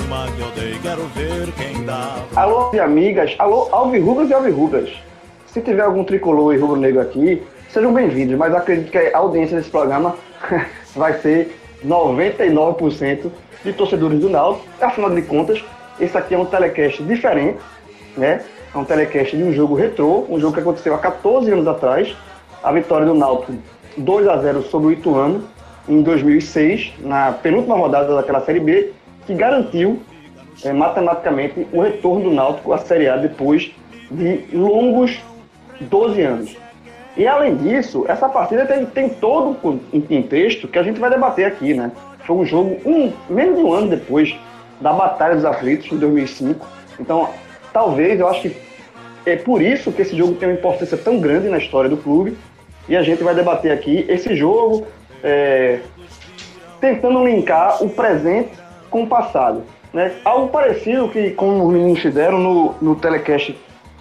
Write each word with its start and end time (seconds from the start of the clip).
Que 0.00 0.40
eu 0.40 0.50
dei, 0.52 0.78
quero 0.80 1.02
ver 1.08 1.52
quem 1.52 1.84
dá. 1.84 2.24
Alô, 2.34 2.70
amigas, 2.80 3.34
alô, 3.38 3.68
alvirrubras 3.70 4.30
e 4.30 4.34
alvirrubras. 4.34 4.90
Se 5.46 5.60
tiver 5.60 5.82
algum 5.82 6.04
tricolor 6.04 6.54
e 6.54 6.58
rubro-negro 6.58 7.00
aqui, 7.00 7.42
sejam 7.68 7.92
bem-vindos, 7.92 8.36
mas 8.36 8.54
acredito 8.54 8.90
que 8.90 8.98
a 8.98 9.18
audiência 9.18 9.56
desse 9.56 9.70
programa 9.70 10.16
vai 10.96 11.14
ser 11.20 11.56
99% 11.84 13.30
de 13.64 13.72
torcedores 13.72 14.20
do 14.20 14.30
Náutico. 14.30 14.66
Afinal 14.80 15.10
de 15.10 15.22
contas, 15.22 15.62
esse 16.00 16.16
aqui 16.16 16.34
é 16.34 16.38
um 16.38 16.46
telecast 16.46 17.02
diferente, 17.02 17.58
né? 18.16 18.42
É 18.74 18.78
um 18.78 18.84
telecast 18.84 19.36
de 19.36 19.42
um 19.42 19.52
jogo 19.52 19.74
retrô, 19.74 20.24
um 20.28 20.40
jogo 20.40 20.54
que 20.54 20.60
aconteceu 20.60 20.94
há 20.94 20.98
14 20.98 21.50
anos 21.50 21.66
atrás, 21.68 22.16
a 22.62 22.72
vitória 22.72 23.06
do 23.06 23.14
Náutico 23.14 23.52
2 23.96 24.28
a 24.28 24.36
0 24.38 24.62
sobre 24.62 24.88
o 24.88 24.92
Ituano 24.92 25.44
em 25.88 26.02
2006, 26.02 26.94
na 27.00 27.32
penúltima 27.32 27.76
rodada 27.76 28.14
daquela 28.14 28.40
Série 28.40 28.60
B, 28.60 28.92
que 29.30 29.34
garantiu 29.34 30.02
é, 30.64 30.72
matematicamente 30.72 31.64
o 31.72 31.80
retorno 31.80 32.24
do 32.24 32.34
Náutico 32.34 32.72
à 32.72 32.78
Série 32.78 33.08
A 33.08 33.16
depois 33.16 33.70
de 34.10 34.44
longos 34.52 35.20
12 35.80 36.20
anos. 36.20 36.56
E 37.16 37.28
além 37.28 37.56
disso, 37.56 38.04
essa 38.08 38.28
partida 38.28 38.66
tem, 38.66 38.84
tem 38.86 39.08
todo 39.08 39.50
um 39.50 39.78
contexto 40.00 40.66
que 40.66 40.78
a 40.78 40.82
gente 40.82 40.98
vai 40.98 41.10
debater 41.10 41.46
aqui, 41.46 41.74
né? 41.74 41.92
Foi 42.26 42.36
um 42.36 42.44
jogo 42.44 42.76
um, 42.84 43.12
menos 43.28 43.56
de 43.56 43.64
um 43.64 43.72
ano 43.72 43.88
depois 43.88 44.34
da 44.80 44.92
Batalha 44.92 45.36
dos 45.36 45.44
Aflitos, 45.44 45.92
em 45.92 45.98
2005. 45.98 46.66
Então, 46.98 47.28
talvez, 47.72 48.18
eu 48.18 48.26
acho 48.28 48.42
que 48.42 48.56
é 49.26 49.36
por 49.36 49.62
isso 49.62 49.92
que 49.92 50.02
esse 50.02 50.16
jogo 50.16 50.34
tem 50.34 50.48
uma 50.48 50.58
importância 50.58 50.96
tão 50.96 51.20
grande 51.20 51.48
na 51.48 51.58
história 51.58 51.88
do 51.88 51.96
clube. 51.96 52.36
E 52.88 52.96
a 52.96 53.02
gente 53.02 53.22
vai 53.22 53.34
debater 53.34 53.70
aqui 53.70 54.04
esse 54.08 54.34
jogo, 54.34 54.86
é, 55.22 55.78
tentando 56.80 57.24
linkar 57.24 57.82
o 57.82 57.88
presente 57.88 58.59
com 58.90 59.04
o 59.04 59.06
passado. 59.06 59.62
Né? 59.92 60.12
Algo 60.24 60.48
parecido 60.48 61.08
que 61.08 61.30
como 61.30 61.66
os 61.66 61.72
meninos 61.72 62.00
fizeram 62.00 62.38
no, 62.38 62.74
no 62.80 62.96
telecast 62.96 63.56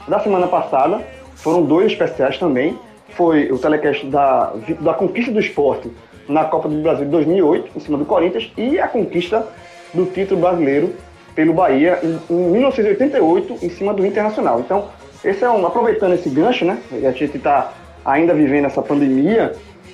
da 0.08 0.20
semana 0.20 0.48
passada, 0.48 1.02
foram 1.36 1.64
dois 1.64 1.92
especiais 1.92 2.38
também. 2.38 2.78
Foi 3.10 3.52
o 3.52 3.58
telecast 3.58 4.06
da, 4.08 4.54
da 4.80 4.94
conquista 4.94 5.32
do 5.32 5.40
esporte 5.40 5.92
na 6.28 6.46
Copa 6.46 6.70
do 6.70 6.82
Brasil 6.82 7.06
de 7.06 7.12
2008, 7.12 7.72
em 7.76 7.80
cima 7.80 7.98
do 7.98 8.06
Corinthians, 8.06 8.52
e 8.56 8.80
a 8.80 8.88
conquista 8.88 9.48
do 9.94 10.06
título 10.06 10.42
brasileiro 10.42 10.94
pelo 11.34 11.54
Bahia 11.54 12.00
em, 12.04 12.20
em 12.30 12.52
1988, 12.52 13.66
em 13.66 13.70
cima 13.70 13.94
do 13.94 14.06
Internacional. 14.06 14.60
Então, 14.60 14.90
esse 15.24 15.44
é 15.44 15.50
um, 15.50 15.66
aproveitando 15.66 16.14
esse 16.14 16.30
gancho, 16.30 16.66
né? 16.66 16.78
A 16.92 17.12
gente 17.12 17.38
está 17.38 17.74
ainda 18.06 18.34
vivendo 18.34 18.66
essa 18.66 18.82
pandemia 18.82 19.54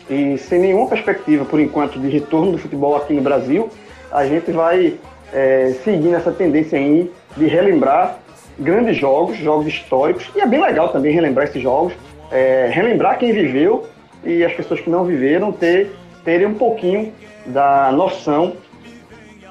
e 0.10 0.38
sem 0.38 0.60
nenhuma 0.60 0.88
perspectiva, 0.88 1.46
por 1.46 1.60
enquanto, 1.60 2.00
de 2.00 2.10
retorno 2.10 2.52
do 2.52 2.58
futebol 2.58 2.96
aqui 2.96 3.14
no 3.14 3.22
Brasil, 3.22 3.70
a 4.16 4.26
gente 4.26 4.50
vai 4.52 4.94
é, 5.34 5.76
seguindo 5.84 6.16
essa 6.16 6.32
tendência 6.32 6.80
aí 6.80 7.12
de 7.36 7.48
relembrar 7.48 8.18
grandes 8.58 8.96
jogos, 8.96 9.38
jogos 9.38 9.68
históricos, 9.68 10.30
e 10.34 10.40
é 10.40 10.48
bem 10.48 10.62
legal 10.62 10.90
também 10.90 11.14
relembrar 11.14 11.48
esses 11.48 11.62
jogos, 11.62 11.94
é, 12.32 12.70
relembrar 12.72 13.20
quem 13.20 13.34
viveu 13.34 13.86
e 14.24 14.44
as 14.44 14.54
pessoas 14.54 14.80
que 14.80 14.90
não 14.90 15.04
viveram 15.04 15.52
ter, 15.52 15.92
terem 16.24 16.48
um 16.48 16.54
pouquinho 16.54 17.12
da 17.48 17.92
noção 17.92 18.54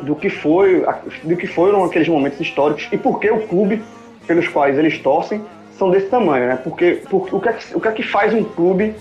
do 0.00 0.16
que 0.16 0.30
foi, 0.30 0.84
do 1.22 1.36
que 1.36 1.46
foram 1.46 1.84
aqueles 1.84 2.08
momentos 2.08 2.40
históricos 2.40 2.88
e 2.90 2.96
por 2.96 3.20
que 3.20 3.30
o 3.30 3.46
clube 3.46 3.82
pelos 4.26 4.48
quais 4.48 4.78
eles 4.78 4.98
torcem 4.98 5.42
são 5.78 5.90
desse 5.90 6.06
tamanho, 6.06 6.46
né? 6.46 6.58
Porque, 6.64 7.02
o, 7.12 7.40
que 7.40 7.48
é 7.48 7.52
que, 7.52 7.76
o 7.76 7.80
que 7.80 7.88
é 7.88 7.92
que 7.92 8.02
faz 8.02 8.32
um 8.32 8.42
clube 8.42 8.94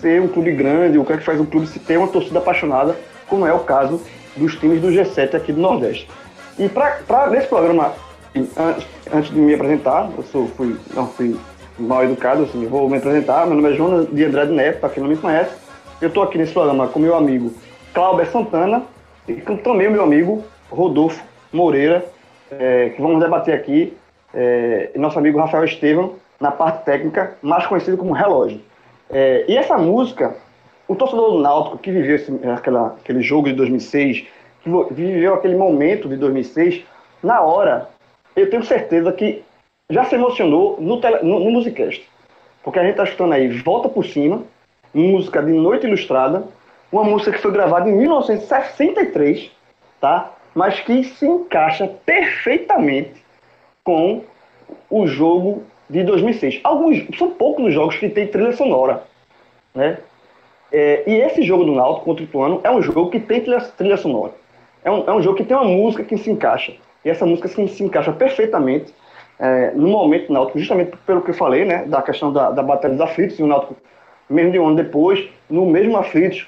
ser 0.00 0.20
um 0.22 0.28
clube 0.28 0.52
grande, 0.52 0.98
o 0.98 1.04
que 1.04 1.12
é 1.12 1.16
que 1.18 1.24
faz 1.24 1.38
um 1.38 1.44
clube 1.44 1.66
se 1.66 1.78
ter 1.78 1.98
uma 1.98 2.08
torcida 2.08 2.38
apaixonada, 2.38 2.96
como 3.28 3.46
é 3.46 3.52
o 3.52 3.60
caso 3.60 4.00
dos 4.36 4.56
times 4.56 4.80
do 4.80 4.88
G7 4.88 5.34
aqui 5.34 5.52
do 5.52 5.60
Nordeste. 5.60 6.08
E 6.58 6.68
para 6.68 7.28
nesse 7.30 7.48
programa, 7.48 7.92
antes, 8.34 8.86
antes 9.12 9.30
de 9.30 9.38
me 9.38 9.54
apresentar, 9.54 10.10
eu 10.16 10.22
sou, 10.24 10.48
fui, 10.48 10.76
não 10.94 11.06
fui 11.06 11.36
mal 11.78 12.04
educado, 12.04 12.44
assim, 12.44 12.66
vou 12.66 12.88
me 12.88 12.98
apresentar. 12.98 13.46
Meu 13.46 13.56
nome 13.56 13.72
é 13.72 13.76
Jonas 13.76 14.08
de 14.10 14.24
Andrade 14.24 14.52
Neto, 14.52 14.80
para 14.80 14.90
quem 14.90 15.02
não 15.02 15.10
me 15.10 15.16
conhece. 15.16 15.54
Eu 16.00 16.08
estou 16.08 16.22
aqui 16.22 16.38
nesse 16.38 16.52
programa 16.52 16.88
com 16.88 16.98
meu 16.98 17.14
amigo 17.14 17.52
Cláudio 17.94 18.26
Santana 18.30 18.82
e 19.28 19.34
com 19.34 19.56
também 19.56 19.88
o 19.88 19.90
meu 19.90 20.02
amigo 20.02 20.44
Rodolfo 20.70 21.22
Moreira, 21.52 22.04
é, 22.50 22.90
que 22.90 23.00
vamos 23.00 23.20
debater 23.20 23.54
aqui, 23.54 23.96
é, 24.34 24.90
e 24.94 24.98
nosso 24.98 25.18
amigo 25.18 25.38
Rafael 25.38 25.64
Estevam, 25.64 26.14
na 26.40 26.50
parte 26.50 26.84
técnica, 26.84 27.36
mais 27.42 27.66
conhecido 27.66 27.96
como 27.96 28.12
Relógio. 28.12 28.60
É, 29.10 29.44
e 29.46 29.56
essa 29.56 29.76
música, 29.78 30.34
o 30.92 30.96
torcedor 30.96 31.32
do 31.32 31.38
Náutico 31.40 31.78
que 31.78 31.90
viveu 31.90 32.16
esse, 32.16 32.30
aquela, 32.48 32.88
aquele 33.00 33.22
jogo 33.22 33.48
de 33.48 33.54
2006, 33.54 34.26
que 34.62 34.70
viveu 34.90 35.34
aquele 35.34 35.56
momento 35.56 36.08
de 36.08 36.16
2006, 36.16 36.84
na 37.22 37.40
hora, 37.40 37.88
eu 38.36 38.48
tenho 38.50 38.62
certeza 38.62 39.12
que 39.12 39.42
já 39.88 40.04
se 40.04 40.14
emocionou 40.14 40.76
no, 40.80 41.00
tele, 41.00 41.18
no, 41.22 41.40
no 41.40 41.50
Musicast. 41.50 42.06
Porque 42.62 42.78
a 42.78 42.82
gente 42.82 42.92
está 42.92 43.04
escutando 43.04 43.32
aí 43.32 43.48
Volta 43.60 43.88
por 43.88 44.04
Cima, 44.04 44.42
música 44.94 45.42
de 45.42 45.52
Noite 45.52 45.86
Ilustrada, 45.86 46.44
uma 46.90 47.04
música 47.04 47.32
que 47.32 47.38
foi 47.38 47.50
gravada 47.50 47.88
em 47.88 47.96
1963, 47.96 49.50
tá? 50.00 50.32
mas 50.54 50.80
que 50.80 51.04
se 51.04 51.26
encaixa 51.26 51.88
perfeitamente 52.04 53.24
com 53.82 54.22
o 54.90 55.06
jogo 55.06 55.62
de 55.88 56.04
2006. 56.04 56.60
Alguns, 56.62 57.04
são 57.16 57.30
poucos 57.30 57.66
os 57.66 57.74
jogos 57.74 57.96
que 57.96 58.08
tem 58.08 58.26
trilha 58.26 58.52
sonora, 58.52 59.02
né? 59.74 59.98
É, 60.72 61.02
e 61.06 61.14
esse 61.20 61.42
jogo 61.42 61.64
do 61.64 61.72
Náutico 61.72 62.06
contra 62.06 62.24
o 62.24 62.26
Ituano 62.26 62.60
é 62.64 62.70
um 62.70 62.80
jogo 62.80 63.10
que 63.10 63.20
tem 63.20 63.40
trilha, 63.40 63.60
trilha 63.60 63.96
sonora. 63.96 64.32
É 64.82 64.90
um, 64.90 65.04
é 65.06 65.12
um 65.12 65.22
jogo 65.22 65.36
que 65.36 65.44
tem 65.44 65.56
uma 65.56 65.66
música 65.66 66.02
que 66.02 66.16
se 66.16 66.30
encaixa. 66.30 66.72
E 67.04 67.10
essa 67.10 67.26
música 67.26 67.48
se, 67.48 67.68
se 67.68 67.84
encaixa 67.84 68.12
perfeitamente 68.12 68.94
é, 69.38 69.72
no 69.72 69.88
momento 69.88 70.28
do 70.28 70.32
Náutico, 70.32 70.58
justamente 70.58 70.96
pelo 71.06 71.20
que 71.20 71.30
eu 71.30 71.34
falei, 71.34 71.64
né? 71.64 71.84
Da 71.84 72.00
questão 72.00 72.32
da, 72.32 72.50
da 72.50 72.62
Batalha 72.62 72.94
dos 72.94 73.02
Aflitos, 73.02 73.38
e 73.38 73.42
o 73.42 73.46
Náutico, 73.46 73.76
mesmo 74.30 74.52
de 74.52 74.58
um 74.58 74.68
ano 74.68 74.76
depois, 74.76 75.28
no 75.50 75.66
mesmo 75.66 75.96
Aflitos, 75.96 76.46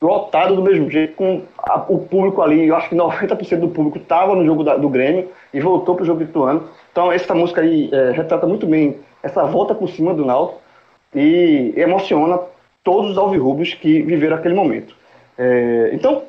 lotado 0.00 0.56
do 0.56 0.62
mesmo 0.62 0.90
jeito, 0.90 1.14
com 1.14 1.42
a, 1.58 1.84
o 1.88 1.98
público 1.98 2.42
ali, 2.42 2.66
eu 2.66 2.74
acho 2.74 2.88
que 2.88 2.96
90% 2.96 3.60
do 3.60 3.68
público 3.68 3.98
estava 3.98 4.34
no 4.34 4.44
jogo 4.44 4.64
da, 4.64 4.76
do 4.76 4.88
Grêmio 4.88 5.28
e 5.54 5.60
voltou 5.60 5.94
para 5.94 6.02
o 6.02 6.06
jogo 6.06 6.18
do 6.18 6.24
Ituano. 6.24 6.68
Então, 6.90 7.12
essa 7.12 7.34
música 7.34 7.60
aí 7.60 7.88
é, 7.92 8.10
retrata 8.10 8.46
muito 8.46 8.66
bem 8.66 8.96
essa 9.22 9.44
volta 9.44 9.74
por 9.74 9.88
cima 9.88 10.12
do 10.12 10.24
Náutico 10.24 10.60
e 11.14 11.72
emociona 11.76 12.40
todos 12.82 13.12
os 13.12 13.18
alvirrubos 13.18 13.74
que 13.74 14.02
viveram 14.02 14.36
aquele 14.36 14.54
momento. 14.54 14.94
É, 15.38 15.90
então, 15.92 16.24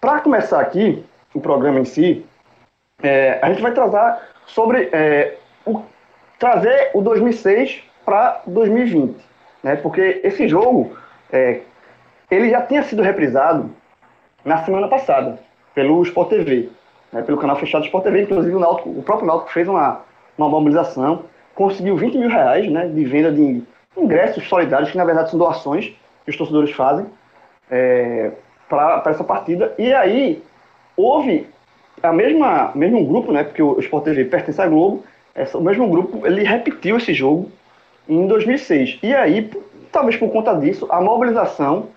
para 0.00 0.20
começar 0.20 0.60
aqui 0.60 1.04
o 1.34 1.40
programa 1.40 1.80
em 1.80 1.84
si, 1.84 2.24
é, 3.02 3.38
a 3.42 3.48
gente 3.48 3.62
vai 3.62 3.72
trazer 3.72 4.18
sobre 4.46 4.88
é, 4.92 5.36
o, 5.66 5.82
trazer 6.38 6.90
o 6.94 7.02
2006 7.02 7.82
para 8.04 8.42
2020, 8.46 9.16
né? 9.62 9.76
Porque 9.76 10.20
esse 10.24 10.48
jogo 10.48 10.96
é, 11.32 11.60
ele 12.30 12.50
já 12.50 12.62
tinha 12.62 12.82
sido 12.82 13.02
reprisado 13.02 13.70
na 14.44 14.64
semana 14.64 14.88
passada 14.88 15.38
pelo 15.74 16.02
Sport 16.02 16.30
TV. 16.30 16.68
né, 17.12 17.22
pelo 17.22 17.38
canal 17.38 17.56
fechado 17.56 17.82
do 17.82 17.86
Sport 17.86 18.04
TV. 18.04 18.22
Inclusive, 18.22 18.54
o, 18.54 18.60
o 18.60 19.02
próprio 19.02 19.26
Náutico 19.26 19.52
fez 19.52 19.68
uma, 19.68 20.00
uma 20.38 20.48
mobilização, 20.48 21.24
conseguiu 21.54 21.96
20 21.96 22.18
mil 22.18 22.28
reais 22.28 22.70
né, 22.70 22.86
de 22.88 23.04
venda 23.04 23.32
de 23.32 23.62
ingressos 23.96 24.48
solidários, 24.48 24.90
que 24.90 24.96
na 24.96 25.04
verdade 25.04 25.30
são 25.30 25.38
doações 25.38 25.92
que 26.24 26.30
os 26.30 26.36
torcedores 26.36 26.70
fazem 26.72 27.06
é, 27.70 28.30
para 28.68 29.02
essa 29.06 29.24
partida. 29.24 29.74
E 29.78 29.92
aí, 29.92 30.42
houve 30.96 31.46
a 32.02 32.12
mesma 32.12 32.72
mesmo 32.74 33.04
grupo, 33.04 33.32
né, 33.32 33.44
porque 33.44 33.62
o 33.62 33.78
Sport 33.80 34.04
TV 34.04 34.24
pertence 34.24 34.60
à 34.60 34.66
Globo, 34.66 35.04
essa, 35.34 35.58
o 35.58 35.62
mesmo 35.62 35.88
grupo, 35.88 36.26
ele 36.26 36.42
repetiu 36.42 36.96
esse 36.96 37.12
jogo 37.12 37.50
em 38.08 38.26
2006. 38.26 38.98
E 39.02 39.14
aí, 39.14 39.50
talvez 39.92 40.16
por 40.16 40.30
conta 40.30 40.54
disso, 40.54 40.86
a 40.90 41.00
mobilização 41.00 41.88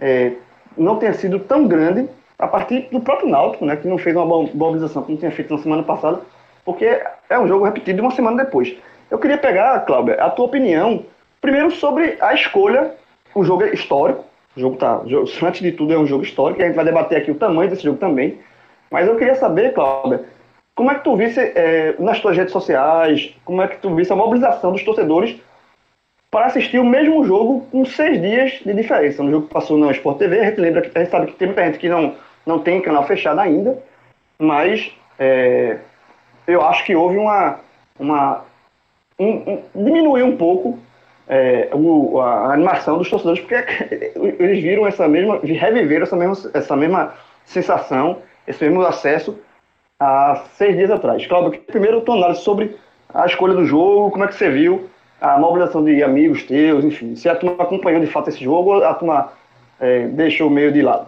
é, 0.00 0.32
não 0.76 0.96
tenha 0.96 1.14
sido 1.14 1.38
tão 1.38 1.66
grande 1.66 2.08
a 2.38 2.48
partir 2.48 2.88
do 2.90 3.00
próprio 3.00 3.28
Náutico, 3.28 3.64
né, 3.64 3.76
que 3.76 3.86
não 3.86 3.98
fez 3.98 4.16
uma 4.16 4.26
mobilização 4.26 5.02
como 5.02 5.18
tinha 5.18 5.30
feito 5.30 5.54
na 5.54 5.62
semana 5.62 5.82
passada, 5.82 6.20
porque 6.64 7.00
é 7.28 7.38
um 7.38 7.46
jogo 7.46 7.64
repetido 7.64 8.02
uma 8.02 8.10
semana 8.10 8.44
depois. 8.44 8.74
Eu 9.10 9.18
queria 9.18 9.38
pegar, 9.38 9.78
Cláudia, 9.80 10.14
a 10.14 10.30
tua 10.30 10.46
opinião, 10.46 11.04
primeiro 11.44 11.70
sobre 11.72 12.16
a 12.22 12.32
escolha, 12.32 12.94
o 13.34 13.44
jogo 13.44 13.64
é 13.64 13.74
histórico, 13.74 14.24
o 14.56 14.60
jogo 14.60 14.76
tá, 14.76 15.02
antes 15.42 15.60
de 15.60 15.72
tudo 15.72 15.92
é 15.92 15.98
um 15.98 16.06
jogo 16.06 16.24
histórico, 16.24 16.62
a 16.62 16.64
gente 16.64 16.74
vai 16.74 16.86
debater 16.86 17.18
aqui 17.18 17.30
o 17.30 17.34
tamanho 17.34 17.68
desse 17.68 17.84
jogo 17.84 17.98
também, 17.98 18.38
mas 18.90 19.06
eu 19.06 19.14
queria 19.16 19.34
saber, 19.34 19.74
Cláudia, 19.74 20.24
como 20.74 20.90
é 20.90 20.94
que 20.94 21.04
tu 21.04 21.14
visse 21.14 21.38
é, 21.38 21.96
nas 21.98 22.18
tuas 22.18 22.34
redes 22.34 22.50
sociais, 22.50 23.36
como 23.44 23.60
é 23.60 23.68
que 23.68 23.76
tu 23.76 23.94
visse 23.94 24.10
a 24.10 24.16
mobilização 24.16 24.72
dos 24.72 24.82
torcedores 24.82 25.38
para 26.30 26.46
assistir 26.46 26.78
o 26.78 26.84
mesmo 26.84 27.22
jogo 27.26 27.66
com 27.70 27.84
seis 27.84 28.22
dias 28.22 28.62
de 28.64 28.72
diferença. 28.72 29.22
Um 29.22 29.30
jogo 29.30 29.46
que 29.46 29.52
passou 29.52 29.76
na 29.76 29.90
Sport 29.90 30.16
TV, 30.16 30.40
a 30.40 30.44
gente 30.46 30.60
lembra 30.62 30.90
a 30.94 30.98
gente 30.98 31.10
sabe 31.10 31.26
que 31.26 31.34
tem 31.34 31.48
muita 31.48 31.66
gente 31.66 31.78
que 31.78 31.90
não, 31.90 32.14
não 32.46 32.58
tem 32.58 32.80
canal 32.80 33.06
fechado 33.06 33.38
ainda, 33.38 33.78
mas 34.38 34.90
é, 35.18 35.76
eu 36.46 36.64
acho 36.64 36.86
que 36.86 36.96
houve 36.96 37.18
uma. 37.18 37.60
uma 38.00 38.44
um, 39.18 39.28
um, 39.28 39.62
diminuiu 39.74 40.24
um 40.26 40.36
pouco 40.38 40.78
é, 41.28 41.70
o, 41.72 42.20
a 42.20 42.52
animação 42.52 42.98
dos 42.98 43.08
torcedores, 43.08 43.40
porque 43.40 43.54
eles 44.38 44.62
viram 44.62 44.86
essa 44.86 45.08
mesma. 45.08 45.38
reviveram 45.42 46.04
essa 46.04 46.16
mesma, 46.16 46.50
essa 46.52 46.76
mesma 46.76 47.14
sensação, 47.44 48.18
esse 48.46 48.62
mesmo 48.64 48.82
acesso 48.82 49.38
há 50.00 50.44
seis 50.54 50.76
dias 50.76 50.90
atrás. 50.90 51.26
Cláudio, 51.26 51.60
primeiro 51.62 52.00
tua 52.02 52.16
análise 52.16 52.40
sobre 52.40 52.76
a 53.12 53.26
escolha 53.26 53.54
do 53.54 53.64
jogo, 53.64 54.10
como 54.10 54.24
é 54.24 54.28
que 54.28 54.34
você 54.34 54.50
viu 54.50 54.88
a 55.20 55.38
mobilização 55.38 55.82
de 55.82 56.02
amigos 56.02 56.42
teus, 56.42 56.84
enfim, 56.84 57.16
se 57.16 57.28
a 57.28 57.36
turma 57.36 57.62
acompanhou 57.62 58.00
de 58.00 58.06
fato 58.06 58.28
esse 58.28 58.44
jogo 58.44 58.74
ou 58.74 58.84
a 58.84 58.92
turma 58.92 59.32
é, 59.80 60.06
deixou 60.08 60.50
meio 60.50 60.70
de 60.72 60.82
lado? 60.82 61.06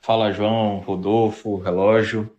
Fala, 0.00 0.32
João, 0.32 0.78
Rodolfo, 0.78 1.56
Relógio. 1.56 2.30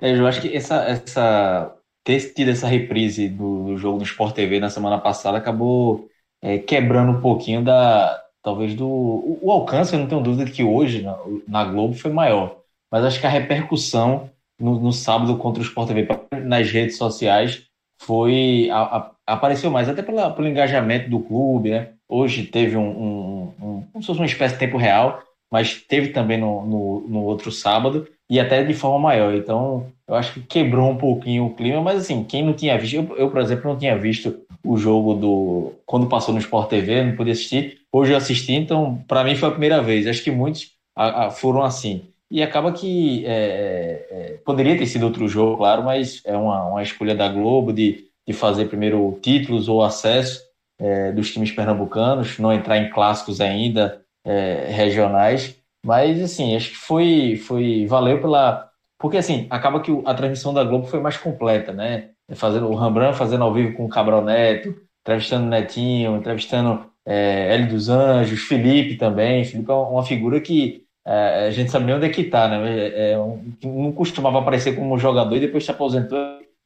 É, 0.00 0.18
eu 0.18 0.26
acho 0.26 0.40
que 0.40 0.56
essa, 0.56 0.76
essa, 0.84 1.72
ter 2.04 2.20
tido 2.34 2.50
essa 2.50 2.68
reprise 2.68 3.28
do, 3.28 3.76
jogo 3.78 3.98
do 3.98 4.04
Sport 4.04 4.34
TV 4.34 4.60
na 4.60 4.70
semana 4.70 4.98
passada 4.98 5.38
acabou 5.38 6.08
é, 6.42 6.58
quebrando 6.58 7.12
um 7.12 7.20
pouquinho 7.20 7.64
da, 7.64 8.22
talvez 8.42 8.74
do 8.74 8.86
o, 8.86 9.38
o, 9.42 9.50
alcance, 9.50 9.94
eu 9.94 10.00
não 10.00 10.06
tenho 10.06 10.22
dúvida 10.22 10.44
de 10.44 10.52
que 10.52 10.62
hoje 10.62 11.02
na, 11.02 11.18
na, 11.48 11.64
Globo 11.64 11.94
foi 11.94 12.12
maior, 12.12 12.58
mas 12.92 13.04
acho 13.04 13.18
que 13.18 13.26
a 13.26 13.30
repercussão 13.30 14.30
no, 14.60 14.78
no 14.78 14.92
sábado 14.92 15.36
contra 15.38 15.62
o 15.62 15.66
Sport 15.66 15.88
TV 15.88 16.06
nas 16.44 16.70
redes 16.70 16.98
sociais 16.98 17.66
foi 18.00 18.68
a, 18.70 18.82
a, 18.82 19.10
apareceu 19.26 19.70
mais, 19.70 19.88
até 19.88 20.02
pela, 20.02 20.30
pelo 20.30 20.46
engajamento 20.46 21.08
do 21.08 21.20
clube, 21.20 21.70
né? 21.70 21.94
Hoje 22.06 22.44
teve 22.44 22.76
um, 22.76 22.86
um, 22.86 23.42
um, 23.60 23.82
como 23.90 24.02
se 24.02 24.06
fosse 24.06 24.20
uma 24.20 24.26
espécie 24.26 24.54
de 24.54 24.60
tempo 24.60 24.76
real, 24.76 25.22
mas 25.54 25.80
teve 25.80 26.08
também 26.08 26.36
no, 26.36 26.66
no, 26.66 27.00
no, 27.08 27.22
outro 27.22 27.52
sábado 27.52 28.08
e 28.28 28.40
até 28.40 28.64
de 28.64 28.74
forma 28.74 28.98
maior. 28.98 29.32
Então, 29.32 29.86
eu 30.08 30.16
acho 30.16 30.32
que 30.32 30.40
quebrou 30.40 30.90
um 30.90 30.96
pouquinho 30.96 31.46
o 31.46 31.54
clima, 31.54 31.80
mas 31.80 32.00
assim, 32.00 32.24
quem 32.24 32.44
não 32.44 32.52
tinha 32.52 32.76
visto, 32.76 32.96
eu, 32.96 33.16
eu 33.16 33.30
por 33.30 33.40
exemplo, 33.40 33.70
não 33.70 33.78
tinha 33.78 33.96
visto 33.96 34.36
o 34.64 34.76
jogo 34.76 35.14
do 35.14 35.72
quando 35.86 36.08
passou 36.08 36.34
no 36.34 36.40
Sport 36.40 36.68
TV, 36.68 37.04
não 37.04 37.14
podia 37.14 37.34
assistir. 37.34 37.78
Hoje 37.92 38.10
eu 38.10 38.16
assisti, 38.16 38.52
então 38.52 39.00
para 39.06 39.22
mim 39.22 39.36
foi 39.36 39.48
a 39.48 39.52
primeira 39.52 39.80
vez. 39.80 40.08
Acho 40.08 40.24
que 40.24 40.30
muitos 40.32 40.72
a, 40.96 41.26
a, 41.26 41.30
foram 41.30 41.62
assim. 41.62 42.02
E 42.28 42.42
acaba 42.42 42.72
que 42.72 43.24
é, 43.24 43.30
é, 43.30 44.06
é, 44.10 44.38
poderia 44.44 44.76
ter 44.76 44.86
sido 44.86 45.04
outro 45.04 45.28
jogo, 45.28 45.58
claro, 45.58 45.84
mas 45.84 46.20
é 46.24 46.36
uma, 46.36 46.64
uma 46.64 46.82
escolha 46.82 47.14
da 47.14 47.28
Globo 47.28 47.72
de 47.72 48.08
de 48.26 48.32
fazer 48.32 48.66
primeiro 48.66 49.18
títulos 49.22 49.68
ou 49.68 49.82
acesso 49.82 50.42
é, 50.78 51.12
dos 51.12 51.32
times 51.32 51.52
pernambucanos, 51.52 52.38
não 52.38 52.52
entrar 52.52 52.78
em 52.78 52.90
clássicos 52.90 53.40
ainda 53.40 54.03
é, 54.24 54.66
regionais, 54.70 55.56
mas 55.84 56.20
assim, 56.22 56.56
acho 56.56 56.70
que 56.70 56.76
foi, 56.76 57.36
foi 57.36 57.86
valeu 57.86 58.20
pela. 58.20 58.70
Porque 58.98 59.18
assim, 59.18 59.46
acaba 59.50 59.80
que 59.80 59.90
a 60.06 60.14
transmissão 60.14 60.54
da 60.54 60.64
Globo 60.64 60.86
foi 60.86 61.00
mais 61.00 61.16
completa, 61.16 61.72
né? 61.72 62.10
Fazendo, 62.34 62.68
o 62.68 62.74
Rembrandt 62.74 63.18
fazendo 63.18 63.44
ao 63.44 63.52
vivo 63.52 63.76
com 63.76 63.84
o 63.84 63.88
Cabral 63.88 64.24
Neto, 64.24 64.74
entrevistando 65.02 65.46
o 65.46 65.50
Netinho, 65.50 66.16
entrevistando 66.16 66.86
é, 67.04 67.54
Hélio 67.54 67.68
dos 67.68 67.88
Anjos, 67.90 68.40
Felipe 68.42 68.96
também. 68.96 69.44
Felipe 69.44 69.70
é 69.70 69.74
uma 69.74 70.04
figura 70.04 70.40
que 70.40 70.84
é, 71.06 71.46
a 71.48 71.50
gente 71.50 71.70
sabe 71.70 71.84
nem 71.84 71.94
onde 71.94 72.06
é 72.06 72.08
que 72.08 72.24
tá, 72.24 72.48
né? 72.48 72.78
É, 72.78 73.12
é 73.12 73.18
um, 73.18 73.52
não 73.62 73.92
costumava 73.92 74.38
aparecer 74.38 74.74
como 74.74 74.98
jogador 74.98 75.36
e 75.36 75.40
depois 75.40 75.64
se 75.64 75.70
aposentou 75.70 76.18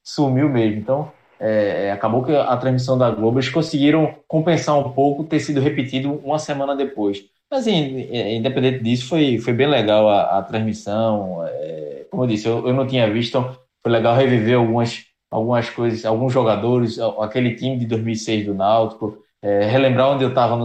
sumiu 0.08 0.48
mesmo. 0.48 0.78
Então, 0.78 1.12
é, 1.40 1.86
é, 1.86 1.92
acabou 1.92 2.24
que 2.24 2.34
a 2.34 2.56
transmissão 2.56 2.98
da 2.98 3.10
Globo 3.10 3.38
eles 3.38 3.48
conseguiram 3.48 4.14
compensar 4.26 4.78
um 4.78 4.90
pouco 4.90 5.24
ter 5.24 5.40
sido 5.40 5.60
repetido 5.60 6.12
uma 6.24 6.38
semana 6.38 6.74
depois. 6.74 7.24
Mas, 7.50 7.60
assim, 7.60 8.08
é, 8.10 8.34
independente 8.34 8.82
disso, 8.82 9.08
foi, 9.08 9.38
foi 9.38 9.52
bem 9.52 9.66
legal 9.66 10.08
a, 10.08 10.38
a 10.38 10.42
transmissão. 10.42 11.44
É, 11.46 12.06
como 12.10 12.24
eu 12.24 12.28
disse, 12.28 12.46
eu, 12.46 12.66
eu 12.66 12.74
não 12.74 12.86
tinha 12.86 13.10
visto, 13.10 13.30
então 13.30 13.56
foi 13.82 13.92
legal 13.92 14.14
reviver 14.16 14.56
algumas, 14.58 15.04
algumas 15.30 15.70
coisas, 15.70 16.04
alguns 16.04 16.32
jogadores, 16.32 16.98
aquele 16.98 17.54
time 17.54 17.78
de 17.78 17.86
2006 17.86 18.46
do 18.46 18.54
Náutico, 18.54 19.18
é, 19.42 19.64
relembrar 19.66 20.10
onde 20.10 20.24
eu 20.24 20.30
estava 20.30 20.56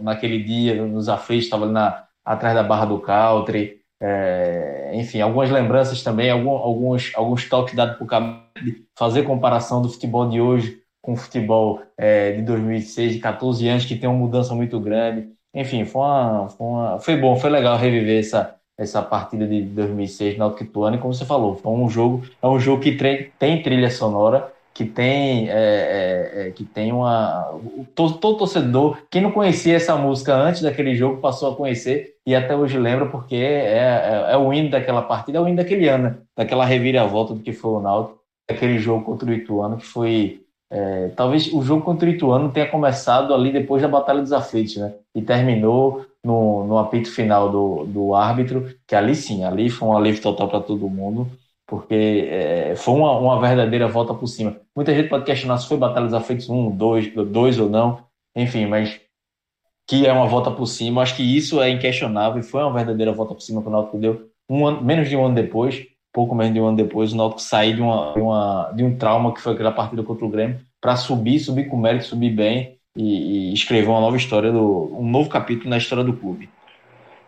naquele 0.00 0.42
dia, 0.42 0.84
nos 0.84 1.08
aflitos, 1.08 1.44
estava 1.46 1.64
ali 1.64 1.72
na, 1.72 2.04
atrás 2.24 2.54
da 2.54 2.62
Barra 2.62 2.86
do 2.86 2.98
Country, 2.98 3.79
é, 4.02 4.92
enfim, 4.94 5.20
algumas 5.20 5.50
lembranças 5.50 6.02
também, 6.02 6.30
algum, 6.30 6.50
alguns, 6.50 7.12
alguns 7.14 7.48
toques 7.48 7.74
dados 7.74 7.98
por 7.98 8.06
Cabo 8.06 8.40
fazer 8.96 9.22
comparação 9.22 9.82
do 9.82 9.88
futebol 9.88 10.28
de 10.28 10.40
hoje 10.40 10.80
com 11.02 11.12
o 11.12 11.16
futebol 11.16 11.82
é, 11.96 12.32
de 12.32 12.42
2006, 12.42 13.14
de 13.14 13.18
14 13.18 13.66
anos, 13.68 13.84
que 13.84 13.96
tem 13.96 14.08
uma 14.08 14.18
mudança 14.18 14.54
muito 14.54 14.78
grande. 14.78 15.28
Enfim, 15.54 15.84
foi, 15.84 16.02
uma, 16.02 16.48
foi, 16.48 16.66
uma, 16.66 16.98
foi 16.98 17.16
bom, 17.16 17.36
foi 17.36 17.50
legal 17.50 17.76
reviver 17.76 18.20
essa, 18.20 18.56
essa 18.78 19.02
partida 19.02 19.46
de 19.46 19.62
2006 19.62 20.38
na 20.38 20.48
Ituano, 20.48 20.96
e 20.96 20.98
como 20.98 21.12
você 21.12 21.24
falou, 21.24 21.56
foi 21.56 21.72
um 21.72 21.88
jogo, 21.88 22.22
é 22.42 22.46
um 22.46 22.58
jogo 22.58 22.82
que 22.82 22.92
tem 23.38 23.62
trilha 23.62 23.90
sonora, 23.90 24.52
que 24.80 24.86
tem, 24.86 25.50
é, 25.50 25.52
é, 25.52 26.48
é, 26.48 26.50
que 26.52 26.64
tem 26.64 26.90
uma. 26.90 27.52
Todo, 27.94 28.14
todo, 28.14 28.38
torcedor, 28.38 28.96
quem 29.10 29.20
não 29.20 29.30
conhecia 29.30 29.76
essa 29.76 29.94
música 29.94 30.34
antes 30.34 30.62
daquele 30.62 30.94
jogo, 30.94 31.20
passou 31.20 31.52
a 31.52 31.56
conhecer 31.56 32.14
e 32.26 32.34
até 32.34 32.56
hoje 32.56 32.78
lembra, 32.78 33.04
porque 33.04 33.36
é, 33.36 33.76
é, 34.30 34.32
é 34.32 34.36
o 34.38 34.50
hino 34.50 34.70
daquela 34.70 35.02
partida, 35.02 35.36
é 35.36 35.40
o 35.42 35.46
hino 35.46 35.58
daquele 35.58 35.86
ano, 35.86 36.04
né? 36.04 36.18
daquela 36.34 36.64
reviravolta 36.64 37.34
do 37.34 37.42
que 37.42 37.52
foi 37.52 37.72
o 37.72 37.80
Náutico, 37.80 38.20
aquele 38.50 38.78
jogo 38.78 39.04
contra 39.04 39.28
o 39.28 39.34
Ituano, 39.34 39.76
que 39.76 39.84
foi. 39.84 40.40
É, 40.72 41.08
talvez 41.08 41.52
o 41.52 41.60
jogo 41.60 41.82
contra 41.82 42.08
o 42.08 42.12
Ituano 42.12 42.50
tenha 42.50 42.66
começado 42.66 43.34
ali 43.34 43.52
depois 43.52 43.82
da 43.82 43.88
Batalha 43.88 44.22
dos 44.22 44.32
Aflitos, 44.32 44.78
né? 44.78 44.94
E 45.14 45.20
terminou 45.20 46.06
no, 46.24 46.64
no 46.64 46.78
apito 46.78 47.10
final 47.10 47.50
do, 47.50 47.84
do 47.84 48.14
árbitro, 48.14 48.74
que 48.86 48.94
ali 48.94 49.14
sim, 49.14 49.44
ali 49.44 49.68
foi 49.68 49.88
um 49.88 49.96
alívio 49.96 50.22
total 50.22 50.48
para 50.48 50.60
todo 50.60 50.88
mundo 50.88 51.30
porque 51.70 52.28
é, 52.28 52.74
foi 52.74 52.94
uma, 52.94 53.16
uma, 53.16 53.40
verdadeira 53.40 53.86
volta 53.86 54.12
por 54.12 54.26
cima. 54.26 54.56
Muita 54.74 54.92
gente 54.92 55.08
pode 55.08 55.24
questionar 55.24 55.56
se 55.56 55.68
foi 55.68 55.76
Batalha 55.76 56.06
dos 56.06 56.14
Aflitos 56.14 56.48
1, 56.48 56.76
2, 56.76 57.14
2 57.28 57.60
ou 57.60 57.70
não, 57.70 58.02
enfim, 58.34 58.66
mas 58.66 59.00
que 59.88 60.04
é 60.04 60.12
uma 60.12 60.26
volta 60.26 60.50
por 60.50 60.66
cima, 60.66 61.00
acho 61.00 61.14
que 61.14 61.22
isso 61.22 61.62
é 61.62 61.70
inquestionável 61.70 62.40
e 62.40 62.42
foi 62.42 62.60
uma 62.64 62.72
verdadeira 62.72 63.12
volta 63.12 63.34
por 63.34 63.40
cima 63.40 63.62
que 63.62 63.68
o 63.68 63.70
Náutico 63.70 63.98
deu 63.98 64.28
um 64.48 64.66
ano, 64.66 64.82
menos 64.82 65.08
de 65.08 65.16
um 65.16 65.24
ano 65.24 65.36
depois, 65.36 65.86
pouco 66.12 66.34
menos 66.34 66.52
de 66.52 66.60
um 66.60 66.66
ano 66.66 66.76
depois, 66.76 67.12
o 67.12 67.16
Náutico 67.16 67.40
saiu 67.40 67.76
de, 67.76 67.82
uma, 67.82 68.12
de, 68.14 68.20
uma, 68.20 68.72
de 68.74 68.82
um 68.82 68.96
trauma 68.96 69.32
que 69.32 69.40
foi 69.40 69.52
aquela 69.52 69.70
partida 69.70 70.02
contra 70.02 70.24
o 70.24 70.28
Grêmio 70.28 70.58
para 70.80 70.96
subir, 70.96 71.38
subir 71.38 71.68
com 71.68 71.76
mérito, 71.76 72.06
subir 72.06 72.30
bem 72.30 72.78
e, 72.96 73.50
e 73.50 73.54
escrever 73.54 73.88
uma 73.88 74.00
nova 74.00 74.16
história, 74.16 74.50
do, 74.50 74.92
um 74.98 75.08
novo 75.08 75.28
capítulo 75.28 75.70
na 75.70 75.78
história 75.78 76.02
do 76.02 76.14
clube. 76.14 76.48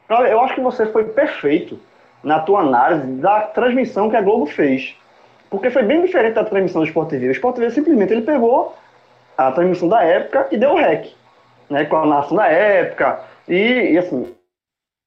Eu 0.08 0.40
acho 0.40 0.56
que 0.56 0.60
você 0.60 0.84
foi 0.86 1.04
perfeito 1.04 1.78
na 2.22 2.40
tua 2.40 2.60
análise 2.60 3.06
da 3.20 3.40
transmissão 3.42 4.08
que 4.08 4.16
a 4.16 4.22
Globo 4.22 4.46
fez. 4.46 4.96
Porque 5.50 5.70
foi 5.70 5.82
bem 5.82 6.02
diferente 6.02 6.34
da 6.34 6.44
transmissão 6.44 6.82
do 6.82 6.86
Sport 6.86 7.10
TV. 7.10 7.28
O 7.28 7.32
Sport 7.32 7.56
TV 7.56 7.70
simplesmente 7.70 8.12
ele 8.12 8.22
pegou 8.22 8.74
a 9.36 9.52
transmissão 9.52 9.88
da 9.88 10.02
época 10.02 10.48
e 10.50 10.56
deu 10.56 10.70
o 10.70 10.76
rec, 10.76 11.12
né, 11.68 11.84
com 11.84 11.96
a 11.96 12.06
narração 12.06 12.36
da 12.36 12.46
época. 12.46 13.20
E, 13.48 13.92
e 13.92 13.98
assim, 13.98 14.34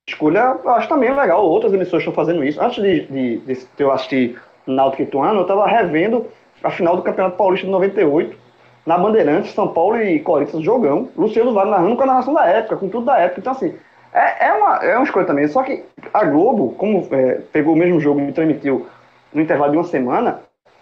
escolha, 0.07 0.57
acho 0.65 0.87
também 0.87 1.11
legal. 1.13 1.43
Outras 1.45 1.73
emissoras 1.73 2.01
estão 2.01 2.13
fazendo 2.13 2.43
isso. 2.43 2.61
Antes 2.61 2.83
de, 2.83 3.01
de, 3.07 3.37
de 3.37 3.67
eu 3.79 3.91
assistir 3.91 4.39
Náutico 4.67 5.03
Ituano, 5.03 5.39
eu 5.39 5.43
estava 5.43 5.65
revendo 5.67 6.27
a 6.63 6.69
final 6.69 6.95
do 6.95 7.01
Campeonato 7.01 7.37
Paulista 7.37 7.65
de 7.65 7.71
98, 7.71 8.37
na 8.85 8.97
Bandeirantes, 8.97 9.53
São 9.53 9.67
Paulo 9.67 9.99
e 9.99 10.19
Corinthians, 10.19 10.63
jogão. 10.63 11.09
Luciano 11.17 11.53
Vale 11.53 11.71
narrando 11.71 11.95
com 11.95 12.03
a 12.03 12.07
narração 12.07 12.33
da 12.33 12.45
época, 12.45 12.77
com 12.77 12.87
tudo 12.87 13.05
da 13.05 13.17
época. 13.17 13.39
Então, 13.39 13.53
assim, 13.53 13.75
É, 14.13 14.47
é, 14.47 14.53
uma, 14.53 14.75
é 14.77 14.95
uma 14.95 15.03
escolha 15.03 15.25
também. 15.25 15.47
Só 15.47 15.63
que 15.63 15.83
a 16.13 16.23
Globo, 16.25 16.73
como 16.75 17.07
é, 17.11 17.41
pegou 17.51 17.73
o 17.73 17.77
mesmo 17.77 17.99
jogo 17.99 18.21
e 18.21 18.31
transmitiu 18.31 18.87
no 19.33 19.41
intervalo 19.41 19.71
de 19.71 19.77
uma 19.77 19.83
semana, 19.83 20.39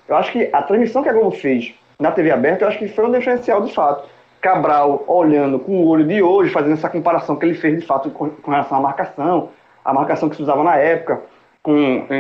eu 0.07 0.15
acho 0.15 0.31
que 0.31 0.49
a 0.51 0.61
transmissão 0.61 1.01
que 1.01 1.09
a 1.09 1.13
Globo 1.13 1.31
fez 1.31 1.73
na 1.99 2.11
TV 2.11 2.31
aberta, 2.31 2.63
eu 2.63 2.67
acho 2.67 2.77
que 2.77 2.87
foi 2.87 3.05
um 3.05 3.11
diferencial 3.11 3.61
de 3.61 3.73
fato. 3.73 4.07
Cabral 4.41 5.05
olhando 5.07 5.57
com 5.57 5.77
o 5.77 5.87
olho 5.87 6.05
de 6.05 6.21
hoje, 6.21 6.51
fazendo 6.51 6.73
essa 6.73 6.89
comparação 6.89 7.35
que 7.35 7.45
ele 7.45 7.55
fez 7.55 7.79
de 7.79 7.85
fato 7.85 8.09
com, 8.09 8.29
com 8.29 8.51
relação 8.51 8.77
à 8.77 8.81
marcação, 8.81 9.49
a 9.83 9.93
marcação 9.93 10.29
que 10.29 10.35
se 10.35 10.41
usava 10.41 10.63
na 10.63 10.75
época, 10.75 11.21
com, 11.61 12.05
é, 12.09 12.15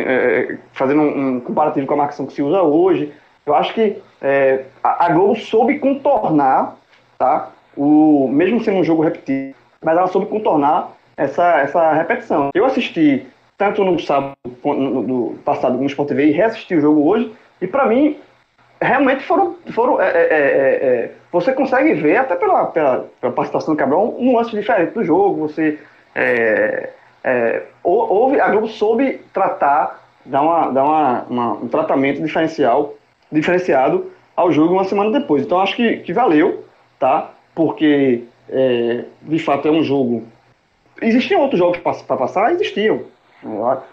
é, 0.51 0.57
fazendo 0.71 1.01
um, 1.01 1.35
um, 1.35 1.39
comparativo 1.41 1.85
com 1.85 1.93
a 1.93 1.97
marcação 1.97 2.25
que 2.25 2.33
se 2.33 2.41
usa 2.41 2.61
hoje. 2.61 3.13
Eu 3.45 3.53
acho 3.53 3.73
que 3.73 4.01
é, 4.21 4.63
a, 4.81 5.05
a, 5.05 5.09
Globo 5.09 5.35
soube 5.35 5.79
contornar, 5.79 6.77
tá? 7.17 7.49
O, 7.75 8.29
mesmo 8.29 8.63
sendo 8.63 8.77
um 8.77 8.83
jogo 8.83 9.03
repetido, 9.03 9.55
mas 9.83 9.97
ela 9.97 10.07
soube 10.07 10.27
contornar 10.27 10.91
essa, 11.17 11.59
essa 11.59 11.93
repetição. 11.93 12.49
Eu 12.53 12.65
assisti 12.65 13.25
tanto 13.57 13.83
no 13.83 13.99
sábado 13.99 14.35
no, 14.63 15.01
no 15.03 15.37
passado 15.45 15.77
no 15.77 15.85
Sport 15.85 16.09
TV 16.09 16.27
e 16.27 16.31
reassisti 16.31 16.75
o 16.75 16.81
jogo 16.81 17.07
hoje, 17.07 17.31
e 17.61 17.67
para 17.67 17.85
mim, 17.85 18.17
realmente 18.81 19.23
foram. 19.23 19.55
foram 19.73 20.01
é, 20.01 20.09
é, 20.09 20.21
é, 20.21 20.35
é, 20.35 21.11
você 21.31 21.53
consegue 21.53 21.93
ver, 21.93 22.17
até 22.17 22.35
pela, 22.35 22.65
pela, 22.65 23.05
pela 23.19 23.33
participação 23.33 23.73
do 23.73 23.77
Cabral, 23.77 24.15
um 24.19 24.35
lance 24.35 24.51
diferente 24.51 24.93
do 24.93 25.03
jogo. 25.03 25.47
Você. 25.47 25.79
É, 26.15 26.89
é, 27.23 27.63
houve, 27.81 28.39
a 28.39 28.49
Globo 28.49 28.67
soube 28.67 29.21
tratar, 29.33 30.03
dar, 30.25 30.41
uma, 30.41 30.69
dar 30.71 30.83
uma, 30.83 31.21
uma, 31.29 31.53
um 31.53 31.67
tratamento 31.69 32.21
diferencial, 32.21 32.95
diferenciado 33.31 34.11
ao 34.35 34.51
jogo 34.51 34.73
uma 34.73 34.83
semana 34.83 35.17
depois. 35.17 35.43
Então 35.43 35.59
acho 35.61 35.75
que, 35.75 35.97
que 35.97 36.11
valeu, 36.11 36.65
tá? 36.99 37.31
Porque 37.55 38.23
de 39.21 39.39
fato 39.39 39.67
é 39.67 39.71
um 39.71 39.83
jogo. 39.83 40.23
Existiam 41.01 41.41
outros 41.41 41.59
jogos 41.59 41.79
para 41.79 42.17
passar? 42.17 42.51
Existiam. 42.51 43.01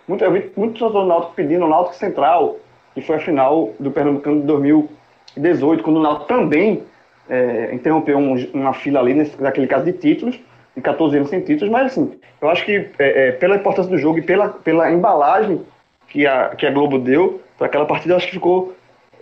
Muito, 0.07 0.25
eu 0.25 0.33
vi 0.33 0.50
muitos 0.57 0.78
torcedores 0.78 1.07
do 1.07 1.09
Náutico 1.09 1.35
pedindo 1.35 1.64
o 1.64 1.69
Náutico 1.69 1.97
Central, 1.97 2.57
que 2.95 3.00
foi 3.00 3.16
a 3.16 3.21
final 3.21 3.73
do 3.80 3.90
Pernambucano 3.90 4.40
de 4.40 4.47
2018, 4.47 5.83
quando 5.83 5.97
o 5.97 6.02
Náutico 6.02 6.26
também 6.26 6.85
é, 7.28 7.75
interrompeu 7.75 8.19
um, 8.19 8.35
uma 8.52 8.73
fila 8.73 9.00
ali, 9.00 9.14
nesse, 9.14 9.40
naquele 9.40 9.66
caso 9.66 9.85
de 9.85 9.92
títulos, 9.92 10.38
de 10.76 10.83
14 10.83 11.16
anos 11.16 11.30
sem 11.30 11.40
títulos, 11.40 11.71
mas 11.71 11.87
assim, 11.87 12.12
eu 12.40 12.49
acho 12.49 12.64
que 12.64 12.90
é, 12.99 13.28
é, 13.28 13.33
pela 13.33 13.57
importância 13.57 13.90
do 13.90 13.99
jogo 13.99 14.19
e 14.19 14.23
pela, 14.23 14.49
pela 14.49 14.90
embalagem 14.90 15.61
que 16.09 16.26
a, 16.26 16.50
que 16.50 16.66
a 16.66 16.71
Globo 16.71 16.99
deu 16.99 17.40
para 17.59 17.66
aquela 17.66 17.87
partida, 17.87 18.16
acho 18.16 18.26
que 18.26 18.35
ficou 18.35 18.75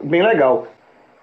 bem 0.03 0.23
legal. 0.23 0.67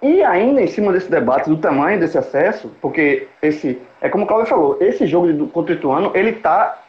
E 0.01 0.23
ainda 0.23 0.61
em 0.61 0.67
cima 0.67 0.91
desse 0.91 1.09
debate 1.09 1.49
do 1.49 1.57
tamanho 1.57 1.99
desse 1.99 2.17
acesso, 2.17 2.71
porque 2.81 3.27
esse, 3.41 3.81
é 4.01 4.09
como 4.09 4.25
o 4.25 4.27
Cláudio 4.27 4.49
falou, 4.49 4.77
esse 4.79 5.07
jogo 5.07 5.31
de, 5.31 5.45
contra 5.51 5.73
o 5.73 5.77
Ituano, 5.77 6.11
ele 6.13 6.31
está 6.31 6.79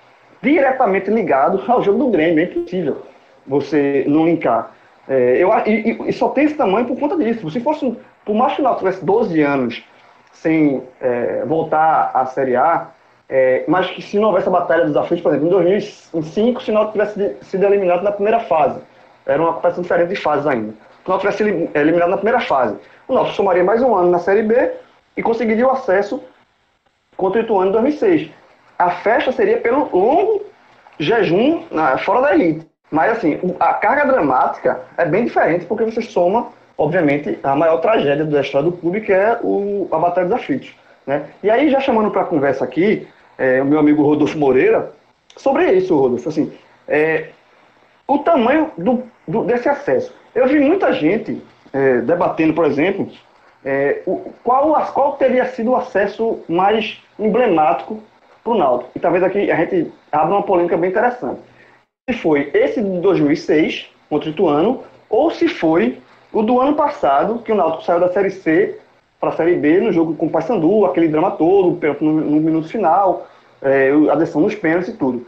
diretamente 0.43 1.11
ligado 1.11 1.63
ao 1.67 1.83
jogo 1.83 1.99
do 1.99 2.11
Grêmio, 2.11 2.41
é 2.41 2.45
impossível 2.45 3.03
você 3.47 4.05
não 4.07 4.27
linkar. 4.27 4.73
É, 5.09 5.39
eu, 5.39 5.51
e, 5.67 6.09
e, 6.09 6.13
só 6.13 6.31
tem 6.31 6.45
esse 6.45 6.55
tamanho 6.55 6.87
por 6.87 6.99
conta 6.99 7.17
disso. 7.17 7.49
Se 7.51 7.61
fosse, 7.61 7.97
por 8.25 8.35
mais 8.35 8.55
que 8.55 8.61
o 8.61 8.65
Náutico 8.65 8.85
tivesse 8.87 9.05
12 9.05 9.41
anos 9.41 9.85
sem 10.33 10.83
é, 11.01 11.45
voltar 11.47 12.11
à 12.13 12.27
Série 12.27 12.57
A, 12.57 12.89
é, 13.29 13.65
mas 13.67 13.89
que 13.91 14.03
se 14.03 14.19
não 14.19 14.29
houvesse 14.29 14.49
a 14.49 14.51
Batalha 14.51 14.85
dos 14.85 14.97
Aflitos, 14.97 15.23
por 15.23 15.31
exemplo, 15.31 15.49
em 15.49 15.51
2005, 15.51 16.63
se 16.63 16.71
o 16.71 16.75
Náutico 16.75 16.93
tivesse 16.93 17.37
sido 17.43 17.65
eliminado 17.65 18.03
na 18.03 18.13
primeira 18.13 18.41
fase, 18.41 18.81
era 19.25 19.41
uma 19.41 19.55
competição 19.55 19.83
diferente 19.83 20.09
de 20.11 20.17
fases 20.17 20.47
ainda. 20.47 20.73
Se 20.73 21.07
o 21.07 21.11
Náutico 21.11 21.33
tivesse 21.33 21.71
eliminado 21.75 22.11
na 22.11 22.17
primeira 22.17 22.41
fase, 22.41 22.77
o 23.09 23.15
Náutico 23.15 23.37
somaria 23.37 23.63
mais 23.63 23.83
um 23.83 23.95
ano 23.95 24.11
na 24.11 24.19
Série 24.19 24.43
B 24.43 24.73
e 25.17 25.23
conseguiria 25.23 25.67
o 25.67 25.71
acesso 25.71 26.23
contra 27.17 27.41
o 27.41 27.45
Ituano 27.45 27.71
em 27.71 27.73
2006. 27.73 28.31
A 28.79 28.91
festa 28.91 29.33
seria 29.33 29.59
pelo 29.59 29.89
longo 29.97 30.45
jejum 30.99 31.65
na, 31.71 31.99
fora 31.99 32.23
da 32.23 32.35
elite. 32.35 32.67
Mas, 32.91 33.19
assim, 33.19 33.41
a 33.59 33.75
carga 33.75 34.07
dramática 34.07 34.81
é 34.97 35.05
bem 35.05 35.25
diferente 35.25 35.65
porque 35.67 35.85
você 35.85 36.03
soma, 36.03 36.49
obviamente, 36.77 37.39
a 37.43 37.57
maior 37.57 37.79
tragédia 37.79 38.25
da 38.25 38.41
história 38.41 38.71
do 38.71 38.77
clube, 38.77 39.01
que 39.01 39.13
é 39.13 39.39
o, 39.43 39.89
a 39.91 39.99
Batalha 39.99 40.29
dos 40.29 40.37
Aflitos. 40.37 40.75
Né? 41.07 41.25
E 41.43 41.51
aí, 41.51 41.71
já 41.71 41.81
chamando 41.81 42.11
para 42.11 42.25
conversa 42.25 42.65
aqui, 42.65 43.07
é, 43.39 43.63
o 43.63 43.65
meu 43.65 43.79
amigo 43.79 44.03
Rodolfo 44.03 44.39
Moreira, 44.39 44.93
sobre 45.37 45.71
isso, 45.73 45.97
Rodolfo, 45.97 46.29
assim, 46.29 46.53
é, 46.87 47.29
o 48.07 48.19
tamanho 48.19 48.71
do, 48.77 49.03
do, 49.27 49.45
desse 49.45 49.69
acesso. 49.69 50.15
Eu 50.35 50.47
vi 50.47 50.61
muita 50.61 50.93
gente 50.93 51.43
é, 51.77 52.01
debatendo, 52.01 52.55
por 52.55 52.65
exemplo, 52.65 53.11
é, 53.65 54.03
o, 54.07 54.33
qual, 54.43 54.73
qual 54.93 55.13
teria 55.13 55.47
sido 55.47 55.73
o 55.73 55.77
acesso 55.77 56.41
mais 56.49 57.03
emblemático 57.19 58.01
para 58.43 58.53
o 58.53 58.59
Náutico. 58.59 58.91
E 58.95 59.01
talvez 59.01 59.23
aqui 59.23 59.51
a 59.51 59.57
gente 59.57 59.93
abra 60.11 60.35
uma 60.35 60.43
polêmica 60.43 60.77
bem 60.77 60.91
interessante 60.91 61.41
se 62.09 62.17
foi 62.19 62.51
esse 62.55 62.81
de 62.81 63.01
2006, 63.01 63.89
contra 64.09 64.29
o 64.29 64.33
Ituano, 64.33 64.85
ou 65.11 65.29
se 65.33 65.49
foi 65.49 65.99
o 66.33 66.41
do 66.41 66.61
ano 66.61 66.77
passado, 66.77 67.41
que 67.41 67.51
o 67.51 67.55
Náutico 67.57 67.83
saiu 67.83 67.99
da 67.99 68.13
Série 68.13 68.31
C 68.31 68.79
para 69.19 69.31
a 69.31 69.33
Série 69.33 69.57
B 69.57 69.81
no 69.81 69.93
jogo 69.93 70.15
com 70.15 70.27
o 70.27 70.31
Paysandu, 70.31 70.87
aquele 70.87 71.09
drama 71.09 71.33
todo, 71.33 71.77
no, 72.01 72.13
no 72.13 72.41
minuto 72.41 72.69
final, 72.69 73.27
é, 73.61 73.91
a 74.09 74.15
decisão 74.15 74.43
nos 74.43 74.55
pênaltis 74.55 74.91
e 74.95 74.97
tudo. 74.97 75.27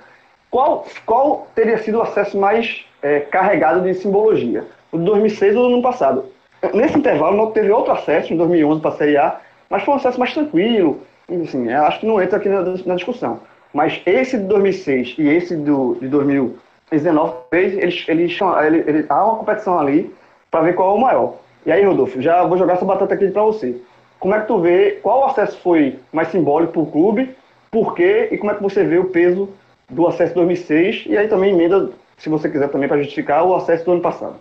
Qual, 0.52 0.86
qual 1.04 1.48
teria 1.52 1.78
sido 1.78 1.98
o 1.98 2.02
acesso 2.02 2.38
mais 2.38 2.84
é, 3.02 3.20
carregado 3.20 3.80
de 3.80 3.94
simbologia? 3.94 4.64
O 4.92 4.98
de 4.98 5.04
2006 5.04 5.56
ou 5.56 5.68
do 5.68 5.74
ano 5.74 5.82
passado? 5.82 6.26
Nesse 6.74 6.98
intervalo, 6.98 7.34
o 7.34 7.36
Náutico 7.36 7.54
teve 7.54 7.70
outro 7.70 7.92
acesso, 7.92 8.32
em 8.32 8.36
2011, 8.36 8.80
para 8.80 8.90
a 8.90 8.94
Série 8.94 9.16
A, 9.16 9.40
mas 9.70 9.82
foi 9.82 9.94
um 9.94 9.96
acesso 9.96 10.18
mais 10.18 10.32
tranquilo. 10.32 11.00
Assim, 11.42 11.70
acho 11.70 12.00
que 12.00 12.06
não 12.06 12.20
entra 12.20 12.38
aqui 12.38 12.48
na, 12.48 12.62
na 12.62 12.94
discussão. 12.94 13.40
Mas 13.72 14.00
esse 14.06 14.38
de 14.38 14.44
2006 14.44 15.16
e 15.18 15.28
esse 15.28 15.56
do, 15.56 15.96
de 16.00 16.08
2000 16.08 16.58
19 16.90 17.34
eles, 17.52 18.04
eles, 18.08 18.38
ele, 18.64 18.84
ele, 18.86 19.06
há 19.08 19.24
uma 19.24 19.36
competição 19.36 19.78
ali 19.78 20.12
para 20.50 20.62
ver 20.62 20.74
qual 20.74 20.92
é 20.92 20.94
o 20.94 21.00
maior. 21.00 21.34
E 21.66 21.72
aí, 21.72 21.84
Rodolfo, 21.84 22.20
já 22.20 22.42
vou 22.44 22.56
jogar 22.56 22.74
essa 22.74 22.84
batata 22.84 23.14
aqui 23.14 23.28
para 23.28 23.42
você. 23.42 23.76
Como 24.18 24.34
é 24.34 24.40
que 24.40 24.46
tu 24.46 24.58
vê, 24.58 24.98
qual 25.02 25.26
acesso 25.26 25.58
foi 25.60 25.98
mais 26.12 26.28
simbólico 26.28 26.72
para 26.72 26.82
o 26.82 26.86
clube, 26.86 27.36
por 27.70 27.94
quê 27.94 28.28
e 28.32 28.38
como 28.38 28.50
é 28.50 28.54
que 28.54 28.62
você 28.62 28.82
vê 28.84 28.98
o 28.98 29.10
peso 29.10 29.48
do 29.88 30.06
acesso 30.06 30.34
2006 30.34 31.04
e 31.06 31.16
aí 31.16 31.28
também 31.28 31.52
emenda, 31.52 31.90
se 32.16 32.28
você 32.28 32.48
quiser 32.48 32.68
também 32.68 32.88
para 32.88 32.98
justificar, 32.98 33.44
o 33.44 33.54
acesso 33.54 33.84
do 33.84 33.92
ano 33.92 34.00
passado. 34.00 34.36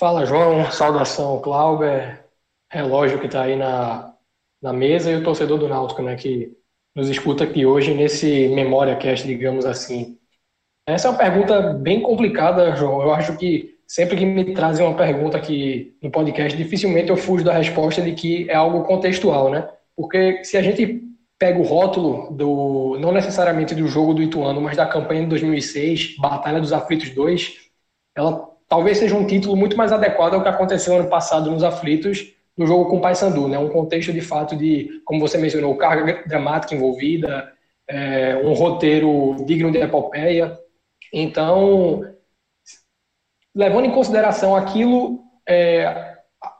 Fala, 0.00 0.24
João. 0.24 0.72
Saudação, 0.72 1.38
Cláudio, 1.42 1.86
relógio 2.72 3.20
que 3.20 3.26
está 3.26 3.42
aí 3.42 3.54
na, 3.54 4.14
na 4.62 4.72
mesa 4.72 5.10
e 5.10 5.16
o 5.16 5.22
torcedor 5.22 5.58
do 5.58 5.68
Náutico, 5.68 6.00
né, 6.00 6.16
que 6.16 6.56
nos 6.96 7.10
escuta 7.10 7.44
aqui 7.44 7.66
hoje 7.66 7.92
nesse 7.92 8.48
Memória 8.48 8.96
Cast, 8.96 9.26
digamos 9.26 9.66
assim. 9.66 10.18
Essa 10.88 11.08
é 11.08 11.10
uma 11.10 11.18
pergunta 11.18 11.74
bem 11.74 12.00
complicada, 12.00 12.74
João. 12.76 13.02
Eu 13.02 13.12
acho 13.12 13.36
que 13.36 13.78
sempre 13.86 14.16
que 14.16 14.24
me 14.24 14.54
trazem 14.54 14.86
uma 14.86 14.96
pergunta 14.96 15.36
aqui 15.36 15.94
no 16.02 16.10
podcast, 16.10 16.56
dificilmente 16.56 17.10
eu 17.10 17.16
fujo 17.18 17.44
da 17.44 17.52
resposta 17.52 18.00
de 18.00 18.14
que 18.14 18.48
é 18.48 18.54
algo 18.54 18.84
contextual, 18.84 19.50
né? 19.50 19.68
Porque 19.94 20.42
se 20.44 20.56
a 20.56 20.62
gente 20.62 21.02
pega 21.38 21.58
o 21.58 21.62
rótulo 21.62 22.32
do, 22.32 22.96
não 22.98 23.12
necessariamente 23.12 23.74
do 23.74 23.86
jogo 23.86 24.14
do 24.14 24.22
Ituano, 24.22 24.62
mas 24.62 24.78
da 24.78 24.86
campanha 24.86 25.24
de 25.24 25.28
2006, 25.28 26.16
Batalha 26.16 26.58
dos 26.58 26.72
Aflitos 26.72 27.10
2, 27.10 27.68
ela 28.16 28.49
talvez 28.70 28.98
seja 28.98 29.16
um 29.16 29.26
título 29.26 29.56
muito 29.56 29.76
mais 29.76 29.92
adequado 29.92 30.34
ao 30.34 30.42
que 30.42 30.48
aconteceu 30.48 30.96
ano 30.96 31.08
passado 31.08 31.50
nos 31.50 31.64
Aflitos, 31.64 32.32
no 32.56 32.66
jogo 32.66 32.88
com 32.88 32.98
o 32.98 33.00
Paysandu, 33.00 33.48
né? 33.48 33.58
Um 33.58 33.68
contexto 33.68 34.12
de 34.12 34.20
fato 34.20 34.56
de, 34.56 35.02
como 35.04 35.20
você 35.20 35.36
mencionou, 35.36 35.76
carga 35.76 36.22
dramática 36.24 36.74
envolvida, 36.74 37.52
é, 37.88 38.36
um 38.44 38.52
roteiro 38.52 39.34
digno 39.44 39.72
de 39.72 39.78
epopeia. 39.78 40.56
Então, 41.12 42.04
levando 43.52 43.86
em 43.86 43.92
consideração 43.92 44.54
aquilo, 44.54 45.20
é, 45.48 46.14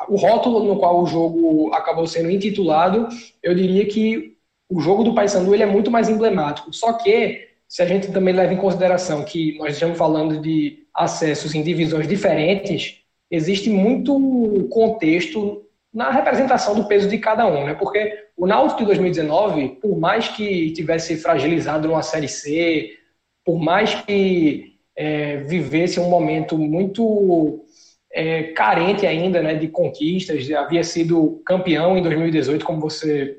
o 0.08 0.16
rótulo 0.16 0.64
no 0.64 0.80
qual 0.80 1.00
o 1.00 1.06
jogo 1.06 1.72
acabou 1.72 2.08
sendo 2.08 2.28
intitulado, 2.28 3.08
eu 3.40 3.54
diria 3.54 3.86
que 3.86 4.36
o 4.68 4.80
jogo 4.80 5.04
do 5.04 5.14
Paysandu 5.14 5.54
ele 5.54 5.62
é 5.62 5.66
muito 5.66 5.92
mais 5.92 6.08
emblemático. 6.08 6.72
Só 6.72 6.92
que, 6.94 7.48
se 7.68 7.82
a 7.82 7.86
gente 7.86 8.10
também 8.10 8.34
leva 8.34 8.52
em 8.52 8.56
consideração 8.56 9.24
que 9.24 9.56
nós 9.58 9.74
estamos 9.74 9.96
falando 9.96 10.40
de 10.40 10.88
acessos 11.04 11.54
em 11.54 11.62
divisões 11.62 12.06
diferentes, 12.06 13.02
existe 13.30 13.70
muito 13.70 14.68
contexto 14.70 15.64
na 15.92 16.10
representação 16.10 16.74
do 16.74 16.84
peso 16.84 17.08
de 17.08 17.18
cada 17.18 17.46
um, 17.46 17.66
né? 17.66 17.74
Porque 17.74 18.26
o 18.36 18.46
Náutico 18.46 18.80
de 18.80 18.86
2019, 18.86 19.80
por 19.80 19.98
mais 19.98 20.28
que 20.28 20.72
tivesse 20.72 21.16
fragilizado 21.16 21.88
numa 21.88 22.02
Série 22.02 22.28
C, 22.28 22.96
por 23.44 23.58
mais 23.58 23.94
que 23.94 24.76
é, 24.96 25.38
vivesse 25.38 25.98
um 25.98 26.08
momento 26.08 26.56
muito 26.56 27.64
é, 28.12 28.44
carente 28.52 29.06
ainda 29.06 29.42
né, 29.42 29.54
de 29.54 29.68
conquistas, 29.68 30.50
havia 30.52 30.84
sido 30.84 31.42
campeão 31.44 31.96
em 31.96 32.02
2018, 32.02 32.64
como 32.64 32.80
você 32.80 33.38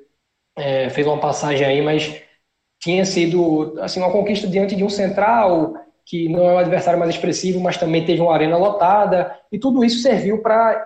é, 0.58 0.90
fez 0.90 1.08
uma 1.08 1.20
passagem 1.20 1.66
aí, 1.66 1.82
mas 1.82 2.22
tinha 2.82 3.06
sido 3.06 3.76
assim 3.80 4.00
uma 4.00 4.12
conquista 4.12 4.48
diante 4.48 4.76
de 4.76 4.84
um 4.84 4.90
central 4.90 5.74
que 6.12 6.28
não 6.28 6.50
é 6.50 6.54
o 6.56 6.58
adversário 6.58 7.00
mais 7.00 7.16
expressivo, 7.16 7.62
mas 7.62 7.78
também 7.78 8.06
teve 8.06 8.22
uma 8.22 8.34
arena 8.34 8.58
lotada, 8.58 9.34
e 9.50 9.58
tudo 9.58 9.82
isso 9.82 10.02
serviu 10.02 10.42
para 10.42 10.86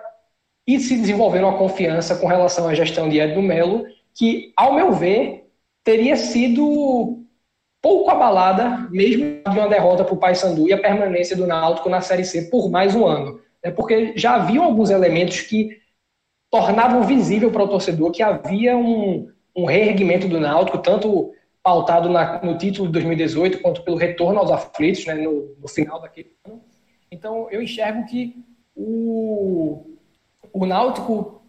ir 0.64 0.78
se 0.78 0.96
desenvolvendo 0.96 1.48
uma 1.48 1.58
confiança 1.58 2.14
com 2.14 2.28
relação 2.28 2.68
à 2.68 2.74
gestão 2.74 3.08
de 3.08 3.18
Edno 3.18 3.42
Melo, 3.42 3.84
que, 4.14 4.52
ao 4.56 4.72
meu 4.72 4.92
ver, 4.92 5.50
teria 5.82 6.14
sido 6.14 7.24
pouco 7.82 8.08
abalada, 8.08 8.86
mesmo 8.88 9.42
de 9.42 9.58
uma 9.58 9.68
derrota 9.68 10.04
para 10.04 10.14
o 10.14 10.16
Paysandu 10.16 10.68
e 10.68 10.72
a 10.72 10.80
permanência 10.80 11.34
do 11.34 11.44
Náutico 11.44 11.88
na 11.88 12.00
Série 12.00 12.24
C 12.24 12.42
por 12.42 12.70
mais 12.70 12.94
um 12.94 13.04
ano. 13.04 13.40
É 13.64 13.70
porque 13.72 14.12
já 14.14 14.36
haviam 14.36 14.62
alguns 14.62 14.90
elementos 14.90 15.40
que 15.40 15.76
tornavam 16.48 17.02
visível 17.02 17.50
para 17.50 17.64
o 17.64 17.68
torcedor 17.68 18.12
que 18.12 18.22
havia 18.22 18.76
um, 18.76 19.28
um 19.56 19.64
reerguimento 19.64 20.28
do 20.28 20.38
Náutico, 20.38 20.78
tanto 20.78 21.32
pautado 21.66 22.08
na, 22.08 22.40
no 22.44 22.56
título 22.56 22.86
de 22.86 22.92
2018 22.92 23.58
quanto 23.58 23.82
pelo 23.82 23.96
retorno 23.96 24.38
aos 24.38 24.52
aflitos 24.52 25.04
né, 25.04 25.14
no, 25.14 25.52
no 25.60 25.66
final 25.66 26.00
daquele 26.00 26.30
ano. 26.46 26.62
Então, 27.10 27.48
eu 27.50 27.60
enxergo 27.60 28.06
que 28.06 28.36
o, 28.76 29.84
o 30.52 30.64
Náutico 30.64 31.42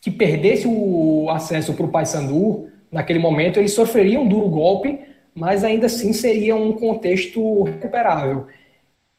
que 0.00 0.10
perdesse 0.10 0.66
o 0.66 1.28
acesso 1.28 1.74
para 1.74 1.84
o 1.84 1.90
Paysandu 1.90 2.70
naquele 2.90 3.18
momento, 3.18 3.58
ele 3.58 3.68
sofreria 3.68 4.18
um 4.18 4.26
duro 4.26 4.48
golpe, 4.48 4.98
mas 5.34 5.62
ainda 5.62 5.84
assim 5.84 6.14
seria 6.14 6.56
um 6.56 6.72
contexto 6.72 7.64
recuperável. 7.64 8.46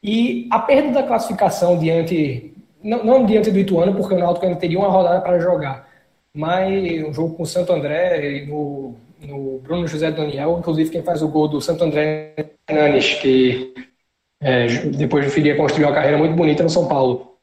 E 0.02 0.48
a 0.50 0.58
perda 0.58 0.90
da 0.90 1.02
classificação 1.04 1.78
diante, 1.78 2.52
não, 2.82 3.04
não 3.04 3.24
diante 3.24 3.48
do 3.48 3.60
Ituano, 3.60 3.94
porque 3.94 4.14
o 4.14 4.18
Náutico 4.18 4.44
ainda 4.44 4.58
teria 4.58 4.80
uma 4.80 4.88
rodada 4.88 5.20
para 5.20 5.38
jogar, 5.38 5.88
mas 6.34 7.04
um 7.04 7.14
jogo 7.14 7.36
com 7.36 7.44
o 7.44 7.46
Santo 7.46 7.72
André 7.72 8.44
no, 8.44 8.96
no 9.26 9.58
Bruno 9.58 9.86
José 9.86 10.10
Daniel, 10.10 10.56
inclusive 10.58 10.90
quem 10.90 11.02
faz 11.02 11.22
o 11.22 11.28
gol 11.28 11.48
do 11.48 11.60
Santo 11.60 11.84
André 11.84 12.34
Hernanes, 12.68 13.14
que 13.14 13.74
é, 14.40 14.66
depois 14.66 15.24
do 15.24 15.30
Firia 15.30 15.56
construiu 15.56 15.88
uma 15.88 15.94
carreira 15.94 16.18
muito 16.18 16.34
bonita 16.34 16.62
no 16.62 16.70
São 16.70 16.88
Paulo. 16.88 17.38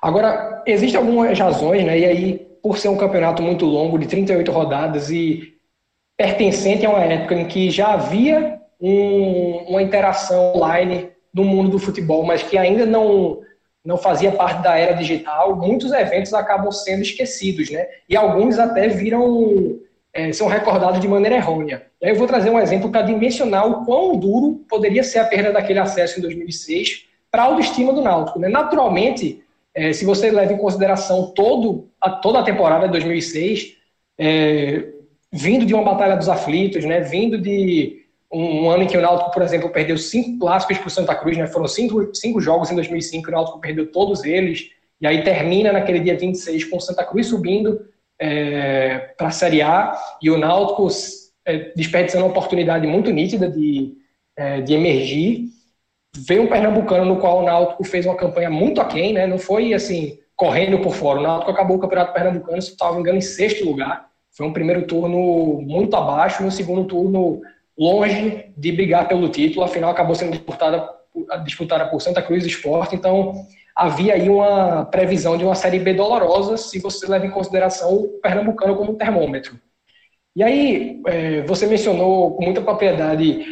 Agora, 0.00 0.62
existem 0.66 0.98
algumas 0.98 1.38
razões, 1.38 1.84
né, 1.84 1.98
e 1.98 2.04
aí, 2.04 2.38
por 2.62 2.78
ser 2.78 2.88
um 2.88 2.96
campeonato 2.96 3.42
muito 3.42 3.64
longo, 3.64 3.98
de 3.98 4.06
38 4.06 4.50
rodadas, 4.50 5.10
e 5.10 5.54
pertencente 6.16 6.86
a 6.86 6.90
uma 6.90 7.02
época 7.02 7.34
em 7.34 7.46
que 7.46 7.70
já 7.70 7.94
havia 7.94 8.60
um, 8.80 9.64
uma 9.68 9.82
interação 9.82 10.54
online 10.54 11.10
no 11.32 11.44
mundo 11.44 11.70
do 11.70 11.78
futebol, 11.78 12.24
mas 12.24 12.42
que 12.42 12.56
ainda 12.56 12.86
não, 12.86 13.40
não 13.84 13.96
fazia 13.96 14.30
parte 14.30 14.62
da 14.62 14.78
era 14.78 14.92
digital, 14.92 15.56
muitos 15.56 15.92
eventos 15.92 16.32
acabam 16.32 16.70
sendo 16.70 17.02
esquecidos, 17.02 17.70
né? 17.70 17.86
E 18.08 18.16
alguns 18.16 18.58
até 18.58 18.88
viram, 18.88 19.78
é, 20.14 20.32
são 20.32 20.46
recordados 20.46 21.00
de 21.00 21.08
maneira 21.08 21.36
errônea. 21.36 21.86
E 22.00 22.06
aí 22.06 22.12
eu 22.12 22.16
vou 22.16 22.26
trazer 22.26 22.48
um 22.48 22.58
exemplo 22.58 22.88
para 22.88 23.02
dimensionar 23.02 23.66
o 23.66 23.84
quão 23.84 24.16
duro 24.16 24.64
poderia 24.68 25.02
ser 25.02 25.18
a 25.18 25.24
perda 25.24 25.52
daquele 25.52 25.80
acesso 25.80 26.18
em 26.18 26.22
2006 26.22 27.06
para 27.30 27.42
a 27.42 27.46
autoestima 27.46 27.92
do 27.92 28.00
Náutico. 28.00 28.38
Né? 28.38 28.48
Naturalmente, 28.48 29.42
é, 29.74 29.92
se 29.92 30.04
você 30.04 30.30
leva 30.30 30.52
em 30.52 30.56
consideração 30.56 31.32
todo, 31.34 31.88
a, 32.00 32.08
toda 32.08 32.38
a 32.38 32.44
temporada 32.44 32.86
de 32.86 32.92
2006, 32.92 33.76
é, 34.16 34.84
vindo 35.32 35.66
de 35.66 35.74
uma 35.74 35.82
batalha 35.82 36.16
dos 36.16 36.28
aflitos, 36.28 36.84
né, 36.84 37.00
vindo 37.00 37.36
de 37.36 38.04
um, 38.32 38.66
um, 38.66 38.70
ano 38.70 38.84
em 38.84 38.86
que 38.86 38.96
o 38.96 39.00
Náutico, 39.00 39.32
por 39.32 39.42
exemplo, 39.42 39.68
perdeu 39.70 39.98
cinco 39.98 40.38
clássicos 40.38 40.78
para 40.78 40.86
o 40.86 40.90
Santa 40.90 41.14
Cruz, 41.16 41.36
né, 41.36 41.48
foram 41.48 41.66
cinco, 41.66 42.14
cinco 42.14 42.40
jogos 42.40 42.70
em 42.70 42.76
2005, 42.76 43.28
o 43.28 43.32
Náutico 43.32 43.60
perdeu 43.60 43.90
todos 43.90 44.22
eles, 44.22 44.70
e 45.00 45.06
aí 45.08 45.24
termina 45.24 45.72
naquele 45.72 45.98
dia 45.98 46.16
26 46.16 46.66
com 46.66 46.76
o 46.76 46.80
Santa 46.80 47.04
Cruz 47.04 47.26
subindo 47.26 47.80
é, 48.18 48.98
para 49.16 49.28
a 49.28 49.32
Série 49.32 49.62
A, 49.62 49.96
e 50.22 50.30
o 50.30 50.38
Náutico 50.38 50.88
é, 51.46 51.72
desperdiçando 51.76 52.24
uma 52.24 52.30
oportunidade 52.30 52.86
muito 52.86 53.10
nítida 53.10 53.48
de, 53.48 53.94
é, 54.36 54.60
de 54.60 54.74
emergir. 54.74 55.46
Veio 56.16 56.42
um 56.42 56.46
pernambucano 56.46 57.04
no 57.04 57.20
qual 57.20 57.40
o 57.40 57.44
Náutico 57.44 57.84
fez 57.84 58.06
uma 58.06 58.16
campanha 58.16 58.50
muito 58.50 58.80
aquém, 58.80 59.12
né, 59.12 59.26
não 59.26 59.38
foi 59.38 59.74
assim, 59.74 60.18
correndo 60.36 60.78
por 60.80 60.94
fora, 60.94 61.20
o 61.20 61.22
Náutico 61.22 61.50
acabou 61.50 61.76
o 61.76 61.80
Campeonato 61.80 62.12
Pernambucano, 62.12 62.62
se 62.62 62.76
me 62.80 63.00
engano, 63.00 63.18
em 63.18 63.22
sexto 63.22 63.64
lugar, 63.64 64.08
foi 64.36 64.46
um 64.46 64.52
primeiro 64.52 64.86
turno 64.86 65.60
muito 65.62 65.94
abaixo 65.96 66.42
e 66.42 66.46
um 66.46 66.50
segundo 66.50 66.84
turno 66.84 67.40
longe 67.78 68.52
de 68.56 68.72
brigar 68.72 69.08
pelo 69.08 69.28
título, 69.28 69.64
afinal 69.64 69.90
acabou 69.90 70.14
sendo 70.14 70.38
disputada, 71.14 71.44
disputada 71.44 71.86
por 71.86 72.02
Santa 72.02 72.20
Cruz 72.20 72.44
Esporte, 72.44 72.96
então 72.96 73.46
havia 73.74 74.14
aí 74.14 74.28
uma 74.28 74.84
previsão 74.84 75.36
de 75.36 75.44
uma 75.44 75.54
Série 75.54 75.78
B 75.78 75.94
dolorosa 75.94 76.56
se 76.56 76.78
você 76.78 77.06
leva 77.06 77.26
em 77.26 77.30
consideração 77.30 77.94
o 77.94 78.08
Pernambucano 78.20 78.76
como 78.76 78.94
termômetro. 78.94 79.58
E 80.36 80.42
aí, 80.42 81.00
é, 81.06 81.42
você 81.42 81.66
mencionou 81.66 82.34
com 82.34 82.44
muita 82.44 82.60
propriedade, 82.60 83.44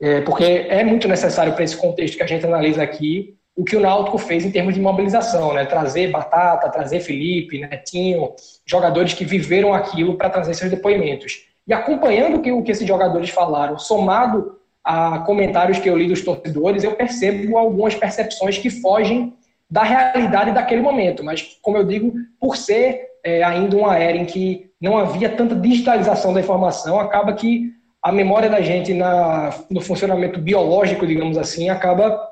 é, 0.00 0.20
porque 0.20 0.44
é 0.44 0.84
muito 0.84 1.08
necessário 1.08 1.54
para 1.54 1.64
esse 1.64 1.76
contexto 1.76 2.16
que 2.16 2.22
a 2.22 2.26
gente 2.26 2.44
analisa 2.44 2.82
aqui, 2.82 3.34
o 3.56 3.64
que 3.64 3.74
o 3.74 3.80
Náutico 3.80 4.18
fez 4.18 4.44
em 4.44 4.50
termos 4.50 4.74
de 4.74 4.80
mobilização, 4.80 5.54
né? 5.54 5.64
Trazer 5.64 6.10
Batata, 6.10 6.68
trazer 6.68 7.00
Felipe, 7.00 7.60
Netinho, 7.60 8.34
jogadores 8.66 9.14
que 9.14 9.24
viveram 9.24 9.72
aquilo 9.72 10.18
para 10.18 10.28
trazer 10.28 10.52
seus 10.52 10.70
depoimentos. 10.70 11.46
E 11.66 11.72
acompanhando 11.72 12.36
o 12.38 12.62
que 12.62 12.70
esses 12.70 12.86
jogadores 12.86 13.30
falaram, 13.30 13.78
somado 13.78 14.55
a 14.86 15.18
comentários 15.18 15.80
que 15.80 15.90
eu 15.90 15.98
li 15.98 16.06
dos 16.06 16.22
torcedores, 16.22 16.84
eu 16.84 16.92
percebo 16.92 17.58
algumas 17.58 17.96
percepções 17.96 18.56
que 18.56 18.70
fogem 18.70 19.34
da 19.68 19.82
realidade 19.82 20.52
daquele 20.52 20.80
momento. 20.80 21.24
Mas, 21.24 21.58
como 21.60 21.76
eu 21.76 21.82
digo, 21.82 22.12
por 22.38 22.56
ser 22.56 23.04
é, 23.24 23.42
ainda 23.42 23.76
uma 23.76 23.98
era 23.98 24.16
em 24.16 24.24
que 24.24 24.70
não 24.80 24.96
havia 24.96 25.28
tanta 25.28 25.56
digitalização 25.56 26.32
da 26.32 26.38
informação, 26.38 27.00
acaba 27.00 27.32
que 27.32 27.72
a 28.00 28.12
memória 28.12 28.48
da 28.48 28.60
gente 28.60 28.94
na, 28.94 29.50
no 29.68 29.80
funcionamento 29.80 30.38
biológico, 30.38 31.04
digamos 31.04 31.36
assim, 31.36 31.68
acaba 31.68 32.22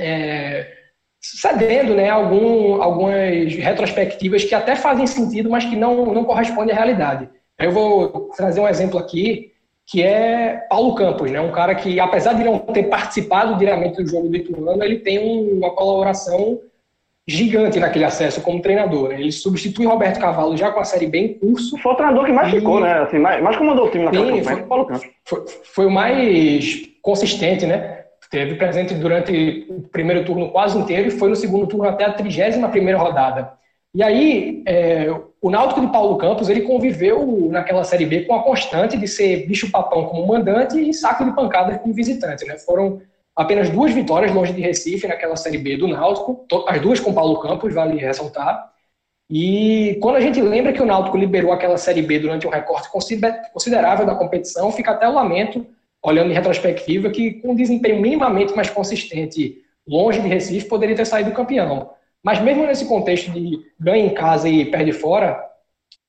é, 0.00 0.66
cedendo 1.20 1.94
né, 1.94 2.08
algum, 2.08 2.80
algumas 2.80 3.54
retrospectivas 3.54 4.44
que 4.44 4.54
até 4.54 4.74
fazem 4.74 5.06
sentido, 5.06 5.50
mas 5.50 5.66
que 5.66 5.76
não, 5.76 6.06
não 6.06 6.24
correspondem 6.24 6.72
à 6.72 6.76
realidade. 6.76 7.28
Eu 7.58 7.70
vou 7.70 8.30
trazer 8.34 8.60
um 8.60 8.68
exemplo 8.68 8.98
aqui, 8.98 9.52
que 9.90 10.02
é 10.02 10.66
Paulo 10.68 10.94
Campos, 10.94 11.30
né, 11.30 11.40
um 11.40 11.50
cara 11.50 11.74
que, 11.74 11.98
apesar 11.98 12.34
de 12.34 12.44
não 12.44 12.58
ter 12.58 12.84
participado 12.84 13.56
diretamente 13.56 14.02
do 14.02 14.06
jogo 14.06 14.28
do 14.28 14.36
Ituano, 14.36 14.84
ele 14.84 14.98
tem 14.98 15.18
uma 15.50 15.70
colaboração 15.70 16.60
gigante 17.26 17.80
naquele 17.80 18.04
acesso 18.04 18.42
como 18.42 18.60
treinador. 18.60 19.08
Né? 19.08 19.20
Ele 19.20 19.32
substitui 19.32 19.86
Roberto 19.86 20.20
Cavalo 20.20 20.56
já 20.58 20.70
com 20.70 20.80
a 20.80 20.84
Série 20.84 21.06
B 21.06 21.18
em 21.18 21.38
curso. 21.38 21.78
Foi 21.78 21.92
o 21.92 21.94
treinador 21.94 22.26
que 22.26 22.32
mais 22.32 22.52
e... 22.52 22.58
ficou, 22.58 22.80
né? 22.80 23.00
Assim, 23.00 23.18
mais, 23.18 23.42
mais 23.42 23.56
comandou 23.56 23.86
o 23.86 23.90
time 23.90 24.04
naquela 24.04 24.26
Sim, 24.26 24.42
foi, 24.42 24.62
Paulo 24.62 24.84
Campos. 24.86 25.08
Foi, 25.24 25.44
foi 25.64 25.86
o 25.86 25.90
mais 25.90 26.82
consistente, 27.00 27.64
né? 27.66 28.04
Teve 28.30 28.56
presente 28.56 28.92
durante 28.92 29.66
o 29.70 29.80
primeiro 29.88 30.22
turno 30.24 30.50
quase 30.50 30.76
inteiro 30.76 31.08
e 31.08 31.10
foi 31.10 31.30
no 31.30 31.36
segundo 31.36 31.66
turno 31.66 31.88
até 31.88 32.04
a 32.04 32.12
31 32.12 32.68
primeira 32.70 32.98
rodada. 32.98 33.57
E 33.94 34.02
aí, 34.02 34.62
é, 34.66 35.06
o 35.40 35.50
Náutico 35.50 35.80
de 35.80 35.90
Paulo 35.90 36.16
Campos, 36.18 36.48
ele 36.48 36.62
conviveu 36.62 37.48
naquela 37.50 37.84
Série 37.84 38.04
B 38.04 38.24
com 38.24 38.34
a 38.34 38.42
constante 38.42 38.96
de 38.96 39.08
ser 39.08 39.46
bicho-papão 39.46 40.06
como 40.06 40.26
mandante 40.26 40.78
e 40.78 40.92
saco 40.92 41.24
de 41.24 41.34
pancada 41.34 41.78
como 41.78 41.94
visitante. 41.94 42.44
Né? 42.44 42.58
Foram 42.58 43.00
apenas 43.34 43.70
duas 43.70 43.92
vitórias 43.92 44.32
longe 44.32 44.52
de 44.52 44.60
Recife 44.60 45.06
naquela 45.06 45.36
Série 45.36 45.58
B 45.58 45.76
do 45.76 45.88
Náutico, 45.88 46.44
as 46.66 46.80
duas 46.80 47.00
com 47.00 47.14
Paulo 47.14 47.40
Campos, 47.40 47.72
vale 47.72 47.98
ressaltar. 47.98 48.72
E 49.30 49.98
quando 50.02 50.16
a 50.16 50.20
gente 50.20 50.40
lembra 50.40 50.72
que 50.72 50.82
o 50.82 50.86
Náutico 50.86 51.16
liberou 51.16 51.52
aquela 51.52 51.76
Série 51.76 52.02
B 52.02 52.18
durante 52.18 52.46
um 52.46 52.50
recorte 52.50 52.88
considerável 52.90 54.06
da 54.06 54.14
competição, 54.14 54.72
fica 54.72 54.90
até 54.90 55.08
o 55.08 55.12
lamento 55.12 55.66
olhando 56.02 56.30
em 56.30 56.34
retrospectiva, 56.34 57.10
que 57.10 57.34
com 57.34 57.52
um 57.52 57.56
desempenho 57.56 58.00
minimamente 58.00 58.54
mais 58.54 58.70
consistente, 58.70 59.62
longe 59.86 60.20
de 60.20 60.28
Recife, 60.28 60.68
poderia 60.68 60.96
ter 60.96 61.04
saído 61.04 61.32
campeão. 61.32 61.90
Mas 62.22 62.40
mesmo 62.40 62.66
nesse 62.66 62.86
contexto 62.86 63.30
de 63.30 63.58
ganha 63.78 64.04
em 64.04 64.14
casa 64.14 64.48
e 64.48 64.64
perde 64.64 64.92
fora, 64.92 65.38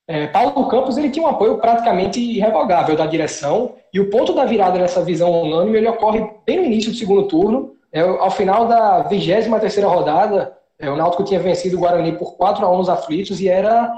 é, 0.08 0.28
Paulo 0.28 0.68
Campos 0.68 0.98
ele 0.98 1.10
tinha 1.10 1.26
um 1.26 1.30
apoio 1.30 1.58
praticamente 1.60 2.20
irrevogável 2.20 2.96
da 2.96 3.06
direção 3.06 3.76
e 3.94 4.00
o 4.00 4.10
ponto 4.10 4.34
da 4.34 4.44
virada 4.44 4.80
nessa 4.80 5.04
visão 5.04 5.44
unânime 5.44 5.78
ele 5.78 5.88
ocorre 5.88 6.28
bem 6.46 6.58
no 6.58 6.66
início 6.66 6.92
do 6.92 6.98
segundo 6.98 7.28
turno, 7.28 7.76
é, 7.92 8.02
ao 8.02 8.32
final 8.32 8.68
da 8.68 9.04
23 9.04 9.48
terceira 9.62 9.88
rodada, 9.88 10.58
é, 10.80 10.90
o 10.90 10.96
Náutico 10.96 11.24
tinha 11.24 11.40
vencido 11.40 11.78
o 11.78 11.80
Guarani 11.80 12.14
por 12.14 12.38
4 12.38 12.66
a 12.66 12.72
1 12.72 12.78
nos 12.78 12.90
aflitos 12.90 13.40
e 13.42 13.48
era 13.48 13.92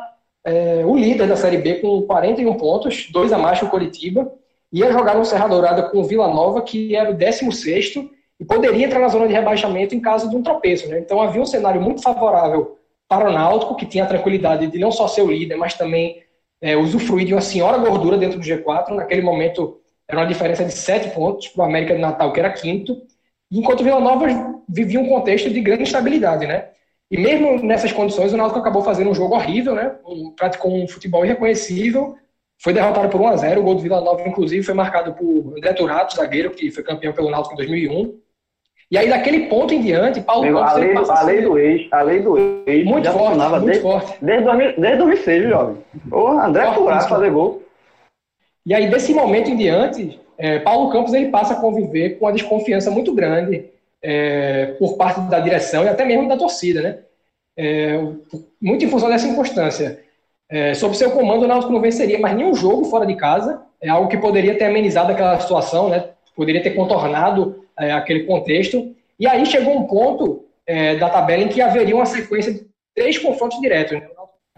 é, 0.43 0.83
o 0.85 0.95
líder 0.97 1.27
da 1.27 1.35
Série 1.35 1.57
B 1.57 1.75
com 1.75 2.01
41 2.01 2.55
pontos, 2.55 3.09
dois 3.11 3.31
a 3.31 3.37
mais 3.37 3.59
que 3.59 3.65
o 3.65 3.69
Coritiba, 3.69 4.31
ia 4.71 4.91
jogar 4.91 5.15
no 5.15 5.25
Serra 5.25 5.47
Dourada 5.47 5.83
com 5.83 5.99
o 5.99 6.03
Vila 6.03 6.27
Nova, 6.27 6.61
que 6.61 6.95
era 6.95 7.11
o 7.11 7.13
16 7.13 8.09
e 8.41 8.45
poderia 8.45 8.87
entrar 8.87 8.99
na 8.99 9.07
zona 9.07 9.27
de 9.27 9.33
rebaixamento 9.33 9.93
em 9.93 9.99
caso 9.99 10.27
de 10.27 10.35
um 10.35 10.41
tropeço. 10.41 10.89
Né? 10.89 10.97
Então 10.97 11.21
havia 11.21 11.39
um 11.39 11.45
cenário 11.45 11.79
muito 11.79 12.01
favorável 12.01 12.79
para 13.07 13.29
o 13.29 13.31
Náutico, 13.31 13.75
que 13.75 13.85
tinha 13.85 14.03
a 14.03 14.07
tranquilidade 14.07 14.65
de 14.65 14.79
não 14.79 14.91
só 14.91 15.07
ser 15.07 15.21
o 15.21 15.31
líder, 15.31 15.57
mas 15.57 15.75
também 15.75 16.23
é, 16.59 16.75
usufruir 16.75 17.27
de 17.27 17.35
uma 17.35 17.41
senhora 17.41 17.77
gordura 17.77 18.17
dentro 18.17 18.39
do 18.39 18.43
G4. 18.43 18.95
Naquele 18.95 19.21
momento 19.21 19.79
era 20.07 20.19
uma 20.19 20.25
diferença 20.25 20.65
de 20.65 20.73
7 20.73 21.11
pontos 21.11 21.49
para 21.49 21.61
o 21.61 21.65
América 21.65 21.93
de 21.93 22.01
Natal, 22.01 22.33
que 22.33 22.39
era 22.39 22.51
quinto, 22.51 23.03
enquanto 23.51 23.81
o 23.81 23.83
Vila 23.83 23.99
Nova 23.99 24.25
vivia 24.67 24.99
um 24.99 25.07
contexto 25.07 25.47
de 25.47 25.61
grande 25.61 25.83
estabilidade. 25.83 26.47
Né? 26.47 26.69
E 27.11 27.19
mesmo 27.19 27.63
nessas 27.63 27.91
condições, 27.91 28.33
o 28.33 28.37
Náutico 28.37 28.59
acabou 28.59 28.81
fazendo 28.81 29.11
um 29.11 29.15
jogo 29.15 29.35
horrível, 29.35 29.75
né? 29.75 29.95
praticou 30.35 30.73
um 30.73 30.87
futebol 30.87 31.23
irreconhecível, 31.23 32.15
foi 32.59 32.73
derrotado 32.73 33.07
por 33.09 33.21
1 33.21 33.27
a 33.27 33.35
0 33.37 33.61
O 33.61 33.63
gol 33.63 33.75
do 33.75 33.81
Vila 33.81 34.01
Nova, 34.01 34.27
inclusive, 34.27 34.63
foi 34.63 34.73
marcado 34.73 35.13
por 35.13 35.55
André 35.55 35.73
Turato, 35.73 36.15
zagueiro, 36.15 36.49
que 36.49 36.71
foi 36.71 36.83
campeão 36.83 37.13
pelo 37.13 37.29
Náutico 37.29 37.53
em 37.53 37.57
2001. 37.57 38.19
E 38.91 38.97
aí, 38.97 39.09
daquele 39.09 39.47
ponto 39.47 39.73
em 39.73 39.81
diante, 39.81 40.19
Paulo 40.19 40.43
Meu, 40.43 40.55
Campos... 40.55 40.73
A 40.73 40.75
lei, 40.75 40.95
a 40.97 41.21
lei 41.23 41.41
do 41.41 41.57
ex, 41.57 41.87
a 41.91 42.01
lei 42.01 42.19
do 42.19 42.37
ex 42.67 42.85
muito 42.85 43.09
forte, 43.09 43.37
muito 43.37 43.65
desde, 43.65 43.81
forte. 43.81 44.17
Desde, 44.21 44.43
2000, 44.43 44.73
desde 44.77 44.97
2006, 44.97 45.49
jovem. 45.49 45.77
O 46.11 46.27
André 46.27 46.71
Turato 46.73 47.07
fazer 47.07 47.31
gol. 47.31 47.63
E 48.65 48.73
aí, 48.73 48.89
desse 48.89 49.13
momento 49.13 49.49
em 49.49 49.55
diante, 49.55 50.19
é, 50.37 50.59
Paulo 50.59 50.91
Campos 50.91 51.13
ele 51.13 51.29
passa 51.29 51.53
a 51.53 51.61
conviver 51.61 52.19
com 52.19 52.25
uma 52.25 52.33
desconfiança 52.33 52.91
muito 52.91 53.13
grande 53.13 53.69
é, 54.01 54.75
por 54.77 54.97
parte 54.97 55.21
da 55.21 55.39
direção 55.39 55.85
e 55.85 55.87
até 55.87 56.03
mesmo 56.03 56.27
da 56.27 56.35
torcida, 56.35 56.81
né? 56.81 56.97
É, 57.55 57.97
muito 58.61 58.83
em 58.83 58.89
função 58.89 59.07
dessa 59.07 59.25
circunstância. 59.25 60.01
É, 60.49 60.73
sob 60.73 60.97
seu 60.97 61.11
comando, 61.11 61.43
o 61.43 61.47
Náutico 61.47 61.71
não 61.71 61.79
venceria 61.79 62.19
mais 62.19 62.35
nenhum 62.35 62.53
jogo 62.53 62.83
fora 62.85 63.05
de 63.05 63.15
casa, 63.15 63.61
é 63.79 63.87
algo 63.87 64.09
que 64.09 64.17
poderia 64.17 64.57
ter 64.57 64.65
amenizado 64.65 65.13
aquela 65.13 65.39
situação, 65.39 65.87
né? 65.87 66.09
Poderia 66.35 66.61
ter 66.61 66.71
contornado 66.71 67.61
é, 67.81 67.91
aquele 67.91 68.23
contexto. 68.23 68.95
E 69.19 69.27
aí 69.27 69.45
chegou 69.45 69.77
um 69.77 69.87
ponto 69.87 70.45
é, 70.65 70.95
da 70.95 71.09
tabela 71.09 71.43
em 71.43 71.49
que 71.49 71.61
haveria 71.61 71.95
uma 71.95 72.05
sequência 72.05 72.53
de 72.53 72.65
três 72.95 73.17
confrontos 73.17 73.59
diretos. 73.59 73.99
Né? 73.99 74.07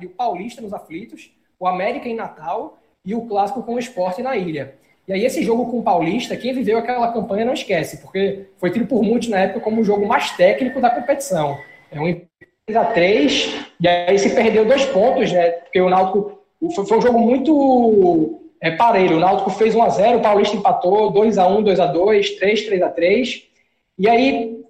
O 0.04 0.10
Paulista 0.10 0.62
nos 0.62 0.74
aflitos, 0.74 1.32
o 1.60 1.68
América 1.68 2.08
em 2.10 2.16
Natal 2.16 2.78
e 3.06 3.16
o 3.16 3.22
Clássico 3.22 3.64
com 3.64 3.76
o 3.76 3.80
Esporte 3.80 4.22
na 4.22 4.36
Ilha. 4.36 4.76
E 5.08 5.14
aí 5.14 5.26
esse 5.26 5.44
jogo 5.44 5.70
com 5.70 5.80
o 5.80 5.84
Paulista, 5.84 6.38
quem 6.38 6.54
viveu 6.54 6.78
aquela 6.78 7.12
campanha 7.12 7.46
não 7.46 7.54
esquece, 7.54 7.98
porque 7.98 8.46
foi 8.58 8.72
tido 8.72 8.86
por 8.86 9.04
muitos 9.04 9.28
na 9.28 9.40
época 9.40 9.60
como 9.60 9.82
o 9.82 9.84
jogo 9.84 10.06
mais 10.06 10.32
técnico 10.32 10.80
da 10.80 10.90
competição. 10.90 11.58
É 11.92 12.00
um 12.00 12.22
3 12.66 12.78
a 12.78 12.86
3 12.86 13.66
e 13.82 13.88
aí 13.88 14.18
se 14.18 14.34
perdeu 14.34 14.66
dois 14.66 14.86
pontos, 14.86 15.32
né? 15.32 15.52
Porque 15.52 15.82
o 15.82 15.90
Náutico 15.90 16.40
foi, 16.74 16.86
foi 16.86 16.98
um 16.98 17.02
jogo 17.02 17.20
muito 17.20 18.43
é, 18.64 18.72
parelho. 18.72 19.18
O 19.18 19.20
Náutico 19.20 19.50
fez 19.50 19.76
1 19.76 19.84
a 19.84 19.90
0, 19.90 20.18
o 20.18 20.22
Paulista 20.22 20.56
empatou 20.56 21.12
2 21.12 21.38
a 21.38 21.46
1, 21.46 21.64
2 21.64 21.80
a 21.82 21.86
2, 21.86 22.30
3 22.32 22.66
3 22.66 22.82
a 22.82 22.90
3. 22.90 23.44
E 24.00 24.10
aí 24.10 24.64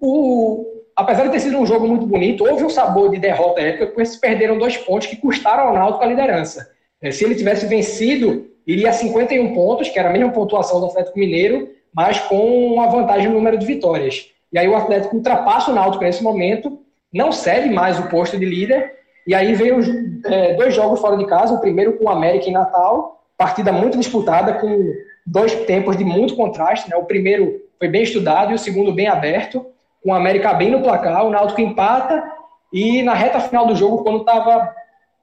o 0.00 0.66
apesar 0.94 1.24
de 1.24 1.30
ter 1.30 1.40
sido 1.40 1.58
um 1.58 1.66
jogo 1.66 1.88
muito 1.88 2.06
bonito, 2.06 2.46
houve 2.46 2.62
um 2.62 2.68
sabor 2.68 3.10
de 3.10 3.18
derrota 3.18 3.60
épica, 3.60 3.86
porque 3.86 4.00
eles 4.00 4.16
perderam 4.16 4.58
dois 4.58 4.76
pontos 4.76 5.06
que 5.06 5.16
custaram 5.16 5.68
ao 5.68 5.74
Náutico 5.74 6.04
a 6.04 6.06
liderança. 6.06 6.70
É, 7.00 7.10
se 7.10 7.24
ele 7.24 7.34
tivesse 7.34 7.66
vencido, 7.66 8.46
iria 8.66 8.90
a 8.90 8.92
51 8.92 9.54
pontos, 9.54 9.88
que 9.88 9.98
era 9.98 10.10
a 10.10 10.12
mesma 10.12 10.30
pontuação 10.30 10.78
do 10.78 10.86
Atlético 10.86 11.18
Mineiro, 11.18 11.70
mas 11.94 12.20
com 12.20 12.74
uma 12.74 12.86
vantagem 12.88 13.28
no 13.28 13.34
número 13.34 13.56
de 13.56 13.66
vitórias. 13.66 14.30
E 14.52 14.58
aí 14.58 14.68
o 14.68 14.76
Atlético 14.76 15.16
ultrapassa 15.16 15.70
o 15.70 15.74
Náutico 15.74 16.04
nesse 16.04 16.22
momento, 16.22 16.80
não 17.12 17.32
cede 17.32 17.70
mais 17.70 17.98
o 17.98 18.08
posto 18.08 18.38
de 18.38 18.44
líder, 18.44 18.92
e 19.26 19.34
aí 19.34 19.54
veio 19.54 19.80
é, 20.26 20.54
dois 20.54 20.74
jogos 20.74 21.00
fora 21.00 21.16
de 21.16 21.26
casa, 21.26 21.54
o 21.54 21.60
primeiro 21.60 21.94
com 21.94 22.04
o 22.04 22.10
América 22.10 22.48
em 22.48 22.52
Natal, 22.52 23.19
partida 23.40 23.72
muito 23.72 23.96
disputada, 23.96 24.52
com 24.52 24.92
dois 25.26 25.54
tempos 25.64 25.96
de 25.96 26.04
muito 26.04 26.36
contraste. 26.36 26.90
Né? 26.90 26.96
O 26.96 27.06
primeiro 27.06 27.62
foi 27.78 27.88
bem 27.88 28.02
estudado 28.02 28.52
e 28.52 28.54
o 28.54 28.58
segundo 28.58 28.92
bem 28.92 29.08
aberto 29.08 29.64
com 30.02 30.10
o 30.10 30.14
América 30.14 30.52
bem 30.52 30.70
no 30.70 30.82
placar, 30.82 31.24
o 31.24 31.30
Náutico 31.30 31.60
empata 31.62 32.22
e 32.70 33.02
na 33.02 33.14
reta 33.14 33.40
final 33.40 33.66
do 33.66 33.74
jogo, 33.74 34.02
quando 34.02 34.20
estava 34.20 34.74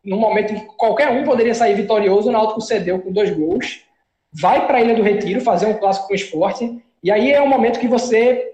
num 0.03 0.17
momento 0.17 0.53
em 0.53 0.59
que 0.59 0.65
qualquer 0.77 1.09
um 1.09 1.23
poderia 1.23 1.53
sair 1.53 1.75
vitorioso, 1.75 2.29
o 2.29 2.31
Náutico 2.31 2.61
cedeu 2.61 2.99
com 2.99 3.11
dois 3.11 3.29
gols, 3.31 3.83
vai 4.33 4.65
para 4.65 4.77
a 4.77 4.81
Ilha 4.81 4.95
do 4.95 5.03
Retiro 5.03 5.41
fazer 5.41 5.67
um 5.67 5.73
clássico 5.75 6.07
com 6.07 6.13
o 6.13 6.15
esporte, 6.15 6.83
e 7.03 7.11
aí 7.11 7.31
é 7.31 7.41
o 7.41 7.47
momento 7.47 7.79
que 7.79 7.87
você 7.87 8.53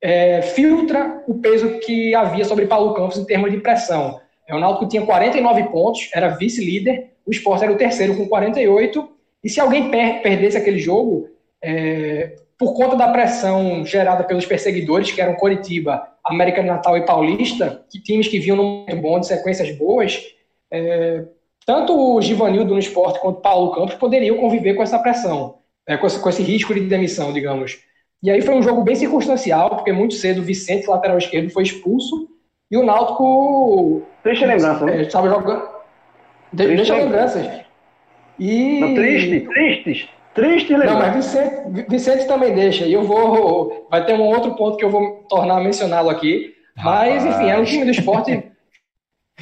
é, 0.00 0.42
filtra 0.42 1.22
o 1.26 1.34
peso 1.34 1.78
que 1.80 2.14
havia 2.14 2.44
sobre 2.44 2.66
Paulo 2.66 2.94
Campos 2.94 3.18
em 3.18 3.24
termos 3.24 3.50
de 3.50 3.58
pressão. 3.58 4.20
É, 4.48 4.54
o 4.54 4.58
Náutico 4.58 4.88
tinha 4.88 5.06
49 5.06 5.64
pontos, 5.64 6.10
era 6.12 6.28
vice-líder, 6.28 7.11
o 7.26 7.30
esporte 7.30 7.64
era 7.64 7.72
o 7.72 7.76
terceiro 7.76 8.16
com 8.16 8.28
48, 8.28 9.08
e 9.44 9.48
se 9.48 9.60
alguém 9.60 9.90
per 9.90 10.22
perdesse 10.22 10.56
aquele 10.56 10.78
jogo, 10.78 11.28
é, 11.62 12.36
por 12.58 12.74
conta 12.74 12.96
da 12.96 13.08
pressão 13.08 13.84
gerada 13.84 14.24
pelos 14.24 14.46
perseguidores, 14.46 15.10
que 15.10 15.20
eram 15.20 15.34
Coritiba, 15.34 16.06
América 16.24 16.62
Natal 16.62 16.96
e 16.96 17.04
Paulista, 17.04 17.84
que 17.90 18.00
times 18.00 18.28
que 18.28 18.38
vinham 18.38 18.56
num 18.56 18.62
momento 18.62 19.02
bom, 19.02 19.18
de 19.18 19.26
sequências 19.26 19.76
boas, 19.76 20.20
é, 20.70 21.24
tanto 21.66 21.96
o 21.96 22.22
Givanildo 22.22 22.72
no 22.72 22.78
esporte 22.78 23.20
quanto 23.20 23.38
o 23.38 23.40
Paulo 23.40 23.72
Campos 23.72 23.94
poderiam 23.94 24.36
conviver 24.36 24.74
com 24.74 24.82
essa 24.82 24.98
pressão, 24.98 25.56
é, 25.86 25.96
com, 25.96 26.06
esse, 26.06 26.20
com, 26.20 26.28
esse, 26.28 26.42
risco 26.42 26.72
de 26.72 26.80
demissão, 26.80 27.32
digamos. 27.32 27.80
E 28.22 28.30
aí 28.30 28.40
foi 28.40 28.54
um 28.54 28.62
jogo 28.62 28.82
bem 28.82 28.94
circunstancial, 28.94 29.70
porque 29.70 29.92
muito 29.92 30.14
cedo 30.14 30.40
o 30.40 30.44
Vicente, 30.44 30.88
lateral 30.88 31.18
esquerdo, 31.18 31.50
foi 31.50 31.64
expulso, 31.64 32.28
e 32.70 32.76
o 32.76 32.84
Náutico... 32.84 34.02
Triste 34.22 34.46
lembrança, 34.46 34.84
né? 34.84 35.02
Estava 35.02 35.28
jogando... 35.28 35.71
Deixa 36.52 36.96
lembranças. 36.96 37.48
E... 38.38 38.80
Não, 38.80 38.94
triste, 38.94 39.40
tristes. 39.40 40.08
Triste, 40.34 40.72
Não, 40.72 40.98
mas 40.98 41.14
Vicente, 41.14 41.86
Vicente 41.88 42.26
também 42.26 42.54
deixa. 42.54 42.86
E 42.86 42.92
eu 42.92 43.02
vou. 43.02 43.86
Vai 43.90 44.04
ter 44.06 44.14
um 44.14 44.22
outro 44.22 44.54
ponto 44.54 44.78
que 44.78 44.84
eu 44.84 44.90
vou 44.90 45.24
tornar 45.28 45.60
mencioná-lo 45.60 46.08
aqui. 46.08 46.54
Mas, 46.76 47.24
enfim, 47.24 47.50
era 47.50 47.60
um 47.60 47.64
time 47.64 47.84
do 47.84 47.90
esporte. 47.90 48.42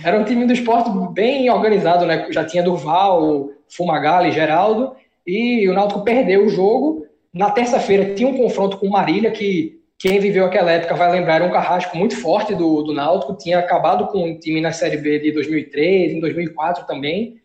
Era 0.02 0.18
um 0.18 0.24
time 0.24 0.46
do 0.46 0.52
esporte 0.52 0.88
bem 1.12 1.50
organizado, 1.50 2.06
né? 2.06 2.28
Já 2.30 2.42
tinha 2.42 2.62
Durval, 2.62 3.50
Fumagalli, 3.68 4.32
Geraldo. 4.32 4.96
E 5.26 5.68
o 5.68 5.74
Náutico 5.74 6.02
perdeu 6.04 6.46
o 6.46 6.48
jogo. 6.48 7.06
Na 7.34 7.50
terça-feira 7.50 8.14
tinha 8.14 8.28
um 8.28 8.36
confronto 8.36 8.78
com 8.78 8.86
o 8.86 8.90
Marília, 8.90 9.30
que 9.30 9.79
quem 10.00 10.18
viveu 10.18 10.46
aquela 10.46 10.72
época 10.72 10.94
vai 10.94 11.12
lembrar, 11.12 11.34
era 11.34 11.44
um 11.44 11.52
carrasco 11.52 11.94
muito 11.94 12.16
forte 12.16 12.54
do, 12.54 12.82
do 12.82 12.94
Náutico. 12.94 13.36
Tinha 13.36 13.58
acabado 13.58 14.06
com 14.06 14.32
o 14.32 14.40
time 14.40 14.58
na 14.58 14.72
Série 14.72 14.96
B 14.96 15.18
de 15.18 15.30
2003, 15.30 16.12
em 16.12 16.20
2004 16.20 16.86
também. 16.86 17.38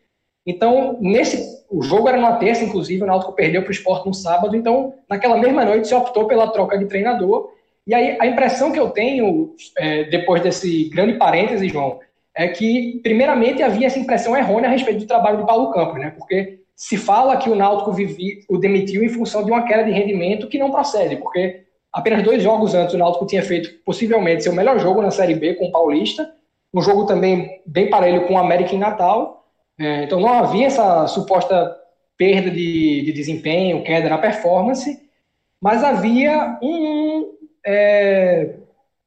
Então, 0.47 0.97
nesse, 1.01 1.65
o 1.69 1.83
jogo 1.83 2.07
era 2.07 2.15
numa 2.15 2.37
terça, 2.37 2.63
inclusive, 2.63 3.03
o 3.03 3.05
Náutico 3.05 3.33
perdeu 3.33 3.61
para 3.61 3.69
o 3.69 3.73
esporte 3.73 4.07
no 4.07 4.13
sábado, 4.13 4.55
então, 4.55 4.93
naquela 5.09 5.37
mesma 5.37 5.65
noite, 5.65 5.89
se 5.89 5.93
optou 5.93 6.27
pela 6.27 6.47
troca 6.47 6.77
de 6.77 6.85
treinador. 6.85 7.49
E 7.85 7.93
aí, 7.93 8.15
a 8.21 8.25
impressão 8.25 8.71
que 8.71 8.79
eu 8.79 8.89
tenho, 8.89 9.53
é, 9.77 10.05
depois 10.05 10.41
desse 10.41 10.85
grande 10.85 11.15
parêntese, 11.15 11.67
João, 11.67 11.99
é 12.33 12.47
que, 12.47 13.01
primeiramente, 13.03 13.63
havia 13.63 13.87
essa 13.87 13.99
impressão 13.99 14.37
errônea 14.37 14.69
a 14.69 14.71
respeito 14.71 15.01
do 15.01 15.07
trabalho 15.07 15.39
do 15.39 15.45
Paulo 15.45 15.71
Campos, 15.71 15.99
né? 15.99 16.13
Porque 16.17 16.61
se 16.73 16.95
fala 16.95 17.35
que 17.35 17.49
o 17.49 17.55
Náutico 17.55 17.91
vivi, 17.91 18.45
o 18.47 18.57
demitiu 18.57 19.03
em 19.03 19.09
função 19.09 19.43
de 19.43 19.51
uma 19.51 19.65
queda 19.65 19.83
de 19.83 19.91
rendimento 19.91 20.47
que 20.47 20.57
não 20.57 20.71
procede, 20.71 21.17
porque 21.17 21.64
apenas 21.95 22.23
dois 22.23 22.43
jogos 22.43 22.75
antes 22.75 22.93
o 22.93 22.97
Náutico 22.97 23.25
tinha 23.25 23.41
feito, 23.41 23.69
possivelmente, 23.85 24.43
seu 24.43 24.51
melhor 24.51 24.77
jogo 24.77 25.01
na 25.01 25.11
Série 25.11 25.33
B 25.33 25.53
com 25.53 25.67
o 25.67 25.71
Paulista, 25.71 26.29
um 26.73 26.81
jogo 26.81 27.05
também 27.05 27.61
bem 27.65 27.89
parelho 27.89 28.27
com 28.27 28.33
o 28.33 28.37
América 28.37 28.75
em 28.75 28.77
Natal, 28.77 29.45
é, 29.79 30.03
então 30.03 30.19
não 30.19 30.27
havia 30.27 30.67
essa 30.67 31.07
suposta 31.07 31.73
perda 32.17 32.51
de, 32.51 33.01
de, 33.05 33.13
desempenho, 33.13 33.81
queda 33.81 34.09
na 34.09 34.17
performance, 34.17 35.01
mas 35.61 35.85
havia 35.85 36.59
um, 36.61 37.31
é, 37.65 38.55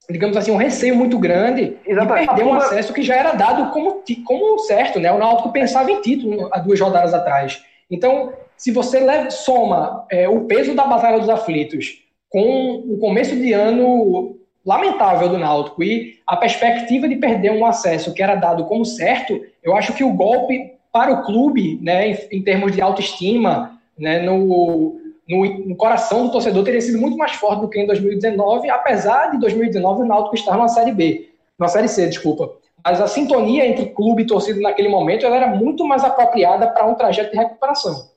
digamos 0.08 0.34
assim, 0.38 0.50
um 0.50 0.56
receio 0.56 0.96
muito 0.96 1.18
grande 1.18 1.76
Exatamente. 1.86 2.22
de 2.22 2.34
perder 2.34 2.50
um 2.50 2.54
acesso 2.54 2.94
que 2.94 3.02
já 3.02 3.16
era 3.16 3.32
dado 3.32 3.70
como, 3.70 4.02
como 4.24 4.58
certo, 4.60 4.98
né? 4.98 5.12
O 5.12 5.18
Náutico 5.18 5.52
pensava 5.52 5.90
em 5.90 6.00
título 6.00 6.48
há 6.50 6.58
duas 6.58 6.80
rodadas 6.80 7.12
atrás. 7.12 7.62
Então, 7.90 8.32
se 8.56 8.70
você 8.70 8.98
leva, 9.00 9.30
soma 9.30 10.06
é, 10.10 10.26
o 10.26 10.46
peso 10.46 10.74
da 10.74 10.84
Batalha 10.84 11.18
dos 11.18 11.28
Aflitos 11.28 12.07
com 12.30 12.84
o 12.86 12.98
começo 12.98 13.34
de 13.34 13.52
ano 13.52 14.36
lamentável 14.64 15.28
do 15.28 15.38
Náutico 15.38 15.82
e 15.82 16.18
a 16.26 16.36
perspectiva 16.36 17.08
de 17.08 17.16
perder 17.16 17.52
um 17.52 17.64
acesso 17.64 18.12
que 18.12 18.22
era 18.22 18.34
dado 18.34 18.66
como 18.66 18.84
certo, 18.84 19.40
eu 19.62 19.74
acho 19.74 19.94
que 19.94 20.04
o 20.04 20.12
golpe 20.12 20.72
para 20.92 21.12
o 21.12 21.22
clube, 21.24 21.78
né, 21.82 22.10
em, 22.10 22.18
em 22.32 22.42
termos 22.42 22.72
de 22.72 22.80
autoestima, 22.80 23.78
né, 23.98 24.20
no, 24.20 25.00
no, 25.28 25.66
no, 25.66 25.76
coração 25.76 26.26
do 26.26 26.32
torcedor 26.32 26.64
teria 26.64 26.80
sido 26.80 26.98
muito 26.98 27.16
mais 27.16 27.32
forte 27.32 27.60
do 27.60 27.68
que 27.68 27.80
em 27.80 27.86
2019, 27.86 28.68
apesar 28.70 29.30
de 29.30 29.38
2019 29.38 30.02
o 30.02 30.06
Náutico 30.06 30.34
estar 30.34 30.56
na 30.56 30.68
Série 30.68 30.92
B, 30.92 31.30
na 31.58 31.68
Série 31.68 31.88
C, 31.88 32.06
desculpa. 32.06 32.50
Mas 32.84 33.00
a 33.00 33.06
sintonia 33.06 33.66
entre 33.66 33.86
clube 33.86 34.22
e 34.22 34.26
torcida 34.26 34.60
naquele 34.60 34.88
momento 34.88 35.26
ela 35.26 35.36
era 35.36 35.46
muito 35.48 35.84
mais 35.86 36.04
apropriada 36.04 36.66
para 36.68 36.86
um 36.86 36.94
trajeto 36.94 37.32
de 37.32 37.36
recuperação. 37.36 38.08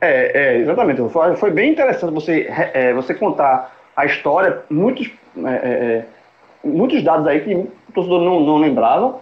É, 0.00 0.38
é 0.38 0.56
exatamente. 0.58 1.02
Foi, 1.36 1.50
bem 1.50 1.72
interessante 1.72 2.12
você, 2.12 2.46
é, 2.74 2.92
você 2.92 3.14
contar 3.14 3.74
a 3.96 4.06
história, 4.06 4.62
muitos 4.70 5.10
é, 5.36 5.50
é, 5.50 5.70
é, 5.70 6.04
muitos 6.64 7.02
dados 7.02 7.26
aí 7.26 7.40
que 7.40 7.54
o 7.54 7.70
torcedor 7.94 8.20
não, 8.20 8.40
não 8.40 8.56
lembrava, 8.58 9.18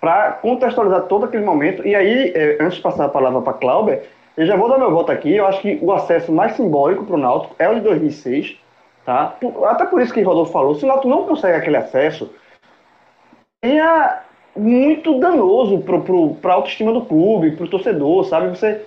para 0.00 0.32
contextualizar 0.32 1.02
todo 1.02 1.24
aquele 1.24 1.44
momento. 1.44 1.86
E 1.86 1.94
aí, 1.94 2.32
é, 2.34 2.58
antes 2.60 2.76
de 2.76 2.82
passar 2.82 3.06
a 3.06 3.08
palavra 3.08 3.40
para 3.40 3.54
Clauber, 3.54 4.04
eu 4.36 4.46
já 4.46 4.56
vou 4.56 4.68
dar 4.68 4.78
meu 4.78 4.90
voto 4.90 5.10
aqui. 5.10 5.34
Eu 5.34 5.46
acho 5.46 5.60
que 5.60 5.78
o 5.82 5.92
acesso 5.92 6.30
mais 6.30 6.52
simbólico 6.52 7.04
para 7.04 7.16
o 7.16 7.18
Náutico 7.18 7.56
é 7.58 7.68
o 7.68 7.74
de 7.74 7.80
2006. 7.80 8.56
Tá? 9.04 9.34
Até 9.64 9.86
por 9.86 10.00
isso 10.00 10.12
que 10.12 10.20
o 10.20 10.24
Rodolfo 10.24 10.52
falou, 10.52 10.74
se 10.74 10.84
o 10.84 10.88
Náutico 10.88 11.08
não 11.08 11.24
consegue 11.24 11.56
aquele 11.56 11.78
acesso, 11.78 12.30
é 13.64 14.18
muito 14.54 15.18
danoso 15.18 15.82
para 16.40 16.52
a 16.52 16.54
autoestima 16.54 16.92
do 16.92 17.02
clube, 17.02 17.52
para 17.52 17.64
o 17.64 17.70
torcedor, 17.70 18.24
sabe? 18.24 18.48
Você 18.50 18.84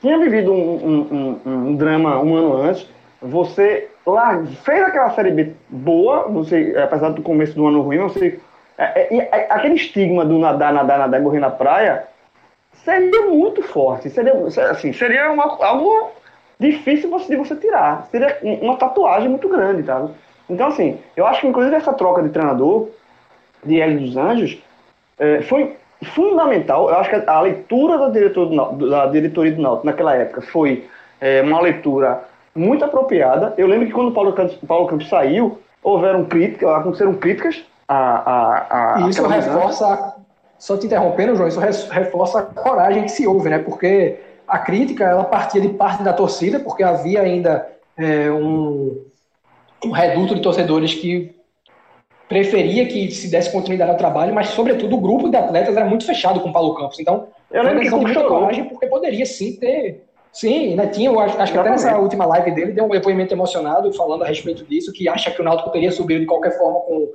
tinha 0.00 0.18
vivido 0.18 0.52
um, 0.52 0.74
um, 0.76 1.40
um, 1.44 1.68
um 1.68 1.76
drama 1.76 2.20
um 2.20 2.34
ano 2.34 2.62
antes, 2.62 2.88
você 3.20 3.88
lá 4.06 4.42
fez 4.62 4.82
aquela 4.82 5.10
série 5.10 5.30
B 5.30 5.52
boa, 5.68 6.28
você, 6.28 6.74
apesar 6.82 7.10
do 7.10 7.22
começo 7.22 7.54
do 7.54 7.66
ano 7.66 7.82
ruim, 7.82 7.98
você. 7.98 8.40
É, 8.78 9.14
é, 9.14 9.28
é, 9.30 9.46
aquele 9.50 9.74
estigma 9.74 10.24
do 10.24 10.38
nadar, 10.38 10.72
nadar, 10.72 10.98
nadar, 10.98 11.20
morrer 11.20 11.38
na 11.38 11.50
praia 11.50 12.04
seria 12.82 13.26
muito 13.26 13.62
forte. 13.62 14.08
Seria, 14.08 14.32
assim, 14.70 14.90
seria 14.92 15.30
uma, 15.30 15.44
algo 15.64 16.10
difícil 16.58 17.10
de 17.28 17.36
você 17.36 17.54
tirar. 17.56 18.08
Seria 18.10 18.38
uma 18.42 18.76
tatuagem 18.76 19.28
muito 19.28 19.48
grande, 19.50 19.82
tá? 19.82 20.08
Então, 20.48 20.68
assim, 20.68 20.98
eu 21.14 21.26
acho 21.26 21.42
que 21.42 21.46
inclusive 21.46 21.76
essa 21.76 21.92
troca 21.92 22.22
de 22.22 22.30
treinador 22.30 22.88
de 23.62 23.80
Hélio 23.80 24.00
dos 24.00 24.16
Anjos 24.16 24.58
é, 25.18 25.42
foi 25.42 25.76
fundamental, 26.02 26.88
eu 26.88 26.96
acho 26.96 27.10
que 27.10 27.16
a 27.16 27.40
leitura 27.40 27.98
da 27.98 28.08
diretoria 28.08 28.64
do, 28.72 28.90
da 28.90 29.06
diretoria 29.06 29.52
do 29.52 29.62
Náutico 29.62 29.86
naquela 29.86 30.14
época 30.14 30.40
foi 30.40 30.88
é, 31.20 31.42
uma 31.42 31.60
leitura 31.60 32.24
muito 32.54 32.84
apropriada. 32.84 33.54
Eu 33.56 33.66
lembro 33.66 33.86
que 33.86 33.92
quando 33.92 34.08
o 34.08 34.12
Paulo 34.12 34.32
Campos, 34.32 34.56
Paulo 34.66 34.86
Campos 34.86 35.08
saiu, 35.08 35.58
houveram 35.82 36.24
críticas, 36.24 36.68
aconteceram 36.70 37.14
críticas 37.14 37.62
a, 37.86 37.96
a, 37.96 39.04
a 39.04 39.08
isso 39.08 39.26
reforça, 39.26 40.14
só 40.58 40.76
te 40.76 40.86
interrompendo, 40.86 41.34
João, 41.34 41.48
isso 41.48 41.60
reforça 41.90 42.38
a 42.38 42.42
coragem 42.42 43.02
que 43.02 43.10
se 43.10 43.26
houve, 43.26 43.48
né? 43.48 43.58
Porque 43.58 44.18
a 44.46 44.58
crítica 44.58 45.04
ela 45.04 45.24
partia 45.24 45.60
de 45.60 45.70
parte 45.70 46.02
da 46.02 46.12
torcida, 46.12 46.60
porque 46.60 46.82
havia 46.82 47.20
ainda 47.20 47.68
é, 47.96 48.30
um, 48.30 49.04
um 49.84 49.90
reduto 49.90 50.34
de 50.34 50.40
torcedores 50.40 50.94
que 50.94 51.34
preferia 52.30 52.86
que 52.86 53.10
se 53.10 53.28
desse 53.28 53.50
continuidade 53.50 53.90
ao 53.90 53.96
trabalho, 53.96 54.32
mas, 54.32 54.50
sobretudo, 54.50 54.94
o 54.94 55.00
grupo 55.00 55.28
de 55.28 55.36
atletas 55.36 55.76
era 55.76 55.84
muito 55.84 56.06
fechado 56.06 56.38
com 56.38 56.50
o 56.50 56.52
Paulo 56.52 56.76
Campos. 56.76 57.00
Então, 57.00 57.26
eu 57.50 57.60
lembro 57.64 57.80
que 57.80 57.90
muita 57.90 58.22
coragem, 58.22 58.64
porque 58.66 58.86
poderia 58.86 59.26
sim 59.26 59.56
ter. 59.56 60.06
Sim, 60.32 60.76
né, 60.76 60.86
tinha, 60.86 61.10
acho, 61.10 61.40
acho 61.40 61.52
que 61.52 61.58
até 61.58 61.70
nessa 61.70 61.98
última 61.98 62.24
live 62.24 62.52
dele 62.52 62.70
deu 62.70 62.84
um 62.84 62.90
depoimento 62.90 63.34
emocionado 63.34 63.92
falando 63.94 64.22
a 64.22 64.28
respeito 64.28 64.64
disso, 64.64 64.92
que 64.92 65.08
acha 65.08 65.28
que 65.32 65.40
o 65.40 65.44
Náutico 65.44 65.72
teria 65.72 65.90
subido 65.90 66.20
de 66.20 66.26
qualquer 66.26 66.56
forma 66.56 66.78
com, 66.82 67.08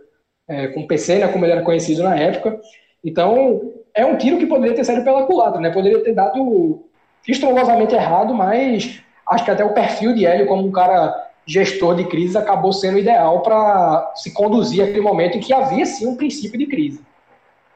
é, 0.50 0.68
com 0.68 0.82
o 0.82 0.88
PC, 0.88 1.20
né, 1.20 1.30
como 1.30 1.46
ele 1.46 1.54
era 1.54 1.62
conhecido 1.62 2.04
na 2.04 2.20
época. 2.20 2.60
Então, 3.02 3.72
é 3.94 4.06
um 4.06 4.18
tiro 4.18 4.38
que 4.38 4.46
poderia 4.46 4.76
ter 4.76 4.84
saído 4.84 5.06
pela 5.06 5.26
culatra, 5.26 5.62
né? 5.62 5.70
Poderia 5.70 6.04
ter 6.04 6.14
dado 6.14 6.84
estrondosamente 7.26 7.96
errado, 7.96 8.34
mas 8.34 9.02
acho 9.30 9.46
que 9.46 9.52
até 9.52 9.64
o 9.64 9.74
perfil 9.74 10.14
de 10.14 10.26
Hélio 10.26 10.46
como 10.46 10.68
um 10.68 10.72
cara 10.74 11.25
gestor 11.46 11.96
de 11.96 12.06
crise 12.06 12.38
acabou 12.38 12.74
sendo 12.74 12.98
ideal 12.98 13.42
para 13.42 14.14
se 14.16 14.34
conduzir 14.34 14.84
aquele 14.84 15.02
momento 15.02 15.38
em 15.38 15.40
que 15.40 15.54
havia 15.54 15.86
sim 15.86 16.08
um 16.08 16.16
princípio 16.16 16.58
de 16.58 16.66
crise. 16.66 17.02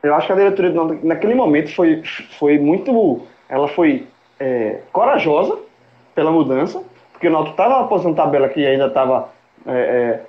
Eu 0.01 0.15
acho 0.15 0.27
que 0.27 0.34
a 0.34 0.36
diretoria 0.36 0.73
naquele 1.03 1.36
momento 1.36 1.73
foi, 1.75 2.01
foi 2.38 2.58
muito, 2.58 3.21
ela 3.47 3.67
foi 3.67 4.08
é, 4.39 4.79
corajosa 4.91 5.58
pela 6.15 6.32
mudança, 6.32 6.82
porque 7.12 7.27
o 7.27 7.32
Náutico 7.32 7.51
estava 7.51 7.88
posição 7.88 8.13
tabela 8.13 8.47
que 8.47 8.65
ainda 8.65 8.88
estava 8.88 9.29
é, 9.67 9.71
é, 9.71 10.21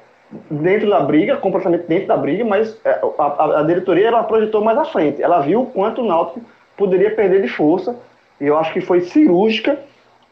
dentro 0.51 0.91
da 0.91 1.01
briga, 1.01 1.37
completamente 1.37 1.87
dentro 1.87 2.09
da 2.09 2.17
briga, 2.17 2.45
mas 2.45 2.77
é, 2.85 3.01
a, 3.19 3.61
a, 3.61 3.63
diretoria 3.63 4.09
ela 4.09 4.25
projetou 4.25 4.63
mais 4.63 4.77
à 4.77 4.85
frente. 4.85 5.23
Ela 5.23 5.41
viu 5.41 5.67
quanto 5.67 6.03
o 6.03 6.07
Náutico 6.07 6.41
poderia 6.77 7.15
perder 7.15 7.43
de 7.43 7.49
força 7.49 7.97
e 8.41 8.47
eu 8.47 8.59
acho 8.59 8.73
que 8.73 8.81
foi 8.81 9.03
cirúrgica 9.03 9.79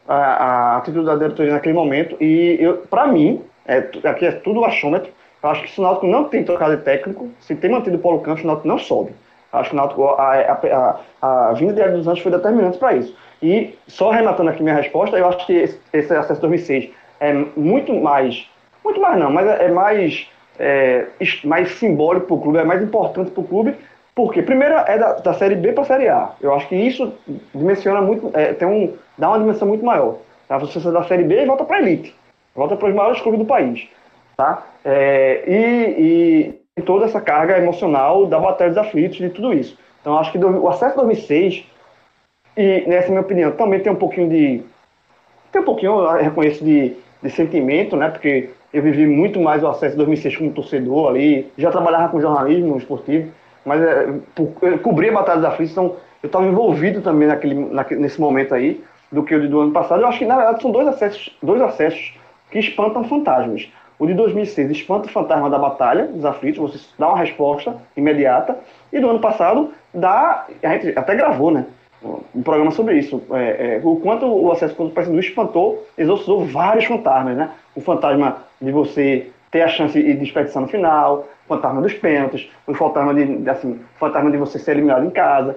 a, 0.08 0.14
a 0.16 0.76
atitude 0.78 1.04
da 1.04 1.14
diretoria 1.14 1.52
naquele 1.52 1.74
momento. 1.74 2.16
E 2.20 2.58
para 2.88 3.06
mim, 3.06 3.42
é, 3.66 3.78
aqui 4.04 4.24
é 4.24 4.32
tudo 4.32 4.64
achômetro. 4.64 5.12
Eu 5.42 5.50
acho 5.50 5.62
que 5.62 5.70
se 5.70 5.78
o 5.78 5.82
Náutico 5.82 6.06
não 6.06 6.24
tem 6.24 6.42
trocado 6.42 6.76
de 6.76 6.82
técnico, 6.82 7.28
se 7.40 7.54
tem 7.54 7.70
mantido 7.70 7.96
o 7.96 8.00
Paulo 8.00 8.20
Campos, 8.20 8.42
o 8.42 8.46
Náutico 8.46 8.66
não 8.66 8.78
sobe. 8.78 9.12
Acho 9.52 9.70
que 9.70 9.76
o 9.76 9.78
Náutico, 9.78 10.04
a, 10.04 10.34
a, 10.34 11.00
a, 11.22 11.48
a 11.50 11.52
vinda 11.52 11.74
de 11.74 11.80
Hélio 11.80 11.98
dos 11.98 12.08
Anjos 12.08 12.22
foi 12.22 12.32
determinante 12.32 12.78
para 12.78 12.94
isso. 12.94 13.14
E 13.42 13.74
só 13.86 14.10
rematando 14.10 14.50
aqui 14.50 14.62
minha 14.62 14.74
resposta, 14.74 15.16
eu 15.16 15.28
acho 15.28 15.46
que 15.46 15.52
esse, 15.52 15.80
esse 15.92 16.12
acesso 16.12 16.40
2006 16.40 16.90
é 17.20 17.32
muito 17.56 17.94
mais, 17.94 18.48
muito 18.84 19.00
mais 19.00 19.18
não, 19.18 19.30
mas 19.30 19.46
é, 19.46 19.66
é 19.66 19.68
mais, 19.68 20.26
é, 20.58 21.06
mais 21.44 21.70
simbólico 21.72 22.26
para 22.26 22.34
o 22.34 22.40
clube, 22.40 22.58
é 22.58 22.64
mais 22.64 22.82
importante 22.82 23.30
para 23.30 23.40
o 23.40 23.46
clube 23.46 23.76
porque 24.18 24.42
primeiro 24.42 24.74
é 24.74 24.98
da, 24.98 25.12
da 25.12 25.32
série 25.34 25.54
B 25.54 25.72
para 25.72 25.84
a 25.84 25.86
série 25.86 26.08
A. 26.08 26.32
Eu 26.40 26.52
acho 26.52 26.66
que 26.66 26.74
isso 26.74 27.14
dimensiona 27.54 28.00
muito, 28.00 28.36
é, 28.36 28.52
tem 28.52 28.66
um, 28.66 28.92
dá 29.16 29.28
uma 29.28 29.38
dimensão 29.38 29.68
muito 29.68 29.84
maior. 29.84 30.16
Tá? 30.48 30.58
Você 30.58 30.80
sai 30.80 30.90
da 30.90 31.04
série 31.04 31.22
B 31.22 31.40
e 31.40 31.46
volta 31.46 31.64
para 31.64 31.76
a 31.76 31.80
elite, 31.80 32.12
volta 32.52 32.74
para 32.74 32.88
os 32.88 32.94
maiores 32.96 33.20
clubes 33.20 33.38
do 33.38 33.46
país, 33.46 33.86
tá? 34.36 34.66
É, 34.84 35.44
e, 35.46 36.58
e, 36.76 36.82
toda 36.82 37.04
essa 37.04 37.20
carga 37.20 37.58
emocional 37.58 38.26
da 38.26 38.40
batalha 38.40 38.70
dos 38.70 38.78
aflitos 38.78 39.18
de 39.18 39.30
tudo 39.30 39.54
isso. 39.54 39.78
Então 40.00 40.18
acho 40.18 40.32
que 40.32 40.38
do, 40.38 40.48
o 40.64 40.68
acesso 40.68 40.96
2006 40.96 41.64
e 42.56 42.82
nessa 42.88 43.10
minha 43.10 43.20
opinião 43.20 43.52
também 43.52 43.78
tem 43.78 43.92
um 43.92 43.96
pouquinho 43.96 44.28
de 44.28 44.64
tem 45.52 45.62
um 45.62 45.64
pouquinho 45.64 45.92
eu 45.92 46.24
reconheço 46.24 46.64
de, 46.64 46.96
de 47.22 47.30
sentimento, 47.30 47.96
né? 47.96 48.08
Porque 48.08 48.50
eu 48.72 48.82
vivi 48.82 49.06
muito 49.06 49.38
mais 49.38 49.62
o 49.62 49.68
acesso 49.68 49.96
2006 49.96 50.38
como 50.38 50.52
torcedor 50.52 51.10
ali, 51.10 51.52
já 51.56 51.70
trabalhava 51.70 52.08
com 52.08 52.20
jornalismo 52.20 52.76
esportivo 52.76 53.30
mas 53.64 53.82
é, 53.82 54.12
por, 54.34 54.52
eu 54.62 54.78
cobri 54.78 55.08
a 55.08 55.12
Batalha 55.12 55.40
da 55.40 55.48
Aflitos, 55.48 55.72
então 55.72 55.96
eu 56.22 56.26
estava 56.26 56.46
envolvido 56.46 57.00
também 57.00 57.28
naquele, 57.28 57.54
naquele, 57.54 58.00
nesse 58.00 58.20
momento 58.20 58.54
aí, 58.54 58.82
do 59.10 59.22
que 59.22 59.34
o 59.34 59.48
do 59.48 59.60
ano 59.60 59.72
passado. 59.72 60.02
Eu 60.02 60.08
acho 60.08 60.18
que, 60.18 60.26
na 60.26 60.36
verdade, 60.36 60.62
são 60.62 60.70
dois 60.70 60.86
acessos, 60.88 61.36
dois 61.42 61.60
acessos 61.62 62.14
que 62.50 62.58
espantam 62.58 63.04
fantasmas. 63.04 63.70
O 63.98 64.06
de 64.06 64.14
2006 64.14 64.70
espanta 64.70 65.08
o 65.08 65.10
fantasma 65.10 65.50
da 65.50 65.58
batalha 65.58 66.06
dos 66.06 66.24
aflitos, 66.24 66.72
você 66.72 66.84
dá 66.98 67.08
uma 67.08 67.18
resposta 67.18 67.76
imediata. 67.96 68.56
E 68.92 69.00
do 69.00 69.10
ano 69.10 69.18
passado, 69.18 69.72
dá, 69.92 70.46
a 70.62 70.68
gente 70.68 70.96
até 70.96 71.14
gravou, 71.16 71.50
né? 71.50 71.66
Um 72.32 72.42
programa 72.42 72.70
sobre 72.70 72.96
isso. 72.96 73.20
É, 73.32 73.76
é, 73.76 73.80
o 73.82 73.96
quanto 73.96 74.24
o 74.24 74.52
acesso 74.52 74.74
contra 74.76 74.92
o 74.92 74.94
Paysandu 74.94 75.18
espantou, 75.18 75.84
exorcizou 75.96 76.44
vários 76.44 76.84
fantasmas, 76.84 77.36
né? 77.36 77.50
O 77.74 77.80
fantasma 77.80 78.36
de 78.60 78.70
você 78.70 79.30
ter 79.50 79.62
a 79.62 79.68
chance 79.68 80.00
de 80.00 80.24
expedição 80.24 80.62
no 80.62 80.68
final, 80.68 81.26
fantasma 81.46 81.80
dos 81.80 81.94
pênaltis, 81.94 82.48
o 82.66 82.74
fantasma 82.74 83.14
de, 83.14 83.48
assim, 83.48 83.80
fantasma 83.98 84.30
de 84.30 84.36
você 84.36 84.58
ser 84.58 84.72
eliminado 84.72 85.06
em 85.06 85.10
casa. 85.10 85.56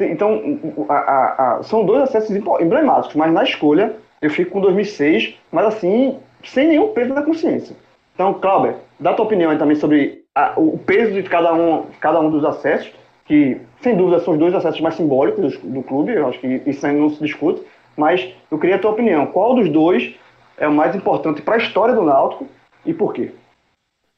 Então, 0.00 0.40
a, 0.88 0.94
a, 0.94 1.56
a, 1.56 1.62
são 1.62 1.84
dois 1.84 2.02
acessos 2.02 2.30
emblemáticos, 2.36 3.16
mas 3.16 3.32
na 3.32 3.42
escolha 3.42 3.96
eu 4.20 4.30
fico 4.30 4.52
com 4.52 4.60
2006, 4.60 5.34
mas 5.50 5.66
assim, 5.66 6.18
sem 6.44 6.68
nenhum 6.68 6.88
peso 6.88 7.14
na 7.14 7.22
consciência. 7.22 7.74
Então, 8.14 8.34
Clauber, 8.34 8.74
dá 8.98 9.14
tua 9.14 9.24
opinião 9.24 9.50
aí 9.50 9.58
também 9.58 9.76
sobre 9.76 10.24
o 10.56 10.78
peso 10.78 11.12
de 11.12 11.22
cada 11.22 11.52
um, 11.54 11.86
cada 12.00 12.20
um 12.20 12.30
dos 12.30 12.44
acessos, 12.44 12.92
que 13.24 13.60
sem 13.80 13.96
dúvida 13.96 14.20
são 14.20 14.34
os 14.34 14.40
dois 14.40 14.54
acessos 14.54 14.80
mais 14.80 14.94
simbólicos 14.94 15.56
do, 15.58 15.68
do 15.68 15.82
clube, 15.82 16.12
eu 16.12 16.28
acho 16.28 16.38
que 16.38 16.62
isso 16.66 16.86
ainda 16.86 17.00
não 17.00 17.10
se 17.10 17.22
discute, 17.22 17.62
mas 17.96 18.32
eu 18.50 18.58
queria 18.58 18.76
a 18.76 18.78
tua 18.78 18.92
opinião. 18.92 19.26
Qual 19.26 19.54
dos 19.54 19.68
dois 19.68 20.14
é 20.56 20.66
o 20.66 20.72
mais 20.72 20.94
importante 20.94 21.42
para 21.42 21.54
a 21.54 21.58
história 21.58 21.94
do 21.94 22.02
Náutico 22.02 22.46
e 22.88 22.94
por 22.94 23.12
quê? 23.12 23.32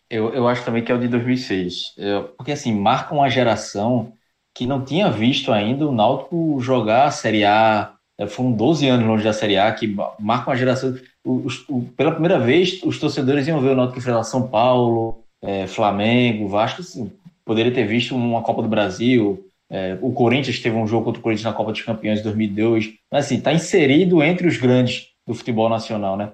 Eu, 0.08 0.32
eu 0.32 0.46
acho 0.46 0.64
também 0.64 0.82
que 0.82 0.92
é 0.92 0.94
o 0.94 0.98
de 0.98 1.08
2006. 1.08 1.94
Eu, 1.96 2.24
porque, 2.36 2.52
assim, 2.52 2.72
marca 2.72 3.12
uma 3.12 3.28
geração 3.28 4.12
que 4.54 4.64
não 4.64 4.84
tinha 4.84 5.10
visto 5.10 5.52
ainda 5.52 5.86
o 5.86 5.92
Náutico 5.92 6.58
jogar 6.60 7.06
a 7.06 7.10
Série 7.10 7.44
A. 7.44 7.94
É, 8.16 8.28
foram 8.28 8.52
12 8.52 8.88
anos 8.88 9.06
longe 9.06 9.24
da 9.24 9.32
Série 9.32 9.58
A, 9.58 9.72
que 9.72 9.88
marca 10.20 10.50
uma 10.50 10.56
geração. 10.56 10.96
O, 11.24 11.48
pela 11.96 12.12
primeira 12.12 12.38
vez, 12.38 12.80
os 12.84 12.98
torcedores 13.00 13.48
iam 13.48 13.60
ver 13.60 13.70
o 13.70 13.74
Náutico 13.74 13.98
enfrentar 13.98 14.22
São 14.22 14.46
Paulo, 14.46 15.24
é, 15.42 15.66
Flamengo, 15.66 16.48
Vasco. 16.48 16.80
Assim, 16.80 17.10
poderia 17.44 17.72
ter 17.72 17.86
visto 17.86 18.14
uma 18.14 18.42
Copa 18.42 18.62
do 18.62 18.68
Brasil. 18.68 19.44
É, 19.68 19.98
o 20.00 20.12
Corinthians 20.12 20.60
teve 20.60 20.76
um 20.76 20.86
jogo 20.86 21.06
contra 21.06 21.18
o 21.18 21.22
Corinthians 21.22 21.44
na 21.44 21.56
Copa 21.56 21.72
dos 21.72 21.82
Campeões 21.82 22.18
de 22.18 22.24
2002. 22.24 22.94
Mas, 23.10 23.26
assim, 23.26 23.36
está 23.36 23.52
inserido 23.52 24.22
entre 24.22 24.46
os 24.46 24.56
grandes 24.56 25.08
do 25.26 25.34
futebol 25.34 25.68
nacional, 25.68 26.16
né? 26.16 26.32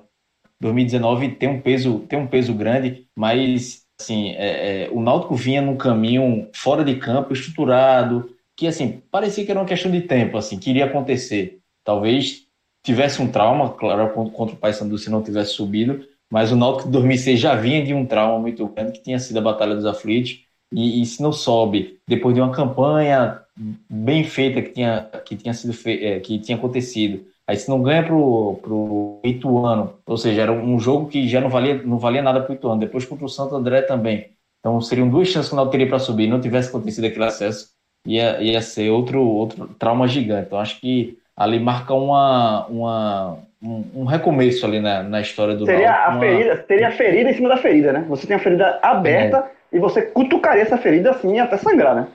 2019 0.61 1.37
tem 1.37 1.49
um 1.49 1.61
peso, 1.61 2.01
tem 2.01 2.19
um 2.19 2.27
peso 2.27 2.55
grande, 2.55 3.07
mas 3.14 3.85
assim, 4.01 4.31
é, 4.31 4.85
é, 4.85 4.90
o 4.90 5.01
Náutico 5.01 5.35
vinha 5.35 5.62
num 5.62 5.77
caminho 5.77 6.49
fora 6.55 6.85
de 6.85 6.97
campo, 6.97 7.33
estruturado, 7.33 8.31
que 8.57 8.66
assim, 8.66 9.03
parecia 9.11 9.45
que 9.45 9.51
era 9.51 9.61
uma 9.61 9.66
questão 9.66 9.90
de 9.90 10.03
tempo, 10.03 10.37
assim, 10.37 10.59
que 10.59 10.71
iria 10.71 10.87
acontecer. 10.87 11.59
Talvez 11.85 12.47
tivesse 12.85 13.21
um 13.21 13.31
trauma, 13.31 13.71
claro, 13.71 14.11
contra 14.31 14.55
o 14.55 14.59
Paysandu 14.59 14.97
se 14.99 15.11
não 15.11 15.23
tivesse 15.23 15.53
subido, 15.53 16.07
mas 16.31 16.53
o 16.53 16.57
Náutico 16.57 16.88
de 16.88 16.92
2006 16.92 17.38
já 17.40 17.55
vinha 17.55 17.85
de 17.85 17.95
um 17.95 18.07
trauma 18.07 18.38
muito 18.38 18.66
grande, 18.69 18.92
que 18.92 19.03
tinha 19.03 19.19
sido 19.19 19.38
a 19.38 19.42
Batalha 19.42 19.75
dos 19.75 19.87
Aflitos, 19.87 20.45
e, 20.73 21.01
e 21.01 21.07
se 21.07 21.23
não 21.23 21.33
sobe, 21.33 21.99
depois 22.09 22.35
de 22.35 22.40
uma 22.40 22.53
campanha 22.53 23.40
bem 23.88 24.25
feita 24.25 24.61
que 24.61 24.71
tinha, 24.71 25.03
que 25.25 25.37
tinha 25.37 25.55
sido. 25.55 25.75
É, 25.88 26.21
que 26.21 26.38
tinha 26.38 26.57
acontecido, 26.57 27.25
Aí 27.48 27.56
se 27.56 27.68
não 27.68 27.80
ganha 27.80 28.02
pro, 28.02 28.59
pro 28.61 29.20
Ituano, 29.22 29.94
ou 30.04 30.16
seja, 30.16 30.42
era 30.42 30.52
um 30.52 30.78
jogo 30.80 31.09
que 31.09 31.28
já 31.28 31.40
não 31.40 31.48
valia, 31.48 31.80
não 31.85 31.98
valia 31.98 32.20
nada 32.20 32.40
pro 32.40 32.54
Ituano. 32.54 32.80
Depois 32.80 33.04
contra 33.04 33.24
o 33.24 33.28
Santo 33.28 33.54
André 33.54 33.82
também. 33.82 34.30
Então 34.59 34.80
seriam 34.80 35.09
duas 35.09 35.28
chances 35.28 35.48
que 35.48 35.54
o 35.54 35.56
Náutico 35.56 35.72
teria 35.72 35.88
para 35.88 36.00
subir. 36.00 36.26
Não 36.26 36.40
tivesse 36.40 36.68
acontecido 36.68 37.04
aquele 37.04 37.24
acesso, 37.24 37.68
ia, 38.04 38.40
ia 38.42 38.61
ser 38.61 38.90
outro, 38.90 39.22
outro 39.22 39.68
trauma 39.78 40.09
gigante. 40.09 40.46
Então 40.46 40.59
acho 40.59 40.80
que 40.80 41.18
ali 41.37 41.61
marca 41.61 41.94
uma, 41.94 42.66
uma, 42.66 43.38
um, 43.62 43.85
um 43.94 44.04
recomeço 44.04 44.66
ali 44.66 44.80
na, 44.80 45.04
na 45.04 45.20
história 45.20 45.54
do 45.54 45.64
Seria 45.64 45.90
Náutico. 45.90 46.09
A 46.09 46.11
uma... 46.11 46.20
ferida, 46.20 46.56
teria 46.56 46.88
a 46.88 46.92
ferida 46.92 47.30
em 47.30 47.35
cima 47.35 47.48
da 47.48 47.56
ferida, 47.59 47.92
né? 47.92 48.04
Você 48.09 48.26
tem 48.26 48.35
a 48.35 48.40
ferida 48.40 48.80
aberta 48.82 49.38
é. 49.72 49.76
e 49.76 49.78
você 49.78 50.02
cutucaria 50.02 50.62
essa 50.62 50.78
ferida 50.78 51.12
assim 51.12 51.38
até 51.38 51.56
sangrar, 51.59 51.94
né? 51.94 52.09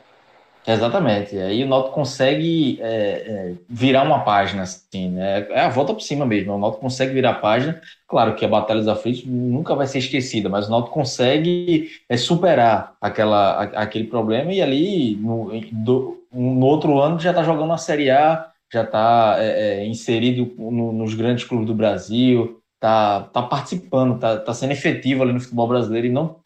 Exatamente. 0.65 1.36
Aí 1.38 1.63
o 1.63 1.67
Náutico 1.67 1.95
consegue 1.95 2.80
é, 2.82 2.86
é, 2.86 3.54
virar 3.67 4.04
uma 4.04 4.24
página, 4.24 4.62
assim, 4.62 5.10
né? 5.10 5.47
É 5.50 5.62
a 5.62 5.69
volta 5.69 5.93
por 5.93 6.02
cima 6.02 6.26
mesmo. 6.26 6.54
O 6.54 6.60
Náutico 6.60 6.82
consegue 6.84 7.13
virar 7.13 7.32
a 7.32 7.39
página. 7.39 7.82
Claro 8.08 8.36
que 8.36 8.45
a 8.45 8.47
Batalha 8.47 8.80
dos 8.80 8.88
Aflitos 8.88 9.26
nunca 9.26 9.74
vai 9.74 9.88
ser 9.88 9.97
esquecida, 9.97 10.50
mas 10.50 10.67
o 10.67 10.71
Náutico 10.71 10.93
consegue 10.93 11.89
é, 12.08 12.15
superar 12.15 12.95
aquela, 13.02 13.54
a, 13.54 13.63
aquele 13.82 14.06
problema 14.06 14.54
e 14.54 14.62
ali 14.62 15.15
no, 15.15 15.52
do, 15.71 16.24
no 16.32 16.65
outro 16.65 17.00
ano 17.00 17.19
já 17.19 17.32
está 17.32 17.43
jogando 17.43 17.67
na 17.67 17.78
Série 17.78 18.12
A, 18.12 18.47
já 18.71 18.84
está 18.84 19.38
é, 19.39 19.82
é, 19.82 19.86
inserido 19.88 20.54
no, 20.58 20.93
nos 20.93 21.15
grandes 21.15 21.43
clubes 21.43 21.65
do 21.65 21.74
Brasil, 21.74 22.62
está 22.76 23.21
tá 23.21 23.41
participando, 23.41 24.15
está 24.15 24.38
tá 24.38 24.54
sendo 24.54 24.74
efetivo 24.74 25.24
ali 25.24 25.34
no 25.34 25.39
futebol 25.39 25.67
brasileiro 25.67 26.08
e 26.08 26.12
não 26.12 26.39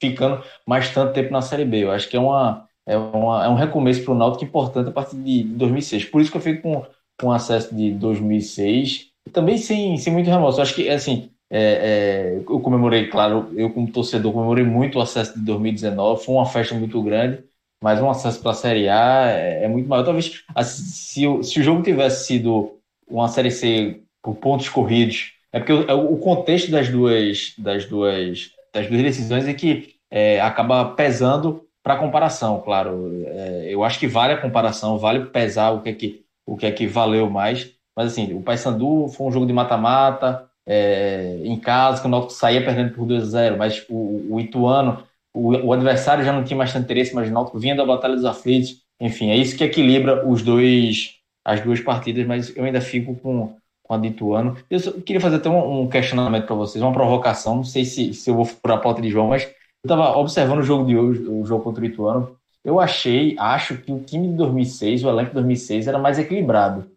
ficando 0.00 0.42
mais 0.66 0.92
tanto 0.92 1.12
tempo 1.12 1.32
na 1.32 1.40
Série 1.40 1.64
B. 1.64 1.84
Eu 1.84 1.92
acho 1.92 2.08
que 2.08 2.16
é 2.16 2.20
uma 2.20 2.68
é, 2.90 2.96
uma, 2.96 3.44
é 3.44 3.48
um 3.48 3.54
recomeço 3.54 4.02
para 4.04 4.12
o 4.12 4.16
Náutico 4.16 4.44
importante 4.44 4.88
a 4.88 4.92
partir 4.92 5.16
de 5.16 5.44
2006. 5.44 6.06
Por 6.06 6.20
isso 6.20 6.30
que 6.30 6.36
eu 6.36 6.40
fico 6.40 6.62
com, 6.62 6.86
com 7.20 7.30
acesso 7.30 7.74
de 7.74 7.92
2006 7.92 9.10
e 9.26 9.30
também 9.30 9.56
sem, 9.56 9.96
sem 9.96 10.12
muito 10.12 10.28
remorso. 10.28 10.60
Acho 10.60 10.74
que, 10.74 10.88
assim, 10.88 11.30
é, 11.48 11.62
é, 11.62 12.36
eu 12.38 12.60
comemorei, 12.60 13.08
claro, 13.08 13.48
eu 13.54 13.70
como 13.70 13.90
torcedor 13.90 14.32
comemorei 14.32 14.64
muito 14.64 14.98
o 14.98 15.00
acesso 15.00 15.38
de 15.38 15.44
2019, 15.44 16.24
foi 16.24 16.34
uma 16.34 16.46
festa 16.46 16.74
muito 16.74 17.00
grande, 17.02 17.44
mas 17.82 18.00
um 18.00 18.10
acesso 18.10 18.40
para 18.40 18.50
a 18.50 18.54
Série 18.54 18.88
A 18.88 19.30
é, 19.30 19.64
é, 19.64 19.68
muito 19.68 19.88
maior. 19.88 20.04
Talvez 20.04 20.42
assim, 20.54 20.82
se, 20.82 21.26
o, 21.28 21.42
se 21.44 21.60
o 21.60 21.62
jogo 21.62 21.82
tivesse 21.82 22.26
sido 22.26 22.78
uma 23.08 23.28
Série 23.28 23.52
C 23.52 24.02
por 24.20 24.34
pontos 24.34 24.68
corridos, 24.68 25.32
é 25.52 25.60
porque 25.60 25.72
o, 25.72 25.88
é 25.88 25.94
o 25.94 26.16
contexto 26.16 26.70
das 26.70 26.88
duas, 26.88 27.54
das 27.56 27.86
duas, 27.86 28.50
das 28.74 28.88
duas 28.88 29.02
decisões 29.02 29.46
é 29.46 29.54
que 29.54 29.94
é, 30.10 30.40
acaba 30.40 30.84
pesando 30.86 31.64
para 31.82 31.96
comparação, 31.96 32.60
claro. 32.60 33.24
É, 33.26 33.66
eu 33.68 33.82
acho 33.82 33.98
que 33.98 34.06
vale 34.06 34.34
a 34.34 34.40
comparação, 34.40 34.98
vale 34.98 35.26
pesar 35.26 35.70
o 35.70 35.82
que 35.82 35.88
é 35.88 35.92
que, 35.92 36.24
o 36.46 36.56
que, 36.56 36.66
é 36.66 36.72
que 36.72 36.86
valeu 36.86 37.28
mais. 37.30 37.72
Mas 37.96 38.12
assim, 38.12 38.32
o 38.34 38.42
Paysandu 38.42 39.08
foi 39.08 39.26
um 39.26 39.32
jogo 39.32 39.46
de 39.46 39.52
mata-mata, 39.52 40.48
é, 40.66 41.40
em 41.42 41.58
casa, 41.58 42.00
que 42.00 42.06
o 42.06 42.10
Náutico 42.10 42.32
saía 42.32 42.64
perdendo 42.64 42.94
por 42.94 43.06
2 43.06 43.22
a 43.22 43.26
0, 43.26 43.58
mas 43.58 43.84
o, 43.88 44.34
o 44.34 44.40
Ituano, 44.40 45.02
o, 45.34 45.50
o, 45.50 45.72
adversário 45.72 46.24
já 46.24 46.32
não 46.32 46.44
tinha 46.44 46.56
mais 46.56 46.72
tanto 46.72 46.84
interesse, 46.84 47.14
mas 47.14 47.28
o 47.28 47.32
Náutico 47.32 47.58
vinha 47.58 47.74
da 47.74 47.84
Batalha 47.84 48.14
dos 48.14 48.24
Aflitos. 48.24 48.82
Enfim, 49.00 49.30
é 49.30 49.36
isso 49.36 49.56
que 49.56 49.64
equilibra 49.64 50.28
os 50.28 50.42
dois, 50.42 51.16
as 51.44 51.60
duas 51.60 51.80
partidas, 51.80 52.26
mas 52.26 52.54
eu 52.54 52.64
ainda 52.64 52.80
fico 52.80 53.14
com, 53.16 53.56
com 53.82 53.94
a 53.94 53.98
de 53.98 54.08
Ituano. 54.08 54.56
Eu, 54.68 54.80
queria 55.02 55.20
fazer 55.20 55.36
até 55.36 55.48
um, 55.48 55.82
um 55.82 55.88
questionamento 55.88 56.46
para 56.46 56.54
vocês, 56.54 56.82
uma 56.82 56.92
provocação, 56.92 57.56
não 57.56 57.64
sei 57.64 57.84
se, 57.84 58.12
se 58.14 58.30
eu 58.30 58.34
vou 58.34 58.44
furar 58.44 58.78
a 58.78 58.80
pauta 58.80 59.00
de 59.00 59.10
João, 59.10 59.28
mas 59.28 59.48
estava 59.84 60.16
observando 60.16 60.60
o 60.60 60.64
jogo 60.64 60.84
de 60.84 60.96
hoje, 60.96 61.22
o 61.26 61.44
jogo 61.44 61.64
contra 61.64 61.82
o 61.82 61.86
Ituano, 61.86 62.36
eu 62.64 62.78
achei, 62.78 63.36
acho 63.38 63.78
que 63.78 63.90
o 63.90 64.00
time 64.00 64.28
de 64.28 64.34
2006, 64.34 65.04
o 65.04 65.08
elenco 65.08 65.28
de 65.28 65.34
2006 65.34 65.86
era 65.86 65.98
mais 65.98 66.18
equilibrado. 66.18 66.90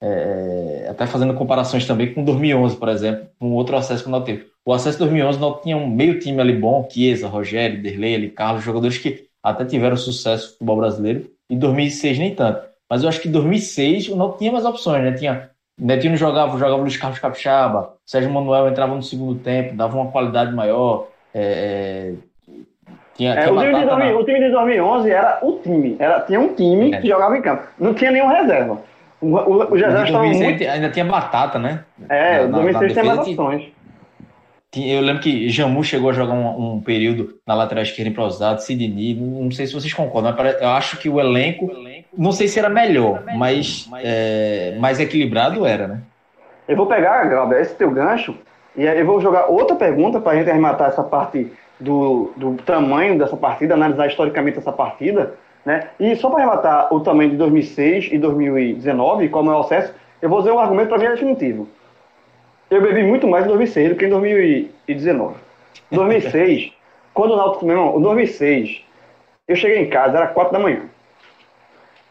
É, 0.00 0.86
até 0.88 1.06
fazendo 1.08 1.34
comparações 1.34 1.84
também 1.84 2.14
com 2.14 2.24
2011, 2.24 2.76
por 2.76 2.88
exemplo, 2.88 3.28
com 3.38 3.52
outro 3.52 3.76
acesso 3.76 4.04
que 4.04 4.10
o 4.10 4.20
teve. 4.20 4.46
O 4.64 4.72
acesso 4.72 4.96
de 4.98 5.04
2011 5.04 5.40
não 5.40 5.60
tinha 5.60 5.76
um 5.76 5.88
meio 5.88 6.20
time 6.20 6.40
ali 6.40 6.52
bom, 6.52 6.86
Chiesa, 6.88 7.26
Rogério, 7.26 7.82
Derlei, 7.82 8.14
ali, 8.14 8.30
Carlos, 8.30 8.62
jogadores 8.62 8.98
que 8.98 9.26
até 9.42 9.64
tiveram 9.64 9.96
sucesso 9.96 10.44
no 10.44 10.52
futebol 10.52 10.76
brasileiro, 10.76 11.30
e 11.50 11.56
2006 11.56 12.18
nem 12.18 12.34
tanto. 12.34 12.68
Mas 12.88 13.02
eu 13.02 13.08
acho 13.08 13.20
que 13.20 13.28
2006 13.28 14.08
não 14.10 14.36
tinha 14.36 14.52
mais 14.52 14.64
opções, 14.64 15.02
né? 15.02 15.12
Tinha 15.12 15.50
Netinho 15.78 16.16
jogava, 16.16 16.58
jogava 16.58 16.80
Luiz 16.82 16.96
Carlos 16.96 17.20
Capixaba, 17.20 17.94
Sérgio 18.04 18.32
Manuel 18.32 18.68
entrava 18.68 18.96
no 18.96 19.02
segundo 19.02 19.38
tempo, 19.38 19.76
dava 19.76 19.96
uma 19.96 20.10
qualidade 20.10 20.52
maior. 20.52 21.08
É, 21.32 22.14
é 22.14 22.27
tinha, 23.18 23.34
é, 23.34 23.42
tinha 23.42 23.52
o, 23.52 23.58
time 23.58 23.74
de 23.74 23.84
2000, 23.84 24.18
o, 24.18 24.24
time 24.24 24.38
de 24.38 24.50
2011 24.50 25.10
era 25.10 25.38
o 25.42 25.52
time, 25.58 25.96
era, 25.98 26.20
tinha 26.20 26.38
um 26.38 26.54
time 26.54 26.94
é. 26.94 27.00
que 27.00 27.08
jogava 27.08 27.36
em 27.36 27.42
campo, 27.42 27.64
não 27.76 27.92
tinha 27.92 28.12
nenhum 28.12 28.28
reserva. 28.28 28.78
O, 29.20 29.26
o, 29.26 29.72
o 29.72 29.76
estava 29.76 30.22
muito... 30.22 30.62
Ainda 30.62 30.88
tinha 30.88 31.04
batata, 31.04 31.58
né? 31.58 31.80
É, 32.08 32.42
o 32.42 32.48
2006 32.52 32.94
tem 32.94 33.02
mais 33.02 33.18
opções. 33.18 33.64
Eu 34.76 35.00
lembro 35.00 35.20
que 35.20 35.48
Jamu 35.48 35.82
chegou 35.82 36.10
a 36.10 36.12
jogar 36.12 36.34
um, 36.34 36.74
um 36.74 36.80
período 36.80 37.34
na 37.44 37.54
lateral 37.54 37.82
esquerda 37.82 38.10
improvisado, 38.10 38.62
Sidney, 38.62 39.16
não 39.18 39.50
sei 39.50 39.66
se 39.66 39.72
vocês 39.72 39.92
concordam, 39.92 40.32
mas 40.38 40.62
eu 40.62 40.68
acho 40.68 40.98
que 40.98 41.08
o 41.08 41.18
elenco, 41.18 41.68
não 42.16 42.30
sei 42.30 42.46
se 42.46 42.60
era 42.60 42.68
melhor, 42.68 43.24
mas 43.36 43.90
é, 43.96 44.76
mais 44.78 45.00
equilibrado 45.00 45.66
era, 45.66 45.88
né? 45.88 46.00
Eu 46.68 46.76
vou 46.76 46.86
pegar, 46.86 47.24
Gabriel, 47.24 47.62
esse 47.62 47.74
teu 47.74 47.90
gancho, 47.90 48.36
e 48.76 48.84
eu 48.84 49.04
vou 49.04 49.20
jogar 49.20 49.46
outra 49.46 49.74
pergunta 49.74 50.20
para 50.20 50.32
a 50.32 50.36
gente 50.36 50.50
arrematar 50.50 50.88
essa 50.90 51.02
parte 51.02 51.50
do, 51.78 52.32
do 52.36 52.54
tamanho 52.62 53.18
dessa 53.18 53.36
partida, 53.36 53.74
analisar 53.74 54.06
historicamente 54.06 54.58
essa 54.58 54.72
partida, 54.72 55.34
né? 55.64 55.88
E 55.98 56.16
só 56.16 56.30
para 56.30 56.40
relatar 56.40 56.92
o 56.92 57.00
tamanho 57.00 57.30
de 57.30 57.36
2006 57.36 58.08
e 58.12 58.18
2019, 58.18 59.28
como 59.28 59.50
é 59.50 59.54
o 59.54 59.60
acesso, 59.60 59.92
eu 60.20 60.28
vou 60.28 60.38
dizer 60.38 60.52
um 60.52 60.58
argumento 60.58 60.88
para 60.88 60.98
mim 60.98 61.04
é 61.04 61.10
definitivo. 61.10 61.68
Eu 62.70 62.82
bebi 62.82 63.02
muito 63.02 63.26
mais 63.26 63.44
em 63.44 63.48
2006 63.48 63.90
do 63.90 63.96
que 63.96 64.06
em 64.06 64.10
2019. 64.10 65.34
Em 65.90 65.96
2006, 65.96 66.72
quando 67.14 67.32
o 67.32 67.36
Náutico, 67.36 67.64
meu 67.64 67.76
irmão, 67.76 67.98
em 67.98 68.02
2006, 68.02 68.84
eu 69.46 69.56
cheguei 69.56 69.78
em 69.78 69.88
casa, 69.88 70.18
era 70.18 70.26
4 70.26 70.52
da 70.52 70.58
manhã. 70.58 70.82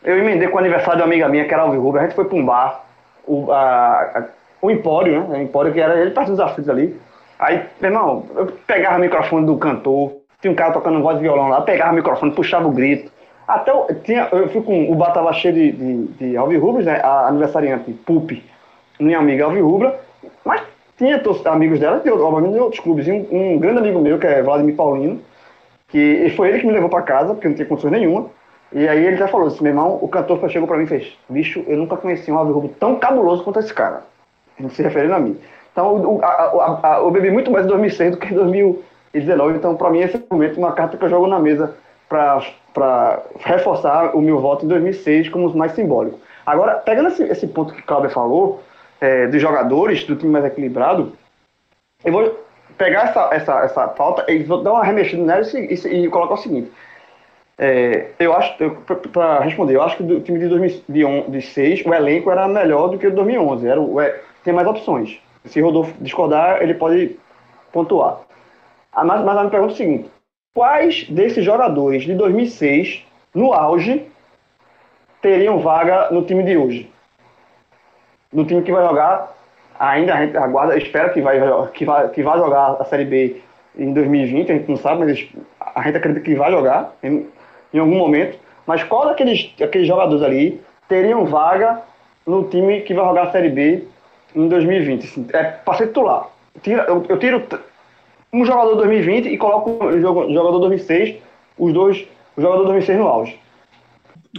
Eu 0.04 0.18
emendei 0.18 0.48
com 0.48 0.56
o 0.56 0.60
aniversário 0.60 0.98
de 0.98 1.04
uma 1.04 1.08
amiga 1.08 1.28
minha, 1.28 1.46
que 1.46 1.54
era 1.54 1.64
Alves 1.64 1.80
Rubio, 1.80 2.00
a 2.00 2.04
gente 2.04 2.16
foi 2.16 2.26
para 2.26 2.38
um 2.38 2.46
bar, 2.46 2.86
o, 3.26 3.52
a, 3.52 4.02
a, 4.02 4.24
o 4.62 4.72
Empório, 4.72 5.28
né? 5.28 5.38
O 5.38 5.42
Empório 5.42 5.74
que 5.74 5.80
era 5.80 6.00
ele 6.00 6.12
perto 6.12 6.32
dos 6.32 6.40
aflitos 6.40 6.70
ali. 6.70 7.00
Aí, 7.40 7.64
meu 7.80 7.92
irmão, 7.92 8.26
eu 8.36 8.48
pegava 8.66 8.98
o 8.98 9.02
microfone 9.02 9.46
do 9.46 9.58
cantor, 9.58 10.14
tinha 10.42 10.52
um 10.52 10.56
cara 10.56 10.74
tocando 10.74 11.02
voz 11.02 11.18
de 11.18 11.24
violão 11.24 11.50
lá, 11.50 11.62
pegava 11.62 11.92
o 11.92 11.96
microfone, 11.96 12.32
puxava 12.32 12.68
o 12.68 12.72
grito. 12.72 13.12
Até 13.48 13.72
eu, 13.72 13.88
tinha, 14.04 14.28
eu 14.32 14.50
fui 14.50 14.62
com. 14.62 14.92
O 14.92 14.96
bar 14.96 15.34
cheio 15.34 15.54
de, 15.54 15.72
de, 15.72 16.08
de 16.08 16.38
Alvirrubras, 16.38 16.86
né? 16.86 17.00
A 17.02 17.28
aniversariante 17.28 17.92
Pupi, 17.94 18.44
minha 19.00 19.20
amiga 19.20 19.46
Alvirrubra, 19.46 20.00
mas 20.44 20.62
tinha 20.98 21.22
amigos 21.46 21.80
dela, 21.80 22.00
de, 22.00 22.10
obviamente 22.10 22.54
de 22.54 22.60
outros 22.60 22.82
clubes. 22.82 23.08
E 23.08 23.12
um, 23.12 23.28
um, 23.32 23.60
grande 23.60 23.80
amigo 23.80 24.00
meu, 24.00 24.20
que 24.20 24.28
é 24.28 24.42
Vladimir 24.42 24.76
Paulino, 24.76 25.22
que 25.88 26.34
foi 26.36 26.50
ele 26.50 26.60
que 26.60 26.68
me 26.68 26.74
levou 26.74 26.90
para 26.90 27.04
casa, 27.04 27.34
porque 27.34 27.48
não 27.48 27.56
tinha 27.56 27.68
condições 27.68 27.92
nenhuma. 27.92 28.30
E 28.74 28.86
aí 28.88 29.06
ele 29.06 29.16
já 29.16 29.28
falou 29.28 29.48
assim: 29.48 29.64
meu 29.64 29.72
irmão, 29.72 29.98
o 30.02 30.08
cantor 30.08 30.38
chegou 30.50 30.68
para 30.68 30.78
mim 30.78 30.84
e 30.84 30.88
fez: 30.88 31.18
bicho, 31.30 31.64
eu 31.68 31.78
nunca 31.78 31.96
conheci 31.96 32.32
um 32.32 32.38
Alvirrubro 32.38 32.70
tão 32.80 32.98
cabuloso 32.98 33.44
quanto 33.44 33.60
esse 33.60 33.74
cara. 33.74 34.04
Não 34.60 34.70
se 34.70 34.82
referindo 34.82 35.14
a 35.14 35.20
mim. 35.20 35.38
Então, 35.78 36.20
eu 37.04 37.12
bebi 37.12 37.30
muito 37.30 37.52
mais 37.52 37.66
em 37.66 37.70
2006 37.70 38.12
do 38.14 38.18
que 38.18 38.34
em 38.34 38.36
2019. 38.36 39.58
Então, 39.58 39.76
para 39.76 39.92
mim, 39.92 40.00
esse 40.00 40.18
é 40.18 40.22
momento 40.32 40.58
uma 40.58 40.72
carta 40.72 40.98
que 40.98 41.06
eu 41.06 41.10
jogo 41.10 41.28
na 41.28 41.38
mesa 41.38 41.76
para 42.10 43.22
reforçar 43.42 44.16
o 44.16 44.20
meu 44.20 44.40
voto 44.40 44.66
em 44.66 44.68
2006 44.68 45.30
como 45.30 45.56
mais 45.56 45.74
simbólico. 45.74 46.20
Agora, 46.44 46.78
pegando 46.78 47.10
esse, 47.10 47.22
esse 47.26 47.46
ponto 47.46 47.76
que 47.76 47.82
o 47.82 47.86
Cláudio 47.86 48.10
falou, 48.10 48.64
é, 49.00 49.28
dos 49.28 49.40
jogadores, 49.40 50.04
do 50.04 50.16
time 50.16 50.32
mais 50.32 50.46
equilibrado, 50.46 51.14
eu 52.04 52.12
vou 52.12 52.44
pegar 52.76 53.10
essa, 53.10 53.30
essa, 53.32 53.60
essa 53.60 53.88
pauta 53.88 54.26
e 54.32 54.42
vou 54.42 54.64
dar 54.64 54.74
uma 54.74 54.84
remexida 54.84 55.22
nela 55.22 55.44
e, 55.44 55.76
e, 55.76 56.06
e 56.06 56.10
colocar 56.10 56.34
o 56.34 56.38
seguinte. 56.38 56.72
É, 57.56 58.08
eu 58.18 58.34
acho, 58.34 58.58
para 59.14 59.42
responder, 59.42 59.76
eu 59.76 59.84
acho 59.84 59.98
que 59.98 60.04
do 60.04 60.22
time 60.22 60.40
de 60.40 60.48
2006 60.48 61.86
o 61.86 61.94
elenco 61.94 62.32
era 62.32 62.48
melhor 62.48 62.88
do 62.88 62.98
que 62.98 63.06
o 63.06 63.12
de 63.12 63.16
2011. 63.16 63.68
Era 63.68 63.80
o, 63.80 64.02
é, 64.02 64.22
tem 64.44 64.52
mais 64.52 64.68
opções. 64.68 65.20
Se 65.48 65.62
Rodolfo 65.62 65.94
discordar, 66.00 66.62
ele 66.62 66.74
pode 66.74 67.18
pontuar. 67.72 68.20
Ah, 68.92 69.04
mas, 69.04 69.24
mas 69.24 69.38
a 69.38 69.40
minha 69.42 69.52
pergunta 69.52 69.74
o 69.74 69.78
seguinte: 69.78 70.10
quais 70.54 71.08
desses 71.10 71.44
jogadores 71.44 72.04
de 72.04 72.16
2006, 72.16 73.06
no 73.34 73.54
auge, 73.54 74.06
teriam 75.22 75.60
vaga 75.60 76.10
no 76.12 76.24
time 76.24 76.44
de 76.44 76.58
hoje? 76.58 76.92
No 78.34 78.46
time 78.46 78.62
que 78.64 78.72
vai 78.72 78.84
jogar, 78.86 79.36
ainda 79.80 80.16
a 80.16 80.26
gente 80.26 80.36
aguarda, 80.38 80.78
espera 80.78 81.10
que 81.10 81.22
vai, 81.22 81.40
que 81.74 81.86
vai, 81.86 82.10
que 82.10 82.24
vai 82.24 82.38
jogar 82.38 82.78
a 82.80 82.86
Série 82.86 83.06
B 83.06 83.42
em 83.78 83.94
2020, 83.94 84.52
a 84.52 84.56
gente 84.56 84.70
não 84.70 84.78
sabe, 84.78 85.00
mas 85.00 85.28
a 85.76 85.84
gente 85.84 85.98
acredita 85.98 86.26
que 86.26 86.36
vai 86.36 86.52
jogar 86.52 86.96
em, 87.04 87.28
em 87.74 87.80
algum 87.80 87.96
momento. 87.96 88.40
Mas 88.66 88.84
qual 88.84 89.06
daqueles 89.06 89.54
aqueles 89.62 89.88
jogadores 89.88 90.24
ali 90.24 90.60
teriam 90.88 91.26
vaga 91.26 91.82
no 92.26 92.44
time 92.46 92.82
que 92.82 92.94
vai 92.94 93.06
jogar 93.06 93.24
a 93.24 93.32
Série 93.32 93.50
B 93.50 93.88
em 94.38 94.48
2020? 94.48 95.04
Assim, 95.04 95.26
é 95.34 95.44
para 95.44 95.78
ser 95.78 95.88
titular. 95.88 96.30
Eu, 96.66 97.06
eu 97.08 97.20
tiro 97.20 97.46
um 98.32 98.46
jogador 98.46 98.76
2020 98.76 99.28
e 99.28 99.38
coloco 99.38 99.86
o 99.86 100.02
jogador 100.02 100.60
2006, 100.60 101.16
os 101.58 101.74
dois, 101.74 102.06
o 102.36 102.42
jogador 102.42 102.64
2006 102.66 103.00
no 103.00 103.08
auge. 103.08 103.40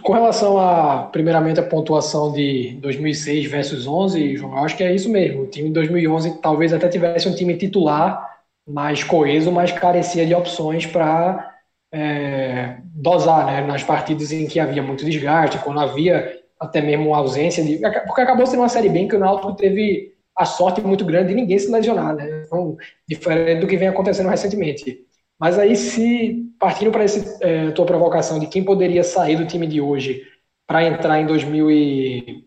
Com 0.03 0.13
relação 0.13 0.59
a, 0.59 1.09
primeiramente, 1.11 1.59
a 1.59 1.63
pontuação 1.63 2.33
de 2.33 2.79
2006 2.81 3.51
versus 3.51 3.87
11, 3.87 4.37
João, 4.37 4.53
eu 4.57 4.65
acho 4.65 4.77
que 4.77 4.85
é 4.85 4.95
isso 4.95 5.11
mesmo. 5.11 5.43
O 5.43 5.47
time 5.47 5.69
de 5.69 5.75
2011 5.75 6.41
talvez 6.41 6.73
até 6.73 6.89
tivesse 6.89 7.29
um 7.29 7.35
time 7.35 7.57
titular 7.57 8.37
mais 8.67 9.03
coeso, 9.03 9.51
mas 9.51 9.73
carecia 9.73 10.27
de 10.27 10.35
opções 10.35 10.87
para 10.87 11.57
é, 11.93 12.77
dosar 12.85 13.47
né, 13.47 13.61
nas 13.63 13.83
partidas 13.83 14.31
em 14.31 14.47
que 14.47 14.61
havia 14.61 14.83
muito 14.83 15.05
desgaste, 15.05 15.59
quando 15.59 15.81
havia 15.81 16.38
até 16.61 16.81
mesmo 16.81 17.15
ausência 17.15 17.63
de. 17.65 17.79
Porque 18.07 18.21
acabou 18.21 18.47
sendo 18.47 18.61
uma 18.61 18.69
série 18.69 18.89
bem 18.89 19.07
que 19.07 19.17
o 19.17 19.19
Náutico 19.19 19.55
teve 19.55 20.15
a 20.37 20.45
sorte 20.45 20.81
muito 20.81 21.05
grande 21.05 21.29
de 21.29 21.35
ninguém 21.35 21.59
se 21.59 21.71
lesionar, 21.71 22.15
né? 22.15 22.45
Então, 22.47 22.77
diferente 23.09 23.61
do 23.61 23.67
que 23.67 23.77
vem 23.77 23.89
acontecendo 23.89 24.29
recentemente. 24.29 25.05
Mas 25.39 25.59
aí, 25.59 25.77
se 25.77 26.45
partindo 26.59 26.91
para 26.91 27.05
essa 27.05 27.39
é, 27.45 27.71
tua 27.71 27.87
provocação 27.87 28.39
de 28.39 28.47
quem 28.47 28.65
poderia 28.65 29.05
sair 29.05 29.37
do 29.37 29.47
time 29.47 29.67
de 29.67 29.81
hoje 29.81 30.23
para 30.67 30.85
entrar 30.85 31.21
em 31.21 31.27
2000 31.27 31.71
e 31.71 32.45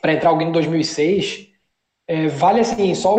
para 0.00 0.12
entrar 0.12 0.30
alguém 0.30 0.48
em 0.48 0.52
2006, 0.52 1.48
é, 2.06 2.26
vale 2.28 2.60
assim 2.60 2.94
só 2.94 3.16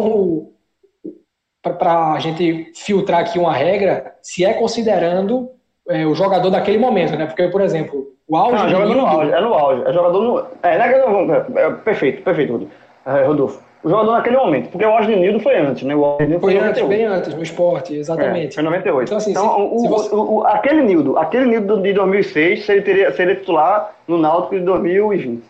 para 1.62 2.14
a 2.14 2.20
gente 2.20 2.72
filtrar 2.76 3.22
aqui 3.22 3.39
uma 3.39 3.53
regra, 3.53 4.18
se 4.22 4.45
é 4.45 4.53
considerando 4.53 5.49
é, 5.89 6.05
o 6.05 6.14
jogador 6.14 6.49
daquele 6.49 6.78
momento, 6.78 7.16
né? 7.16 7.26
Porque, 7.26 7.47
por 7.47 7.62
exemplo, 7.62 8.05
o 8.28 8.36
auge. 8.36 8.55
Não, 8.55 8.69
jogador 8.69 8.95
no 8.95 9.05
auge, 9.05 9.32
é 9.32 9.41
no 9.41 9.53
auge, 9.53 9.84
é 9.86 9.93
jogador 9.93 10.21
no. 10.21 10.39
É, 10.63 10.76
é, 10.76 11.59
é, 11.59 11.61
é 11.61 11.71
perfeito, 11.71 12.23
perfeito, 12.23 12.69
Rodolfo. 13.05 13.61
o 13.84 13.89
jogador 13.89 14.13
naquele 14.13 14.38
momento, 14.38 14.69
porque 14.69 14.84
o 14.84 14.89
Washington 14.89 15.19
Nildo 15.19 15.39
foi 15.41 15.57
antes, 15.59 15.84
né? 15.84 15.95
O 15.95 15.99
Washington 15.99 16.39
foi, 16.39 16.53
foi 16.55 16.67
antes, 16.67 16.84
bem 16.84 17.05
antes, 17.05 17.36
no 17.36 17.43
esporte, 17.43 17.95
exatamente. 17.95 18.53
É, 18.53 18.55
foi 18.55 18.63
98. 18.63 19.07
Então, 19.07 19.17
assim, 19.17 19.32
então 19.32 19.55
se, 19.55 19.61
o, 19.61 19.80
se 19.80 19.88
você... 19.88 20.15
o, 20.15 20.34
o, 20.38 20.47
aquele 20.47 20.82
Nildo, 20.82 21.19
aquele 21.19 21.45
Nildo 21.45 21.82
de 21.82 21.93
2006, 21.93 22.67
ele 22.69 22.82
teria, 22.82 23.11
seria 23.13 23.36
titular 23.36 23.95
no 24.07 24.17
Náutico 24.17 24.55
de 24.55 24.61
2020. 24.61 25.43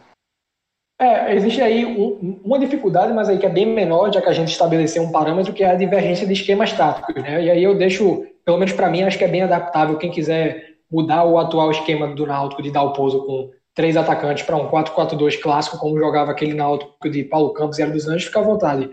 É, 0.99 1.33
existe 1.35 1.61
aí 1.61 1.85
um, 1.85 2.39
uma 2.43 2.59
dificuldade, 2.59 3.13
mas 3.13 3.27
aí 3.27 3.37
que 3.37 3.45
é 3.45 3.49
bem 3.49 3.65
menor, 3.65 4.13
já 4.13 4.21
que 4.21 4.29
a 4.29 4.33
gente 4.33 4.51
estabeleceu 4.51 5.03
um 5.03 5.11
parâmetro 5.11 5.53
que 5.53 5.63
é 5.63 5.69
a 5.69 5.75
divergência 5.75 6.27
de 6.27 6.33
esquemas 6.33 6.71
táticos, 6.73 7.15
né? 7.15 7.41
E 7.41 7.49
aí 7.49 7.63
eu 7.63 7.75
deixo, 7.77 8.25
pelo 8.45 8.57
menos 8.57 8.73
para 8.73 8.89
mim, 8.89 9.03
acho 9.03 9.17
que 9.17 9.23
é 9.23 9.29
bem 9.29 9.43
adaptável. 9.43 9.97
Quem 9.97 10.11
quiser 10.11 10.74
mudar 10.95 11.25
o 11.25 11.37
atual 11.37 11.71
esquema 11.71 12.07
do 12.07 12.25
Náutico 12.25 12.63
de 12.63 12.71
dar 12.71 12.83
o 12.83 12.93
pouso 12.93 13.25
com 13.25 13.51
três 13.73 13.97
atacantes 13.97 14.45
para 14.45 14.55
um 14.55 14.69
4-4-2 14.69 15.41
clássico, 15.41 15.77
como 15.77 15.99
jogava 15.99 16.31
aquele 16.31 16.53
Náutico 16.53 17.09
de 17.09 17.25
Paulo 17.25 17.51
Campos 17.51 17.77
e 17.77 17.81
Era 17.81 17.91
dos 17.91 18.07
Anjos, 18.07 18.23
fica 18.23 18.39
à 18.39 18.43
vontade. 18.43 18.89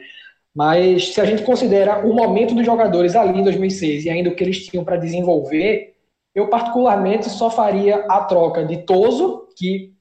Mas 0.52 1.14
se 1.14 1.20
a 1.20 1.24
gente 1.24 1.44
considera 1.44 2.04
o 2.04 2.12
momento 2.12 2.56
dos 2.56 2.66
jogadores 2.66 3.14
ali 3.14 3.38
em 3.38 3.44
2006 3.44 4.04
e 4.04 4.10
ainda 4.10 4.30
o 4.30 4.34
que 4.34 4.42
eles 4.42 4.66
tinham 4.66 4.84
para 4.84 4.96
desenvolver, 4.96 5.94
eu 6.34 6.48
particularmente 6.48 7.30
só 7.30 7.48
faria 7.48 8.04
a 8.08 8.24
troca 8.24 8.64
de 8.64 8.78
Toso, 8.78 9.46
que 9.56 9.92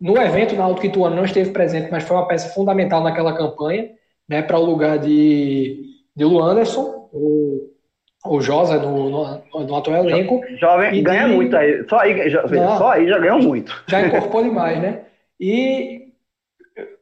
no 0.00 0.16
evento 0.16 0.56
Náutico 0.56 0.86
Ituano 0.86 1.14
não 1.14 1.24
esteve 1.24 1.50
presente, 1.50 1.90
mas 1.90 2.04
foi 2.04 2.16
uma 2.16 2.26
peça 2.26 2.48
fundamental 2.54 3.02
naquela 3.02 3.36
campanha, 3.36 3.90
né, 4.26 4.40
para 4.40 4.58
o 4.58 4.64
lugar 4.64 4.98
de, 4.98 5.84
de 6.16 6.24
o 6.24 7.73
o 8.26 8.40
Josa 8.40 8.78
no, 8.78 9.10
no, 9.10 9.66
no 9.66 9.76
atual 9.76 10.08
elenco. 10.08 10.40
Jovem 10.58 11.02
ganha 11.02 11.28
de... 11.28 11.34
muito 11.34 11.54
aí. 11.56 11.84
Só 11.88 11.98
aí, 11.98 12.30
já, 12.30 12.48
só 12.48 12.90
aí 12.90 13.08
já 13.08 13.18
ganhou 13.18 13.42
muito. 13.42 13.84
Já 13.86 14.00
incorporou 14.00 14.44
demais, 14.48 14.80
né? 14.80 15.02
E 15.38 16.08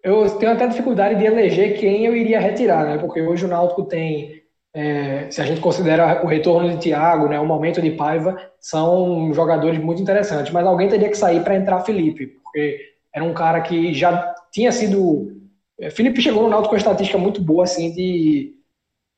eu 0.02 0.28
tenho 0.38 0.52
até 0.52 0.66
dificuldade 0.66 1.18
de 1.18 1.24
eleger 1.24 1.78
quem 1.78 2.04
eu 2.04 2.16
iria 2.16 2.40
retirar, 2.40 2.84
né? 2.84 2.98
Porque 2.98 3.22
hoje 3.22 3.44
o 3.44 3.48
Náutico 3.48 3.84
tem, 3.84 4.42
é, 4.74 5.30
se 5.30 5.40
a 5.40 5.44
gente 5.44 5.60
considera 5.60 6.24
o 6.24 6.26
retorno 6.26 6.68
de 6.70 6.78
Thiago, 6.78 7.28
né, 7.28 7.38
o 7.38 7.46
momento 7.46 7.80
de 7.80 7.92
Paiva, 7.92 8.36
são 8.60 9.32
jogadores 9.32 9.78
muito 9.78 10.02
interessantes. 10.02 10.52
Mas 10.52 10.66
alguém 10.66 10.88
teria 10.88 11.08
que 11.08 11.16
sair 11.16 11.42
para 11.44 11.54
entrar 11.54 11.84
Felipe, 11.84 12.26
porque 12.26 12.80
era 13.14 13.24
um 13.24 13.32
cara 13.32 13.60
que 13.60 13.94
já 13.94 14.34
tinha 14.50 14.72
sido. 14.72 15.40
É, 15.80 15.88
Felipe 15.88 16.20
chegou 16.20 16.42
no 16.42 16.48
Náutico 16.48 16.70
com 16.70 16.74
uma 16.74 16.80
estatística 16.80 17.18
muito 17.18 17.40
boa, 17.40 17.62
assim, 17.62 17.92
de 17.92 18.54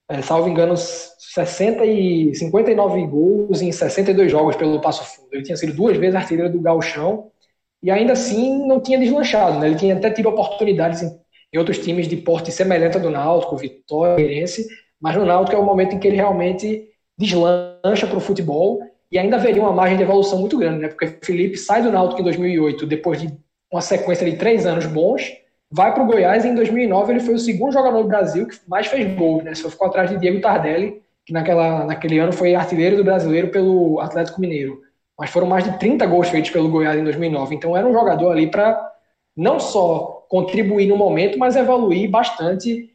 é, 0.09 0.21
salvo 0.23 0.49
engano, 0.49 0.75
60 0.77 1.85
e 1.85 2.35
59 2.35 3.07
gols 3.07 3.63
em 3.63 3.73
62 3.73 4.31
jogos 4.31 4.57
pelo 4.57 4.81
Passo 4.81 5.05
Fundo. 5.05 5.29
Ele 5.33 5.43
tinha 5.43 5.57
sido 5.57 5.73
duas 5.73 5.97
vezes 5.97 6.15
artilheiro 6.15 6.53
do 6.53 6.61
Gauchão 6.61 7.31
e 7.83 7.91
ainda 7.91 8.13
assim 8.13 8.67
não 8.67 8.81
tinha 8.81 8.99
deslanchado. 8.99 9.59
Né? 9.59 9.69
Ele 9.69 9.77
tinha 9.77 9.97
até 9.97 10.11
tido 10.11 10.29
oportunidades 10.29 11.03
em, 11.03 11.19
em 11.53 11.59
outros 11.59 11.79
times 11.79 12.07
de 12.07 12.17
porte 12.17 12.53
semelhante 12.53 12.97
ao 12.97 13.03
do 13.03 13.11
Náutico, 13.11 13.57
Vitória, 13.57 14.17
Feirense, 14.17 14.67
mas 15.01 15.17
no 15.17 15.25
Náutico 15.25 15.57
é 15.57 15.59
o 15.59 15.65
momento 15.65 15.95
em 15.95 15.99
que 15.99 16.09
ele 16.09 16.17
realmente 16.17 16.89
deslancha 17.19 18.07
para 18.07 18.17
o 18.17 18.21
futebol 18.21 18.81
e 19.11 19.19
ainda 19.19 19.37
haveria 19.37 19.63
uma 19.63 19.73
margem 19.73 19.97
de 19.97 20.03
evolução 20.03 20.39
muito 20.39 20.59
grande, 20.59 20.81
né? 20.81 20.89
porque 20.89 21.19
Felipe 21.23 21.57
sai 21.57 21.83
do 21.83 21.93
Náutico 21.93 22.21
em 22.21 22.25
2008 22.25 22.87
depois 22.87 23.21
de 23.21 23.29
uma 23.73 23.81
sequência 23.81 24.29
de 24.29 24.37
três 24.37 24.67
anos 24.67 24.87
bons 24.87 25.33
vai 25.75 25.93
para 25.93 26.05
o 26.05 26.07
Goiás 26.07 26.45
e 26.45 26.49
em 26.49 26.55
2009 26.55 27.13
ele 27.13 27.21
foi 27.21 27.35
o 27.35 27.39
segundo 27.39 27.73
jogador 27.73 28.01
do 28.01 28.09
Brasil 28.09 28.47
que 28.47 28.57
mais 28.69 28.87
fez 28.87 29.13
gols, 29.17 29.43
né? 29.43 29.53
Só 29.57 29.69
ficou 29.69 29.89
atrás 29.89 30.09
de 30.09 30.17
Diego 30.17 30.41
Tardelli, 30.41 31.03
que 31.27 31.33
naquela, 31.33 31.85
naquele 31.85 32.17
ano 32.21 32.33
foi 32.33 32.55
artilheiro 32.55 32.97
do 32.97 33.03
brasileiro 33.03 33.49
pelo 33.49 33.99
Atlético 33.99 34.41
Mineiro. 34.41 34.81
Mas 35.19 35.31
foram 35.31 35.49
mais 35.49 35.65
de 35.65 35.77
30 35.77 36.07
gols 36.07 36.29
feitos 36.29 36.51
pelo 36.51 36.69
Goiás 36.69 36.97
em 36.97 37.03
2009. 37.03 37.57
Então 37.57 37.77
era 37.77 37.85
um 37.85 37.93
jogador 37.93 38.31
ali 38.31 38.49
para 38.49 38.89
não 39.37 39.59
só 39.59 40.25
contribuir 40.29 40.87
no 40.87 40.97
momento, 40.97 41.41
mas 41.41 41.57
evoluir 41.57 42.09
bastante 42.09 42.91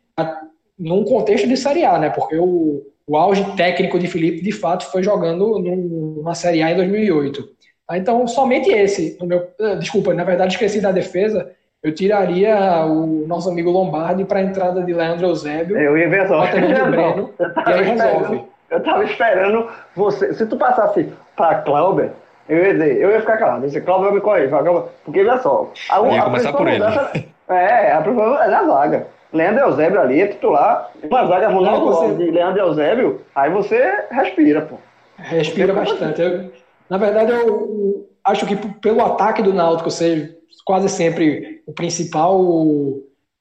num 0.78 1.04
contexto 1.04 1.50
de 1.50 1.58
Série 1.58 1.84
A, 1.84 2.00
né? 2.00 2.10
Porque 2.10 2.38
o, 2.38 2.86
o 3.06 3.18
auge 3.18 3.44
técnico 3.58 4.00
de 4.00 4.08
Felipe, 4.08 4.42
de 4.42 4.54
fato, 4.54 4.86
foi 4.90 5.04
jogando 5.04 5.60
numa 5.60 6.34
Série 6.34 6.62
A 6.62 6.72
em 6.72 6.78
2008. 6.78 7.44
Então, 7.92 8.26
somente 8.26 8.70
esse, 8.70 9.18
meu, 9.22 9.50
desculpa, 9.80 10.14
na 10.14 10.24
verdade 10.24 10.54
esqueci 10.54 10.80
da 10.80 10.94
defesa, 10.94 11.52
eu 11.82 11.94
tiraria 11.94 12.86
o 12.86 13.26
nosso 13.26 13.50
amigo 13.50 13.72
Lombardi 13.72 14.26
para 14.26 14.40
a 14.40 14.44
entrada 14.44 14.82
de 14.84 14.94
Leandro 14.94 15.28
Eusébio. 15.28 15.78
Eu 15.78 15.98
ia 15.98 16.10
ver 16.10 16.28
só. 16.28 16.46
Breno, 16.48 17.34
e 17.40 17.72
aí 17.72 17.84
resolve. 17.84 18.42
Eu 18.70 18.84
tava 18.84 19.04
esperando 19.06 19.68
você. 19.96 20.34
Se 20.34 20.46
tu 20.46 20.58
passasse 20.58 21.12
para 21.36 21.62
Clauber, 21.62 22.12
eu 22.48 22.58
ia 22.58 22.74
dizer, 22.74 22.98
eu 23.02 23.12
ia 23.12 23.22
ficar 23.22 23.38
calado. 23.38 23.66
Esse 23.66 23.82
Clauber 23.82 24.08
vai 24.08 24.16
me 24.16 24.22
correr. 24.22 24.50
Porque 25.06 25.22
olha 25.22 25.38
só. 25.40 25.72
A, 25.90 25.98
eu 25.98 26.12
ia 26.12 26.22
começar 26.24 26.54
por 26.54 26.68
ele. 26.68 26.84
É, 27.48 27.94
a 27.94 28.02
principal 28.02 28.42
é 28.44 28.48
na 28.48 28.64
zaga. 28.64 29.08
Leandro 29.34 29.64
Eusébio 29.66 30.02
ali 30.02 30.22
é 30.22 30.28
titular. 30.28 30.92
Uma 31.04 31.26
zaga 31.26 31.50
Ronaldo 31.50 31.86
você... 31.86 32.14
de 32.16 32.30
Leandro 32.30 32.62
Eusébio, 32.62 33.22
aí 33.34 33.50
você 33.50 34.06
respira, 34.12 34.62
pô. 34.62 34.76
Respira 35.18 35.74
bastante. 35.74 36.22
Eu, 36.22 36.52
na 36.90 36.98
verdade, 36.98 37.32
eu, 37.32 37.48
eu 37.48 38.08
acho 38.24 38.46
que 38.46 38.56
pelo 38.56 39.04
ataque 39.04 39.42
do 39.42 39.54
Náutico 39.54 39.90
ser 39.90 40.38
quase 40.66 40.90
sempre 40.90 41.49
o 41.70 41.74
principal 41.74 42.41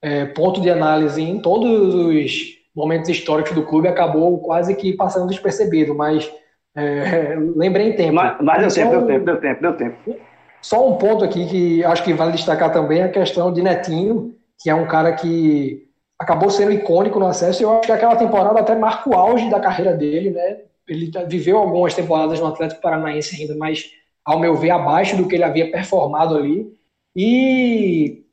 é, 0.02 0.26
ponto 0.26 0.60
de 0.60 0.68
análise 0.68 1.22
em 1.22 1.40
todos 1.40 1.94
os 1.94 2.58
momentos 2.76 3.08
históricos 3.08 3.52
do 3.52 3.62
clube 3.62 3.88
acabou 3.88 4.38
quase 4.40 4.76
que 4.76 4.92
passando 4.92 5.28
despercebido, 5.28 5.94
mas 5.94 6.30
é, 6.76 7.34
lembrei 7.56 7.88
em 7.88 7.96
tempo. 7.96 8.12
Mas, 8.12 8.36
mas 8.42 8.74
deu, 8.74 8.84
tempo, 8.84 8.96
um, 8.96 9.06
deu 9.06 9.06
tempo, 9.06 9.24
deu 9.24 9.40
tempo, 9.40 9.62
deu 9.62 9.76
tempo. 9.76 10.16
Só 10.60 10.86
um 10.86 10.98
ponto 10.98 11.24
aqui 11.24 11.46
que 11.46 11.84
acho 11.84 12.04
que 12.04 12.12
vale 12.12 12.32
destacar 12.32 12.70
também 12.70 13.02
a 13.02 13.08
questão 13.08 13.50
de 13.50 13.62
Netinho, 13.62 14.34
que 14.60 14.68
é 14.68 14.74
um 14.74 14.86
cara 14.86 15.12
que 15.12 15.88
acabou 16.18 16.50
sendo 16.50 16.72
icônico 16.72 17.18
no 17.18 17.28
acesso, 17.28 17.62
e 17.62 17.64
eu 17.64 17.78
acho 17.78 17.86
que 17.86 17.92
aquela 17.92 18.16
temporada 18.16 18.60
até 18.60 18.74
marca 18.74 19.08
o 19.08 19.14
auge 19.14 19.48
da 19.48 19.58
carreira 19.58 19.94
dele, 19.94 20.30
né? 20.30 20.58
Ele 20.86 21.10
viveu 21.28 21.56
algumas 21.56 21.94
temporadas 21.94 22.40
no 22.40 22.46
Atlético 22.46 22.82
Paranaense 22.82 23.40
ainda, 23.40 23.54
mas 23.56 23.90
ao 24.22 24.38
meu 24.38 24.54
ver 24.54 24.70
abaixo 24.70 25.16
do 25.16 25.26
que 25.26 25.36
ele 25.36 25.44
havia 25.44 25.70
performado 25.70 26.36
ali. 26.36 26.76
E 27.14 28.24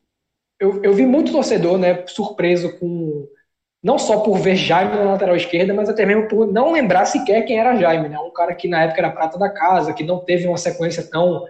eu, 0.60 0.84
eu 0.84 0.94
vi 0.94 1.06
muito 1.06 1.32
torcedor 1.32 1.78
né, 1.78 2.06
surpreso 2.08 2.78
com. 2.80 3.28
Não 3.84 4.00
só 4.00 4.22
por 4.22 4.40
ver 4.40 4.56
Jaime 4.56 4.96
na 4.96 5.12
lateral 5.12 5.36
esquerda, 5.36 5.72
mas 5.74 5.88
até 5.88 6.06
mesmo 6.08 6.28
por 6.28 6.52
não 6.52 6.72
lembrar 6.72 7.06
sequer 7.06 7.44
quem 7.44 7.60
era 7.60 7.76
Jaime. 7.76 8.10
Né? 8.10 8.18
Um 8.20 8.32
cara 8.32 8.56
que 8.56 8.68
na 8.68 8.84
época 8.84 9.00
era 9.00 9.12
prata 9.12 9.38
da 9.38 9.50
casa, 9.50 9.94
que 9.94 10.04
não 10.04 10.20
teve 10.20 10.48
uma 10.48 10.58
sequência 10.58 11.04
tão 11.04 11.46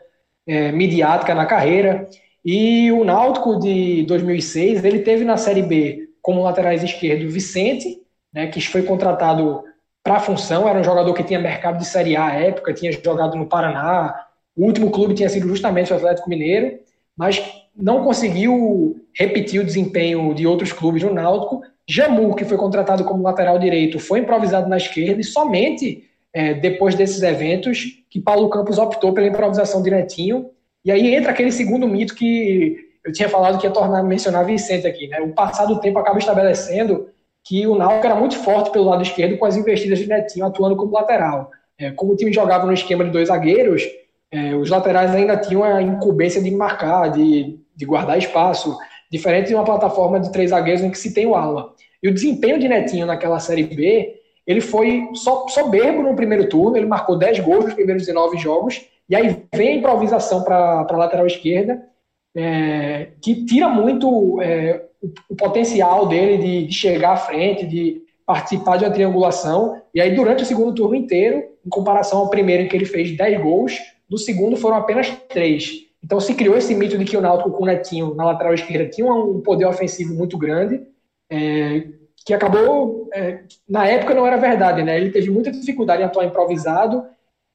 é, 0.45 0.71
midiática 0.71 1.33
na 1.33 1.45
carreira. 1.45 2.09
E 2.43 2.91
o 2.91 3.05
Náutico 3.05 3.57
de 3.57 4.03
2006, 4.03 4.83
ele 4.83 4.99
teve 4.99 5.23
na 5.23 5.37
Série 5.37 5.61
B 5.61 6.09
como 6.21 6.43
laterais 6.43 6.83
esquerdo 6.83 7.29
Vicente, 7.29 8.01
né, 8.33 8.47
que 8.47 8.59
foi 8.59 8.81
contratado 8.81 9.63
para 10.03 10.15
a 10.15 10.19
função, 10.19 10.67
era 10.67 10.79
um 10.79 10.83
jogador 10.83 11.13
que 11.13 11.23
tinha 11.23 11.39
mercado 11.39 11.77
de 11.77 11.85
Série 11.85 12.15
A 12.15 12.25
à 12.25 12.33
época, 12.33 12.73
tinha 12.73 12.91
jogado 12.91 13.37
no 13.37 13.47
Paraná, 13.47 14.27
o 14.55 14.65
último 14.65 14.91
clube 14.91 15.13
tinha 15.13 15.29
sido 15.29 15.47
justamente 15.47 15.93
o 15.93 15.95
Atlético 15.95 16.29
Mineiro 16.29 16.79
mas 17.17 17.41
não 17.75 18.03
conseguiu 18.03 19.05
repetir 19.13 19.61
o 19.61 19.65
desempenho 19.65 20.33
de 20.33 20.45
outros 20.47 20.71
clubes 20.71 21.03
no 21.03 21.13
Náutico. 21.13 21.61
Jamu, 21.87 22.35
que 22.35 22.45
foi 22.45 22.57
contratado 22.57 23.03
como 23.03 23.23
lateral 23.23 23.59
direito, 23.59 23.99
foi 23.99 24.19
improvisado 24.19 24.67
na 24.67 24.77
esquerda 24.77 25.21
e 25.21 25.23
somente 25.23 26.03
é, 26.33 26.53
depois 26.53 26.95
desses 26.95 27.21
eventos 27.21 28.03
que 28.09 28.19
Paulo 28.19 28.49
Campos 28.49 28.77
optou 28.77 29.13
pela 29.13 29.27
improvisação 29.27 29.81
direitinho. 29.81 30.49
E 30.83 30.91
aí 30.91 31.15
entra 31.15 31.31
aquele 31.31 31.51
segundo 31.51 31.87
mito 31.87 32.15
que 32.15 32.77
eu 33.03 33.11
tinha 33.11 33.29
falado 33.29 33.59
que 33.59 33.67
ia 33.67 33.71
tornar 33.71 34.03
mencionar 34.03 34.45
Vicente 34.45 34.87
aqui. 34.87 35.07
Né? 35.07 35.21
O 35.21 35.33
passar 35.33 35.65
do 35.65 35.79
tempo 35.79 35.99
acaba 35.99 36.17
estabelecendo 36.17 37.07
que 37.43 37.67
o 37.67 37.75
Náutico 37.75 38.07
era 38.07 38.15
muito 38.15 38.35
forte 38.37 38.71
pelo 38.71 38.85
lado 38.85 39.03
esquerdo 39.03 39.37
com 39.37 39.45
as 39.45 39.55
investidas 39.55 39.99
de 39.99 40.07
Netinho 40.07 40.45
atuando 40.45 40.75
como 40.75 40.93
lateral. 40.93 41.51
É, 41.77 41.91
como 41.91 42.13
o 42.13 42.15
time 42.15 42.33
jogava 42.33 42.65
no 42.65 42.73
esquema 42.73 43.03
de 43.03 43.11
dois 43.11 43.27
zagueiros, 43.27 43.83
é, 44.35 44.53
os 44.53 44.69
laterais 44.69 45.15
ainda 45.15 45.37
tinham 45.37 45.63
a 45.63 45.81
incumbência 45.81 46.41
de 46.41 46.51
marcar, 46.51 47.09
de, 47.09 47.57
de 47.73 47.85
guardar 47.85 48.17
espaço, 48.17 48.77
diferente 49.09 49.47
de 49.47 49.55
uma 49.55 49.63
plataforma 49.63 50.19
de 50.19 50.29
três 50.29 50.49
zagueiros 50.49 50.83
em 50.83 50.91
que 50.91 50.97
se 50.97 51.13
tem 51.13 51.25
o 51.25 51.35
ala. 51.35 51.73
E 52.03 52.09
o 52.09 52.13
desempenho 52.13 52.59
de 52.59 52.67
Netinho 52.67 53.05
naquela 53.05 53.39
Série 53.39 53.63
B, 53.63 54.13
ele 54.45 54.59
foi 54.59 55.07
so, 55.13 55.47
soberbo 55.47 56.03
no 56.03 56.15
primeiro 56.15 56.49
turno, 56.49 56.75
ele 56.75 56.85
marcou 56.85 57.17
10 57.17 57.39
gols 57.39 57.65
nos 57.65 57.73
primeiros 57.73 58.05
19 58.05 58.37
jogos, 58.37 58.85
e 59.09 59.15
aí 59.15 59.43
vem 59.53 59.69
a 59.69 59.75
improvisação 59.75 60.43
para 60.43 60.85
a 60.89 60.97
lateral 60.97 61.25
esquerda, 61.25 61.81
é, 62.35 63.11
que 63.21 63.45
tira 63.45 63.69
muito 63.69 64.41
é, 64.41 64.83
o, 65.01 65.07
o, 65.29 65.35
potencial 65.35 66.07
dele 66.07 66.37
de, 66.37 66.67
de, 66.67 66.73
chegar 66.73 67.13
à 67.13 67.17
frente, 67.17 67.65
de 67.65 68.01
participar 68.25 68.75
de 68.75 68.83
uma 68.83 68.91
triangulação, 68.91 69.81
e 69.93 70.01
aí 70.01 70.13
durante 70.13 70.43
o 70.43 70.45
segundo 70.45 70.75
turno 70.75 70.95
inteiro, 70.95 71.41
em 71.65 71.69
comparação 71.69 72.19
ao 72.19 72.29
primeiro 72.29 72.63
em 72.63 72.67
que 72.67 72.75
ele 72.75 72.85
fez 72.85 73.15
10 73.15 73.41
gols, 73.41 73.79
do 74.09 74.17
segundo 74.17 74.57
foram 74.57 74.77
apenas 74.77 75.09
três. 75.29 75.85
Então 76.03 76.19
se 76.19 76.35
criou 76.35 76.55
esse 76.55 76.75
mito 76.75 76.97
de 76.97 77.05
que 77.05 77.17
o 77.17 77.21
Náutico 77.21 77.51
com 77.51 77.63
o 77.63 77.65
Netinho 77.65 78.13
na 78.13 78.25
lateral 78.25 78.53
esquerda 78.53 78.89
tinha 78.89 79.11
um 79.11 79.41
poder 79.41 79.65
ofensivo 79.65 80.13
muito 80.13 80.37
grande, 80.37 80.81
é, 81.29 81.87
que 82.25 82.33
acabou, 82.33 83.09
é, 83.13 83.39
na 83.67 83.87
época 83.87 84.13
não 84.13 84.25
era 84.25 84.37
verdade, 84.37 84.83
né? 84.83 84.97
Ele 84.97 85.09
teve 85.09 85.29
muita 85.31 85.51
dificuldade 85.51 86.01
em 86.01 86.05
atuar 86.05 86.25
improvisado, 86.25 87.03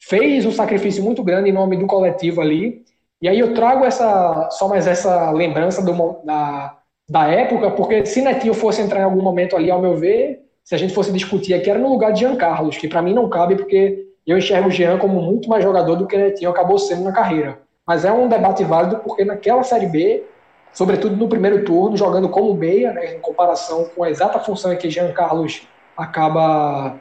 fez 0.01 0.45
um 0.45 0.53
sacrifício 0.53 1.03
muito 1.03 1.23
grande 1.23 1.51
em 1.51 1.53
nome 1.53 1.77
do 1.77 1.87
coletivo 1.87 2.41
ali. 2.41 2.85
E 3.23 3.29
aí 3.29 3.39
eu 3.39 3.55
trago 3.55 3.85
essa 3.85 4.49
só 4.51 4.67
mais 4.67 4.87
essa 4.87 5.31
lembrança 5.31 5.83
do, 5.83 5.93
da, 6.25 6.79
da 7.09 7.29
época, 7.29 7.71
porque 7.71 8.05
se 8.07 8.23
Netinho 8.23 8.55
fosse 8.55 8.81
entrar 8.81 9.01
em 9.01 9.05
algum 9.05 9.23
momento 9.23 9.57
ali, 9.57 9.71
ao 9.71 9.81
meu 9.81 9.97
ver, 9.97 10.41
se 10.65 10.75
a 10.75 10.79
gente 10.79 10.95
fosse 10.95 11.13
discutir 11.13 11.55
aqui, 11.55 11.69
era 11.69 11.79
no 11.79 11.89
lugar 11.89 12.13
de 12.13 12.21
Jean 12.21 12.37
Carlos, 12.37 12.77
que 12.77 12.89
para 12.89 13.03
mim 13.03 13.13
não 13.13 13.29
cabe, 13.29 13.57
porque 13.57 14.10
eu 14.27 14.39
enxergo 14.39 14.69
o 14.69 14.71
Jean 14.71 14.99
como 14.99 15.21
muito 15.21 15.49
mais 15.49 15.63
jogador 15.63 15.97
do 15.97 16.07
que 16.07 16.17
Netinho 16.17 16.51
acabou 16.51 16.79
sendo 16.79 17.05
na 17.05 17.13
carreira. 17.13 17.59
Mas 17.87 18.05
é 18.05 18.13
um 18.13 18.29
debate 18.29 18.63
válido 18.65 18.97
porque 18.99 19.25
naquela 19.25 19.63
Série 19.63 19.87
B, 19.87 20.25
sobretudo 20.73 21.17
no 21.17 21.29
primeiro 21.29 21.65
turno, 21.65 21.97
jogando 21.97 22.29
como 22.29 22.55
meia, 22.55 22.93
né, 22.93 23.15
em 23.15 23.21
comparação 23.21 23.87
com 23.97 24.05
a 24.05 24.11
exata 24.11 24.39
função 24.39 24.75
que 24.77 24.91
Jean 24.91 25.13
Carlos 25.13 25.67
acaba 25.97 26.97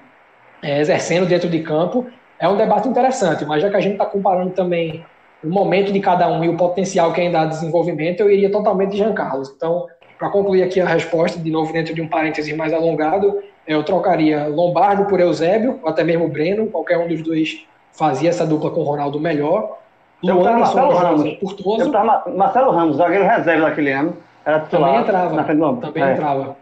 é, 0.61 0.79
exercendo 0.79 1.27
dentro 1.27 1.49
de 1.49 1.59
campo, 1.61 2.07
é 2.39 2.47
um 2.47 2.57
debate 2.57 2.87
interessante. 2.87 3.45
Mas 3.45 3.61
já 3.61 3.69
que 3.69 3.75
a 3.75 3.81
gente 3.81 3.93
está 3.93 4.05
comparando 4.05 4.51
também 4.51 5.05
o 5.43 5.49
momento 5.49 5.91
de 5.91 5.99
cada 5.99 6.27
um 6.27 6.43
e 6.43 6.49
o 6.49 6.57
potencial 6.57 7.13
que 7.13 7.21
ainda 7.21 7.41
há 7.41 7.45
de 7.45 7.51
desenvolvimento, 7.51 8.21
eu 8.21 8.31
iria 8.31 8.51
totalmente 8.51 8.91
de 8.91 8.97
Jean 8.97 9.13
Carlos. 9.13 9.53
Então, 9.55 9.85
para 10.17 10.29
concluir 10.29 10.63
aqui 10.63 10.81
a 10.81 10.85
resposta, 10.85 11.39
de 11.39 11.49
novo 11.49 11.71
dentro 11.71 11.93
de 11.93 12.01
um 12.01 12.07
parêntese 12.07 12.53
mais 12.53 12.73
alongado, 12.73 13.41
eu 13.69 13.83
trocaria 13.83 14.47
Lombardo 14.47 15.05
por 15.05 15.19
Eusébio, 15.19 15.79
ou 15.83 15.89
até 15.89 16.03
mesmo 16.03 16.27
Breno, 16.27 16.65
qualquer 16.67 16.97
um 16.97 17.07
dos 17.07 17.21
dois 17.21 17.67
fazia 17.93 18.29
essa 18.29 18.45
dupla 18.45 18.71
com 18.71 18.81
o 18.81 18.83
Ronaldo 18.83 19.19
melhor. 19.19 19.77
Tava 20.25 20.57
Marcelo 20.57 20.93
Ramos. 20.95 21.33
Portoso. 21.35 21.91
Marcelo 22.35 22.71
Ramos, 22.71 22.97
zagueiro 22.97 23.25
reserva 23.25 23.69
daquele 23.69 23.91
ano. 23.91 24.17
Era 24.43 24.61
também 24.61 24.95
entrava. 24.95 25.35
Também 25.81 26.03
é. 26.03 26.13
entrava. 26.13 26.57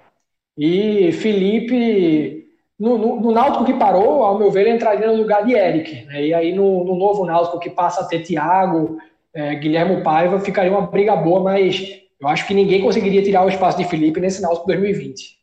E 0.58 1.14
Felipe, 1.14 2.46
no, 2.78 2.98
no, 2.98 3.22
no, 3.22 3.32
Náutico 3.32 3.64
que 3.64 3.74
parou, 3.74 4.24
ao 4.24 4.38
meu 4.38 4.52
ver, 4.52 4.62
ele 4.62 4.76
entraria 4.76 5.08
no 5.08 5.16
lugar 5.16 5.46
de 5.46 5.54
Eric. 5.54 6.06
Né? 6.08 6.26
E 6.26 6.34
aí 6.34 6.54
no, 6.54 6.84
no 6.84 6.96
novo 6.96 7.26
Náutico 7.26 7.58
que 7.58 7.70
passa 7.70 8.02
a 8.02 8.06
ter 8.06 8.20
Thiago, 8.20 8.98
é, 9.34 9.56
Guilherme 9.56 10.04
Paiva, 10.04 10.42
ficaria 10.42 10.72
uma 10.72 10.88
briga 10.88 11.16
boa, 11.16 11.40
mas 11.40 12.02
eu 12.20 12.28
acho 12.28 12.46
que 12.46 12.54
ninguém 12.54 12.82
conseguiria 12.82 13.24
tirar 13.24 13.46
o 13.46 13.50
espaço 13.50 13.78
de 13.78 13.86
Felipe 13.86 14.20
nesse 14.20 14.42
Náutico 14.42 14.68
2020. 14.68 15.37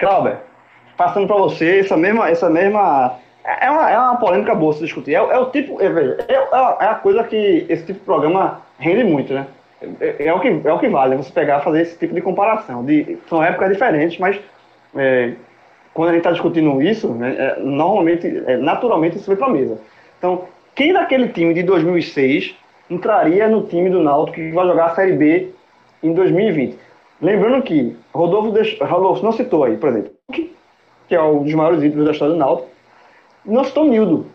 Clauber, 0.00 0.38
passando 0.96 1.26
para 1.26 1.36
você 1.36 1.80
essa 1.80 1.96
mesma, 1.96 2.28
essa 2.28 2.50
mesma 2.50 3.18
é 3.44 3.70
uma, 3.70 3.90
é 3.90 3.98
uma 3.98 4.16
polêmica 4.16 4.54
boa 4.54 4.72
se 4.72 4.80
discutir. 4.80 5.14
É, 5.14 5.18
é 5.18 5.38
o 5.38 5.50
tipo, 5.50 5.80
é, 5.80 5.86
é, 5.86 6.34
é, 6.34 6.86
a 6.86 6.94
coisa 6.94 7.22
que 7.22 7.66
esse 7.68 7.86
tipo 7.86 8.00
de 8.00 8.04
programa 8.04 8.62
rende 8.78 9.04
muito, 9.04 9.32
né? 9.32 9.46
É, 10.00 10.26
é, 10.26 10.34
o, 10.34 10.40
que, 10.40 10.60
é 10.64 10.72
o 10.72 10.78
que 10.78 10.88
vale, 10.88 11.16
você 11.16 11.32
pegar 11.32 11.60
fazer 11.60 11.82
esse 11.82 11.98
tipo 11.98 12.14
de 12.14 12.20
comparação. 12.20 12.84
De, 12.84 13.18
são 13.28 13.42
épocas 13.42 13.70
diferentes, 13.70 14.18
mas 14.18 14.38
é, 14.96 15.32
quando 15.94 16.10
a 16.10 16.12
gente 16.12 16.20
está 16.20 16.32
discutindo 16.32 16.82
isso, 16.82 17.08
né, 17.08 17.34
é, 17.38 17.60
normalmente, 17.60 18.42
é, 18.46 18.56
naturalmente 18.56 19.16
isso 19.16 19.26
vai 19.26 19.36
para 19.36 19.46
a 19.46 19.50
mesa. 19.50 19.78
Então, 20.18 20.44
quem 20.74 20.92
daquele 20.92 21.28
time 21.28 21.54
de 21.54 21.62
2006 21.62 22.54
entraria 22.90 23.48
no 23.48 23.66
time 23.66 23.88
do 23.88 24.02
Náutico 24.02 24.36
que 24.36 24.50
vai 24.50 24.66
jogar 24.66 24.86
a 24.86 24.94
Série 24.94 25.12
B 25.12 25.48
em 26.02 26.12
2020? 26.12 26.76
Lembrando 27.20 27.62
que 27.62 27.96
Rodolfo, 28.14 28.52
Rodolfo 28.84 29.22
não 29.22 29.32
citou 29.32 29.64
aí, 29.64 29.76
por 29.76 29.90
exemplo, 29.90 30.12
que 30.32 31.14
é 31.14 31.20
um 31.20 31.42
dos 31.42 31.52
maiores 31.54 31.82
ídolos 31.82 32.06
da 32.06 32.12
história 32.12 32.34
do 32.34 32.38
Náutico, 32.38 32.68
não 33.44 33.64
citou 33.64 33.84
Nildo, 33.84 34.26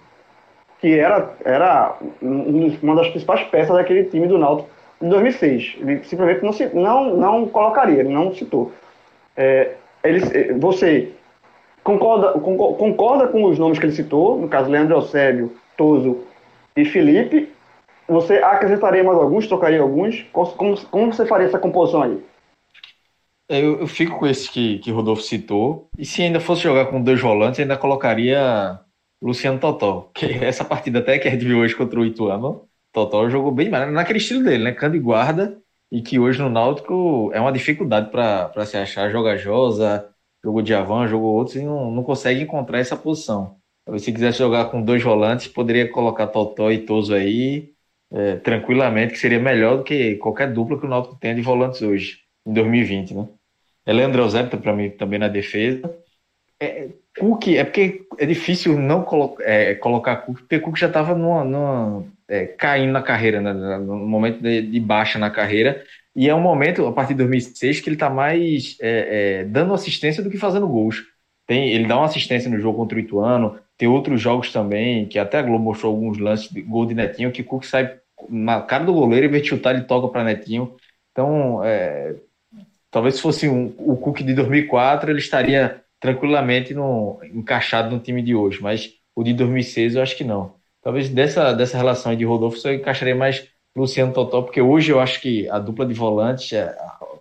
que 0.79 0.99
era, 0.99 1.33
era 1.43 1.97
uma 2.21 2.95
das 2.95 3.09
principais 3.09 3.41
peças 3.47 3.75
daquele 3.75 4.03
time 4.05 4.27
do 4.27 4.37
Náutico 4.37 4.69
de 5.01 5.09
2006. 5.09 5.77
Ele 5.79 6.03
simplesmente 6.03 6.43
não, 6.75 6.81
não, 6.81 7.17
não 7.17 7.47
colocaria, 7.47 8.01
ele 8.01 8.09
não 8.09 8.33
citou. 8.33 8.71
É, 9.35 9.71
ele, 10.03 10.23
é, 10.37 10.53
você 10.53 11.11
concorda, 11.83 12.33
concorda 12.33 13.27
com 13.27 13.45
os 13.45 13.57
nomes 13.57 13.79
que 13.79 13.85
ele 13.85 13.93
citou, 13.93 14.37
no 14.37 14.47
caso 14.47 14.69
Leandro 14.69 14.95
Eusébio, 14.95 15.53
Toso 15.75 16.19
e 16.75 16.85
Felipe, 16.85 17.49
você 18.07 18.35
acrescentaria 18.35 19.03
mais 19.03 19.17
alguns, 19.17 19.47
trocaria 19.47 19.81
alguns? 19.81 20.23
Como, 20.31 20.79
como 20.87 21.13
você 21.13 21.25
faria 21.25 21.47
essa 21.47 21.57
composição 21.57 22.03
aí? 22.03 22.21
Eu, 23.47 23.79
eu, 23.81 23.87
fico 23.87 24.17
com 24.17 24.25
esse 24.25 24.49
que, 24.49 24.79
que 24.79 24.91
Rodolfo 24.91 25.21
citou. 25.21 25.89
E 25.97 26.05
se 26.05 26.21
ainda 26.23 26.39
fosse 26.39 26.63
jogar 26.63 26.87
com 26.87 27.01
dois 27.01 27.21
volantes, 27.21 27.59
ainda 27.59 27.77
colocaria 27.77 28.79
Luciano 29.21 29.59
Totó. 29.59 30.09
Que 30.13 30.25
essa 30.43 30.65
partida 30.65 30.99
até 30.99 31.19
que 31.19 31.29
gente 31.29 31.45
viu 31.45 31.59
hoje 31.59 31.75
contra 31.75 31.99
o 31.99 32.05
Ituano, 32.05 32.67
Totó 32.91 33.29
jogou 33.29 33.51
bem 33.51 33.69
mais 33.69 33.91
naquele 33.91 34.19
estilo 34.19 34.43
dele, 34.43 34.63
né? 34.63 34.71
Cando 34.71 34.95
e 34.95 34.99
guarda. 34.99 35.59
E 35.91 36.01
que 36.01 36.19
hoje 36.19 36.41
no 36.41 36.49
Náutico 36.49 37.31
é 37.33 37.39
uma 37.39 37.51
dificuldade 37.51 38.09
para 38.09 38.65
se 38.65 38.77
achar. 38.77 39.11
Joga 39.11 39.37
Josa, 39.37 40.09
jogou 40.43 40.61
Diavan, 40.61 41.07
jogou 41.07 41.33
outros 41.35 41.55
e 41.55 41.63
não, 41.63 41.91
não 41.91 42.03
consegue 42.03 42.41
encontrar 42.41 42.79
essa 42.79 42.97
posição. 42.97 43.57
Se 43.97 44.11
quisesse 44.11 44.39
jogar 44.39 44.65
com 44.65 44.81
dois 44.81 45.03
volantes, 45.03 45.47
poderia 45.47 45.91
colocar 45.91 46.27
Totó 46.27 46.71
e 46.71 46.79
Toso 46.79 47.13
aí 47.13 47.73
é, 48.11 48.37
tranquilamente, 48.37 49.13
que 49.13 49.19
seria 49.19 49.39
melhor 49.39 49.77
do 49.77 49.83
que 49.83 50.15
qualquer 50.15 50.51
dupla 50.51 50.79
que 50.79 50.85
o 50.85 50.89
Náutico 50.89 51.17
tenha 51.19 51.35
de 51.35 51.41
volantes 51.41 51.81
hoje, 51.81 52.19
em 52.47 52.53
2020, 52.53 53.13
né? 53.13 53.27
É 53.85 53.93
Leandro 53.93 54.23
Eusébio 54.23 54.59
para 54.59 54.73
mim 54.73 54.89
também 54.89 55.19
na 55.19 55.27
defesa. 55.27 55.93
É, 56.59 56.89
Cook, 57.19 57.47
é 57.49 57.63
porque 57.63 58.05
é 58.17 58.25
difícil 58.25 58.77
não 58.77 59.03
colo 59.03 59.37
é, 59.41 59.75
colocar 59.75 60.17
Cook, 60.17 60.39
porque 60.39 60.59
Cook 60.59 60.77
já 60.77 60.87
estava 60.87 61.13
numa, 61.15 61.43
numa 61.43 62.05
é, 62.27 62.45
caindo 62.45 62.91
na 62.91 63.01
carreira, 63.01 63.41
né, 63.41 63.53
no 63.53 63.95
momento 63.97 64.41
de, 64.41 64.61
de, 64.61 64.79
baixa 64.79 65.19
na 65.19 65.29
carreira, 65.29 65.83
e 66.15 66.29
é 66.29 66.35
um 66.35 66.41
momento, 66.41 66.85
a 66.87 66.91
partir 66.91 67.13
de 67.13 67.19
2006, 67.19 67.81
que 67.81 67.89
ele 67.89 67.95
está 67.95 68.09
mais 68.09 68.77
é, 68.81 69.41
é, 69.41 69.43
dando 69.45 69.73
assistência 69.73 70.23
do 70.23 70.29
que 70.29 70.37
fazendo 70.37 70.67
gols. 70.67 71.03
Tem, 71.45 71.69
ele 71.69 71.87
dá 71.87 71.97
uma 71.97 72.05
assistência 72.05 72.49
no 72.49 72.59
jogo 72.59 72.77
contra 72.79 72.97
o 72.97 73.01
Ituano, 73.01 73.59
tem 73.77 73.87
outros 73.87 74.19
jogos 74.21 74.51
também, 74.51 75.05
que 75.07 75.19
até 75.19 75.37
a 75.37 75.41
Globo 75.41 75.63
mostrou 75.63 75.93
alguns 75.93 76.17
lances 76.17 76.49
de 76.49 76.61
gol 76.61 76.85
de 76.85 76.93
Netinho, 76.95 77.31
que 77.31 77.43
Cook 77.43 77.65
sai 77.65 77.97
na 78.29 78.61
cara 78.61 78.85
do 78.85 78.93
goleiro, 78.93 79.25
e 79.25 79.29
vez 79.29 79.43
de 79.43 79.49
chutar, 79.49 79.75
ele 79.75 79.83
toca 79.83 80.07
para 80.07 80.23
Netinho. 80.23 80.75
Então, 81.11 81.63
é, 81.63 82.15
talvez 82.95 83.15
se 83.15 83.21
fosse 83.21 83.49
um, 83.49 83.73
o 83.77 83.97
Cook 83.97 84.21
de 84.21 84.33
2004, 84.33 85.11
ele 85.11 85.19
estaria 85.19 85.83
tranquilamente 85.99 86.73
no, 86.73 87.19
encaixado 87.25 87.93
no 87.93 88.01
time 88.01 88.21
de 88.21 88.33
hoje, 88.33 88.61
mas 88.61 88.89
o 89.13 89.21
de 89.21 89.33
2006 89.33 89.95
eu 89.95 90.01
acho 90.01 90.15
que 90.15 90.23
não. 90.23 90.53
Talvez 90.81 91.09
dessa, 91.09 91.51
dessa 91.51 91.75
relação 91.75 92.15
de 92.15 92.23
Rodolfo 92.23 92.65
eu 92.65 92.75
encaixaria 92.75 93.13
mais 93.13 93.49
Luciano 93.75 94.13
Totó, 94.13 94.43
porque 94.43 94.61
hoje 94.61 94.93
eu 94.93 95.01
acho 95.01 95.19
que 95.19 95.45
a 95.49 95.59
dupla 95.59 95.85
de 95.85 95.93
volantes, 95.93 96.53
é, 96.53 96.73
o 97.01 97.19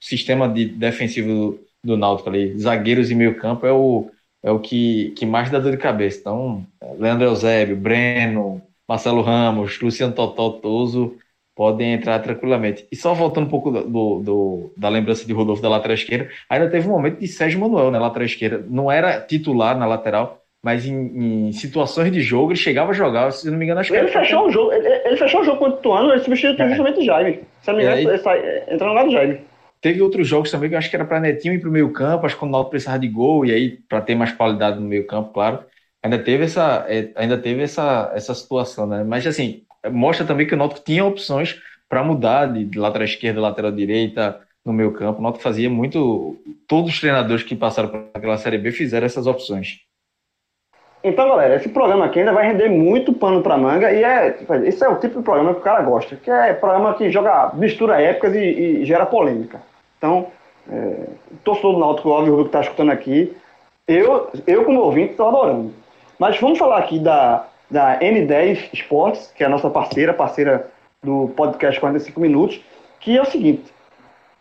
sistema 0.00 0.48
de 0.48 0.64
defensivo 0.64 1.28
do, 1.28 1.60
do 1.84 1.96
Náutico 1.96 2.28
ali, 2.28 2.58
zagueiros 2.58 3.08
e 3.08 3.14
meio 3.14 3.36
campo, 3.36 3.64
é 3.64 3.72
o, 3.72 4.10
é 4.42 4.50
o 4.50 4.58
que, 4.58 5.10
que 5.10 5.24
mais 5.24 5.48
dá 5.48 5.60
dor 5.60 5.70
de 5.70 5.78
cabeça. 5.78 6.18
Então, 6.18 6.66
Leandro 6.98 7.26
Eusébio, 7.26 7.76
Breno, 7.76 8.60
Marcelo 8.88 9.22
Ramos, 9.22 9.80
Luciano 9.80 10.12
Totó, 10.12 10.50
Toso, 10.50 11.16
podem 11.54 11.92
entrar 11.92 12.18
tranquilamente. 12.18 12.86
E 12.90 12.96
só 12.96 13.14
voltando 13.14 13.46
um 13.46 13.50
pouco 13.50 13.70
do, 13.70 14.20
do, 14.20 14.72
da 14.76 14.88
lembrança 14.88 15.26
de 15.26 15.32
Rodolfo 15.32 15.62
da 15.62 15.68
lateral 15.68 15.94
esquerda, 15.94 16.28
ainda 16.48 16.68
teve 16.68 16.88
um 16.88 16.92
momento 16.92 17.20
de 17.20 17.28
Sérgio 17.28 17.60
Manuel 17.60 17.90
na 17.90 18.00
lateral 18.00 18.26
esquerda. 18.26 18.64
Não 18.68 18.90
era 18.90 19.20
titular 19.20 19.78
na 19.78 19.86
lateral, 19.86 20.42
mas 20.62 20.86
em, 20.86 21.48
em 21.48 21.52
situações 21.52 22.10
de 22.10 22.20
jogo 22.20 22.50
ele 22.50 22.58
chegava 22.58 22.90
a 22.90 22.94
jogar, 22.94 23.30
se 23.32 23.50
não 23.50 23.58
me 23.58 23.64
engano, 23.64 23.80
acho 23.80 23.92
que 23.92 23.98
ele 23.98 24.08
fechou 24.08 24.46
o 24.46 24.50
jogo. 24.50 24.72
Ele, 24.72 24.88
ele, 24.88 25.16
fechou 25.16 25.42
o 25.42 25.44
jogo 25.44 25.58
contra 25.58 25.78
o 25.78 25.82
Tuano, 25.82 26.10
ele 26.10 26.24
substituiu 26.24 26.64
é. 26.64 26.68
justamente 26.70 27.00
o 27.00 27.04
Jaime. 27.04 27.40
Se 27.60 27.70
não 27.70 27.76
me 27.76 27.84
engano, 27.84 28.10
ele 28.10 28.18
sai, 28.18 28.64
entrou 28.68 28.88
no 28.88 28.94
lado 28.94 29.06
do 29.06 29.12
Jaime. 29.12 29.40
Teve 29.80 30.00
outros 30.00 30.26
jogos 30.26 30.50
também 30.50 30.70
que 30.70 30.74
eu 30.74 30.78
acho 30.78 30.88
que 30.88 30.96
era 30.96 31.04
para 31.04 31.20
Netinho 31.20 31.52
ir 31.52 31.60
para 31.60 31.68
o 31.68 31.72
meio 31.72 31.92
campo, 31.92 32.24
acho 32.24 32.34
que 32.34 32.40
quando 32.40 32.48
o 32.48 32.52
Náutico 32.52 32.70
precisava 32.70 32.98
de 32.98 33.06
gol, 33.06 33.44
e 33.44 33.52
aí 33.52 33.70
para 33.86 34.00
ter 34.00 34.14
mais 34.14 34.32
qualidade 34.32 34.80
no 34.80 34.88
meio 34.88 35.06
campo, 35.06 35.30
claro. 35.34 35.58
Ainda 36.02 36.18
teve 36.18 36.44
essa, 36.44 36.86
é, 36.88 37.10
ainda 37.14 37.36
teve 37.36 37.62
essa, 37.62 38.10
essa 38.14 38.34
situação, 38.34 38.86
né? 38.86 39.04
Mas 39.04 39.26
assim, 39.26 39.64
mostra 39.90 40.26
também 40.26 40.46
que 40.46 40.54
o 40.54 40.56
Náutico 40.56 40.84
tinha 40.84 41.04
opções 41.04 41.60
para 41.88 42.02
mudar 42.02 42.46
de 42.46 42.78
lateral 42.78 43.04
esquerda, 43.04 43.40
lateral 43.40 43.72
direita 43.72 44.40
no 44.64 44.72
meio 44.72 44.92
campo. 44.92 45.20
O 45.20 45.22
Náutico 45.22 45.42
fazia 45.42 45.68
muito. 45.68 46.36
Todos 46.66 46.90
os 46.92 47.00
treinadores 47.00 47.42
que 47.42 47.54
passaram 47.54 48.08
aquela 48.14 48.36
Série 48.36 48.58
B 48.58 48.72
fizeram 48.72 49.06
essas 49.06 49.26
opções. 49.26 49.80
Então, 51.02 51.28
galera, 51.28 51.56
esse 51.56 51.68
programa 51.68 52.06
aqui 52.06 52.20
ainda 52.20 52.32
vai 52.32 52.46
render 52.46 52.70
muito 52.70 53.12
pano 53.12 53.42
para 53.42 53.58
manga 53.58 53.92
e 53.92 54.02
é, 54.02 54.38
esse 54.64 54.82
é 54.82 54.88
o 54.88 54.98
tipo 54.98 55.18
de 55.18 55.22
programa 55.22 55.52
que 55.52 55.60
o 55.60 55.62
cara 55.62 55.82
gosta, 55.82 56.16
que 56.16 56.30
é 56.30 56.54
programa 56.54 56.94
que 56.94 57.10
joga, 57.10 57.52
mistura 57.54 58.00
épocas 58.00 58.34
e, 58.34 58.38
e 58.38 58.84
gera 58.86 59.04
polêmica. 59.04 59.60
Então, 59.98 60.28
é, 60.66 61.08
torcedor 61.44 61.74
do 61.74 61.80
Náutico, 61.80 62.08
óbvio, 62.08 62.38
que 62.38 62.46
está 62.46 62.62
escutando 62.62 62.90
aqui, 62.90 63.36
eu, 63.86 64.30
eu 64.46 64.64
como 64.64 64.80
ouvinte, 64.80 65.10
estou 65.10 65.28
adorando. 65.28 65.74
Mas 66.18 66.40
vamos 66.40 66.58
falar 66.58 66.78
aqui 66.78 66.98
da, 66.98 67.48
da 67.70 67.98
N10 67.98 68.70
Esportes, 68.72 69.32
que 69.34 69.42
é 69.42 69.46
a 69.46 69.50
nossa 69.50 69.70
parceira, 69.70 70.12
parceira 70.12 70.70
do 71.02 71.28
podcast 71.36 71.78
45 71.80 72.20
Minutos, 72.20 72.60
que 73.00 73.16
é 73.16 73.22
o 73.22 73.26
seguinte: 73.26 73.72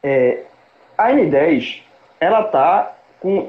é, 0.02 0.44
a 0.98 1.10
N10, 1.10 1.82
ela 2.20 2.44
tá 2.44 2.94
com. 3.20 3.48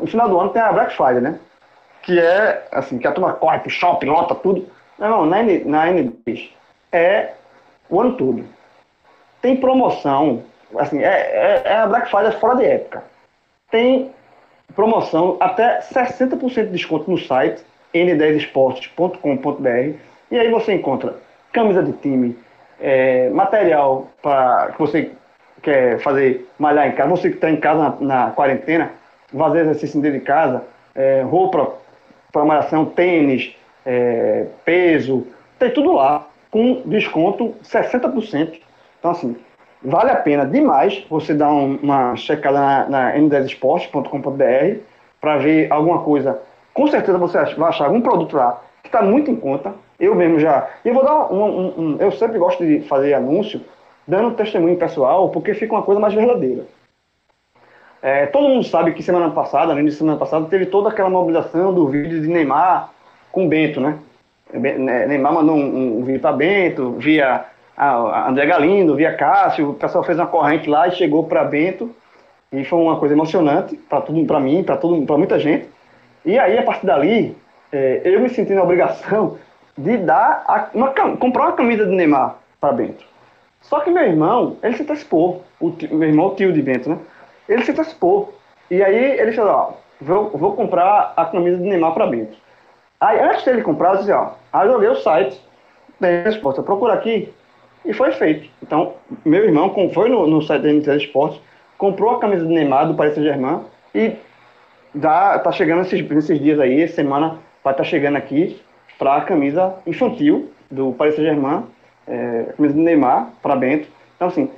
No 0.00 0.06
final 0.06 0.28
do 0.28 0.38
ano 0.38 0.50
tem 0.50 0.62
a 0.62 0.72
Black 0.72 0.96
Friday, 0.96 1.20
né? 1.20 1.38
Que 2.02 2.18
é 2.18 2.66
assim, 2.72 2.98
que 2.98 3.06
a 3.06 3.12
turma 3.12 3.32
corre 3.32 3.58
pro 3.60 3.70
shopping, 3.70 4.06
lota 4.06 4.34
tudo. 4.34 4.66
Não, 4.98 5.08
não, 5.08 5.26
na, 5.26 5.42
N, 5.42 5.64
na 5.64 5.86
N10 5.88 6.50
é 6.92 7.32
o 7.88 8.00
ano 8.00 8.16
todo. 8.16 8.44
Tem 9.40 9.56
promoção, 9.56 10.44
assim, 10.78 11.02
é, 11.02 11.04
é, 11.04 11.62
é 11.64 11.76
a 11.76 11.86
Black 11.86 12.10
Friday 12.10 12.32
fora 12.38 12.56
de 12.56 12.64
época. 12.64 13.04
Tem 13.70 14.10
promoção 14.74 15.36
até 15.40 15.80
60% 15.80 16.38
de 16.38 16.70
desconto 16.70 17.10
no 17.10 17.18
site 17.18 17.62
n10esportes.com.br 17.94 19.94
e 20.30 20.38
aí 20.38 20.50
você 20.50 20.74
encontra 20.74 21.16
camisa 21.52 21.82
de 21.82 21.92
time, 21.92 22.36
é, 22.80 23.30
material 23.30 24.08
para 24.20 24.72
que 24.72 24.78
você 24.78 25.10
quer 25.62 25.98
fazer 26.00 26.46
malhar 26.58 26.88
em 26.88 26.92
casa, 26.92 27.08
você 27.08 27.30
que 27.30 27.36
está 27.36 27.50
em 27.50 27.56
casa 27.56 27.96
na, 28.00 28.26
na, 28.26 28.30
quarentena, 28.32 28.92
fazer 29.36 29.60
exercício 29.60 30.00
dentro 30.00 30.18
de 30.18 30.24
casa, 30.24 30.62
é, 30.94 31.22
roupa 31.22 31.72
para 32.32 32.44
malhação, 32.44 32.84
tênis, 32.84 33.54
é, 33.86 34.46
peso, 34.64 35.26
tem 35.58 35.70
tudo 35.70 35.92
lá, 35.92 36.26
com 36.50 36.82
desconto 36.84 37.54
60%. 37.62 38.60
Então, 38.98 39.10
assim, 39.10 39.36
vale 39.82 40.10
a 40.10 40.16
pena 40.16 40.44
demais 40.44 41.04
você 41.08 41.34
dar 41.34 41.52
um, 41.52 41.78
uma 41.82 42.16
checada 42.16 42.58
na, 42.58 42.88
na 42.88 43.16
n10esporte.com.br 43.16 44.80
para 45.20 45.38
ver 45.38 45.72
alguma 45.72 46.02
coisa. 46.02 46.40
Com 46.74 46.88
certeza 46.88 47.16
você 47.16 47.38
vai 47.54 47.68
achar 47.68 47.86
algum 47.86 48.00
produto 48.00 48.36
lá 48.36 48.60
que 48.82 48.88
está 48.88 49.00
muito 49.00 49.30
em 49.30 49.36
conta. 49.36 49.72
Eu 49.98 50.14
mesmo 50.14 50.40
já. 50.40 50.68
E 50.84 50.88
eu 50.88 50.94
vou 50.94 51.04
dar 51.04 51.32
um, 51.32 51.42
um, 51.42 51.74
um, 51.78 51.96
Eu 52.00 52.10
sempre 52.12 52.38
gosto 52.38 52.66
de 52.66 52.80
fazer 52.80 53.14
anúncio 53.14 53.60
dando 54.06 54.32
testemunho 54.32 54.76
pessoal, 54.76 55.30
porque 55.30 55.54
fica 55.54 55.72
uma 55.72 55.82
coisa 55.82 56.00
mais 56.00 56.12
verdadeira. 56.12 56.66
É, 58.02 58.26
todo 58.26 58.48
mundo 58.48 58.64
sabe 58.64 58.92
que 58.92 59.02
semana 59.02 59.30
passada, 59.30 59.72
no 59.72 59.80
início 59.80 59.94
de 59.94 59.98
semana 60.00 60.18
passada, 60.18 60.44
teve 60.46 60.66
toda 60.66 60.90
aquela 60.90 61.08
mobilização 61.08 61.72
do 61.72 61.88
vídeo 61.88 62.20
de 62.20 62.28
Neymar 62.28 62.90
com 63.32 63.48
Bento, 63.48 63.80
né? 63.80 63.98
né 64.52 65.06
Neymar 65.06 65.32
mandou 65.32 65.56
um, 65.56 66.00
um 66.00 66.04
vídeo 66.04 66.20
para 66.20 66.32
Bento, 66.32 66.96
via 66.98 67.46
a 67.74 68.28
André 68.28 68.44
Galindo, 68.46 68.94
via 68.94 69.16
Cássio, 69.16 69.70
o 69.70 69.74
pessoal 69.74 70.04
fez 70.04 70.18
uma 70.18 70.26
corrente 70.26 70.68
lá 70.68 70.86
e 70.86 70.92
chegou 70.92 71.24
para 71.24 71.44
Bento, 71.44 71.90
e 72.52 72.62
foi 72.64 72.78
uma 72.78 72.98
coisa 72.98 73.14
emocionante 73.14 73.74
para 73.74 74.02
tudo, 74.02 74.22
para 74.26 74.38
mim, 74.38 74.62
para 74.62 75.16
muita 75.16 75.38
gente. 75.38 75.73
E 76.24 76.38
aí 76.38 76.58
a 76.58 76.62
partir 76.62 76.86
dali, 76.86 77.36
é, 77.72 78.00
eu 78.04 78.20
me 78.20 78.28
senti 78.28 78.52
na 78.54 78.62
obrigação 78.62 79.38
de 79.76 79.96
dar 79.98 80.44
a, 80.46 80.68
uma, 80.72 80.90
comprar 81.16 81.44
uma 81.44 81.52
camisa 81.52 81.84
de 81.84 81.94
Neymar 81.94 82.36
para 82.60 82.72
Bento. 82.72 83.04
Só 83.60 83.80
que 83.80 83.90
meu 83.90 84.02
irmão, 84.04 84.56
ele 84.62 84.76
se 84.76 84.82
antecipou. 84.82 85.42
O 85.58 85.70
tio, 85.72 85.94
meu 85.94 86.08
irmão, 86.08 86.26
o 86.26 86.34
tio 86.34 86.52
de 86.52 86.62
Bento, 86.62 86.88
né? 86.88 86.98
Ele 87.48 87.64
se 87.64 87.72
antecipou. 87.72 88.34
E 88.70 88.82
aí 88.82 89.18
ele 89.18 89.32
falou, 89.32 89.52
ó, 89.52 89.72
vou, 90.00 90.30
vou 90.30 90.52
comprar 90.52 91.12
a 91.16 91.24
camisa 91.26 91.56
de 91.56 91.64
Neymar 91.64 91.92
para 91.92 92.06
Bento. 92.06 92.36
Aí 93.00 93.20
antes 93.20 93.44
dele 93.44 93.62
comprar, 93.62 93.94
eu 93.94 93.96
disse, 93.98 94.12
ó, 94.12 94.30
aí 94.52 94.66
eu 94.66 94.72
joguei 94.72 94.88
o 94.88 94.96
site 94.96 95.40
da 96.00 96.08
resposta, 96.08 96.62
procura 96.62 96.94
aqui. 96.94 97.32
E 97.84 97.92
foi 97.92 98.12
feito. 98.12 98.48
Então, 98.62 98.94
meu 99.24 99.44
irmão 99.44 99.74
foi 99.92 100.08
no, 100.08 100.26
no 100.26 100.40
site 100.40 100.62
da 100.62 100.72
NTZ 100.72 101.02
Esportes, 101.02 101.40
comprou 101.76 102.16
a 102.16 102.20
camisa 102.20 102.46
de 102.46 102.52
Neymar 102.52 102.86
do 102.86 102.94
Paris 102.94 103.14
Saint-Germain 103.14 103.60
e 103.94 104.12
dá, 104.94 105.38
tá 105.38 105.52
chegando 105.52 105.82
esses, 105.82 106.10
esses 106.10 106.40
dias 106.40 106.58
aí, 106.60 106.82
essa 106.82 106.94
semana 106.94 107.38
vai 107.62 107.72
estar 107.72 107.82
tá 107.82 107.84
chegando 107.84 108.16
aqui 108.16 108.60
para 108.98 109.16
a 109.16 109.20
camisa 109.22 109.74
infantil 109.86 110.50
do 110.70 110.92
Paris 110.92 111.16
Saint-Germain 111.16 111.64
é, 112.06 112.46
camisa 112.56 112.74
do 112.74 112.80
Neymar 112.80 113.30
para 113.42 113.56
Bento. 113.56 113.88
Então, 114.16 114.28
assim, 114.28 114.50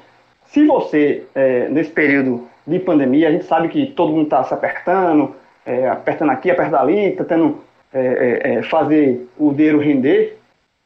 se 0.47 0.64
você, 0.64 1.24
é, 1.34 1.68
nesse 1.68 1.91
período 1.91 2.49
de 2.66 2.78
pandemia, 2.78 3.28
a 3.28 3.32
gente 3.32 3.45
sabe 3.45 3.68
que 3.68 3.87
todo 3.87 4.12
mundo 4.12 4.24
está 4.24 4.45
se 4.45 4.53
apertando, 4.53 5.34
é, 5.64 5.89
apertando 5.89 6.30
aqui, 6.30 6.51
apertando 6.51 6.80
ali, 6.80 7.11
está 7.11 7.24
tendo 7.24 7.59
é, 7.93 8.01
é, 8.01 8.55
é, 8.55 8.62
fazer 8.62 9.28
o 9.39 9.53
dinheiro 9.53 9.78
render, 9.78 10.39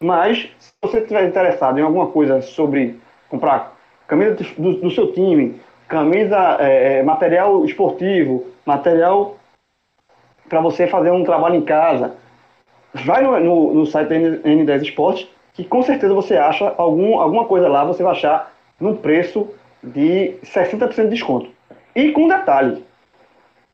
mas 0.03 0.49
se 0.59 0.73
você 0.83 0.99
estiver 0.99 1.27
interessado 1.27 1.79
em 1.79 1.83
alguma 1.83 2.07
coisa 2.07 2.41
sobre 2.41 2.99
comprar 3.29 3.77
camisa 4.07 4.37
do, 4.59 4.75
do 4.77 4.91
seu 4.91 5.13
time, 5.13 5.61
camisa, 5.87 6.59
material 7.05 7.65
esportivo, 7.65 8.47
material 8.65 9.37
para 10.51 10.61
você 10.61 10.87
fazer 10.87 11.11
um 11.11 11.25
trabalho 11.25 11.55
em 11.55 11.63
casa, 11.63 12.17
vai 12.93 13.23
no, 13.23 13.41
no, 13.41 13.75
no 13.75 13.87
site 13.87 14.09
da 14.09 14.17
N10 14.17 14.83
Esportes 14.83 15.29
que 15.55 15.65
com 15.65 15.83
certeza 15.83 16.13
você 16.13 16.37
acha 16.37 16.75
algum, 16.77 17.19
alguma 17.19 17.45
coisa 17.45 17.69
lá, 17.69 17.85
você 17.85 18.03
vai 18.03 18.13
achar 18.13 18.53
num 18.79 18.97
preço 18.97 19.49
de 19.83 20.35
60% 20.45 21.05
de 21.05 21.09
desconto. 21.11 21.51
E 21.95 22.13
com 22.13 22.29
detalhe, 22.29 22.85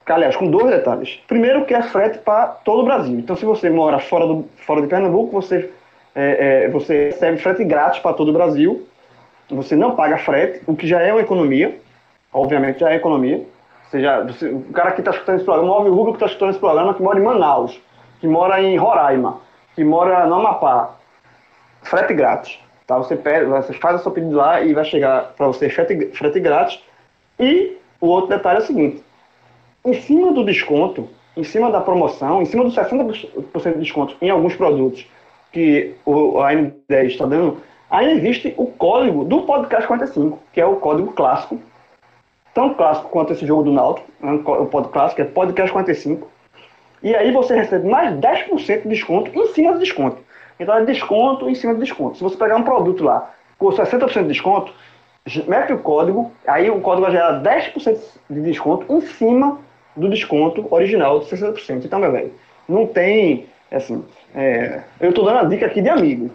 aliás, 0.07 0.37
com 0.37 0.51
dois 0.51 0.67
detalhes. 0.67 1.21
Primeiro 1.27 1.65
que 1.65 1.75
é 1.75 1.83
frete 1.83 2.19
para 2.19 2.47
todo 2.47 2.81
o 2.81 2.85
Brasil. 2.85 3.19
Então 3.19 3.37
se 3.37 3.45
você 3.45 3.71
mora 3.71 3.99
fora, 3.99 4.27
do, 4.27 4.49
fora 4.57 4.83
de 4.83 4.89
Pernambuco, 4.89 5.33
você, 5.33 5.71
é, 6.15 6.65
é, 6.65 6.69
você 6.69 7.07
recebe 7.07 7.39
frete 7.39 7.65
grátis 7.65 8.01
para 8.01 8.15
todo 8.15 8.29
o 8.29 8.33
Brasil. 8.33 8.87
Você 9.51 9.77
não 9.77 9.95
paga 9.95 10.19
frete, 10.19 10.63
o 10.67 10.75
que 10.75 10.87
já 10.87 11.01
é 11.01 11.13
uma 11.13 11.23
economia. 11.23 11.79
Obviamente 12.33 12.81
já 12.81 12.91
é 12.91 12.97
economia. 12.97 13.45
Seja, 13.91 14.27
o 14.53 14.73
cara 14.73 14.93
que 14.93 15.01
está 15.01 15.13
escutando 15.13 15.37
esse 15.37 15.45
programa, 15.45 15.73
o 15.73 15.75
Móvel 15.75 15.95
Rubro 15.95 16.13
que 16.13 16.17
está 16.17 16.27
escutando 16.27 16.51
esse 16.51 16.59
programa, 16.59 16.95
que 16.95 17.03
mora 17.03 17.19
em 17.19 17.23
Manaus, 17.23 17.81
que 18.21 18.27
mora 18.27 18.61
em 18.61 18.77
Roraima, 18.77 19.41
que 19.75 19.85
mora 19.85 20.27
no 20.27 20.35
Amapá, 20.35 20.97
frete 21.83 22.15
grátis. 22.15 22.59
Tá? 22.87 22.99
Você, 22.99 23.17
pede, 23.17 23.47
você 23.47 23.73
faz 23.75 24.01
o 24.01 24.03
seu 24.03 24.13
pedido 24.13 24.37
lá 24.37 24.61
e 24.61 24.73
vai 24.73 24.85
chegar 24.85 25.35
para 25.37 25.47
você 25.47 25.69
frete, 25.69 26.11
frete 26.13 26.41
grátis. 26.41 26.83
E 27.39 27.77
o 28.01 28.07
outro 28.07 28.31
detalhe 28.31 28.59
é 28.59 28.63
o 28.63 28.67
seguinte: 28.67 29.03
em 29.85 29.95
cima 29.95 30.33
do 30.33 30.45
desconto, 30.45 31.09
em 31.37 31.45
cima 31.45 31.71
da 31.71 31.81
promoção, 31.81 32.43
em 32.43 32.45
cima 32.45 32.65
dos 32.65 32.75
60% 32.75 33.73
de 33.73 33.79
desconto 33.79 34.17
em 34.21 34.31
alguns 34.31 34.57
produtos 34.57 35.07
que 35.53 35.95
o, 36.05 36.41
a 36.41 36.53
N10 36.53 37.07
está 37.07 37.27
dando, 37.27 37.59
ainda 37.91 38.13
existe 38.13 38.55
o 38.57 38.67
código 38.67 39.25
do 39.25 39.43
Podcast 39.43 39.87
45, 39.87 40.39
que 40.53 40.61
é 40.61 40.67
o 40.67 40.77
código 40.77 41.13
clássico, 41.13 41.61
tão 42.57 42.73
clássico 42.73 43.11
quanto 43.11 43.35
esse 43.35 43.47
jogo 43.47 43.65
do 43.65 43.71
Náutico, 43.71 44.09
né, 44.19 44.33
o 44.33 44.65
podcast 44.65 45.21
é 45.21 45.27
Podcast 45.27 45.71
45. 45.71 46.27
E 47.03 47.15
aí 47.15 47.31
você 47.31 47.55
recebe 47.55 47.87
mais 47.87 48.15
10% 48.15 48.83
de 48.83 48.89
desconto 48.89 49.31
em 49.39 49.47
cima 49.49 49.75
do 49.75 49.79
desconto. 49.79 50.17
Então 50.59 50.75
é 50.75 50.83
desconto 50.87 51.51
em 51.51 51.55
cima 51.55 51.75
de 51.75 51.81
desconto. 51.81 52.17
Se 52.17 52.25
você 52.25 52.35
pegar 52.35 52.57
um 52.57 52.63
produto 52.63 53.05
lá 53.05 53.31
com 53.59 53.67
60% 53.67 54.23
de 54.23 54.29
desconto, 54.29 54.73
mete 55.47 55.75
o 55.75 55.79
código, 55.81 56.33
aí 56.47 56.71
o 56.71 56.81
código 56.81 57.03
vai 57.03 57.13
gerar 57.13 57.43
10% 57.43 57.99
de 58.31 58.41
desconto 58.41 58.91
em 58.91 59.03
cima 59.03 59.59
do 59.95 60.09
desconto 60.09 60.67
original 60.71 61.21
de 61.21 61.27
60%. 61.27 61.85
Então, 61.85 61.99
meu 61.99 62.11
velho, 62.11 62.33
não 62.67 62.87
tem, 62.87 63.47
assim, 63.71 64.03
é, 64.35 64.81
eu 64.99 65.11
estou 65.11 65.27
dando 65.27 65.41
a 65.41 65.45
dica 65.45 65.67
aqui 65.67 65.83
de 65.83 65.91
amigo, 65.91 66.31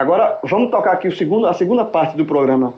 Agora 0.00 0.38
vamos 0.44 0.70
tocar 0.70 0.92
aqui 0.92 1.08
o 1.08 1.14
segundo, 1.14 1.46
a 1.46 1.52
segunda 1.52 1.84
parte 1.84 2.16
do 2.16 2.24
programa, 2.24 2.72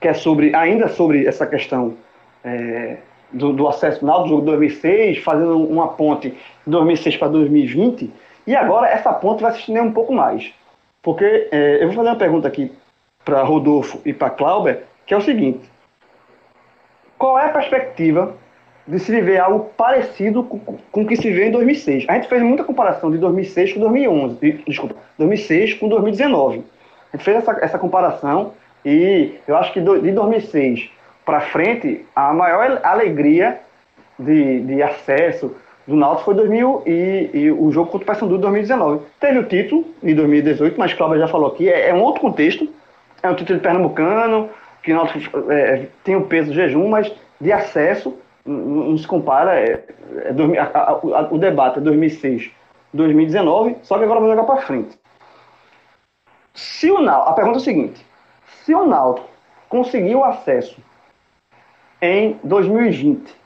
que 0.00 0.06
é 0.06 0.14
sobre 0.14 0.54
ainda 0.54 0.86
sobre 0.86 1.26
essa 1.26 1.44
questão 1.44 1.96
é, 2.44 2.98
do, 3.32 3.52
do 3.52 3.66
acesso 3.66 3.98
final 3.98 4.22
do 4.22 4.28
jogo 4.28 4.42
de 4.42 4.46
2006, 4.46 5.18
fazendo 5.24 5.58
uma 5.60 5.88
ponte 5.88 6.30
de 6.30 6.36
2006 6.70 7.16
para 7.16 7.26
2020, 7.26 8.12
e 8.46 8.54
agora 8.54 8.86
essa 8.86 9.12
ponte 9.12 9.42
vai 9.42 9.50
se 9.50 9.58
estender 9.58 9.82
um 9.82 9.92
pouco 9.92 10.12
mais. 10.12 10.54
Porque 11.02 11.48
é, 11.50 11.82
eu 11.82 11.88
vou 11.88 11.96
fazer 11.96 12.10
uma 12.10 12.16
pergunta 12.16 12.46
aqui 12.46 12.70
para 13.24 13.42
Rodolfo 13.42 14.00
e 14.04 14.12
para 14.12 14.30
Clauber, 14.30 14.84
que 15.04 15.12
é 15.12 15.16
o 15.16 15.20
seguinte: 15.20 15.68
qual 17.18 17.36
é 17.36 17.46
a 17.46 17.52
perspectiva 17.52 18.36
de 18.88 18.98
se 18.98 19.12
viver 19.12 19.38
algo 19.38 19.70
parecido 19.76 20.42
com, 20.42 20.58
com 20.90 21.02
o 21.02 21.06
que 21.06 21.14
se 21.14 21.30
vê 21.30 21.48
em 21.48 21.50
2006? 21.50 22.06
A 22.08 22.14
gente 22.14 22.26
fez 22.26 22.42
muita 22.42 22.64
comparação 22.64 23.10
de 23.10 23.18
2006 23.18 23.74
com 23.74 23.80
2011, 23.80 24.36
de, 24.36 24.52
desculpa, 24.66 24.96
2006 25.18 25.74
com 25.74 25.88
2019. 25.88 26.64
A 27.12 27.16
gente 27.16 27.24
fez 27.24 27.36
essa, 27.36 27.58
essa 27.60 27.78
comparação 27.78 28.52
e 28.84 29.34
eu 29.46 29.56
acho 29.56 29.74
que 29.74 29.80
do, 29.80 30.00
de 30.00 30.10
2006 30.10 30.90
para 31.24 31.42
frente, 31.42 32.06
a 32.16 32.32
maior 32.32 32.80
alegria 32.82 33.60
de, 34.18 34.60
de 34.60 34.82
acesso 34.82 35.54
do 35.86 35.94
Náutico 35.94 36.24
foi 36.24 36.34
2000 36.34 36.82
e, 36.86 37.30
e, 37.34 37.50
o 37.50 37.70
jogo 37.70 37.90
contra 37.90 38.04
o 38.04 38.06
Paysandu 38.06 38.36
de 38.36 38.40
2019. 38.40 39.04
Teve 39.20 39.38
o 39.38 39.44
título 39.44 39.84
em 40.02 40.14
2018, 40.14 40.78
mas 40.78 40.94
Cláudio 40.94 41.18
já 41.18 41.28
falou 41.28 41.48
aqui, 41.48 41.68
é, 41.68 41.90
é, 41.90 41.94
um 41.94 42.00
outro 42.00 42.22
contexto. 42.22 42.66
É 43.22 43.28
um 43.28 43.34
título 43.34 43.58
de 43.58 43.62
pernambucano, 43.62 44.48
que 44.82 44.92
o 44.92 44.96
Náutico 44.96 45.52
é, 45.52 45.86
tem 46.02 46.16
o 46.16 46.22
peso 46.22 46.48
do 46.48 46.54
jejum, 46.54 46.88
mas 46.88 47.12
de 47.38 47.52
acesso 47.52 48.16
não, 48.48 48.98
se 48.98 49.06
compara. 49.06 49.58
É, 49.58 49.84
é, 50.24 50.58
a, 50.58 50.90
a, 50.90 51.28
o 51.30 51.38
debate 51.38 51.78
é 51.78 51.82
2006, 51.82 52.50
2019, 52.92 53.76
só 53.82 53.98
que 53.98 54.04
agora 54.04 54.20
vai 54.20 54.30
jogar 54.30 54.44
para 54.44 54.62
frente. 54.62 54.98
Se 56.54 56.90
o 56.90 57.00
Náutico, 57.00 57.30
a 57.30 57.32
pergunta 57.34 57.58
é 57.58 57.60
a 57.60 57.64
seguinte: 57.64 58.06
se 58.64 58.74
o 58.74 58.86
Náutico 58.86 59.28
conseguiu 59.68 60.24
acesso 60.24 60.80
em 62.00 62.38
2020. 62.44 63.36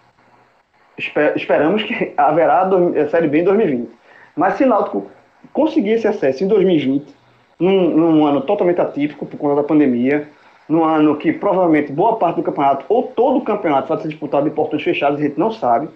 Esper 0.99 1.33
esperamos 1.37 1.83
que 1.83 2.13
haverá 2.17 2.63
a 2.63 3.09
Série 3.09 3.29
B 3.29 3.41
em 3.41 3.45
2020. 3.45 3.91
Mas 4.37 4.55
se 4.55 4.65
o 4.65 4.67
Náutico 4.67 5.11
conseguir 5.53 5.93
esse 5.93 6.07
acesso 6.07 6.45
em 6.45 6.49
2020, 6.49 7.15
num, 7.59 7.91
num, 7.91 8.27
ano 8.27 8.41
totalmente 8.41 8.81
atípico 8.81 9.27
por 9.27 9.37
conta 9.37 9.57
da 9.57 9.63
pandemia, 9.63 10.29
no 10.69 10.85
ano 10.85 11.17
que 11.17 11.33
provavelmente 11.33 11.93
boa 11.93 12.17
parte 12.17 12.37
do 12.37 12.43
campeonato, 12.43 12.85
ou 12.89 13.05
todo 13.05 13.39
o 13.39 13.45
campeonato, 13.45 13.89
vai 13.89 13.99
ser 13.99 14.09
disputado 14.09 14.47
em 14.47 14.51
portões 14.51 14.83
fechados, 14.83 15.19
a 15.19 15.23
gente 15.23 15.39
não 15.39 15.51
sabe. 15.51 15.89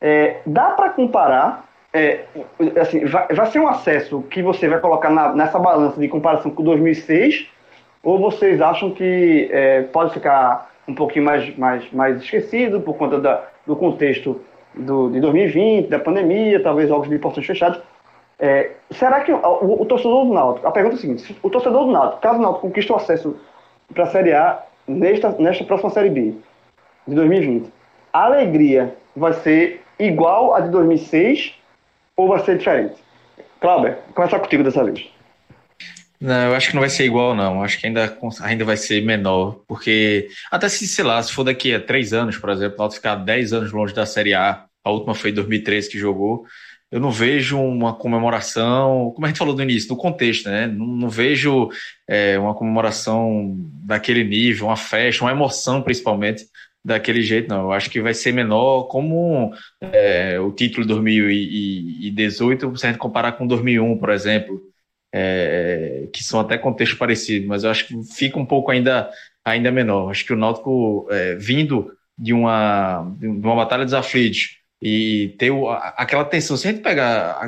É, 0.00 0.40
dá 0.44 0.70
para 0.70 0.90
comparar, 0.90 1.64
é, 1.92 2.24
assim, 2.80 3.04
vai, 3.06 3.28
vai, 3.28 3.46
ser 3.46 3.60
um 3.60 3.68
acesso 3.68 4.22
que 4.22 4.42
você 4.42 4.68
vai 4.68 4.80
colocar 4.80 5.10
na, 5.10 5.32
nessa 5.34 5.58
balança 5.58 5.98
de 6.00 6.08
comparação 6.08 6.50
com 6.50 6.62
2006, 6.62 7.48
ou 8.02 8.18
vocês 8.18 8.60
acham 8.60 8.90
que 8.90 9.48
é, 9.50 9.82
pode 9.82 10.12
ficar 10.12 10.70
um 10.86 10.94
pouquinho 10.94 11.24
mais, 11.24 11.56
mais, 11.56 11.90
mais 11.92 12.22
esquecido 12.22 12.80
por 12.80 12.94
conta 12.96 13.18
da, 13.18 13.42
do 13.66 13.74
contexto 13.74 14.40
do, 14.74 15.08
de 15.10 15.20
2020, 15.20 15.88
da 15.88 15.98
pandemia, 15.98 16.62
talvez 16.62 16.88
jogos 16.88 17.08
de 17.08 17.18
portões 17.18 17.46
fechados? 17.46 17.80
É, 18.38 18.72
será 18.90 19.20
que 19.20 19.32
o, 19.32 19.36
o, 19.36 19.82
o, 19.82 19.86
torcedor 19.86 20.26
do 20.26 20.34
Náutico, 20.34 20.66
a 20.66 20.70
pergunta 20.70 20.96
é 20.96 20.98
a 20.98 21.00
seguinte, 21.00 21.38
o 21.42 21.48
torcedor 21.48 21.86
do 21.86 21.92
Náutico, 21.92 22.20
caso 22.20 22.38
o 22.38 22.42
Náutico 22.42 22.66
conquiste 22.66 22.92
o 22.92 22.96
acesso 22.96 23.36
para 23.92 24.04
a 24.04 24.06
Série 24.08 24.32
A 24.32 24.62
nesta, 24.86 25.30
nesta 25.38 25.64
próxima 25.64 25.90
Série 25.90 26.10
B 26.10 26.34
de 27.06 27.14
2020, 27.14 27.70
a 28.12 28.24
alegria 28.24 28.96
vai 29.16 29.32
ser 29.34 29.82
igual 29.98 30.54
a 30.54 30.60
de 30.60 30.70
2006 30.70 31.54
ou 32.16 32.28
vai 32.28 32.44
ser 32.44 32.58
diferente? 32.58 32.94
Cláudio, 33.60 33.96
começar 34.14 34.38
contigo 34.38 34.62
dessa 34.62 34.84
vez. 34.84 35.08
Não, 36.20 36.48
eu 36.48 36.54
acho 36.54 36.68
que 36.68 36.74
não 36.74 36.80
vai 36.80 36.88
ser 36.88 37.04
igual, 37.04 37.34
não. 37.34 37.62
Acho 37.62 37.78
que 37.78 37.86
ainda, 37.86 38.16
ainda 38.42 38.64
vai 38.64 38.76
ser 38.76 39.04
menor. 39.04 39.60
Porque, 39.66 40.28
até 40.50 40.68
se, 40.68 40.86
sei 40.86 41.04
lá, 41.04 41.22
se 41.22 41.32
for 41.32 41.44
daqui 41.44 41.74
a 41.74 41.80
três 41.80 42.12
anos, 42.12 42.38
por 42.38 42.50
exemplo, 42.50 42.82
o 42.82 42.90
ficar 42.90 43.16
dez 43.16 43.52
anos 43.52 43.72
longe 43.72 43.94
da 43.94 44.06
Série 44.06 44.32
A, 44.32 44.64
a 44.82 44.90
última 44.90 45.14
foi 45.14 45.30
em 45.30 45.34
2013 45.34 45.90
que 45.90 45.98
jogou, 45.98 46.46
eu 46.94 47.00
não 47.00 47.10
vejo 47.10 47.58
uma 47.58 47.92
comemoração, 47.92 49.10
como 49.16 49.26
a 49.26 49.28
gente 49.28 49.38
falou 49.38 49.52
no 49.52 49.62
início, 49.64 49.90
no 49.90 49.96
contexto, 49.96 50.48
né? 50.48 50.68
Não, 50.68 50.86
não 50.86 51.08
vejo 51.08 51.68
é, 52.06 52.38
uma 52.38 52.54
comemoração 52.54 53.56
daquele 53.84 54.22
nível, 54.22 54.66
uma 54.66 54.76
festa, 54.76 55.24
uma 55.24 55.32
emoção 55.32 55.82
principalmente 55.82 56.46
daquele 56.84 57.20
jeito, 57.20 57.48
não. 57.48 57.62
Eu 57.62 57.72
acho 57.72 57.90
que 57.90 58.00
vai 58.00 58.14
ser 58.14 58.30
menor, 58.30 58.84
como 58.84 59.52
é, 59.80 60.38
o 60.38 60.52
título 60.52 60.86
de 60.86 60.92
2018, 60.94 62.76
se 62.76 62.86
a 62.86 62.90
gente 62.90 62.98
comparar 63.00 63.32
com 63.32 63.44
2001, 63.44 63.98
por 63.98 64.10
exemplo, 64.10 64.62
é, 65.12 66.08
que 66.12 66.22
são 66.22 66.38
até 66.38 66.56
contextos 66.56 66.96
parecidos, 66.96 67.48
mas 67.48 67.64
eu 67.64 67.70
acho 67.72 67.88
que 67.88 67.94
fica 68.14 68.38
um 68.38 68.46
pouco 68.46 68.70
ainda, 68.70 69.10
ainda 69.44 69.72
menor. 69.72 70.12
Acho 70.12 70.24
que 70.24 70.32
o 70.32 70.36
Náutico, 70.36 71.08
é, 71.10 71.34
vindo 71.34 71.92
de 72.16 72.32
uma, 72.32 73.12
de 73.18 73.26
uma 73.26 73.56
batalha 73.56 73.84
dos 73.84 73.94
aflitos, 73.94 74.62
e 74.86 75.34
ter 75.38 75.50
o, 75.50 75.70
aquela 75.70 76.26
tensão. 76.26 76.58
Se 76.58 76.68
a 76.68 76.70
gente 76.70 76.82
pegar, 76.82 77.40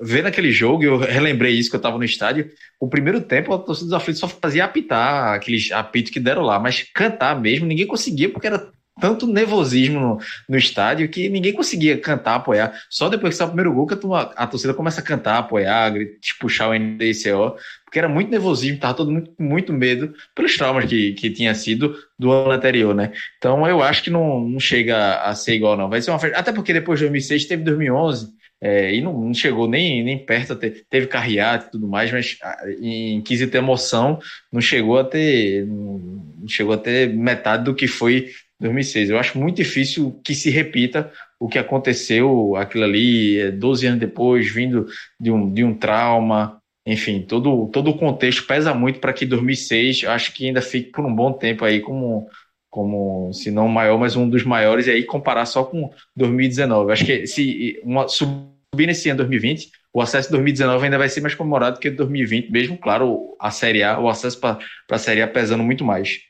ver 0.00 0.22
naquele 0.22 0.52
jogo, 0.52 0.84
eu 0.84 0.96
relembrei 0.96 1.52
isso 1.52 1.68
que 1.68 1.74
eu 1.74 1.78
estava 1.78 1.98
no 1.98 2.04
estádio, 2.04 2.48
o 2.78 2.88
primeiro 2.88 3.20
tempo 3.20 3.52
a 3.52 3.58
torcida 3.58 3.86
dos 3.86 3.94
aflitos 3.94 4.20
só 4.20 4.28
fazia 4.28 4.64
apitar 4.64 5.34
aqueles 5.34 5.72
apitos 5.72 6.12
que 6.12 6.20
deram 6.20 6.42
lá, 6.42 6.60
mas 6.60 6.84
cantar 6.94 7.40
mesmo 7.40 7.66
ninguém 7.66 7.84
conseguia 7.84 8.30
porque 8.30 8.46
era 8.46 8.70
tanto 9.00 9.26
nervosismo 9.26 10.00
no, 10.00 10.18
no, 10.48 10.56
estádio 10.56 11.08
que 11.08 11.28
ninguém 11.28 11.52
conseguia 11.52 11.98
cantar, 11.98 12.36
apoiar. 12.36 12.72
Só 12.90 13.08
depois 13.08 13.34
que 13.34 13.38
saiu 13.38 13.48
o 13.48 13.50
primeiro 13.50 13.72
gol 13.72 13.86
que 13.86 13.94
a, 13.94 14.20
a, 14.36 14.46
torcida 14.46 14.74
começa 14.74 15.00
a 15.00 15.04
cantar, 15.04 15.38
apoiar, 15.38 15.92
puxar 16.40 16.68
o 16.68 16.74
NDCO, 16.74 17.56
porque 17.84 17.98
era 17.98 18.08
muito 18.08 18.30
nervosismo, 18.30 18.78
tava 18.78 18.94
todo 18.94 19.10
mundo 19.10 19.30
com 19.36 19.42
muito 19.42 19.72
medo 19.72 20.12
pelos 20.34 20.56
traumas 20.56 20.84
que, 20.84 21.12
que 21.12 21.30
tinha 21.30 21.54
sido 21.54 21.94
do 22.18 22.30
ano 22.30 22.50
anterior, 22.50 22.94
né? 22.94 23.12
Então 23.38 23.66
eu 23.66 23.82
acho 23.82 24.02
que 24.02 24.10
não, 24.10 24.40
não 24.40 24.60
chega 24.60 25.22
a 25.22 25.34
ser 25.34 25.54
igual, 25.54 25.76
não. 25.76 25.88
Vai 25.88 26.02
ser 26.02 26.10
uma 26.10 26.18
Até 26.34 26.52
porque 26.52 26.72
depois 26.72 26.98
de 26.98 27.06
2006 27.06 27.46
teve 27.46 27.62
2011. 27.62 28.38
É, 28.60 28.92
e 28.92 29.00
não, 29.00 29.12
não, 29.12 29.32
chegou 29.32 29.68
nem, 29.68 30.02
nem 30.02 30.18
perto, 30.18 30.56
ter, 30.56 30.84
teve 30.90 31.06
carreata 31.06 31.66
e 31.66 31.70
tudo 31.70 31.86
mais, 31.86 32.10
mas 32.10 32.36
ah, 32.42 32.64
em 32.80 33.22
quesito 33.22 33.56
emoção, 33.56 34.18
não 34.52 34.60
chegou 34.60 34.98
a 34.98 35.04
ter 35.04 35.64
não 35.64 36.48
chegou 36.48 36.74
a 36.74 36.78
ter 36.78 37.08
metade 37.14 37.62
do 37.64 37.74
que 37.74 37.86
foi 37.86 38.30
2006. 38.60 39.10
Eu 39.10 39.18
acho 39.18 39.38
muito 39.38 39.56
difícil 39.56 40.20
que 40.24 40.34
se 40.34 40.50
repita 40.50 41.12
o 41.38 41.48
que 41.48 41.58
aconteceu 41.58 42.56
aquilo 42.56 42.84
ali 42.84 43.50
12 43.52 43.86
anos 43.86 44.00
depois, 44.00 44.50
vindo 44.50 44.86
de 45.18 45.30
um, 45.30 45.52
de 45.52 45.64
um 45.64 45.74
trauma. 45.74 46.60
Enfim, 46.86 47.22
todo, 47.22 47.68
todo 47.68 47.90
o 47.90 47.98
contexto 47.98 48.46
pesa 48.46 48.74
muito 48.74 48.98
para 48.98 49.12
que 49.12 49.26
2006, 49.26 50.04
eu 50.04 50.10
acho 50.10 50.32
que 50.32 50.46
ainda 50.46 50.62
fique 50.62 50.90
por 50.90 51.04
um 51.04 51.14
bom 51.14 51.32
tempo 51.32 51.64
aí 51.64 51.80
como, 51.80 52.26
como 52.70 53.32
se 53.32 53.50
não 53.50 53.68
maior, 53.68 53.98
mas 53.98 54.16
um 54.16 54.28
dos 54.28 54.42
maiores, 54.42 54.86
e 54.86 54.90
aí 54.90 55.04
comparar 55.04 55.46
só 55.46 55.64
com 55.64 55.90
2019. 56.16 56.88
Eu 56.88 56.92
acho 56.92 57.04
que 57.04 57.26
se 57.26 57.78
uma, 57.84 58.08
subir 58.08 58.86
nesse 58.86 59.10
ano 59.10 59.18
2020, 59.18 59.70
o 59.92 60.00
acesso 60.00 60.28
de 60.28 60.32
2019 60.32 60.84
ainda 60.84 60.98
vai 60.98 61.08
ser 61.08 61.20
mais 61.20 61.34
comemorado 61.34 61.78
que 61.78 61.90
2020, 61.90 62.50
mesmo, 62.50 62.78
claro, 62.78 63.36
a 63.38 63.50
Série 63.50 63.82
A, 63.82 63.98
o 64.00 64.08
acesso 64.08 64.40
para 64.40 64.58
a 64.90 64.98
Série 64.98 65.22
A 65.22 65.28
pesando 65.28 65.62
muito 65.62 65.84
mais. 65.84 66.20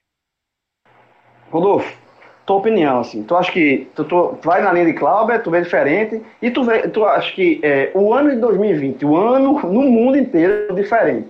Rodolfo, 1.51 2.08
tua 2.49 2.57
opinião, 2.57 3.01
assim. 3.01 3.23
Tu 3.23 3.37
acha 3.37 3.53
que 3.53 3.87
tu, 3.95 4.05
tu 4.05 4.39
vai 4.43 4.63
na 4.63 4.73
linha 4.73 4.87
de 4.87 4.95
Clauber, 4.95 5.43
tu 5.43 5.51
vê 5.51 5.61
diferente, 5.61 6.23
e 6.41 6.51
tu, 6.51 6.65
vê, 6.65 6.89
tu 6.89 7.05
acha 7.05 7.31
que 7.35 7.61
é, 7.63 7.91
o 7.95 8.15
ano 8.15 8.31
de 8.31 8.37
2020, 8.37 9.05
o 9.05 9.15
ano 9.19 9.61
no 9.61 9.83
mundo 9.83 10.17
inteiro 10.17 10.67
é 10.71 10.73
diferente. 10.73 11.29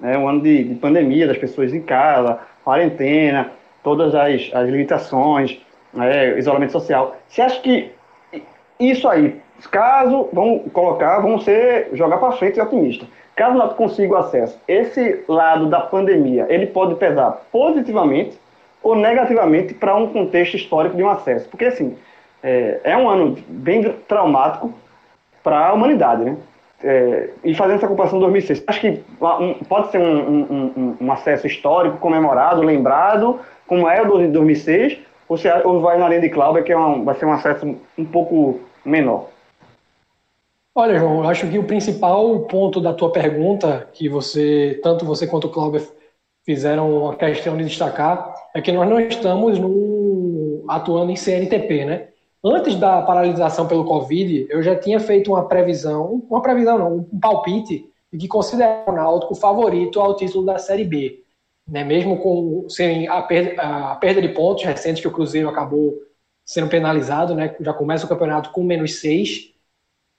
Né? 0.00 0.16
Um 0.16 0.26
ano 0.26 0.40
de, 0.40 0.64
de 0.64 0.74
pandemia, 0.76 1.26
das 1.26 1.36
pessoas 1.36 1.74
em 1.74 1.82
casa, 1.82 2.38
quarentena, 2.64 3.52
todas 3.84 4.14
as, 4.14 4.50
as 4.54 4.66
limitações, 4.66 5.60
né? 5.92 6.38
isolamento 6.38 6.72
social. 6.72 7.14
Você 7.28 7.42
acha 7.42 7.60
que 7.60 7.92
isso 8.80 9.06
aí, 9.06 9.38
caso, 9.70 10.30
vamos 10.32 10.72
colocar, 10.72 11.20
vamos 11.20 11.44
ser, 11.44 11.90
jogar 11.92 12.16
para 12.16 12.32
frente 12.32 12.56
e 12.56 12.62
otimista. 12.62 13.04
Caso 13.34 13.58
não 13.58 13.68
consiga 13.68 14.14
o 14.14 14.16
acesso, 14.16 14.58
esse 14.66 15.22
lado 15.28 15.66
da 15.66 15.80
pandemia, 15.80 16.46
ele 16.48 16.66
pode 16.66 16.94
pesar 16.94 17.42
positivamente 17.52 18.38
ou 18.86 18.94
negativamente 18.94 19.74
para 19.74 19.96
um 19.96 20.12
contexto 20.12 20.54
histórico 20.54 20.96
de 20.96 21.02
um 21.02 21.08
acesso. 21.08 21.48
Porque, 21.48 21.64
assim, 21.64 21.96
é, 22.40 22.80
é 22.84 22.96
um 22.96 23.08
ano 23.08 23.36
bem 23.48 23.82
traumático 24.06 24.72
para 25.42 25.68
a 25.68 25.72
humanidade, 25.72 26.24
né? 26.24 26.36
É, 26.84 27.30
e 27.42 27.52
fazendo 27.54 27.78
essa 27.78 27.88
comparação 27.88 28.18
com 28.18 28.26
2006, 28.26 28.62
acho 28.66 28.80
que 28.80 29.02
pode 29.68 29.90
ser 29.90 29.98
um, 29.98 30.70
um, 30.76 30.96
um, 31.00 31.10
acesso 31.10 31.46
histórico, 31.46 31.96
comemorado, 31.96 32.62
lembrado, 32.62 33.40
como 33.66 33.88
é 33.88 34.00
o 34.00 34.18
de 34.18 34.28
2006, 34.28 34.98
ou, 35.28 35.36
se, 35.36 35.50
ou 35.64 35.80
vai 35.80 35.98
na 35.98 36.08
linha 36.08 36.20
de 36.20 36.28
Cláudia, 36.28 36.62
que 36.62 36.70
é 36.70 36.76
uma, 36.76 37.02
vai 37.02 37.14
ser 37.16 37.24
um 37.24 37.32
acesso 37.32 37.76
um 37.98 38.04
pouco 38.04 38.60
menor? 38.84 39.30
Olha, 40.74 40.98
João, 40.98 41.24
eu 41.24 41.28
acho 41.28 41.48
que 41.48 41.58
o 41.58 41.64
principal 41.64 42.40
ponto 42.40 42.80
da 42.80 42.92
tua 42.92 43.10
pergunta, 43.10 43.88
que 43.92 44.08
você, 44.08 44.78
tanto 44.82 45.06
você 45.06 45.26
quanto 45.26 45.46
o 45.46 45.50
Cláudio 45.50 45.88
fizeram 46.44 47.10
a 47.10 47.16
questão 47.16 47.56
de 47.56 47.64
destacar, 47.64 48.35
é 48.56 48.62
que 48.62 48.72
nós 48.72 48.88
não 48.88 48.98
estamos 48.98 49.58
no, 49.58 50.64
atuando 50.66 51.12
em 51.12 51.16
CNTP, 51.16 51.84
né? 51.84 52.08
Antes 52.42 52.74
da 52.76 53.02
paralisação 53.02 53.68
pelo 53.68 53.84
Covid, 53.84 54.46
eu 54.48 54.62
já 54.62 54.74
tinha 54.74 54.98
feito 54.98 55.30
uma 55.30 55.46
previsão, 55.46 56.24
uma 56.30 56.40
previsão 56.40 56.78
não, 56.78 56.96
um 57.12 57.20
palpite, 57.20 57.84
de 58.10 58.18
que 58.18 58.26
considerava 58.26 58.90
o 58.90 58.94
Náutico 58.94 59.34
favorito 59.34 60.00
ao 60.00 60.16
título 60.16 60.46
da 60.46 60.56
Série 60.56 60.84
B. 60.84 61.22
Né? 61.68 61.84
Mesmo 61.84 62.16
com 62.18 62.66
sem 62.70 63.06
a, 63.08 63.20
perda, 63.20 63.60
a 63.60 63.96
perda 63.96 64.22
de 64.22 64.28
pontos 64.30 64.64
recentes 64.64 65.02
que 65.02 65.08
o 65.08 65.12
Cruzeiro 65.12 65.50
acabou 65.50 65.94
sendo 66.42 66.70
penalizado, 66.70 67.34
né? 67.34 67.54
já 67.60 67.74
começa 67.74 68.06
o 68.06 68.08
campeonato 68.08 68.52
com 68.52 68.62
menos 68.62 69.00
seis. 69.00 69.52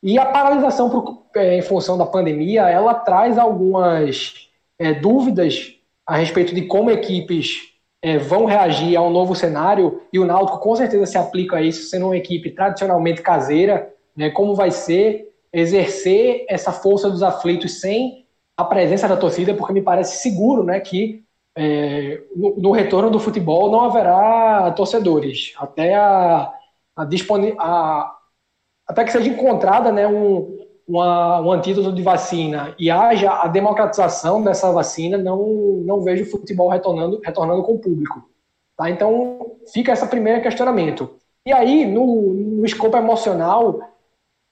E 0.04 0.20
a 0.20 0.26
paralisação 0.26 1.26
é, 1.36 1.58
em 1.58 1.62
função 1.64 1.98
da 1.98 2.06
pandemia, 2.06 2.70
ela 2.70 2.94
traz 2.94 3.40
algumas 3.40 4.48
é, 4.78 4.94
dúvidas 4.94 5.74
a 6.06 6.18
respeito 6.18 6.54
de 6.54 6.68
como 6.68 6.92
equipes 6.92 7.77
é, 8.08 8.18
vão 8.18 8.46
reagir 8.46 8.96
ao 8.96 9.10
novo 9.10 9.36
cenário 9.36 10.02
e 10.14 10.20
o 10.20 10.26
Náutico 10.26 10.60
com 10.60 10.76
certeza 10.76 11.06
se 11.06 11.18
aplica 11.18 11.58
a 11.58 11.62
isso, 11.62 11.90
sendo 11.90 12.06
uma 12.06 12.16
equipe 12.16 12.52
tradicionalmente 12.52 13.22
caseira, 13.22 13.94
né, 14.16 14.30
como 14.30 14.56
vai 14.56 14.72
ser 14.72 15.30
exercer 15.52 16.46
essa 16.48 16.72
força 16.72 17.10
dos 17.10 17.22
aflitos 17.22 17.82
sem 17.82 18.26
a 18.56 18.64
presença 18.64 19.08
da 19.08 19.18
torcida, 19.18 19.54
porque 19.54 19.74
me 19.74 19.82
parece 19.82 20.22
seguro 20.22 20.64
né, 20.64 20.80
que 20.80 21.24
é, 21.56 22.22
no, 22.36 22.56
no, 22.58 22.72
retorno 22.72 23.10
do 23.10 23.20
futebol 23.20 23.70
não 23.70 23.82
haverá 23.82 24.72
torcedores, 24.72 25.54
até 25.58 25.96
a, 25.96 26.52
a, 26.96 27.08
a 27.60 28.14
até 28.88 29.04
que 29.04 29.12
seja 29.12 29.30
encontrada 29.30 29.92
né, 29.92 30.08
um, 30.08 30.67
uma, 30.88 31.42
um 31.42 31.52
antídoto 31.52 31.92
de 31.92 32.02
vacina 32.02 32.74
e 32.80 32.90
haja 32.90 33.32
a 33.32 33.48
democratização 33.48 34.42
dessa 34.42 34.72
vacina, 34.72 35.18
não, 35.18 35.82
não 35.84 36.02
vejo 36.02 36.24
o 36.24 36.28
futebol 36.28 36.70
retornando, 36.70 37.20
retornando 37.24 37.64
com 37.64 37.74
o 37.74 37.80
público. 37.80 38.30
Tá? 38.78 38.90
Então, 38.90 39.58
fica 39.74 39.92
esse 39.92 40.08
primeiro 40.08 40.42
questionamento. 40.42 41.16
E 41.46 41.52
aí, 41.52 41.86
no, 41.86 42.34
no 42.34 42.66
escopo 42.66 42.96
emocional, 42.96 43.82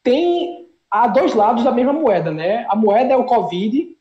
tem 0.04 0.68
há 0.92 1.08
dois 1.08 1.34
lados 1.34 1.64
da 1.64 1.72
mesma 1.72 1.94
moeda, 1.94 2.32
né? 2.32 2.66
A 2.70 2.76
moeda 2.76 3.14
é 3.14 3.18
o 3.18 3.26
Covid 3.26 3.96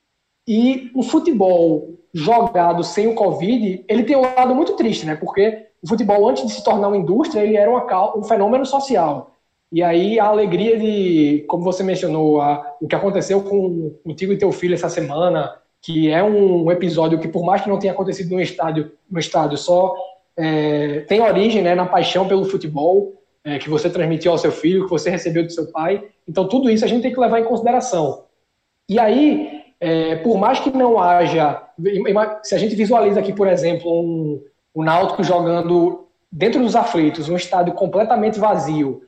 e 0.47 0.91
o 0.95 1.03
futebol 1.03 1.95
jogado 2.13 2.85
sem 2.85 3.09
o 3.09 3.15
Covid, 3.15 3.85
ele 3.89 4.05
tem 4.05 4.17
um 4.17 4.21
lado 4.21 4.55
muito 4.55 4.77
triste, 4.77 5.05
né? 5.05 5.17
Porque 5.17 5.67
o 5.83 5.89
futebol, 5.89 6.29
antes 6.29 6.47
de 6.47 6.53
se 6.53 6.63
tornar 6.63 6.89
uma 6.89 6.97
indústria, 6.97 7.43
ele 7.43 7.57
era 7.57 7.71
uma, 7.71 8.17
um 8.17 8.23
fenômeno 8.23 8.65
social. 8.65 9.34
E 9.75 9.83
aí 9.83 10.21
a 10.21 10.27
alegria 10.27 10.79
de, 10.79 11.45
como 11.49 11.65
você 11.65 11.83
mencionou, 11.83 12.41
a, 12.41 12.77
o 12.81 12.87
que 12.87 12.95
aconteceu 12.95 13.43
com 13.43 13.91
contigo 14.05 14.33
e 14.33 14.39
teu 14.39 14.53
filho 14.53 14.75
essa 14.75 14.89
semana, 14.89 15.53
que 15.83 16.09
é 16.13 16.23
um 16.23 16.71
episódio 16.71 17.19
que, 17.19 17.27
por 17.27 17.45
mais 17.45 17.61
que 17.61 17.69
não 17.69 17.81
tenha 17.81 17.93
acontecido 17.93 18.31
no 18.31 18.41
estádio, 18.41 18.93
no 19.11 19.19
estádio 19.19 19.59
só 19.59 19.93
é, 20.37 21.01
tem 21.09 21.21
origem 21.21 21.61
né, 21.61 21.75
na 21.75 21.87
paixão 21.87 22.29
pelo 22.29 22.45
futebol 22.45 23.21
é, 23.43 23.59
que 23.59 23.69
você 23.69 23.91
transmitiu 23.91 24.31
ao 24.31 24.39
seu 24.39 24.53
filho, 24.53 24.85
que 24.85 24.91
você 24.91 25.11
recebeu 25.11 25.43
do 25.43 25.51
seu 25.51 25.67
pai. 25.73 26.05
Então, 26.29 26.47
tudo 26.47 26.71
isso 26.71 26.85
a 26.85 26.89
gente 26.89 27.03
tem 27.03 27.13
que 27.13 27.19
levar 27.19 27.41
em 27.41 27.45
consideração. 27.45 28.27
E 28.89 28.97
aí, 29.01 29.61
é, 29.81 30.15
por 30.15 30.39
mais 30.39 30.61
que 30.61 30.71
não 30.71 31.01
haja. 31.01 31.61
Se 32.45 32.55
a 32.55 32.59
gente 32.59 32.77
visualiza 32.77 33.19
aqui, 33.19 33.33
por 33.33 33.49
exemplo, 33.49 33.91
um, 33.93 34.41
um 34.73 34.85
Náutico 34.85 35.25
jogando 35.25 36.07
dentro 36.31 36.63
dos 36.63 36.77
aflitos, 36.77 37.29
um 37.29 37.35
estádio 37.35 37.75
completamente 37.75 38.39
vazio, 38.39 39.03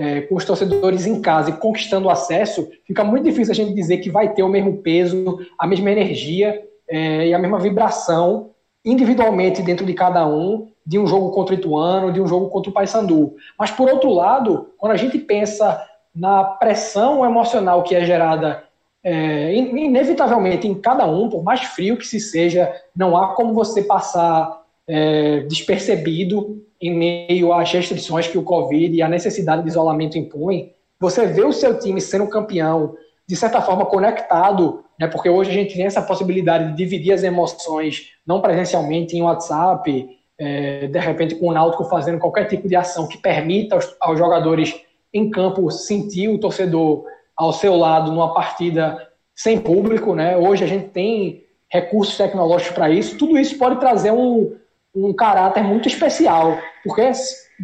é, 0.00 0.22
com 0.22 0.34
os 0.34 0.46
torcedores 0.46 1.06
em 1.06 1.20
casa 1.20 1.50
e 1.50 1.52
conquistando 1.52 2.08
acesso, 2.08 2.70
fica 2.86 3.04
muito 3.04 3.24
difícil 3.24 3.52
a 3.52 3.54
gente 3.54 3.74
dizer 3.74 3.98
que 3.98 4.08
vai 4.08 4.32
ter 4.32 4.42
o 4.42 4.48
mesmo 4.48 4.78
peso, 4.78 5.38
a 5.58 5.66
mesma 5.66 5.90
energia 5.90 6.58
é, 6.88 7.28
e 7.28 7.34
a 7.34 7.38
mesma 7.38 7.58
vibração 7.58 8.50
individualmente 8.82 9.60
dentro 9.60 9.84
de 9.84 9.92
cada 9.92 10.26
um 10.26 10.68
de 10.86 10.98
um 10.98 11.06
jogo 11.06 11.30
contra 11.32 11.54
o 11.54 11.58
Ituano, 11.58 12.12
de 12.12 12.20
um 12.20 12.26
jogo 12.26 12.48
contra 12.48 12.70
o 12.70 12.72
Paysandu. 12.72 13.34
Mas 13.58 13.70
por 13.70 13.90
outro 13.90 14.08
lado, 14.08 14.70
quando 14.78 14.92
a 14.92 14.96
gente 14.96 15.18
pensa 15.18 15.86
na 16.14 16.44
pressão 16.44 17.22
emocional 17.22 17.82
que 17.82 17.94
é 17.94 18.02
gerada 18.02 18.64
é, 19.04 19.54
inevitavelmente 19.54 20.66
em 20.66 20.74
cada 20.74 21.06
um, 21.06 21.28
por 21.28 21.44
mais 21.44 21.60
frio 21.60 21.98
que 21.98 22.06
se 22.06 22.18
seja, 22.18 22.72
não 22.96 23.18
há 23.18 23.34
como 23.34 23.52
você 23.52 23.82
passar 23.82 24.62
é, 24.88 25.40
despercebido 25.40 26.64
em 26.80 26.94
meio 26.94 27.52
às 27.52 27.70
restrições 27.70 28.26
que 28.26 28.38
o 28.38 28.42
Covid 28.42 28.94
e 28.94 29.02
a 29.02 29.08
necessidade 29.08 29.62
de 29.62 29.68
isolamento 29.68 30.16
impõem. 30.16 30.72
Você 30.98 31.26
vê 31.26 31.42
o 31.42 31.52
seu 31.52 31.78
time 31.78 32.00
sendo 32.00 32.26
campeão, 32.26 32.94
de 33.26 33.36
certa 33.36 33.60
forma 33.60 33.86
conectado, 33.86 34.84
né, 34.98 35.06
porque 35.06 35.28
hoje 35.28 35.50
a 35.50 35.52
gente 35.54 35.74
tem 35.74 35.86
essa 35.86 36.02
possibilidade 36.02 36.70
de 36.70 36.76
dividir 36.76 37.12
as 37.12 37.22
emoções, 37.22 38.10
não 38.26 38.40
presencialmente 38.40 39.16
em 39.16 39.22
WhatsApp, 39.22 40.08
é, 40.38 40.86
de 40.86 40.98
repente 40.98 41.34
com 41.34 41.48
o 41.48 41.52
Náutico 41.52 41.84
fazendo 41.84 42.18
qualquer 42.18 42.46
tipo 42.46 42.66
de 42.66 42.74
ação 42.74 43.06
que 43.06 43.18
permita 43.18 43.74
aos, 43.74 43.96
aos 44.00 44.18
jogadores 44.18 44.74
em 45.12 45.30
campo 45.30 45.70
sentir 45.70 46.28
o 46.28 46.38
torcedor 46.38 47.04
ao 47.36 47.52
seu 47.52 47.76
lado 47.76 48.10
numa 48.10 48.32
partida 48.32 49.08
sem 49.34 49.58
público, 49.58 50.14
né? 50.14 50.36
Hoje 50.36 50.64
a 50.64 50.66
gente 50.66 50.88
tem 50.88 51.44
recursos 51.70 52.16
tecnológicos 52.16 52.74
para 52.74 52.90
isso. 52.90 53.16
Tudo 53.16 53.38
isso 53.38 53.56
pode 53.56 53.80
trazer 53.80 54.10
um, 54.10 54.54
um 54.94 55.12
caráter 55.12 55.62
muito 55.62 55.88
especial, 55.88 56.58
porque 56.84 57.10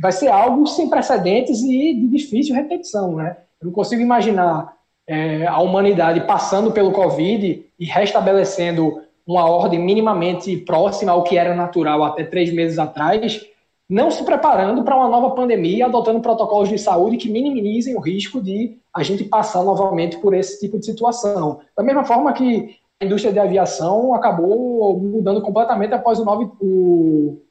vai 0.00 0.12
ser 0.12 0.28
algo 0.28 0.66
sem 0.66 0.88
precedentes 0.88 1.60
e 1.60 1.94
de 1.94 2.08
difícil 2.08 2.54
repetição, 2.54 3.16
né? 3.16 3.36
Eu 3.60 3.66
não 3.66 3.72
consigo 3.72 4.02
imaginar 4.02 4.74
é, 5.08 5.46
a 5.46 5.60
humanidade 5.60 6.20
passando 6.26 6.72
pelo 6.72 6.92
Covid 6.92 7.64
e 7.78 7.84
restabelecendo 7.84 9.02
uma 9.26 9.48
ordem 9.48 9.80
minimamente 9.80 10.56
próxima 10.58 11.12
ao 11.12 11.24
que 11.24 11.36
era 11.36 11.54
natural 11.54 12.04
até 12.04 12.22
três 12.22 12.52
meses 12.52 12.78
atrás, 12.78 13.44
não 13.88 14.10
se 14.10 14.24
preparando 14.24 14.82
para 14.82 14.96
uma 14.96 15.08
nova 15.08 15.30
pandemia, 15.30 15.86
adotando 15.86 16.20
protocolos 16.20 16.68
de 16.68 16.78
saúde 16.78 17.16
que 17.16 17.28
minimizem 17.28 17.96
o 17.96 18.00
risco 18.00 18.40
de 18.40 18.76
a 18.94 19.02
gente 19.02 19.24
passar 19.24 19.62
novamente 19.62 20.18
por 20.18 20.34
esse 20.34 20.60
tipo 20.60 20.78
de 20.78 20.86
situação. 20.86 21.60
Da 21.76 21.82
mesma 21.82 22.04
forma 22.04 22.32
que 22.32 22.76
a 23.00 23.04
indústria 23.04 23.32
de 23.32 23.38
aviação 23.38 24.14
acabou 24.14 24.98
mudando 24.98 25.42
completamente 25.42 25.92
após 25.92 26.18
o, 26.18 26.24
9, 26.24 26.50
o, 26.60 27.42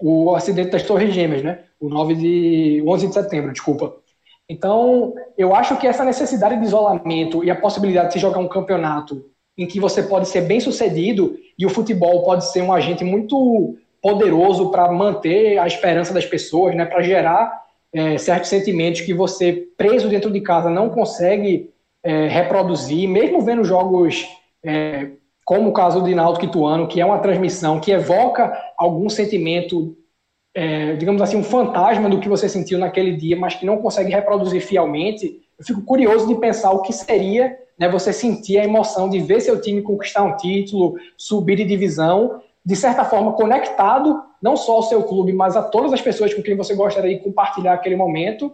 o 0.00 0.34
acidente 0.34 0.70
das 0.70 0.82
Torres 0.82 1.12
Gêmeas, 1.12 1.42
né? 1.42 1.64
O 1.78 1.88
9 1.88 2.14
de 2.14 2.84
11 2.86 3.08
de 3.08 3.14
setembro, 3.14 3.52
desculpa. 3.52 3.94
Então, 4.48 5.14
eu 5.36 5.54
acho 5.54 5.76
que 5.76 5.86
essa 5.86 6.04
necessidade 6.04 6.58
de 6.58 6.64
isolamento 6.64 7.44
e 7.44 7.50
a 7.50 7.60
possibilidade 7.60 8.08
de 8.08 8.12
se 8.14 8.18
jogar 8.18 8.38
um 8.38 8.48
campeonato 8.48 9.26
em 9.58 9.66
que 9.66 9.78
você 9.78 10.02
pode 10.02 10.28
ser 10.28 10.42
bem 10.42 10.60
sucedido 10.60 11.36
e 11.58 11.66
o 11.66 11.70
futebol 11.70 12.22
pode 12.22 12.46
ser 12.46 12.62
um 12.62 12.72
agente 12.72 13.04
muito 13.04 13.76
poderoso 14.00 14.70
para 14.70 14.90
manter 14.90 15.58
a 15.58 15.66
esperança 15.66 16.14
das 16.14 16.24
pessoas, 16.24 16.74
né, 16.74 16.86
para 16.86 17.02
gerar 17.02 17.64
é, 17.92 18.16
certos 18.16 18.48
sentimentos 18.48 19.00
que 19.00 19.12
você, 19.12 19.66
preso 19.76 20.08
dentro 20.08 20.30
de 20.30 20.40
casa, 20.40 20.70
não 20.70 20.88
consegue 20.88 21.70
é, 22.02 22.28
reproduzir, 22.28 23.08
mesmo 23.08 23.42
vendo 23.42 23.64
jogos 23.64 24.24
é, 24.64 25.10
como 25.44 25.70
o 25.70 25.72
caso 25.72 26.02
de 26.02 26.14
Náutico 26.14 26.46
Ituano, 26.46 26.88
que 26.88 27.00
é 27.00 27.04
uma 27.04 27.18
transmissão 27.18 27.80
que 27.80 27.90
evoca 27.90 28.52
algum 28.76 29.08
sentimento, 29.08 29.96
é, 30.54 30.94
digamos 30.96 31.22
assim, 31.22 31.36
um 31.36 31.44
fantasma 31.44 32.08
do 32.08 32.20
que 32.20 32.28
você 32.28 32.48
sentiu 32.48 32.78
naquele 32.78 33.16
dia, 33.16 33.36
mas 33.36 33.54
que 33.54 33.64
não 33.64 33.78
consegue 33.78 34.10
reproduzir 34.10 34.60
fielmente, 34.60 35.40
eu 35.58 35.64
fico 35.64 35.82
curioso 35.82 36.28
de 36.28 36.34
pensar 36.34 36.70
o 36.72 36.82
que 36.82 36.92
seria 36.92 37.56
né, 37.78 37.88
você 37.88 38.12
sentir 38.12 38.58
a 38.58 38.64
emoção 38.64 39.08
de 39.08 39.20
ver 39.20 39.40
seu 39.40 39.60
time 39.60 39.82
conquistar 39.82 40.22
um 40.22 40.36
título, 40.36 40.96
subir 41.16 41.56
de 41.56 41.64
divisão, 41.64 42.42
de 42.64 42.76
certa 42.76 43.04
forma 43.04 43.32
conectado 43.32 44.22
não 44.42 44.56
só 44.56 44.76
ao 44.76 44.82
seu 44.82 45.02
clube, 45.02 45.32
mas 45.32 45.56
a 45.56 45.62
todas 45.62 45.92
as 45.92 46.00
pessoas 46.00 46.32
com 46.32 46.42
quem 46.42 46.56
você 46.56 46.74
gostaria 46.74 47.16
de 47.16 47.24
compartilhar 47.24 47.72
aquele 47.72 47.96
momento, 47.96 48.52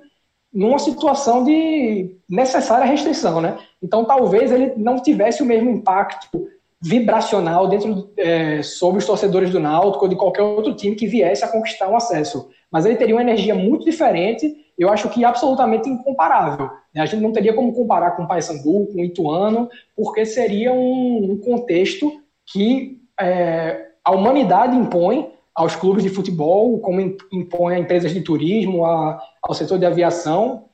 numa 0.55 0.79
situação 0.79 1.45
de 1.45 2.17
necessária 2.29 2.87
restrição, 2.87 3.41
né? 3.41 3.59
Então 3.83 4.05
talvez 4.05 4.53
ele 4.53 4.73
não 4.77 5.03
tivesse 5.03 5.43
o 5.43 5.47
mesmo 5.47 5.71
impacto 5.71 6.47
vibracional 6.81 7.67
dentro 7.67 8.11
é, 8.17 8.63
sobre 8.63 8.99
os 8.99 9.07
torcedores 9.07 9.51
do 9.51 9.59
Náutico 9.59 10.05
ou 10.05 10.09
de 10.09 10.17
qualquer 10.17 10.43
outro 10.43 10.75
time 10.75 10.95
que 10.95 11.07
viesse 11.07 11.45
a 11.45 11.49
conquistar 11.49 11.89
um 11.89 11.97
acesso, 11.97 12.51
mas 12.71 12.85
ele 12.87 12.97
teria 12.97 13.15
uma 13.15 13.23
energia 13.23 13.55
muito 13.55 13.85
diferente 13.85 14.65
eu 14.79 14.91
acho 14.91 15.09
que 15.09 15.25
absolutamente 15.25 15.89
incomparável. 15.89 16.71
Né? 16.95 17.03
A 17.03 17.07
gente 17.07 17.23
não 17.23 17.33
teria 17.33 17.55
como 17.55 17.73
comparar 17.73 18.13
com 18.13 18.25
o 18.25 18.29
Paysandu, 18.29 18.87
com 18.87 19.01
o 19.01 19.05
Ituano, 19.05 19.69
porque 19.97 20.27
seria 20.27 20.73
um, 20.73 21.33
um 21.33 21.39
contexto 21.39 22.13
que 22.47 23.01
é, 23.21 23.89
a 24.05 24.11
humanidade 24.13 24.77
impõe 24.77 25.33
aos 25.55 25.77
clubes 25.77 26.03
de 26.03 26.11
futebol, 26.11 26.81
como 26.81 27.17
impõe 27.33 27.77
a 27.77 27.79
empresas 27.79 28.13
de 28.13 28.21
turismo, 28.21 28.85
a, 28.85 29.21
ao 29.43 29.55
setor 29.55 29.79
de 29.79 29.87
aviação, 29.87 30.65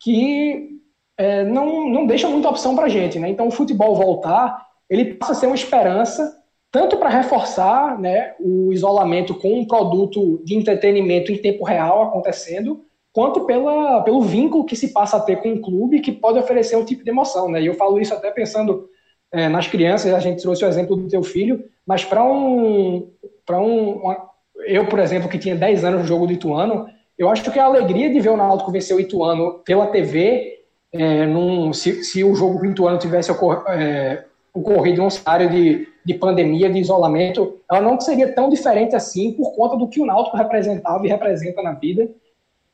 que 0.00 0.78
é, 1.16 1.44
não, 1.44 1.88
não 1.88 2.06
deixa 2.06 2.28
muita 2.28 2.48
opção 2.48 2.76
para 2.76 2.86
a 2.86 2.88
gente. 2.88 3.18
Né? 3.18 3.28
Então, 3.28 3.48
o 3.48 3.52
futebol 3.52 3.96
voltar, 3.96 4.66
ele 4.88 5.14
passa 5.14 5.32
a 5.32 5.34
ser 5.34 5.46
uma 5.46 5.56
esperança 5.56 6.36
tanto 6.70 6.96
para 6.98 7.08
reforçar 7.08 7.98
né, 7.98 8.34
o 8.38 8.72
isolamento 8.72 9.34
com 9.34 9.60
um 9.60 9.66
produto 9.66 10.40
de 10.44 10.54
entretenimento 10.54 11.32
em 11.32 11.38
tempo 11.38 11.64
real 11.64 12.02
acontecendo, 12.02 12.84
quanto 13.12 13.46
pela, 13.46 14.02
pelo 14.02 14.20
vínculo 14.20 14.66
que 14.66 14.76
se 14.76 14.92
passa 14.92 15.16
a 15.16 15.20
ter 15.20 15.36
com 15.36 15.48
um 15.48 15.60
clube 15.60 16.00
que 16.00 16.12
pode 16.12 16.38
oferecer 16.38 16.76
um 16.76 16.84
tipo 16.84 17.02
de 17.02 17.10
emoção, 17.10 17.50
né? 17.50 17.62
E 17.62 17.66
eu 17.66 17.74
falo 17.74 17.98
isso 17.98 18.12
até 18.12 18.30
pensando 18.30 18.88
é, 19.32 19.48
nas 19.48 19.66
crianças, 19.66 20.12
a 20.12 20.20
gente 20.20 20.42
trouxe 20.42 20.64
o 20.64 20.68
exemplo 20.68 20.94
do 20.94 21.08
teu 21.08 21.22
filho, 21.22 21.64
mas 21.88 22.04
para 22.04 22.22
um, 22.22 23.08
para 23.46 23.58
um, 23.58 23.92
uma, 23.92 24.28
eu, 24.66 24.84
por 24.84 24.98
exemplo, 24.98 25.26
que 25.26 25.38
tinha 25.38 25.56
10 25.56 25.84
anos 25.84 26.02
no 26.02 26.06
jogo 26.06 26.26
do 26.26 26.34
Ituano, 26.34 26.86
eu 27.18 27.30
acho 27.30 27.50
que 27.50 27.58
a 27.58 27.64
alegria 27.64 28.10
de 28.10 28.20
ver 28.20 28.28
o 28.28 28.36
Náutico 28.36 28.70
vencer 28.70 28.94
o 28.94 29.00
Ituano 29.00 29.60
pela 29.64 29.86
TV, 29.86 30.64
é, 30.92 31.24
num, 31.24 31.72
se, 31.72 32.04
se 32.04 32.22
o 32.22 32.34
jogo 32.34 32.58
do 32.58 32.66
Ituano 32.66 32.98
tivesse 32.98 33.32
ocor, 33.32 33.64
é, 33.68 34.22
ocorrido 34.52 35.02
um 35.02 35.08
cenário 35.08 35.48
de, 35.48 35.88
de 36.04 36.12
pandemia, 36.12 36.68
de 36.68 36.78
isolamento, 36.78 37.58
ela 37.70 37.80
não 37.80 37.98
seria 37.98 38.34
tão 38.34 38.50
diferente 38.50 38.94
assim 38.94 39.32
por 39.32 39.56
conta 39.56 39.74
do 39.74 39.88
que 39.88 39.98
o 39.98 40.04
Náutico 40.04 40.36
representava 40.36 41.06
e 41.06 41.08
representa 41.08 41.62
na 41.62 41.72
vida. 41.72 42.06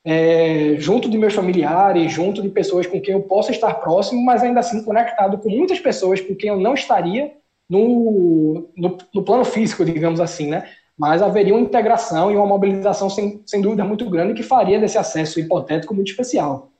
É, 0.05 0.75
junto 0.79 1.09
de 1.09 1.17
meus 1.17 1.35
familiares, 1.35 2.11
junto 2.11 2.43
de 2.43 2.49
pessoas 2.49 2.85
com 2.85 3.01
quem 3.01 3.15
eu 3.15 3.23
possa 3.23 3.53
estar 3.53 3.75
próximo, 3.75 4.25
mas 4.25 4.43
ainda 4.43 4.59
assim 4.59 4.83
conectado 4.83 5.39
com 5.39 5.49
muitas 5.49 5.79
pessoas 5.79 6.21
com 6.21 6.35
quem 6.35 6.51
eu 6.51 6.59
não 6.59 6.75
estaria 6.75 7.33
no, 7.75 8.68
no, 8.77 8.99
no 9.12 9.22
plano 9.25 9.45
físico, 9.45 9.85
digamos 9.85 10.20
assim, 10.20 10.49
né? 10.49 10.68
Mas 10.97 11.20
haveria 11.20 11.55
uma 11.55 11.61
integração 11.61 12.31
e 12.31 12.37
uma 12.37 12.47
mobilização 12.47 13.11
sem, 13.11 13.43
sem 13.45 13.61
dúvida 13.61 13.85
muito 13.85 14.09
grande 14.09 14.35
que 14.35 14.45
faria 14.45 14.79
desse 14.79 14.97
acesso 14.97 15.41
hipotético 15.41 15.93
muito 15.93 16.11
especial. 16.11 16.70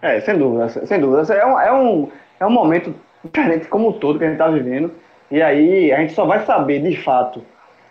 É, 0.00 0.20
sem 0.20 0.38
dúvida, 0.38 0.68
sem 0.68 1.00
dúvida. 1.00 1.34
É 1.34 1.44
um, 1.44 1.60
é 1.60 1.72
um, 1.72 2.08
é 2.38 2.46
um 2.46 2.50
momento 2.50 2.94
diferente 3.24 3.66
como 3.66 3.94
todo 3.94 4.18
que 4.18 4.24
a 4.24 4.28
gente 4.28 4.40
está 4.40 4.48
vivendo. 4.48 4.92
E 5.30 5.42
aí 5.42 5.92
a 5.92 5.98
gente 5.98 6.12
só 6.12 6.24
vai 6.24 6.44
saber 6.46 6.80
de 6.80 6.96
fato 7.02 7.42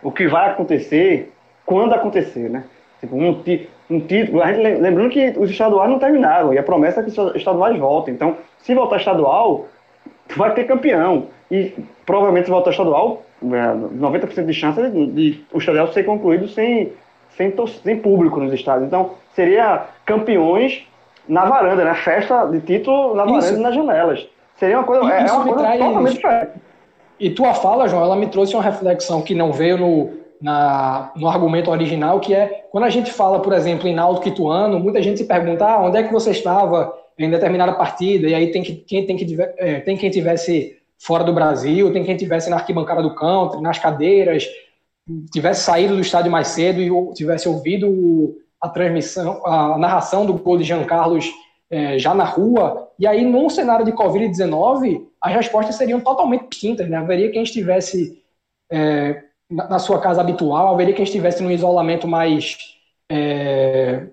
o 0.01 0.11
que 0.11 0.27
vai 0.27 0.49
acontecer 0.49 1.33
quando 1.65 1.93
acontecer, 1.93 2.49
né? 2.49 2.63
Tipo, 3.01 3.17
um, 3.17 3.43
um 3.89 3.99
título. 3.99 4.41
A 4.41 4.53
gente, 4.53 4.79
lembrando 4.79 5.09
que 5.09 5.33
os 5.37 5.49
estaduais 5.49 5.89
não 5.89 5.99
terminaram 5.99 6.53
e 6.53 6.57
a 6.57 6.63
promessa 6.63 7.01
é 7.01 7.03
que 7.03 7.09
os 7.09 7.35
estaduais 7.35 7.77
voltem. 7.77 8.13
Então, 8.13 8.37
se 8.59 8.73
voltar 8.73 8.97
estadual, 8.97 9.67
vai 10.37 10.53
ter 10.53 10.63
campeão. 10.63 11.27
E 11.51 11.73
provavelmente 12.05 12.49
voltar 12.49 12.71
estadual, 12.71 13.23
90% 13.43 14.37
é, 14.37 14.41
de 14.41 14.53
chance 14.53 14.81
de, 14.89 15.05
de 15.07 15.45
o 15.53 15.59
estadual 15.59 15.91
ser 15.91 16.03
concluído 16.03 16.47
sem, 16.47 16.93
sem, 17.37 17.53
sem 17.83 17.97
público 17.99 18.39
nos 18.39 18.53
estádios. 18.53 18.87
Então, 18.87 19.11
seria 19.33 19.85
campeões 20.05 20.87
na 21.27 21.45
varanda, 21.45 21.83
né? 21.83 21.93
Festa 21.95 22.45
de 22.45 22.61
título 22.61 23.15
na 23.15 23.25
varanda 23.25 23.45
Isso. 23.45 23.55
e 23.55 23.61
nas 23.61 23.75
janelas. 23.75 24.27
Seria 24.55 24.79
uma 24.79 24.85
coisa, 24.85 25.13
é, 25.13 25.27
é 25.27 25.31
uma 25.31 25.43
coisa 25.43 25.71
totalmente 25.77 26.13
diferente. 26.13 26.51
E 27.19 27.29
tua 27.29 27.53
fala, 27.53 27.87
João, 27.87 28.03
ela 28.03 28.15
me 28.15 28.27
trouxe 28.27 28.55
uma 28.55 28.63
reflexão 28.63 29.21
que 29.21 29.33
não 29.33 29.51
veio 29.51 29.77
no, 29.77 30.13
na, 30.41 31.11
no 31.15 31.27
argumento 31.27 31.71
original, 31.71 32.19
que 32.19 32.33
é 32.33 32.65
quando 32.71 32.83
a 32.83 32.89
gente 32.89 33.11
fala, 33.11 33.39
por 33.39 33.53
exemplo, 33.53 33.87
em 33.87 33.95
Náutico 33.95 34.27
Ituano, 34.27 34.79
muita 34.79 35.01
gente 35.01 35.19
se 35.19 35.25
pergunta 35.25 35.65
ah, 35.65 35.81
onde 35.81 35.97
é 35.97 36.03
que 36.03 36.11
você 36.11 36.31
estava 36.31 36.93
em 37.17 37.29
determinada 37.29 37.73
partida, 37.73 38.27
e 38.27 38.35
aí 38.35 38.51
tem, 38.51 38.61
que, 38.61 38.75
quem, 38.75 39.05
tem, 39.05 39.15
que, 39.15 39.37
é, 39.57 39.79
tem 39.79 39.95
quem 39.95 40.09
tivesse 40.09 40.77
fora 40.99 41.23
do 41.23 41.33
Brasil, 41.33 41.91
tem 41.91 42.03
quem 42.03 42.17
tivesse 42.17 42.49
na 42.49 42.57
arquibancada 42.57 43.01
do 43.01 43.13
country, 43.15 43.61
nas 43.61 43.79
cadeiras, 43.79 44.45
tivesse 45.31 45.63
saído 45.63 45.95
do 45.95 46.01
estádio 46.01 46.31
mais 46.31 46.49
cedo 46.49 46.81
e 46.81 47.13
tivesse 47.13 47.47
ouvido 47.47 48.35
a 48.61 48.69
transmissão, 48.69 49.45
a 49.45 49.77
narração 49.77 50.25
do 50.25 50.33
gol 50.33 50.57
de 50.57 50.63
Jean 50.63 50.83
Carlos 50.83 51.31
é, 51.69 51.97
já 51.99 52.13
na 52.13 52.23
rua, 52.23 52.89
e 52.97 53.05
aí 53.07 53.23
num 53.25 53.49
cenário 53.49 53.85
de 53.85 53.91
Covid-19, 53.91 55.05
as 55.21 55.33
respostas 55.33 55.75
seriam 55.75 55.99
totalmente 55.99 56.49
distintas, 56.49 56.87
né? 56.89 56.97
Haveria 56.97 57.31
quem 57.31 57.43
estivesse 57.43 58.23
é, 58.71 59.23
na, 59.49 59.79
sua 59.79 59.99
casa 59.99 60.21
habitual, 60.21 60.73
haveria 60.73 60.93
quem 60.93 61.03
estivesse 61.03 61.41
num 61.43 61.51
isolamento 61.51 62.07
mais, 62.07 62.57
é, 63.11 64.07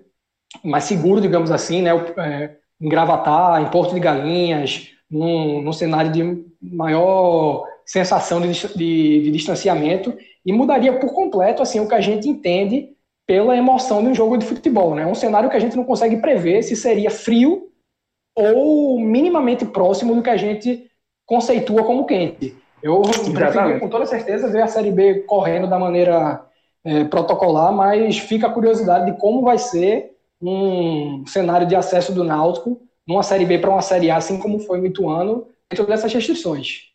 mais 0.63 0.83
seguro, 0.85 1.21
digamos 1.21 1.51
assim, 1.51 1.81
né? 1.81 1.91
É, 2.17 2.55
em 2.81 2.89
Gravatar, 2.89 3.61
em 3.61 3.69
Porto 3.69 3.93
de 3.93 3.99
Galinhas, 3.99 4.89
num, 5.09 5.61
num 5.61 5.73
cenário 5.73 6.11
de 6.11 6.45
maior 6.71 7.65
sensação 7.85 8.39
de, 8.39 8.51
de, 8.75 9.21
de 9.23 9.31
distanciamento, 9.31 10.13
e 10.45 10.53
mudaria 10.53 10.97
por 10.99 11.13
completo 11.13 11.61
assim 11.61 11.79
o 11.79 11.87
que 11.87 11.95
a 11.95 12.01
gente 12.01 12.27
entende 12.27 12.89
pela 13.25 13.55
emoção 13.57 14.01
de 14.03 14.09
um 14.09 14.15
jogo 14.15 14.37
de 14.37 14.45
futebol, 14.45 14.95
né? 14.95 15.05
Um 15.05 15.15
cenário 15.15 15.49
que 15.49 15.55
a 15.55 15.59
gente 15.59 15.75
não 15.75 15.83
consegue 15.83 16.17
prever 16.17 16.61
se 16.63 16.75
seria 16.75 17.09
frio 17.09 17.69
ou 18.35 18.99
minimamente 18.99 19.65
próximo 19.65 20.15
do 20.15 20.21
que 20.21 20.29
a 20.29 20.37
gente 20.37 20.89
conceitua 21.25 21.83
como 21.83 22.05
quente. 22.05 22.55
Eu 22.81 23.01
prefiro 23.01 23.79
com 23.79 23.87
toda 23.87 24.05
certeza 24.05 24.49
ver 24.49 24.63
a 24.63 24.67
Série 24.67 24.91
B 24.91 25.21
correndo 25.21 25.69
da 25.69 25.79
maneira 25.79 26.45
é, 26.83 27.05
protocolar, 27.05 27.71
mas 27.71 28.19
fica 28.19 28.47
a 28.47 28.51
curiosidade 28.51 29.11
de 29.11 29.17
como 29.17 29.41
vai 29.41 29.57
ser 29.57 30.11
um 30.41 31.23
cenário 31.25 31.65
de 31.65 31.75
acesso 31.75 32.11
do 32.11 32.25
Náutico 32.25 32.81
numa 33.07 33.23
Série 33.23 33.45
B 33.45 33.57
para 33.57 33.69
uma 33.69 33.81
Série 33.81 34.11
A, 34.11 34.17
assim 34.17 34.37
como 34.37 34.59
foi 34.59 34.79
no 34.79 34.85
Ituano, 34.85 35.47
dentro 35.73 35.85
dessas 35.85 36.13
restrições. 36.13 36.91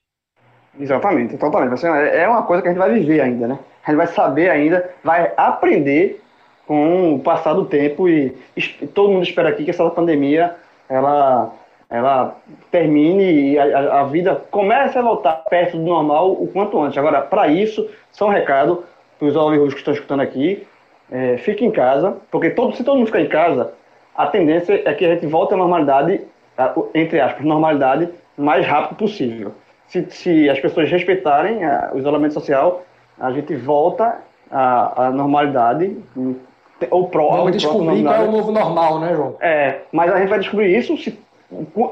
Exatamente, 0.79 1.37
totalmente. 1.37 1.85
É 1.85 2.29
uma 2.29 2.45
coisa 2.45 2.63
que 2.63 2.69
a 2.69 2.71
gente 2.71 2.79
vai 2.79 2.93
viver 2.93 3.21
ainda, 3.21 3.49
né? 3.49 3.59
A 3.85 3.91
gente 3.91 3.97
vai 3.97 4.07
saber 4.07 4.49
ainda, 4.49 4.89
vai 5.03 5.33
aprender 5.37 6.23
com 6.67 7.15
o 7.15 7.19
passar 7.21 7.55
do 7.55 7.65
tempo 7.65 8.09
e, 8.09 8.37
e 8.57 8.87
todo 8.87 9.11
mundo 9.11 9.25
espera 9.25 9.49
aqui 9.49 9.65
que 9.65 9.71
essa 9.71 9.89
pandemia 9.91 10.55
ela, 10.89 11.53
ela 11.91 12.37
termine 12.71 13.53
e 13.53 13.59
a, 13.59 14.01
a 14.01 14.05
vida 14.05 14.41
comece 14.51 14.97
a 14.99 15.03
voltar 15.03 15.33
perto 15.49 15.77
do 15.77 15.85
normal 15.85 16.33
o 16.33 16.47
quanto 16.47 16.81
antes. 16.81 16.97
Agora, 16.99 17.23
para 17.23 17.49
isso, 17.49 17.89
só 18.13 18.27
um 18.27 18.31
recado 18.31 18.85
para 19.19 19.29
os 19.29 19.35
jovens 19.35 19.73
que 19.73 19.81
estão 19.81 19.95
escutando 19.95 20.21
aqui, 20.21 20.67
é, 21.11 21.39
fique 21.39 21.65
em 21.65 21.71
casa, 21.71 22.17
porque 22.31 22.51
todo, 22.51 22.77
se 22.77 22.85
todo 22.85 22.97
mundo 22.97 23.07
ficar 23.07 23.23
em 23.23 23.29
casa, 23.29 23.73
a 24.15 24.27
tendência 24.27 24.83
é 24.85 24.93
que 24.93 25.05
a 25.05 25.15
gente 25.15 25.27
volte 25.27 25.55
à 25.55 25.57
normalidade, 25.57 26.21
entre 26.95 27.21
aspas, 27.21 27.45
normalidade, 27.45 28.11
mais 28.39 28.65
rápido 28.67 28.97
possível 28.97 29.53
se, 29.89 30.07
se 30.11 30.49
as 30.49 30.61
pessoas 30.61 30.91
respeitarem 30.91 31.65
a, 31.65 31.91
o 31.93 31.99
isolamento 31.99 32.35
social, 32.35 32.85
a 33.19 33.33
gente 33.33 33.55
volta 33.57 34.19
à, 34.51 35.07
à 35.07 35.11
normalidade. 35.11 35.97
Ou 36.91 37.09
pro, 37.09 37.31
Vamos 37.31 37.57
descobrir 37.57 38.05
qual 38.05 38.15
é 38.15 38.21
o 38.21 38.31
novo 38.31 38.53
normal, 38.53 39.01
né, 39.01 39.15
João? 39.15 39.37
É, 39.41 39.79
mas 39.91 40.13
a 40.13 40.19
gente 40.19 40.29
vai 40.29 40.39
descobrir 40.39 40.77
isso 40.77 40.97
se 40.97 41.19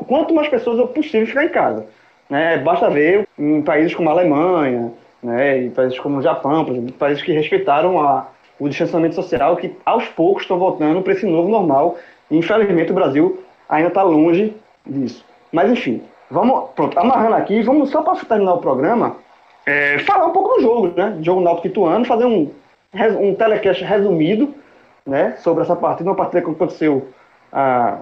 quanto 0.07 0.35
mais 0.35 0.49
pessoas 0.49 0.79
é 0.79 0.87
possível 0.87 1.27
ficar 1.27 1.45
em 1.45 1.49
casa. 1.49 1.87
Né? 2.29 2.59
Basta 2.59 2.91
ver 2.91 3.27
em 3.39 3.63
países 3.63 3.95
como 3.95 4.09
a 4.11 4.13
Alemanha, 4.13 4.93
né, 5.23 5.63
em 5.63 5.71
países 5.71 5.99
como 5.99 6.19
o 6.19 6.23
Japão, 6.23 6.65
por 6.65 6.73
exemplo, 6.73 6.93
países 6.93 7.23
que 7.23 7.33
respeitaram 7.33 8.01
a, 8.01 8.29
o 8.61 8.69
distanciamento 8.69 9.15
social, 9.15 9.57
que 9.57 9.75
aos 9.85 10.07
poucos 10.09 10.43
estão 10.43 10.59
voltando 10.59 11.01
para 11.03 11.15
esse 11.15 11.27
novo 11.27 11.49
normal. 11.49 11.97
E, 12.31 12.37
infelizmente, 12.37 12.93
o 12.93 12.95
Brasil 12.95 13.43
ainda 13.69 13.89
está 13.89 14.03
longe 14.03 14.55
disso. 14.87 15.25
Mas, 15.51 15.71
enfim, 15.71 16.03
Vamos, 16.31 16.71
pronto, 16.75 16.99
amarrando 16.99 17.37
aqui, 17.37 17.63
vamos 17.63 17.91
só 17.91 18.03
para 18.03 18.17
terminar 18.25 18.55
o 18.55 18.59
programa, 18.59 19.17
é, 19.65 19.99
falar 20.01 20.27
um 20.27 20.33
pouco 20.33 20.57
do 20.57 20.63
jogo, 20.63 20.93
né? 20.97 21.19
Jogo 21.23 21.41
Náutico 21.41 21.69
Ituano, 21.69 22.05
fazer 22.05 22.25
um, 22.25 22.51
um 23.21 23.35
telecast 23.35 23.83
resumido, 23.85 24.55
né? 25.07 25.37
Sobre 25.39 25.63
essa 25.63 25.77
partida, 25.77 26.11
uma 26.11 26.17
partida 26.17 26.43
que 26.43 26.51
aconteceu 26.51 27.09
há 27.53 27.99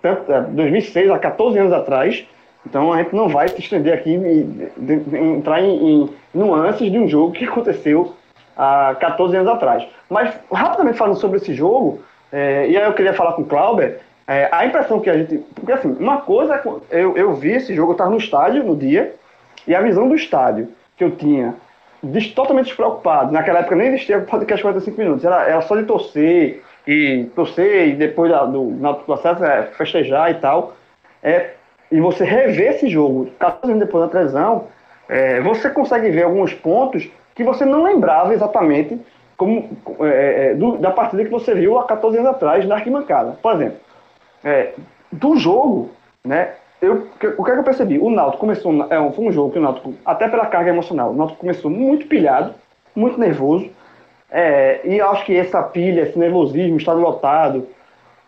tanto, 0.00 0.30
2006, 0.52 1.10
há 1.10 1.18
14 1.18 1.58
anos 1.58 1.72
atrás. 1.72 2.26
Então 2.66 2.92
a 2.92 3.02
gente 3.02 3.14
não 3.14 3.28
vai 3.28 3.48
se 3.48 3.60
estender 3.60 3.92
aqui 3.92 4.10
e 4.10 5.16
entrar 5.16 5.60
em, 5.60 6.04
em 6.04 6.10
nuances 6.32 6.90
de 6.90 6.98
um 6.98 7.06
jogo 7.06 7.32
que 7.32 7.44
aconteceu 7.44 8.14
há 8.56 8.96
14 8.98 9.36
anos 9.36 9.52
atrás. 9.52 9.86
Mas 10.08 10.34
rapidamente 10.50 10.96
falando 10.96 11.16
sobre 11.16 11.38
esse 11.38 11.52
jogo, 11.52 12.00
é, 12.32 12.68
e 12.68 12.76
aí 12.76 12.84
eu 12.84 12.94
queria 12.94 13.12
falar 13.12 13.34
com 13.34 13.42
o 13.42 13.46
Clauber, 13.46 14.00
é, 14.26 14.48
a 14.50 14.64
impressão 14.64 15.00
que 15.00 15.10
a 15.10 15.18
gente. 15.18 15.38
Porque 15.54 15.72
assim, 15.72 15.96
uma 15.98 16.22
coisa. 16.22 16.54
É 16.90 17.02
eu, 17.02 17.16
eu 17.16 17.34
vi 17.34 17.52
esse 17.52 17.74
jogo, 17.74 17.90
eu 17.90 17.94
estava 17.94 18.10
no 18.10 18.16
estádio 18.16 18.64
no 18.64 18.76
dia, 18.76 19.14
e 19.66 19.74
a 19.74 19.80
visão 19.80 20.08
do 20.08 20.14
estádio 20.14 20.68
que 20.96 21.04
eu 21.04 21.10
tinha, 21.10 21.54
des, 22.02 22.28
totalmente 22.28 22.66
despreocupado, 22.66 23.32
naquela 23.32 23.60
época 23.60 23.76
nem 23.76 23.88
existia 23.88 24.18
o 24.18 24.24
podcast 24.24 24.62
45 24.62 24.98
minutos, 24.98 25.24
era, 25.24 25.42
era 25.42 25.60
só 25.62 25.76
de 25.76 25.84
torcer, 25.84 26.62
e 26.86 27.24
torcer, 27.34 27.88
e 27.88 27.92
depois 27.94 28.30
da, 28.30 28.44
do, 28.44 28.70
na, 28.70 28.94
processo 28.94 29.44
é, 29.44 29.62
festejar 29.76 30.30
e 30.30 30.34
tal. 30.34 30.74
É, 31.22 31.50
e 31.90 32.00
você 32.00 32.24
rever 32.24 32.72
esse 32.72 32.88
jogo, 32.88 33.30
14 33.38 33.72
anos 33.72 33.84
depois 33.84 34.04
da 34.04 34.10
televisão, 34.10 34.66
é, 35.08 35.40
você 35.40 35.70
consegue 35.70 36.10
ver 36.10 36.24
alguns 36.24 36.52
pontos 36.52 37.08
que 37.34 37.44
você 37.44 37.64
não 37.64 37.82
lembrava 37.82 38.32
exatamente 38.32 38.98
como, 39.36 39.68
é, 40.00 40.50
é 40.50 40.54
do, 40.54 40.78
da 40.78 40.90
partida 40.90 41.24
que 41.24 41.30
você 41.30 41.54
viu 41.54 41.78
há 41.78 41.84
14 41.84 42.18
anos 42.18 42.30
atrás 42.30 42.66
na 42.66 42.76
arquibancada. 42.76 43.38
Por 43.42 43.54
exemplo, 43.54 43.78
é, 44.44 44.74
do 45.10 45.36
jogo, 45.36 45.90
né? 46.24 46.52
Eu, 46.80 46.94
o 46.94 47.18
que, 47.18 47.26
é 47.26 47.54
que 47.54 47.60
eu 47.60 47.64
percebi? 47.64 47.98
O 47.98 48.10
Náutico 48.10 48.40
começou, 48.40 48.86
é, 48.90 49.12
foi 49.12 49.24
um 49.24 49.32
jogo 49.32 49.52
que 49.52 49.58
o 49.58 49.62
Náutico, 49.62 49.94
até 50.04 50.28
pela 50.28 50.46
carga 50.46 50.70
emocional, 50.70 51.10
o 51.10 51.14
Náutico 51.14 51.40
começou 51.40 51.70
muito 51.70 52.06
pilhado, 52.06 52.54
muito 52.94 53.18
nervoso, 53.18 53.70
é, 54.30 54.80
e 54.84 55.00
acho 55.00 55.24
que 55.24 55.36
essa 55.36 55.62
pilha, 55.62 56.02
esse 56.02 56.18
nervosismo, 56.18 56.76
estado 56.76 57.00
lotado, 57.00 57.66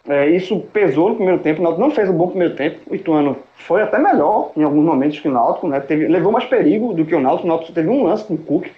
é, 0.09 0.29
isso 0.31 0.61
pesou 0.73 1.09
no 1.09 1.17
primeiro 1.17 1.41
tempo. 1.41 1.61
O 1.61 1.65
Náutico 1.65 1.83
não 1.83 1.91
fez 1.91 2.09
um 2.09 2.17
bom 2.17 2.29
primeiro 2.29 2.55
tempo. 2.55 2.79
O 2.89 2.95
Ituano 2.95 3.37
foi 3.55 3.83
até 3.83 3.99
melhor 3.99 4.53
em 4.57 4.63
alguns 4.63 4.85
momentos 4.85 5.19
que 5.19 5.29
o 5.29 5.33
Náutico, 5.33 5.67
né? 5.67 5.81
Teve, 5.81 6.07
levou 6.07 6.31
mais 6.31 6.45
perigo 6.45 6.93
do 6.95 7.05
que 7.05 7.15
o 7.15 7.21
Náutico. 7.21 7.47
O 7.47 7.49
Náutico 7.49 7.73
teve 7.73 7.89
um 7.89 8.05
lance 8.05 8.25
com 8.25 8.35
o 8.35 8.39
Cook, 8.39 8.69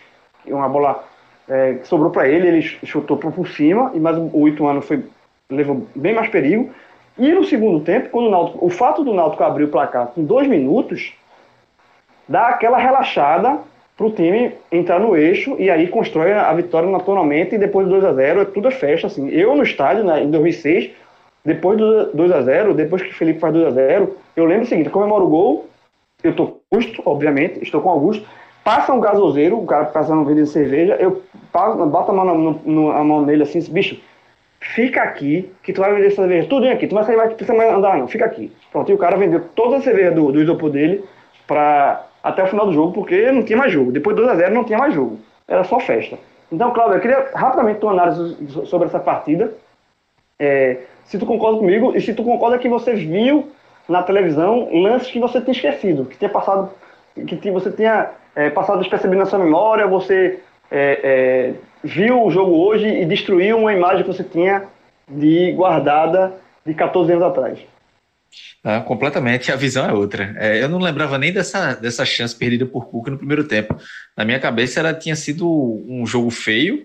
uma 0.47 0.69
bola 0.69 1.05
é, 1.47 1.75
que 1.75 1.87
sobrou 1.87 2.11
para 2.11 2.27
ele, 2.27 2.49
ele 2.49 2.63
chutou 2.63 3.19
por 3.19 3.47
cima, 3.49 3.93
mas 3.95 4.17
o 4.33 4.49
Ituano 4.49 4.81
foi, 4.81 5.05
levou 5.51 5.87
bem 5.95 6.15
mais 6.15 6.29
perigo. 6.31 6.71
E 7.19 7.33
no 7.33 7.45
segundo 7.45 7.85
tempo, 7.85 8.11
quando 8.11 8.27
o, 8.27 8.31
Náutico, 8.31 8.65
o 8.65 8.71
fato 8.71 9.03
do 9.03 9.13
Náutico 9.13 9.43
abrir 9.43 9.65
o 9.65 9.69
placar 9.69 10.07
com 10.09 10.23
dois 10.23 10.47
minutos, 10.47 11.13
dá 12.29 12.49
aquela 12.49 12.79
relaxada 12.79 13.59
para 13.97 14.07
o 14.07 14.13
time 14.13 14.53
entrar 14.71 15.01
no 15.01 15.17
eixo 15.17 15.57
e 15.59 15.69
aí 15.69 15.89
constrói 15.89 16.33
a 16.33 16.53
vitória 16.53 16.89
naturalmente 16.89 17.57
e 17.57 17.59
depois 17.59 17.89
do 17.89 17.95
2 17.95 18.05
a 18.05 18.13
0 18.13 18.41
é 18.43 18.45
tudo 18.45 18.71
festa 18.71 19.09
assim. 19.09 19.29
Eu 19.31 19.57
no 19.57 19.65
estádio 19.65 20.05
né, 20.05 20.23
em 20.23 20.31
2006, 20.31 20.93
depois 21.45 21.77
do 21.77 22.13
2 22.13 22.31
a 22.31 22.43
0, 22.43 22.75
depois 22.75 23.03
que 23.03 23.13
Felipe 23.13 23.41
faz 23.41 23.53
2 23.53 23.67
a 23.67 23.71
0, 23.71 24.17
eu 24.37 24.45
lembro 24.45 24.65
o 24.65 24.69
seguinte, 24.69 24.89
comemoro 24.89 25.25
o 25.25 25.29
gol, 25.29 25.69
eu 26.23 26.35
tô 26.35 26.47
com 26.47 26.61
Augusto, 26.73 27.03
obviamente, 27.05 27.61
estou 27.63 27.81
com 27.81 27.89
Augusto, 27.89 28.25
passa 28.63 28.93
um 28.93 29.01
gasoseiro, 29.01 29.59
o 29.59 29.67
cara 29.67 29.87
passando 29.87 30.21
um 30.21 30.25
vídeo 30.25 30.45
de 30.45 30.51
cerveja, 30.51 30.95
eu 31.01 31.23
bato 31.53 32.13
a 32.13 32.15
mão, 32.15 32.39
no, 32.39 32.61
no, 32.65 32.91
a 32.93 33.03
mão 33.03 33.23
nele 33.23 33.43
assim, 33.43 33.61
bicho, 33.73 34.01
fica 34.61 35.03
aqui, 35.03 35.53
que 35.63 35.73
tu 35.73 35.81
vai 35.81 35.95
vender 35.95 36.09
essa 36.09 36.17
cerveja 36.17 36.49
tudo 36.49 36.69
aqui, 36.69 36.87
tu 36.87 36.95
vai 36.95 37.05
sair, 37.05 37.17
vai 37.17 37.29
precisa 37.29 37.57
mais 37.57 37.73
andar 37.73 37.97
não, 37.97 38.09
fica 38.09 38.25
aqui. 38.25 38.53
Pronto, 38.73 38.91
e 38.91 38.95
o 38.95 38.99
cara 38.99 39.17
vendeu 39.17 39.41
toda 39.55 39.77
a 39.77 39.81
cerveja 39.81 40.11
do, 40.11 40.33
do 40.33 40.43
isopor 40.43 40.71
dele 40.71 41.05
pra, 41.47 42.07
até 42.23 42.43
o 42.43 42.47
final 42.47 42.67
do 42.67 42.73
jogo, 42.73 42.93
porque 42.93 43.31
não 43.31 43.43
tinha 43.43 43.59
mais 43.59 43.73
jogo. 43.73 43.93
Depois 43.93 44.17
do 44.17 44.23
2x0 44.23 44.51
não 44.51 44.65
tinha 44.65 44.79
mais 44.79 44.95
jogo, 44.95 45.19
era 45.47 45.65
só 45.65 45.79
festa. 45.81 46.19
Então, 46.51 46.73
Cláudio, 46.73 46.97
eu 46.97 47.01
queria 47.01 47.31
rapidamente 47.35 47.81
tua 47.81 47.93
análise 47.93 48.37
sobre 48.67 48.89
essa 48.89 48.99
partida. 48.99 49.53
É, 50.39 50.79
se 51.05 51.19
tu 51.19 51.27
concorda 51.27 51.59
comigo 51.59 51.97
e 51.97 52.01
se 52.01 52.15
tu 52.15 52.25
concorda 52.25 52.59
que 52.59 52.69
você 52.69 52.95
viu 52.95 53.51
na 53.89 54.03
televisão 54.03 54.69
lances 54.73 55.11
que 55.11 55.19
você 55.19 55.41
tinha 55.41 55.53
esquecido, 55.53 56.05
que 56.05 56.17
tinha 56.17 56.29
passado, 56.29 56.71
que 57.15 57.51
você 57.51 57.71
tinha 57.71 58.11
é, 58.35 58.51
passado 58.51 58.79
despercebido 58.79 59.19
na 59.19 59.27
sua 59.27 59.39
memória, 59.39 59.87
você 59.87 60.41
é, 60.71 61.01
é, 61.03 61.55
viu 61.83 62.25
o 62.25 62.31
jogo 62.31 62.53
hoje 62.53 62.87
e 62.87 63.05
destruiu 63.05 63.59
uma 63.59 63.73
imagem 63.73 64.03
que 64.03 64.13
você 64.13 64.25
tinha 64.25 64.69
de 65.09 65.53
guardada 65.53 66.35
de 66.65 66.75
14 66.75 67.13
anos 67.13 67.25
atrás. 67.25 67.59
Ah, 68.63 68.81
completamente, 68.81 69.51
a 69.51 69.57
visão 69.57 69.89
é 69.89 69.93
outra. 69.93 70.35
É, 70.39 70.63
eu 70.63 70.69
não 70.69 70.79
lembrava 70.79 71.17
nem 71.17 71.33
dessa, 71.33 71.75
dessa 71.75 72.05
chance 72.05 72.37
perdida 72.37 72.67
por 72.67 72.89
Cuca 72.91 73.11
no 73.11 73.19
primeiro 73.19 73.47
tempo. 73.47 73.77
Na 74.17 74.25
minha 74.25 74.39
cabeça, 74.39 74.81
ela 74.81 74.93
tinha 74.93 75.17
sido 75.17 75.49
um 75.89 76.05
jogo 76.07 76.31
feio. 76.31 76.85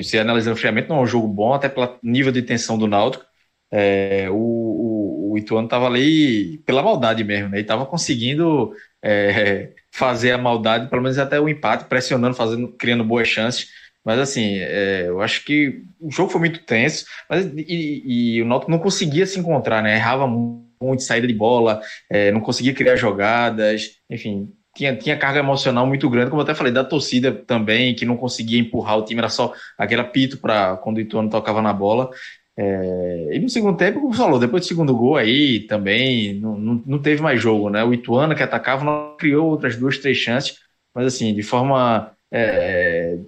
Se 0.00 0.18
analisando 0.18 0.56
friamente, 0.56 0.88
não 0.88 0.98
é 0.98 1.00
um 1.00 1.06
jogo 1.06 1.26
bom, 1.26 1.52
até 1.52 1.68
pelo 1.68 1.98
nível 2.02 2.32
de 2.32 2.42
tensão 2.42 2.78
do 2.78 2.86
Náutico. 2.86 3.24
É, 3.72 4.28
o, 4.30 4.34
o, 4.34 5.32
o 5.32 5.38
Ituano 5.38 5.66
estava 5.66 5.86
ali 5.86 6.58
pela 6.58 6.82
maldade 6.82 7.22
mesmo, 7.24 7.48
né? 7.50 7.60
Estava 7.60 7.86
conseguindo 7.86 8.72
é, 9.02 9.72
fazer 9.92 10.32
a 10.32 10.38
maldade, 10.38 10.88
pelo 10.88 11.02
menos 11.02 11.18
até 11.18 11.40
o 11.40 11.48
empate, 11.48 11.84
pressionando, 11.84 12.34
fazendo, 12.34 12.68
criando 12.68 13.04
boas 13.04 13.28
chances. 13.28 13.68
Mas 14.04 14.18
assim, 14.18 14.56
é, 14.58 15.04
eu 15.08 15.20
acho 15.20 15.44
que 15.44 15.82
o 16.00 16.10
jogo 16.10 16.30
foi 16.30 16.40
muito 16.40 16.64
tenso, 16.64 17.04
mas 17.28 17.44
e, 17.54 18.02
e 18.36 18.42
o 18.42 18.46
Náutico 18.46 18.70
não 18.70 18.78
conseguia 18.78 19.26
se 19.26 19.38
encontrar, 19.38 19.82
né? 19.82 19.96
Errava 19.96 20.26
muito 20.26 20.70
muito 20.82 21.02
saída 21.02 21.26
de 21.26 21.34
bola, 21.34 21.80
é, 22.08 22.32
não 22.32 22.40
conseguia 22.40 22.72
criar 22.72 22.96
jogadas, 22.96 23.98
enfim, 24.08 24.50
tinha, 24.74 24.96
tinha 24.96 25.18
carga 25.18 25.40
emocional 25.40 25.86
muito 25.86 26.08
grande, 26.08 26.30
como 26.30 26.40
eu 26.40 26.44
até 26.44 26.54
falei, 26.54 26.72
da 26.72 26.82
torcida 26.82 27.32
também, 27.32 27.94
que 27.94 28.06
não 28.06 28.16
conseguia 28.16 28.58
empurrar 28.58 28.98
o 28.98 29.04
time, 29.04 29.20
era 29.20 29.28
só 29.28 29.52
aquele 29.76 30.00
apito 30.00 30.38
para 30.38 30.76
quando 30.78 30.96
o 30.96 31.00
Ituano 31.00 31.28
tocava 31.28 31.60
na 31.60 31.72
bola. 31.72 32.10
É, 32.56 33.36
e 33.36 33.38
no 33.38 33.48
segundo 33.48 33.76
tempo, 33.76 34.00
como 34.00 34.12
você 34.12 34.18
falou, 34.18 34.38
depois 34.38 34.64
do 34.64 34.68
segundo 34.68 34.94
gol 34.94 35.16
aí 35.16 35.60
também 35.60 36.34
não, 36.34 36.58
não, 36.58 36.82
não 36.86 36.98
teve 36.98 37.22
mais 37.22 37.40
jogo, 37.40 37.70
né? 37.70 37.82
O 37.84 37.94
Ituano 37.94 38.34
que 38.34 38.42
atacava 38.42 38.84
não 38.84 39.16
criou 39.16 39.48
outras 39.48 39.76
duas, 39.76 39.98
três 39.98 40.18
chances, 40.18 40.58
mas 40.94 41.06
assim, 41.06 41.34
de 41.34 41.42
forma 41.42 42.12
é, 42.32 43.18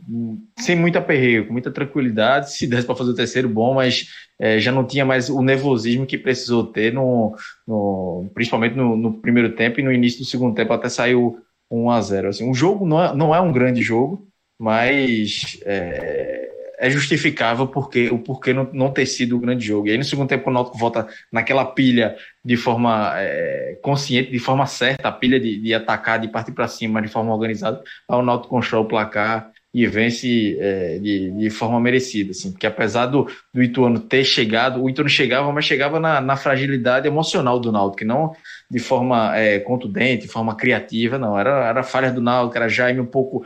sem 0.58 0.76
muito 0.76 0.96
aperreio, 0.96 1.46
com 1.46 1.52
muita 1.52 1.70
tranquilidade. 1.70 2.52
Se 2.52 2.66
desse 2.66 2.86
para 2.86 2.94
fazer 2.94 3.10
o 3.10 3.14
terceiro, 3.14 3.48
bom, 3.48 3.74
mas 3.74 4.06
é, 4.38 4.58
já 4.60 4.70
não 4.70 4.86
tinha 4.86 5.04
mais 5.04 5.28
o 5.28 5.42
nervosismo 5.42 6.06
que 6.06 6.18
precisou 6.18 6.66
ter, 6.66 6.92
no, 6.92 7.36
no 7.66 8.30
principalmente 8.34 8.76
no, 8.76 8.96
no, 8.96 9.20
primeiro 9.20 9.54
tempo 9.54 9.80
e 9.80 9.82
no 9.82 9.92
início 9.92 10.20
do 10.20 10.24
segundo 10.26 10.54
tempo, 10.54 10.72
até 10.72 10.88
saiu 10.88 11.38
1 11.70 11.90
a 11.90 12.00
0 12.00 12.28
assim, 12.28 12.48
O 12.48 12.54
jogo 12.54 12.86
não 12.86 13.02
é, 13.02 13.14
não 13.14 13.34
é 13.34 13.40
um 13.40 13.52
grande 13.52 13.82
jogo, 13.82 14.28
mas 14.58 15.58
é, 15.64 16.51
é 16.82 16.90
justificável 16.90 17.68
porque 17.68 18.10
o 18.10 18.18
porquê 18.18 18.52
não, 18.52 18.68
não 18.72 18.90
ter 18.90 19.06
sido 19.06 19.36
um 19.36 19.40
grande 19.40 19.64
jogo. 19.64 19.86
E 19.86 19.92
aí 19.92 19.96
no 19.96 20.02
segundo 20.02 20.28
tempo 20.28 20.50
o 20.50 20.52
Náutico 20.52 20.76
volta 20.76 21.06
naquela 21.30 21.64
pilha 21.64 22.16
de 22.44 22.56
forma 22.56 23.12
é, 23.18 23.78
consciente, 23.80 24.32
de 24.32 24.38
forma 24.40 24.66
certa, 24.66 25.08
a 25.08 25.12
pilha 25.12 25.38
de, 25.38 25.60
de 25.60 25.72
atacar, 25.72 26.18
de 26.18 26.26
partir 26.26 26.50
para 26.50 26.66
cima 26.66 27.00
de 27.00 27.06
forma 27.06 27.32
organizada, 27.32 27.80
aí 28.08 28.18
o 28.18 28.22
Náutico 28.22 28.48
constrói 28.48 28.82
o 28.82 28.88
placar 28.88 29.52
e 29.72 29.86
vence 29.86 30.58
é, 30.58 30.98
de, 30.98 31.30
de, 31.30 31.50
forma 31.50 31.80
merecida, 31.80 32.32
assim, 32.32 32.50
porque 32.50 32.66
apesar 32.66 33.06
do, 33.06 33.26
do 33.54 33.62
Ituano 33.62 34.00
ter 34.00 34.24
chegado, 34.24 34.82
o 34.82 34.90
Ituano 34.90 35.08
chegava, 35.08 35.50
mas 35.52 35.64
chegava 35.64 36.00
na, 36.00 36.20
na 36.20 36.36
fragilidade 36.36 37.06
emocional 37.06 37.60
do 37.60 37.70
Náutico, 37.70 37.98
que 37.98 38.04
não 38.04 38.34
de 38.68 38.80
forma 38.80 39.36
é, 39.36 39.60
contundente, 39.60 40.26
de 40.26 40.32
forma 40.32 40.56
criativa, 40.56 41.16
não, 41.16 41.38
era, 41.38 41.68
era 41.68 41.82
falha 41.84 42.10
do 42.10 42.20
Náutico, 42.20 42.56
era 42.56 42.68
Jaime 42.68 43.00
um 43.00 43.06
pouco 43.06 43.44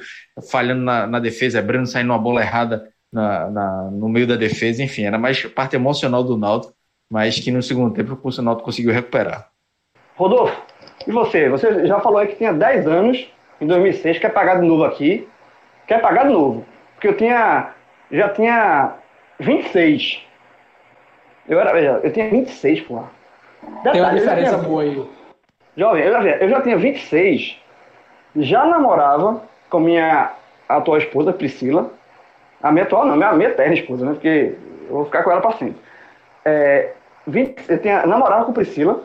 falhando 0.51 0.82
na, 0.82 1.07
na 1.07 1.20
defesa, 1.20 1.59
é 1.59 1.62
Breno 1.62 1.87
saindo 1.87 2.11
uma 2.11 2.18
bola 2.18 2.41
errada 2.41 2.95
na, 3.16 3.50
na, 3.50 3.90
no 3.90 4.08
meio 4.10 4.26
da 4.26 4.36
defesa, 4.36 4.82
enfim, 4.82 5.04
era 5.04 5.18
mais 5.18 5.42
parte 5.46 5.74
emocional 5.74 6.22
do 6.22 6.36
Náutico, 6.36 6.74
mas 7.10 7.40
que 7.40 7.50
no 7.50 7.62
segundo 7.62 7.94
tempo 7.94 8.18
o 8.22 8.42
Náutico 8.42 8.66
conseguiu 8.66 8.92
recuperar. 8.92 9.48
Rodolfo, 10.16 10.54
e 11.06 11.10
você? 11.10 11.48
Você 11.48 11.86
já 11.86 11.98
falou 12.00 12.18
aí 12.18 12.28
que 12.28 12.36
tinha 12.36 12.52
10 12.52 12.86
anos, 12.86 13.26
em 13.58 13.66
2006, 13.66 14.18
quer 14.18 14.28
pagar 14.34 14.60
de 14.60 14.66
novo 14.66 14.84
aqui, 14.84 15.26
quer 15.86 16.00
pagar 16.02 16.26
de 16.26 16.32
novo, 16.34 16.64
porque 16.94 17.08
eu 17.08 17.16
tinha, 17.16 17.72
já 18.10 18.28
tinha 18.28 18.94
26. 19.40 20.20
Eu 21.48 21.58
era, 21.58 21.78
eu 22.04 22.12
tinha 22.12 22.28
26, 22.28 22.80
pô. 22.82 23.02
Tem 23.82 24.00
uma 24.00 24.14
diferença 24.14 24.58
boa 24.58 24.82
aí. 24.82 25.08
Jovem, 25.76 26.04
eu 26.04 26.12
já, 26.12 26.22
eu 26.22 26.48
já 26.50 26.60
tinha 26.60 26.76
26, 26.76 27.56
já 28.36 28.66
namorava 28.66 29.42
com 29.70 29.80
minha 29.80 30.32
atual 30.68 30.98
esposa, 30.98 31.32
Priscila, 31.32 31.90
a 32.62 32.72
minha 32.72 32.84
atual 32.84 33.07
não, 33.07 33.16
minha, 33.16 33.32
minha 33.32 33.50
eterna 33.50 33.74
esposa, 33.74 34.04
né? 34.04 34.12
Porque 34.12 34.54
eu 34.88 34.94
vou 34.94 35.04
ficar 35.04 35.22
com 35.22 35.30
ela 35.30 35.40
para 35.40 35.59
sempre. 35.59 35.76
É, 36.44 36.92
20, 37.26 37.68
eu 37.68 37.78
tinha, 37.78 38.07
namorava 38.07 38.44
com 38.44 38.52
Priscila. 38.52 39.02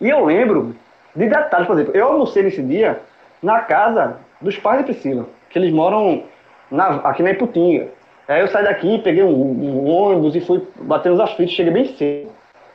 E 0.00 0.08
eu 0.08 0.24
lembro 0.24 0.74
de 1.14 1.26
detalhes, 1.26 1.66
por 1.66 1.74
exemplo, 1.74 1.96
eu 1.96 2.06
almocei 2.06 2.42
nesse 2.42 2.62
dia 2.62 3.00
na 3.42 3.60
casa 3.60 4.18
dos 4.40 4.56
pais 4.58 4.78
de 4.78 4.84
Priscila, 4.84 5.26
que 5.50 5.58
eles 5.58 5.72
moram 5.72 6.24
na, 6.70 6.96
aqui 6.96 7.22
na 7.22 7.30
Iputinga. 7.30 7.88
Aí 8.28 8.40
eu 8.40 8.48
saí 8.48 8.64
daqui, 8.64 8.98
peguei 8.98 9.24
um, 9.24 9.30
um 9.30 9.88
ônibus 9.88 10.36
e 10.36 10.40
fui 10.40 10.62
bater 10.82 11.10
nos 11.10 11.20
aflitos, 11.20 11.54
cheguei 11.54 11.72
bem 11.72 11.96
cedo. 11.96 12.30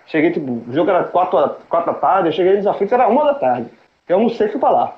Cheguei, 0.08 0.32
tipo, 0.32 0.64
o 0.68 0.74
jogo 0.74 0.90
era 0.90 1.04
4, 1.04 1.58
quatro 1.70 1.94
da 1.94 2.00
tarde, 2.00 2.30
eu 2.30 2.34
cheguei 2.34 2.58
nos 2.58 2.68
aflitos, 2.68 2.92
era 2.92 3.08
1 3.08 3.16
da 3.16 3.34
tarde. 3.36 3.70
Eu 4.08 4.18
almocei 4.18 4.48
e 4.48 4.50
fui 4.50 4.60
pra 4.60 4.70
lá. 4.70 4.96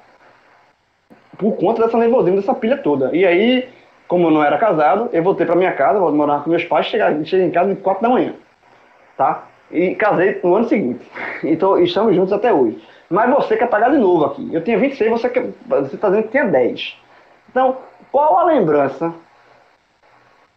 Por 1.37 1.55
conta 1.57 1.83
dessa 1.83 1.97
nervosismo, 1.97 2.37
dessa 2.37 2.55
pilha 2.55 2.77
toda. 2.77 3.15
E 3.15 3.25
aí, 3.25 3.69
como 4.07 4.27
eu 4.27 4.31
não 4.31 4.43
era 4.43 4.57
casado, 4.57 5.09
eu 5.11 5.23
voltei 5.23 5.45
para 5.45 5.55
minha 5.55 5.73
casa, 5.73 5.99
vou 5.99 6.11
morar 6.11 6.43
com 6.43 6.49
meus 6.49 6.63
pais, 6.63 6.87
cheguei, 6.87 7.25
cheguei 7.25 7.47
em 7.47 7.51
casa 7.51 7.71
às 7.71 7.79
4 7.79 8.01
da 8.01 8.09
manhã. 8.09 8.33
Tá? 9.17 9.43
E 9.71 9.95
casei 9.95 10.39
no 10.43 10.55
ano 10.55 10.67
seguinte. 10.67 11.05
Então, 11.43 11.77
estamos 11.79 12.15
juntos 12.15 12.33
até 12.33 12.53
hoje. 12.53 12.81
Mas 13.09 13.29
você 13.29 13.55
quer 13.55 13.67
pagar 13.67 13.91
de 13.91 13.97
novo 13.97 14.25
aqui. 14.25 14.49
Eu 14.51 14.63
tinha 14.63 14.77
26, 14.77 15.11
você 15.11 15.29
quer, 15.29 15.49
você 15.67 15.95
está 15.95 16.09
dizendo 16.09 16.23
que 16.25 16.31
tinha 16.31 16.45
10. 16.45 16.97
Então, 17.49 17.77
qual 18.11 18.37
a 18.37 18.43
lembrança 18.43 19.13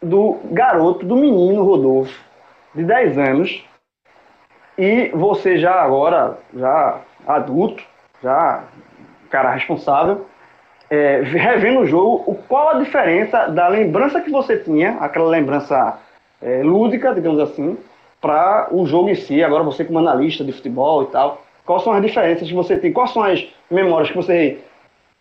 do 0.01 0.37
garoto, 0.45 1.05
do 1.05 1.15
menino 1.15 1.63
Rodolfo, 1.63 2.19
de 2.73 2.83
10 2.83 3.17
anos, 3.17 3.65
e 4.77 5.09
você 5.09 5.57
já 5.57 5.81
agora, 5.81 6.37
já 6.53 7.01
adulto, 7.27 7.83
já 8.23 8.63
cara 9.29 9.51
responsável, 9.51 10.25
é, 10.89 11.21
revendo 11.23 11.81
o 11.81 11.85
jogo, 11.85 12.23
o, 12.25 12.35
qual 12.35 12.69
a 12.69 12.79
diferença 12.79 13.47
da 13.47 13.67
lembrança 13.67 14.21
que 14.21 14.31
você 14.31 14.57
tinha, 14.57 14.97
aquela 14.99 15.29
lembrança 15.29 15.99
é, 16.41 16.63
lúdica, 16.63 17.13
digamos 17.13 17.39
assim, 17.39 17.77
para 18.19 18.67
o 18.71 18.85
jogo 18.85 19.09
em 19.09 19.15
si, 19.15 19.43
agora 19.43 19.63
você 19.63 19.85
como 19.85 19.99
analista 19.99 20.43
de 20.43 20.51
futebol 20.51 21.03
e 21.03 21.07
tal, 21.07 21.43
quais 21.65 21.83
são 21.83 21.93
as 21.93 22.01
diferenças 22.01 22.47
que 22.47 22.53
você 22.53 22.77
tem, 22.77 22.91
quais 22.91 23.11
são 23.11 23.23
as 23.23 23.47
memórias 23.69 24.09
que 24.09 24.17
você 24.17 24.59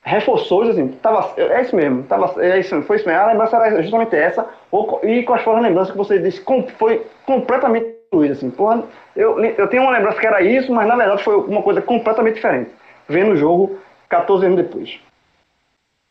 reforçou, 0.02 0.62
assim, 0.62 0.88
tava, 0.88 1.32
é 1.36 1.60
isso 1.60 1.76
mesmo, 1.76 2.02
tava, 2.04 2.42
é 2.42 2.58
isso, 2.58 2.80
foi 2.82 2.96
isso 2.96 3.06
mesmo, 3.06 3.20
a 3.20 3.26
lembrança 3.26 3.56
era 3.56 3.82
justamente 3.82 4.16
essa, 4.16 4.46
ou, 4.70 5.00
e 5.02 5.22
quais 5.22 5.42
foram 5.42 5.58
as 5.58 5.64
lembranças 5.64 5.92
que 5.92 5.98
você 5.98 6.18
disse, 6.18 6.40
com, 6.40 6.66
foi 6.78 7.04
completamente 7.26 7.86
fluida, 8.10 8.32
assim, 8.32 8.50
porra, 8.50 8.84
eu, 9.14 9.38
eu 9.44 9.68
tenho 9.68 9.82
uma 9.82 9.92
lembrança 9.92 10.18
que 10.18 10.26
era 10.26 10.40
isso, 10.40 10.72
mas 10.72 10.88
na 10.88 10.96
verdade 10.96 11.22
foi 11.22 11.36
uma 11.36 11.62
coisa 11.62 11.82
completamente 11.82 12.36
diferente, 12.36 12.70
vendo 13.06 13.32
o 13.32 13.36
jogo 13.36 13.78
14 14.08 14.46
anos 14.46 14.56
depois. 14.56 14.98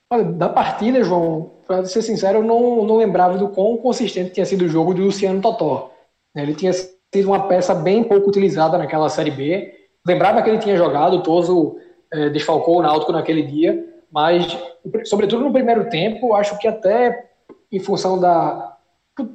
Olha, 0.09 0.23
da 0.23 0.47
partida, 0.47 1.03
João, 1.03 1.51
para 1.67 1.83
ser 1.85 2.01
sincero, 2.01 2.39
eu 2.39 2.43
não, 2.43 2.85
não 2.85 2.97
lembrava 2.97 3.37
do 3.37 3.49
quão 3.49 3.75
consistente 3.77 4.31
tinha 4.31 4.45
sido 4.45 4.63
o 4.63 4.69
jogo 4.69 4.93
de 4.93 5.01
Luciano 5.01 5.41
Totó. 5.41 5.91
Ele 6.33 6.55
tinha 6.55 6.71
sido 6.71 7.27
uma 7.27 7.47
peça 7.47 7.75
bem 7.75 8.03
pouco 8.03 8.29
utilizada 8.29 8.77
naquela 8.77 9.09
Série 9.09 9.31
B. 9.31 9.73
Lembrava 10.05 10.41
que 10.41 10.49
ele 10.49 10.59
tinha 10.59 10.77
jogado, 10.77 11.17
o 11.17 11.23
Toso 11.23 11.77
é, 12.11 12.29
desfalcou 12.29 12.77
o 12.77 12.81
Náutico 12.81 13.11
naquele 13.11 13.43
dia, 13.43 13.85
mas, 14.09 14.57
sobretudo 15.03 15.43
no 15.43 15.51
primeiro 15.51 15.89
tempo, 15.89 16.33
acho 16.33 16.57
que 16.57 16.67
até 16.67 17.27
em 17.69 17.79
função 17.79 18.17
da, 18.17 18.77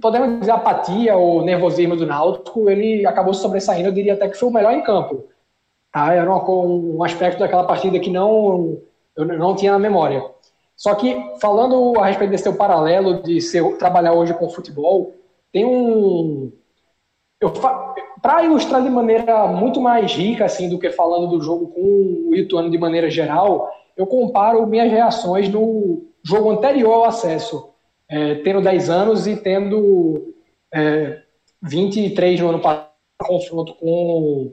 podemos 0.01 0.41
dizer, 0.41 0.53
apatia 0.53 1.17
ou 1.17 1.45
nervosismo 1.45 1.97
do 1.97 2.07
Náutico, 2.07 2.71
ele 2.71 3.05
acabou 3.05 3.35
se 3.35 3.43
sobressaindo, 3.43 3.89
eu 3.89 3.93
diria 3.93 4.15
até 4.15 4.27
que 4.27 4.39
foi 4.39 4.49
o 4.49 4.53
melhor 4.53 4.73
em 4.73 4.83
campo. 4.83 5.25
Tá? 5.93 6.15
Era 6.15 6.33
um 6.33 7.05
aspecto 7.05 7.41
daquela 7.41 7.65
partida 7.65 7.99
que 7.99 8.09
não, 8.09 8.79
eu 9.15 9.27
não 9.27 9.55
tinha 9.55 9.73
na 9.73 9.79
memória. 9.79 10.25
Só 10.77 10.95
que, 10.95 11.17
falando 11.41 11.99
a 11.99 12.07
respeito 12.07 12.31
desse 12.31 12.45
teu 12.45 12.55
paralelo 12.55 13.23
de 13.23 13.41
ser, 13.41 13.63
trabalhar 13.77 14.13
hoje 14.13 14.35
com 14.35 14.49
futebol, 14.49 15.15
tem 15.53 15.65
um. 15.65 16.53
Para 18.21 18.45
ilustrar 18.45 18.83
de 18.83 18.89
maneira 18.89 19.47
muito 19.49 19.81
mais 19.81 20.13
rica 20.13 20.45
assim 20.45 20.69
do 20.69 20.79
que 20.79 20.91
falando 20.91 21.27
do 21.29 21.43
jogo 21.43 21.69
com 21.69 22.29
o 22.31 22.35
Ituano 22.35 22.71
de 22.71 22.79
maneira 22.79 23.11
geral, 23.11 23.69
eu 23.97 24.07
comparo 24.07 24.67
minhas 24.67 24.91
reações 24.91 25.49
no 25.49 26.05
jogo 26.23 26.51
anterior 26.51 26.93
ao 26.93 27.05
acesso, 27.05 27.71
é, 28.09 28.37
tendo 28.37 28.61
10 28.61 28.91
anos 28.91 29.27
e 29.27 29.37
tendo 29.37 30.35
é, 30.73 31.21
23 31.61 32.41
no 32.41 32.51
ano 32.51 32.61
passado, 32.61 32.93
confronto 33.19 33.75
com 33.75 34.53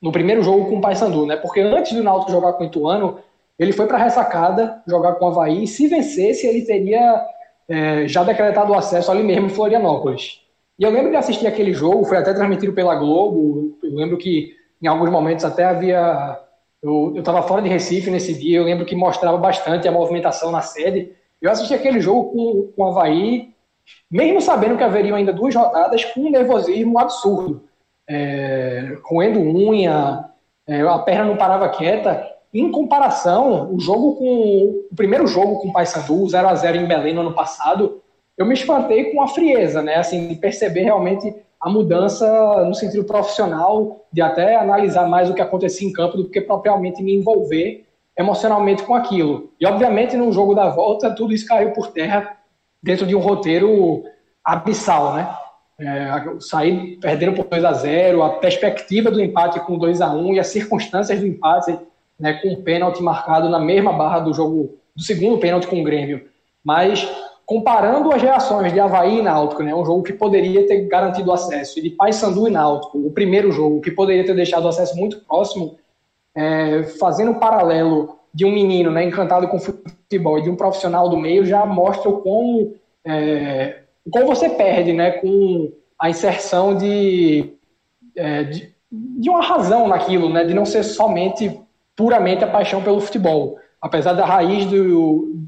no 0.00 0.12
primeiro 0.12 0.42
jogo 0.42 0.68
com 0.68 0.76
o 0.76 0.80
Paysandu, 0.80 1.24
né? 1.24 1.36
Porque 1.36 1.60
antes 1.60 1.92
do 1.94 2.02
Náutico 2.02 2.30
jogar 2.30 2.52
com 2.52 2.64
o 2.64 2.66
Ituano, 2.66 3.20
ele 3.58 3.72
foi 3.72 3.86
para 3.86 3.98
a 3.98 4.02
ressacada 4.02 4.82
jogar 4.86 5.14
com 5.14 5.26
o 5.26 5.28
Havaí 5.28 5.64
e 5.64 5.66
se 5.66 5.86
vencesse, 5.86 6.46
ele 6.46 6.62
teria 6.62 7.24
é, 7.68 8.08
já 8.08 8.22
decretado 8.22 8.72
o 8.72 8.76
acesso 8.76 9.10
ali 9.10 9.22
mesmo 9.22 9.46
em 9.46 9.50
Florianópolis. 9.50 10.44
E 10.78 10.82
eu 10.82 10.90
lembro 10.90 11.10
de 11.10 11.16
assistir 11.16 11.46
aquele 11.46 11.72
jogo, 11.72 12.04
foi 12.04 12.18
até 12.18 12.32
transmitido 12.34 12.72
pela 12.72 12.96
Globo. 12.96 13.78
Eu 13.82 13.94
lembro 13.94 14.16
que 14.18 14.54
em 14.82 14.86
alguns 14.86 15.10
momentos 15.10 15.44
até 15.44 15.64
havia. 15.64 16.40
Eu 16.82 17.14
estava 17.16 17.42
fora 17.42 17.62
de 17.62 17.68
Recife 17.68 18.10
nesse 18.10 18.34
dia, 18.34 18.58
eu 18.58 18.64
lembro 18.64 18.84
que 18.84 18.94
mostrava 18.94 19.38
bastante 19.38 19.88
a 19.88 19.92
movimentação 19.92 20.50
na 20.50 20.60
sede. 20.60 21.12
Eu 21.40 21.50
assisti 21.50 21.72
aquele 21.72 22.00
jogo 22.00 22.30
com, 22.30 22.72
com 22.76 22.82
o 22.82 22.86
Havaí, 22.88 23.54
mesmo 24.10 24.40
sabendo 24.40 24.76
que 24.76 24.84
haveriam 24.84 25.16
ainda 25.16 25.32
duas 25.32 25.54
rodadas, 25.54 26.04
com 26.04 26.20
um 26.20 26.30
nervosismo 26.30 26.98
absurdo. 26.98 27.64
É, 28.06 28.98
roendo 29.02 29.40
unha, 29.40 30.28
é, 30.66 30.82
a 30.82 30.98
perna 30.98 31.24
não 31.24 31.36
parava 31.38 31.70
quieta. 31.70 32.33
Em 32.54 32.70
comparação, 32.70 33.74
o 33.74 33.80
jogo 33.80 34.14
com 34.14 34.84
o 34.92 34.94
primeiro 34.94 35.26
jogo 35.26 35.58
com 35.58 35.68
o 35.68 35.72
Paysandu, 35.72 36.28
0 36.28 36.46
a 36.46 36.54
0 36.54 36.76
em 36.76 36.86
Belém 36.86 37.12
no 37.12 37.22
ano 37.22 37.34
passado, 37.34 38.00
eu 38.38 38.46
me 38.46 38.54
espantei 38.54 39.12
com 39.12 39.20
a 39.20 39.26
frieza, 39.26 39.82
né? 39.82 39.96
Assim, 39.96 40.28
de 40.28 40.36
perceber 40.36 40.84
realmente 40.84 41.34
a 41.60 41.68
mudança 41.68 42.64
no 42.64 42.74
sentido 42.74 43.02
profissional, 43.02 44.06
de 44.12 44.22
até 44.22 44.54
analisar 44.54 45.08
mais 45.08 45.28
o 45.28 45.34
que 45.34 45.42
acontecia 45.42 45.88
em 45.88 45.92
campo 45.92 46.16
do 46.16 46.30
que 46.30 46.40
propriamente 46.40 47.02
me 47.02 47.16
envolver 47.16 47.84
emocionalmente 48.16 48.84
com 48.84 48.94
aquilo. 48.94 49.50
E 49.60 49.66
obviamente 49.66 50.16
no 50.16 50.30
jogo 50.30 50.54
da 50.54 50.68
volta 50.68 51.10
tudo 51.10 51.32
isso 51.32 51.46
caiu 51.46 51.72
por 51.72 51.88
terra 51.88 52.36
dentro 52.80 53.04
de 53.04 53.16
um 53.16 53.20
roteiro 53.20 54.04
abissal, 54.44 55.14
né? 55.14 55.28
É, 55.80 56.38
sair 56.38 56.98
perdendo 57.00 57.34
por 57.34 57.46
2 57.46 57.64
a 57.64 57.72
0 57.72 58.22
a 58.22 58.30
perspectiva 58.34 59.10
do 59.10 59.20
empate 59.20 59.58
com 59.58 59.76
2 59.76 60.00
a 60.00 60.12
1 60.12 60.34
e 60.34 60.38
as 60.38 60.46
circunstâncias 60.46 61.18
do 61.18 61.26
empate 61.26 61.76
né, 62.18 62.34
com 62.34 62.48
o 62.52 62.62
pênalti 62.62 63.02
marcado 63.02 63.48
na 63.48 63.58
mesma 63.58 63.92
barra 63.92 64.20
do 64.20 64.32
jogo, 64.32 64.76
do 64.94 65.02
segundo 65.02 65.38
pênalti 65.38 65.66
com 65.66 65.80
o 65.80 65.84
Grêmio. 65.84 66.26
Mas 66.62 67.08
comparando 67.46 68.12
as 68.12 68.22
reações 68.22 68.72
de 68.72 68.80
Havaí 68.80 69.18
e 69.18 69.22
Náutico, 69.22 69.62
né, 69.62 69.74
um 69.74 69.84
jogo 69.84 70.02
que 70.02 70.12
poderia 70.12 70.66
ter 70.66 70.86
garantido 70.86 71.32
acesso, 71.32 71.78
e 71.78 71.82
de 71.82 71.90
Paysandu 71.90 72.48
e 72.48 72.50
Náutico, 72.50 72.98
o 72.98 73.10
primeiro 73.10 73.52
jogo, 73.52 73.80
que 73.80 73.90
poderia 73.90 74.24
ter 74.24 74.34
deixado 74.34 74.64
o 74.64 74.68
acesso 74.68 74.96
muito 74.96 75.20
próximo, 75.20 75.76
é, 76.34 76.84
fazendo 76.98 77.32
um 77.32 77.38
paralelo 77.38 78.18
de 78.32 78.44
um 78.44 78.52
menino 78.52 78.90
né, 78.90 79.04
encantado 79.04 79.46
com 79.48 79.60
futebol 79.60 80.38
e 80.38 80.42
de 80.42 80.50
um 80.50 80.56
profissional 80.56 81.08
do 81.08 81.16
meio, 81.16 81.44
já 81.44 81.64
mostra 81.66 82.08
o 82.08 82.20
como, 82.22 82.74
é, 83.04 83.82
você 84.06 84.48
perde 84.48 84.92
né, 84.92 85.12
com 85.12 85.70
a 85.98 86.10
inserção 86.10 86.76
de, 86.76 87.52
é, 88.16 88.42
de, 88.44 88.74
de 88.90 89.30
uma 89.30 89.42
razão 89.42 89.86
naquilo, 89.86 90.28
né, 90.30 90.44
de 90.44 90.54
não 90.54 90.64
ser 90.64 90.82
somente 90.82 91.60
puramente 91.96 92.44
a 92.44 92.48
paixão 92.48 92.82
pelo 92.82 93.00
futebol. 93.00 93.58
Apesar 93.80 94.12
da 94.14 94.24
raiz 94.24 94.66
do, 94.66 95.44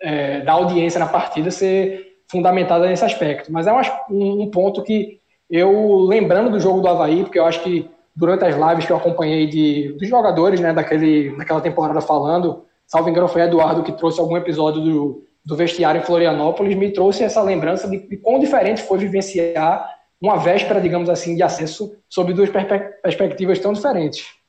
é, 0.00 0.40
da 0.40 0.52
audiência 0.52 0.98
na 0.98 1.06
partida 1.06 1.50
ser 1.50 2.18
fundamentada 2.30 2.86
nesse 2.86 3.04
aspecto. 3.04 3.52
Mas 3.52 3.66
é 3.66 3.72
um, 4.08 4.42
um, 4.42 4.50
ponto 4.50 4.82
que 4.82 5.18
eu, 5.50 6.02
lembrando 6.02 6.50
do 6.50 6.60
jogo 6.60 6.80
do 6.80 6.88
Havaí, 6.88 7.24
porque 7.24 7.38
eu 7.38 7.44
acho 7.44 7.62
que 7.62 7.90
durante 8.14 8.44
as 8.44 8.54
lives 8.54 8.86
que 8.86 8.92
eu 8.92 8.96
acompanhei 8.96 9.46
de, 9.46 9.92
dos 9.98 10.08
jogadores 10.08 10.60
né, 10.60 10.72
daquele, 10.72 11.36
daquela 11.36 11.60
temporada 11.60 12.00
falando, 12.00 12.64
salvo 12.86 13.08
engano 13.08 13.28
foi 13.28 13.42
Eduardo 13.42 13.82
que 13.82 13.92
trouxe 13.92 14.20
algum 14.20 14.36
episódio 14.36 14.80
do, 14.80 15.24
do 15.44 15.56
vestiário 15.56 16.00
em 16.00 16.04
Florianópolis, 16.04 16.76
me 16.76 16.92
trouxe 16.92 17.24
essa 17.24 17.42
lembrança 17.42 17.88
de, 17.88 17.98
de 18.08 18.16
quão 18.16 18.38
diferente 18.38 18.82
foi 18.82 18.98
vivenciar 18.98 19.88
uma 20.20 20.36
véspera, 20.36 20.80
digamos 20.80 21.08
assim, 21.08 21.34
de 21.34 21.42
acesso 21.42 21.96
sob 22.08 22.32
duas 22.32 22.50
perspectivas 22.50 23.58
tão 23.58 23.72
diferentes. 23.72 24.39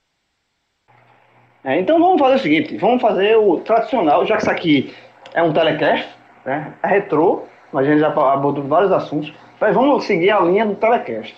É, 1.63 1.79
então 1.79 1.99
vamos 1.99 2.19
fazer 2.19 2.35
o 2.35 2.39
seguinte, 2.39 2.77
vamos 2.77 3.01
fazer 3.01 3.37
o 3.37 3.57
tradicional, 3.57 4.25
já 4.25 4.35
que 4.35 4.41
isso 4.41 4.51
aqui 4.51 4.93
é 5.33 5.43
um 5.43 5.53
telecast, 5.53 6.09
né? 6.43 6.73
É 6.81 6.87
retrô, 6.87 7.43
mas 7.71 7.85
a 7.85 7.89
gente 7.89 7.99
já 7.99 8.07
abordou 8.07 8.63
vários 8.63 8.91
assuntos. 8.91 9.31
Mas 9.59 9.75
vamos 9.75 10.05
seguir 10.05 10.31
a 10.31 10.39
linha 10.39 10.65
do 10.65 10.73
telecast. 10.73 11.35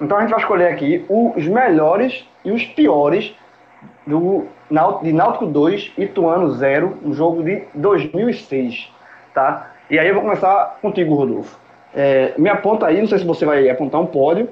Então 0.00 0.18
a 0.18 0.20
gente 0.20 0.30
vai 0.30 0.40
escolher 0.40 0.68
aqui 0.68 1.04
os 1.08 1.46
melhores 1.46 2.26
e 2.44 2.50
os 2.50 2.62
piores 2.64 3.34
do, 4.06 4.46
de 5.02 5.12
Náutico 5.12 5.46
2 5.46 5.92
e 5.96 6.04
Ituano 6.04 6.50
0, 6.50 6.98
um 7.02 7.14
jogo 7.14 7.42
de 7.42 7.62
2006, 7.74 8.90
tá? 9.32 9.70
E 9.88 9.98
aí 9.98 10.08
eu 10.08 10.14
vou 10.14 10.22
começar 10.22 10.78
contigo, 10.82 11.14
Rodolfo. 11.14 11.58
É, 11.94 12.34
me 12.36 12.50
aponta 12.50 12.86
aí, 12.86 13.00
não 13.00 13.06
sei 13.06 13.18
se 13.18 13.24
você 13.24 13.46
vai 13.46 13.68
apontar 13.70 14.00
um 14.00 14.06
pódio, 14.06 14.48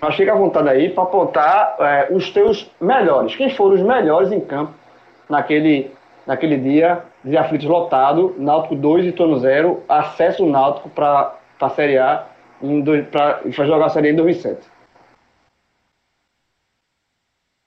mas 0.00 0.14
fica 0.14 0.32
à 0.32 0.36
vontade 0.36 0.68
aí 0.68 0.90
para 0.90 1.04
apontar 1.04 1.76
é, 1.80 2.08
os 2.10 2.30
teus 2.30 2.70
melhores. 2.80 3.34
Quem 3.34 3.50
foram 3.50 3.74
os 3.74 3.82
melhores 3.82 4.30
em 4.30 4.40
campo 4.40 4.72
naquele, 5.28 5.90
naquele 6.26 6.56
dia 6.58 7.02
de 7.24 7.36
aflitos 7.36 7.66
lotado, 7.66 8.34
Náutico 8.38 8.76
2 8.76 9.06
e 9.06 9.08
Ituano 9.08 9.38
0, 9.38 9.82
acesso 9.88 10.46
Náutico 10.46 10.88
para 10.90 11.34
a 11.60 11.70
Série 11.70 11.98
A 11.98 12.26
para 13.10 13.50
jogar 13.50 13.86
a 13.86 13.90
Série 13.90 14.08
A 14.08 14.12
em 14.12 14.16
2007. 14.16 14.76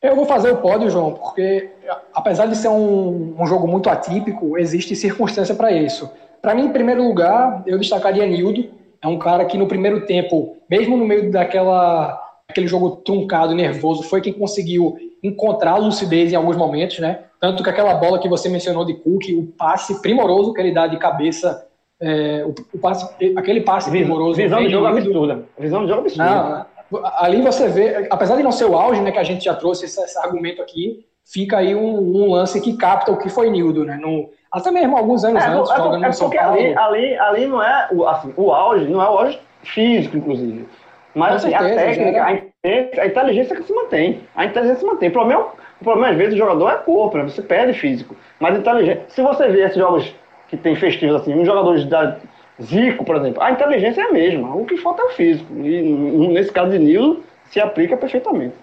Eu 0.01 0.15
vou 0.15 0.26
fazer 0.26 0.51
o 0.51 0.57
pódio, 0.57 0.89
João, 0.89 1.14
porque 1.14 1.69
apesar 2.14 2.45
de 2.45 2.56
ser 2.56 2.69
um, 2.69 3.35
um 3.38 3.45
jogo 3.45 3.68
muito 3.68 3.89
atípico, 3.89 4.57
existe 4.57 4.95
circunstância 4.95 5.53
para 5.53 5.73
isso. 5.73 6.10
Para 6.41 6.56
mim, 6.56 6.65
em 6.68 6.72
primeiro 6.72 7.03
lugar, 7.03 7.64
eu 7.65 7.77
destacaria 7.77 8.26
Nildo. 8.26 8.78
É 9.01 9.07
um 9.07 9.17
cara 9.17 9.45
que 9.45 9.57
no 9.57 9.67
primeiro 9.67 10.05
tempo, 10.05 10.57
mesmo 10.69 10.97
no 10.97 11.05
meio 11.05 11.31
daquela 11.31 12.19
aquele 12.49 12.67
jogo 12.67 12.97
truncado, 12.97 13.53
nervoso, 13.53 14.03
foi 14.03 14.21
quem 14.21 14.34
conseguiu 14.34 14.97
encontrar 15.21 15.77
lucidez 15.77 16.34
em 16.34 16.35
alguns 16.35 16.57
momentos, 16.57 16.97
né? 16.99 17.26
Tanto 17.39 17.63
que 17.63 17.69
aquela 17.69 17.93
bola 17.93 18.19
que 18.19 18.27
você 18.27 18.49
mencionou 18.49 18.84
de 18.84 18.95
Cook, 18.95 19.30
o 19.38 19.45
passe 19.57 20.01
primoroso 20.01 20.53
que 20.53 20.59
ele 20.59 20.73
dá 20.73 20.88
de 20.88 20.97
cabeça, 20.97 21.67
é, 22.01 22.43
o, 22.43 22.55
o, 22.73 22.80
passe, 22.80 23.07
aquele 23.38 23.61
passe 23.61 23.91
visão, 23.91 24.07
primoroso. 24.07 24.38
Visão 24.38 24.63
de 24.63 24.69
jogo 24.69 24.88
absurda. 24.88 25.45
Visão 25.57 25.81
de 25.84 25.89
jogo 25.89 26.01
absurda. 26.01 26.67
Não, 26.91 27.01
ali 27.17 27.41
você 27.41 27.67
vê, 27.67 28.07
apesar 28.09 28.35
de 28.35 28.43
não 28.43 28.51
ser 28.51 28.65
o 28.65 28.76
auge, 28.76 29.01
né, 29.01 29.11
que 29.11 29.19
a 29.19 29.23
gente 29.23 29.45
já 29.45 29.53
trouxe 29.53 29.85
esse, 29.85 30.01
esse 30.01 30.17
argumento 30.17 30.61
aqui, 30.61 31.05
fica 31.31 31.57
aí 31.57 31.76
um, 31.76 31.97
um, 31.99 32.31
lance 32.31 32.60
que 32.60 32.76
capta 32.76 33.11
o 33.11 33.18
que 33.18 33.30
foi 33.30 33.49
Nildo, 33.49 33.85
né? 33.85 33.97
No, 33.97 34.30
até 34.51 34.72
mesmo 34.72 34.97
alguns 34.97 35.23
anos 35.23 35.43
é, 35.43 35.47
antes, 35.47 35.72
é, 35.72 35.77
jogando 35.77 36.03
é, 36.03 36.07
no 36.07 36.14
São 36.14 36.30
Paulo. 36.30 36.60
Ali, 36.60 36.77
ali, 36.77 37.19
ali 37.19 37.45
não 37.45 37.64
é 37.64 37.88
o, 37.91 38.07
assim, 38.07 38.34
o 38.35 38.51
auge, 38.51 38.85
não 38.85 39.01
é 39.01 39.10
o 39.10 39.18
auge 39.19 39.39
físico, 39.64 40.18
inclusive. 40.18 40.68
Mas 41.14 41.35
assim, 41.35 41.49
certeza, 41.49 41.73
a 41.73 41.85
técnica, 41.85 42.23
a, 42.23 43.01
a 43.01 43.07
inteligência 43.07 43.56
que 43.56 43.64
se 43.64 43.73
mantém. 43.73 44.22
A 44.35 44.45
inteligência 44.45 44.80
se 44.80 44.85
mantém. 44.85 45.10
O 45.10 45.11
problema, 45.11 45.47
o 45.80 45.84
problema 45.84 46.10
às 46.10 46.18
vezes, 46.18 46.34
do 46.34 46.38
jogador 46.38 46.69
é 46.69 46.77
corpo, 46.77 47.18
né? 47.18 47.23
Você 47.23 47.41
perde 47.41 47.73
físico. 47.77 48.15
Mas 48.39 48.57
inteligência. 48.57 49.03
Se 49.10 49.22
você 49.22 49.47
vê 49.49 49.64
esses 49.64 49.77
jogos 49.77 50.14
que 50.47 50.57
tem 50.57 50.76
festivos 50.76 51.15
assim, 51.15 51.34
uns 51.34 51.45
jogadores 51.45 51.85
da 51.85 52.18
Zico, 52.61 53.06
por 53.06 53.15
exemplo, 53.15 53.41
a 53.41 53.51
inteligência 53.51 54.01
é 54.01 54.06
a 54.06 54.11
mesma. 54.11 54.56
O 54.56 54.65
que 54.65 54.77
falta 54.77 55.01
é 55.01 55.06
o 55.06 55.10
físico. 55.10 55.53
E 55.53 55.81
nesse 55.81 56.51
caso 56.51 56.72
de 56.72 56.80
Nilo, 56.80 57.23
se 57.45 57.60
aplica 57.60 57.95
perfeitamente. 57.95 58.56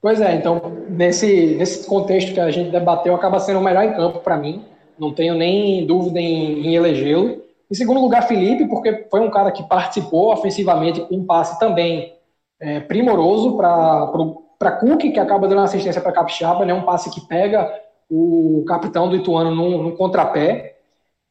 Pois 0.00 0.20
é, 0.20 0.34
então, 0.34 0.60
nesse, 0.88 1.56
nesse 1.56 1.86
contexto 1.86 2.32
que 2.32 2.40
a 2.40 2.50
gente 2.50 2.70
debateu, 2.70 3.14
acaba 3.14 3.40
sendo 3.40 3.58
o 3.58 3.62
melhor 3.62 3.84
em 3.84 3.94
campo 3.94 4.20
para 4.20 4.36
mim. 4.36 4.64
Não 4.98 5.12
tenho 5.12 5.34
nem 5.34 5.86
dúvida 5.86 6.20
em, 6.20 6.66
em 6.66 6.74
elegê-lo. 6.74 7.42
Em 7.70 7.74
segundo 7.74 8.00
lugar, 8.00 8.22
Felipe, 8.28 8.68
porque 8.68 9.06
foi 9.10 9.20
um 9.20 9.30
cara 9.30 9.50
que 9.50 9.62
participou 9.64 10.32
ofensivamente 10.32 11.00
com 11.00 11.16
um 11.16 11.26
passe 11.26 11.58
também 11.58 12.14
é, 12.60 12.80
primoroso 12.80 13.56
para 13.56 14.72
Cook, 14.80 15.00
que 15.00 15.18
acaba 15.18 15.48
dando 15.48 15.62
assistência 15.62 16.00
para 16.00 16.12
Capixaba, 16.12 16.64
né, 16.64 16.72
um 16.72 16.82
passe 16.82 17.10
que 17.10 17.20
pega 17.26 17.68
o 18.08 18.64
capitão 18.66 19.08
do 19.08 19.16
Ituano 19.16 19.52
num 19.52 19.96
contrapé 19.96 20.76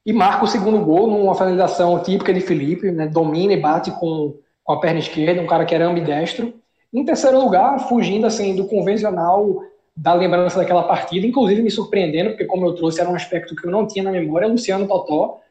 e 0.06 0.12
marca 0.12 0.44
o 0.44 0.48
segundo 0.48 0.84
gol 0.84 1.08
numa 1.08 1.34
finalização 1.34 1.98
típica 2.00 2.34
de 2.34 2.42
Felipe, 2.42 2.92
né, 2.92 3.08
domina 3.08 3.54
e 3.54 3.58
bate 3.60 3.90
com, 3.92 4.36
com 4.64 4.74
a 4.74 4.80
perna 4.80 5.00
esquerda, 5.00 5.42
um 5.42 5.48
cara 5.48 5.66
que 5.66 5.74
era 5.74 5.88
ambidestro. 5.88 6.54
Em 6.96 7.04
terceiro 7.04 7.38
lugar, 7.38 7.90
fugindo 7.90 8.26
assim 8.26 8.56
do 8.56 8.68
convencional 8.68 9.64
da 9.94 10.14
lembrança 10.14 10.58
daquela 10.58 10.84
partida, 10.84 11.28
inclusive 11.28 11.62
me 11.62 11.70
surpreendendo, 11.70 12.30
porque 12.30 12.46
como 12.46 12.66
eu 12.66 12.74
trouxe 12.74 13.02
era 13.02 13.10
um 13.10 13.16
aspecto 13.16 13.54
que 13.54 13.68
eu 13.68 13.72
não 13.72 13.86
tinha 13.86 14.04
na 14.04 14.12
memória, 14.12 14.48
Luciano 14.48 14.88
Totó, 14.88 15.42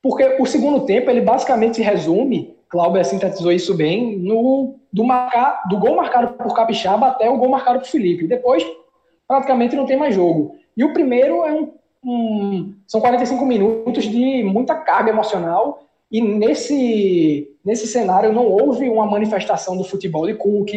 porque 0.00 0.36
o 0.38 0.46
segundo 0.46 0.86
tempo, 0.86 1.10
ele 1.10 1.20
basicamente 1.20 1.76
se 1.76 1.82
resume, 1.82 2.56
Cláudio 2.68 3.04
sintetizou 3.04 3.50
isso 3.50 3.74
bem, 3.76 4.16
no 4.16 4.76
do, 4.92 5.02
marcar, 5.02 5.68
do 5.68 5.76
gol 5.76 5.96
marcado 5.96 6.34
por 6.34 6.54
Capixaba 6.54 7.08
até 7.08 7.28
o 7.28 7.36
gol 7.36 7.48
marcado 7.48 7.80
por 7.80 7.88
Felipe. 7.88 8.26
Depois, 8.28 8.64
praticamente 9.26 9.74
não 9.74 9.86
tem 9.86 9.96
mais 9.96 10.14
jogo. 10.14 10.56
E 10.76 10.84
o 10.84 10.92
primeiro 10.92 11.44
é 11.44 11.52
um, 11.52 11.72
um, 12.04 12.74
são 12.86 13.00
45 13.00 13.44
minutos 13.44 14.04
de 14.04 14.44
muita 14.44 14.76
carga 14.76 15.10
emocional 15.10 15.84
e 16.10 16.20
nesse, 16.20 17.51
nesse 17.64 17.86
cenário 17.86 18.32
não 18.32 18.46
houve 18.46 18.88
uma 18.88 19.06
manifestação 19.06 19.76
do 19.76 19.84
futebol 19.84 20.26
de 20.26 20.34
Cook, 20.34 20.70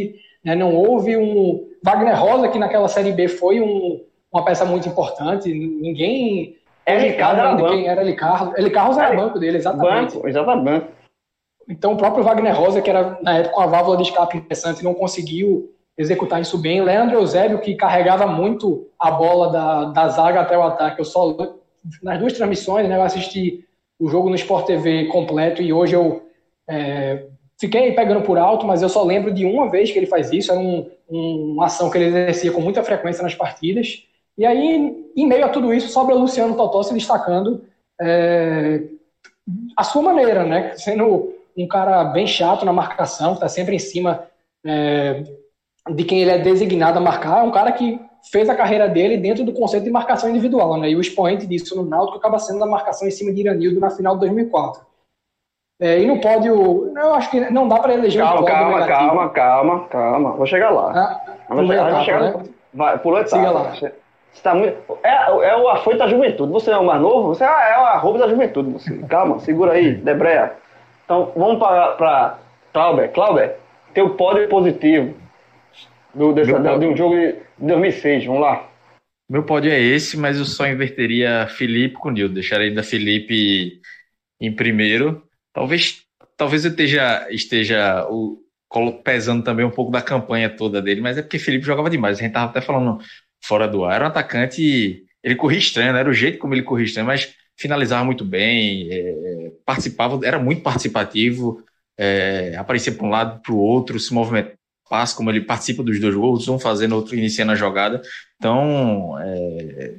né, 0.44 0.56
não 0.56 0.76
houve 0.76 1.18
um... 1.18 1.68
Wagner 1.84 2.20
Rosa, 2.20 2.48
que 2.50 2.58
naquela 2.58 2.88
Série 2.88 3.12
B 3.12 3.28
foi 3.28 3.62
um, 3.62 4.02
uma 4.32 4.44
peça 4.44 4.66
muito 4.66 4.88
importante, 4.88 5.54
ninguém 5.54 6.58
Eli 6.86 7.14
Carlos 7.14 7.40
era 7.40 7.56
banco. 7.56 7.70
Quem 7.70 7.88
era 7.88 8.02
Eli 8.02 8.16
Carlos. 8.16 8.58
Eli 8.58 8.70
Carlos 8.70 8.98
era, 8.98 9.16
banco 9.16 9.40
dele, 9.40 9.58
exatamente. 9.58 10.14
Banco, 10.14 10.28
exatamente. 10.28 10.86
Então 11.68 11.94
o 11.94 11.98
próprio 11.98 12.24
Wagner 12.24 12.56
Rosa, 12.56 12.82
que 12.82 12.90
era 12.90 13.18
na 13.24 13.40
época 13.40 13.58
uma 13.58 13.68
válvula 13.68 13.98
de 13.98 14.04
escape 14.04 14.38
interessante, 14.38 14.84
não 14.84 14.94
conseguiu 14.94 15.72
executar 15.98 16.42
isso 16.42 16.58
bem. 16.58 16.84
Leandro 16.84 17.18
Eusébio, 17.18 17.60
que 17.60 17.76
carregava 17.76 18.28
muito 18.28 18.88
a 19.00 19.10
bola 19.10 19.52
da, 19.52 19.86
da 19.86 20.08
zaga 20.10 20.42
até 20.42 20.56
o 20.56 20.64
ataque. 20.64 21.02
Eu 21.02 21.06
só, 21.06 21.36
nas 22.04 22.20
duas 22.20 22.34
transmissões, 22.34 22.88
né, 22.88 22.98
eu 22.98 23.02
assisti 23.02 23.66
o 24.00 24.08
jogo 24.08 24.30
no 24.30 24.36
Sport 24.36 24.68
TV 24.68 25.06
completo 25.06 25.62
e 25.62 25.74
hoje 25.74 25.96
eu 25.96 26.25
é, 26.68 27.26
fiquei 27.60 27.92
pegando 27.94 28.22
por 28.22 28.38
alto, 28.38 28.66
mas 28.66 28.82
eu 28.82 28.90
só 28.90 29.04
lembro 29.04 29.34
de 29.34 29.46
uma 29.46 29.70
vez 29.70 29.92
que 29.92 30.00
ele 30.00 30.06
faz 30.06 30.32
isso. 30.32 30.52
Era 30.52 30.60
um, 30.60 30.90
um, 31.10 31.54
uma 31.54 31.66
ação 31.66 31.90
que 31.90 31.98
ele 31.98 32.06
exercia 32.06 32.52
com 32.52 32.62
muita 32.62 32.84
frequência 32.84 33.24
nas 33.24 33.36
partidas. 33.36 34.04
E 34.38 34.46
aí, 34.46 35.12
em 35.16 35.28
meio 35.28 35.46
a 35.46 35.50
tudo 35.50 35.74
isso, 35.74 35.90
sobra 35.90 36.16
o 36.16 36.20
Luciano 36.20 36.56
Totó 36.56 36.84
se 36.84 36.94
destacando 36.94 37.64
é, 38.02 38.82
a 39.78 39.84
sua 39.84 40.02
maneira, 40.02 40.44
né? 40.44 40.74
Sendo 40.76 41.34
um 41.56 41.68
cara 41.68 42.04
bem 42.06 42.28
chato 42.28 42.66
na 42.66 42.74
marcação, 42.74 43.30
que 43.30 43.36
está 43.36 43.48
sempre 43.48 43.76
em 43.76 43.80
cima 43.80 44.28
é, 44.66 45.24
de 45.90 46.04
quem 46.04 46.22
ele 46.22 46.32
é 46.32 46.38
designado 46.38 46.98
a 46.98 47.02
marcar. 47.02 47.40
É 47.40 47.44
um 47.44 47.52
cara 47.52 47.72
que 47.72 48.00
fez 48.30 48.50
a 48.50 48.56
carreira 48.56 48.90
dele 48.90 49.18
dentro 49.18 49.46
do 49.46 49.54
conceito 49.54 49.84
de 49.84 49.92
marcação 49.92 50.30
individual, 50.30 50.78
né? 50.78 50.90
E 50.90 50.96
o 50.96 51.02
expoente 51.02 51.46
disso 51.46 51.76
no 51.76 51.86
Náutico 51.86 52.18
acaba 52.18 52.40
sendo 52.40 52.64
a 52.64 52.68
marcação 52.68 53.08
em 53.08 53.12
cima 53.12 53.32
de 53.32 53.42
Iranildo 53.42 53.80
na 53.80 53.92
final 53.92 54.16
de 54.16 54.22
2004. 54.22 54.82
É, 55.80 56.00
e 56.00 56.08
no 56.08 56.22
pódio, 56.22 56.94
eu 56.96 57.14
acho 57.14 57.30
que 57.30 57.40
não 57.52 57.68
dá 57.68 57.80
para 57.80 57.94
eleger 57.94 58.22
calma, 58.22 58.36
um 58.36 58.40
pódio 58.40 58.56
calma, 58.56 58.80
negativo. 58.80 58.98
Calma, 58.98 59.30
calma, 59.30 59.88
calma, 59.88 60.32
vou 60.32 60.46
chegar 60.46 60.70
lá. 60.70 60.92
Ah, 61.50 61.54
vou 61.54 61.68
chegar, 61.68 61.88
etapa, 61.90 62.04
chegar, 62.04 62.22
né? 62.22 62.44
vai, 62.74 62.98
pulou 62.98 63.20
etapa. 63.20 63.38
Siga 63.38 63.52
lá. 63.52 63.72
Você 63.72 64.42
tá 64.42 64.56
muito... 64.56 64.78
é, 65.04 65.50
é 65.50 65.58
o 65.58 65.68
afoito 65.70 66.00
da 66.00 66.08
juventude. 66.08 66.52
Você 66.52 66.72
é 66.72 66.78
o 66.78 66.86
mais 66.86 67.02
novo, 67.02 67.30
você 67.30 67.44
é, 67.44 67.48
é 67.48 67.78
o 67.78 67.86
arroba 67.86 68.20
da 68.20 68.28
juventude. 68.28 68.72
Você. 68.72 68.98
Calma, 69.10 69.40
segura 69.40 69.74
aí, 69.74 69.96
Debreia. 70.00 70.54
Então, 71.04 71.32
vamos 71.36 71.60
para 71.60 72.40
Clauber, 72.72 73.12
Clauber, 73.12 73.56
teu 73.94 74.12
pódio 74.12 74.48
positivo 74.50 75.14
do, 76.14 76.34
dessa, 76.34 76.58
Meu 76.58 76.80
de 76.80 76.88
um 76.88 76.98
jogo 76.98 77.16
de 77.16 77.36
2006, 77.60 78.26
vamos 78.26 78.42
lá. 78.42 78.68
Meu 79.30 79.44
pódio 79.44 79.72
é 79.72 79.80
esse, 79.80 80.18
mas 80.18 80.38
eu 80.38 80.46
só 80.46 80.68
inverteria 80.68 81.48
Felipe 81.48 81.96
com 81.96 82.12
Nildo. 82.12 82.36
Deixaria 82.36 82.68
ainda 82.68 82.84
Felipe 82.84 83.82
em 84.40 84.56
primeiro. 84.56 85.25
Talvez, 85.56 86.04
talvez 86.38 86.66
eu 86.66 86.72
esteja, 86.72 87.28
esteja 87.32 88.06
o, 88.10 88.44
pesando 89.04 89.44
também 89.44 89.66
um 89.66 89.72
pouco 89.72 89.92
da 89.92 90.02
campanha 90.02 90.50
toda 90.50 90.82
dele, 90.82 91.00
mas 91.02 91.18
é 91.18 91.22
porque 91.22 91.40
Felipe 91.40 91.66
jogava 91.66 91.90
demais. 91.90 92.20
A 92.20 92.22
gente 92.22 92.34
tava 92.34 92.52
até 92.52 92.60
falando 92.60 93.00
fora 93.44 93.68
do 93.68 93.86
ar. 93.86 93.96
Era 93.96 94.06
um 94.06 94.08
atacante. 94.10 95.06
Ele 95.24 95.36
corria 95.36 95.60
estranho, 95.60 95.94
não 95.94 96.00
era 96.00 96.10
o 96.10 96.14
jeito 96.14 96.38
como 96.38 96.54
ele 96.54 96.62
corria 96.62 96.86
estranho, 96.86 97.08
mas 97.08 97.34
finalizava 97.58 98.04
muito 98.04 98.26
bem, 98.26 98.90
é, 98.92 99.52
participava, 99.66 100.20
era 100.26 100.38
muito 100.38 100.62
participativo, 100.62 101.64
é, 101.98 102.56
aparecia 102.58 102.94
para 102.94 103.06
um 103.06 103.10
lado, 103.10 103.42
para 103.42 103.54
o 103.54 103.58
outro, 103.58 104.00
se 104.00 104.14
movimentava 104.14 104.56
passe, 104.90 105.16
como 105.16 105.30
ele 105.30 105.42
participa 105.42 105.84
dos 105.84 106.00
dois 106.00 106.16
gols, 106.16 106.48
um 106.48 106.60
fazendo, 106.60 106.96
outro 106.96 107.16
iniciando 107.16 107.52
a 107.52 107.56
jogada. 107.56 108.02
Então, 108.36 109.18
é, 109.20 109.96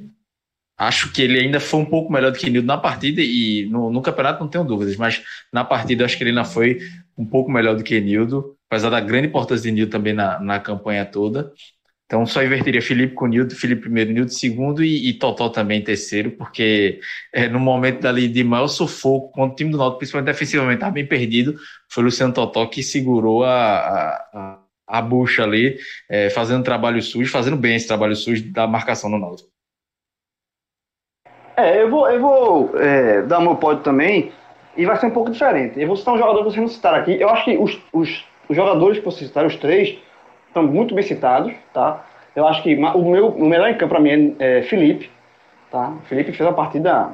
acho 0.77 1.11
que 1.11 1.21
ele 1.21 1.39
ainda 1.39 1.59
foi 1.59 1.79
um 1.79 1.85
pouco 1.85 2.11
melhor 2.11 2.31
do 2.31 2.37
que 2.37 2.49
Nildo 2.49 2.67
na 2.67 2.77
partida 2.77 3.21
e 3.21 3.67
no, 3.69 3.91
no, 3.91 4.01
campeonato 4.01 4.41
não 4.41 4.49
tenho 4.49 4.63
dúvidas, 4.63 4.95
mas 4.95 5.23
na 5.51 5.63
partida 5.63 6.05
acho 6.05 6.17
que 6.17 6.23
ele 6.23 6.29
ainda 6.29 6.45
foi 6.45 6.79
um 7.17 7.25
pouco 7.25 7.51
melhor 7.51 7.75
do 7.75 7.83
que 7.83 7.99
Nildo, 7.99 8.55
apesar 8.69 8.89
da 8.89 8.99
grande 8.99 9.27
importância 9.27 9.63
de 9.63 9.71
Nildo 9.71 9.91
também 9.91 10.13
na, 10.13 10.39
na 10.39 10.59
campanha 10.59 11.03
toda. 11.05 11.51
Então 12.05 12.25
só 12.25 12.43
inverteria 12.43 12.81
Felipe 12.81 13.15
com 13.15 13.27
Nildo, 13.27 13.55
Felipe 13.55 13.81
primeiro, 13.81 14.13
Nildo 14.13 14.31
segundo 14.31 14.83
e, 14.83 15.09
e 15.09 15.13
Totó 15.13 15.49
também 15.49 15.83
terceiro, 15.83 16.31
porque 16.31 16.99
é, 17.33 17.49
no 17.49 17.59
momento 17.59 18.01
dali 18.01 18.27
de 18.27 18.43
maior 18.43 18.67
sufoco, 18.67 19.31
quando 19.31 19.51
o 19.51 19.55
time 19.55 19.71
do 19.71 19.77
Náutico, 19.77 19.99
principalmente 19.99 20.27
defensivamente, 20.27 20.75
estava 20.75 20.93
bem 20.93 21.05
perdido, 21.05 21.59
foi 21.89 22.03
Luciano 22.03 22.33
Totó 22.33 22.65
que 22.67 22.83
segurou 22.83 23.43
a, 23.43 23.77
a 24.33 24.59
a 24.87 25.01
bucha 25.01 25.43
ali, 25.43 25.77
é, 26.09 26.29
fazendo 26.29 26.63
trabalho 26.63 27.01
sujo, 27.01 27.29
fazendo 27.29 27.57
bem 27.57 27.75
esse 27.75 27.87
trabalho 27.87 28.15
sujo 28.15 28.49
da 28.53 28.65
marcação 28.65 29.09
no 29.09 29.19
Náutico. 29.19 29.56
É, 31.57 31.81
eu 31.81 31.89
vou, 31.89 32.07
eu 32.07 32.21
vou 32.21 32.71
é, 32.79 33.23
dar 33.23 33.39
meu 33.39 33.55
pódio 33.55 33.81
também, 33.81 34.31
e 34.75 34.85
vai 34.85 34.95
ser 34.97 35.07
um 35.07 35.11
pouco 35.11 35.31
diferente. 35.31 35.81
Eu 35.81 35.87
vou 35.87 35.95
citar 35.97 36.13
um 36.13 36.17
jogador 36.19 36.37
que 36.39 36.51
vocês 36.51 36.61
não 36.61 36.67
citaram 36.67 36.99
aqui. 36.99 37.19
Eu 37.19 37.29
acho 37.29 37.45
que 37.45 37.57
os, 37.57 37.81
os, 37.91 38.25
os 38.47 38.55
jogadores 38.55 38.99
que 38.99 39.05
vocês 39.05 39.27
citaram, 39.27 39.47
os 39.47 39.55
três, 39.55 39.97
estão 40.47 40.61
muito 40.61 40.93
bem 40.93 41.03
citados, 41.03 41.51
tá? 41.73 42.05
Eu 42.35 42.47
acho 42.47 42.61
que 42.61 42.75
o 42.75 43.09
meu 43.09 43.29
o 43.29 43.45
melhor 43.47 43.69
em 43.69 43.73
campo 43.73 43.95
para 43.95 43.99
mim 43.99 44.35
é, 44.37 44.59
é 44.59 44.61
Felipe, 44.61 45.09
tá? 45.71 45.93
Felipe 46.05 46.31
fez 46.31 46.47
a 46.47 46.53
partida... 46.53 47.09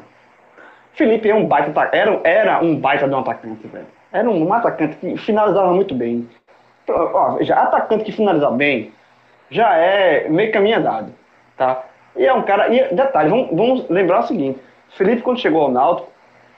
Felipe 0.92 1.30
é 1.30 1.34
um 1.34 1.48
baita, 1.48 1.90
era, 1.92 2.20
era 2.24 2.62
um 2.62 2.76
baita 2.76 3.08
de 3.08 3.16
um 3.16 3.20
atacante, 3.20 3.66
velho. 3.66 3.88
Era 4.12 4.30
um 4.30 4.54
atacante 4.54 4.96
que 4.98 5.18
finalizava 5.18 5.74
muito 5.74 5.96
bem. 5.96 6.30
Ó, 6.88 7.42
já 7.42 7.62
atacante 7.62 8.04
que 8.04 8.12
finaliza 8.12 8.52
bem 8.52 8.92
já 9.50 9.76
é 9.78 10.28
meio 10.30 10.52
caminho 10.52 10.78
andado, 10.78 11.14
tá? 11.56 11.84
E 12.16 12.26
é 12.26 12.34
um 12.34 12.44
cara. 12.44 12.74
E 12.74 12.94
detalhe, 12.94 13.30
vamos, 13.30 13.50
vamos 13.52 13.90
lembrar 13.90 14.22
o 14.22 14.28
seguinte: 14.28 14.60
Felipe, 14.98 15.22
quando 15.22 15.40
chegou 15.40 15.62
ao 15.62 15.72
Náutico, 15.72 16.10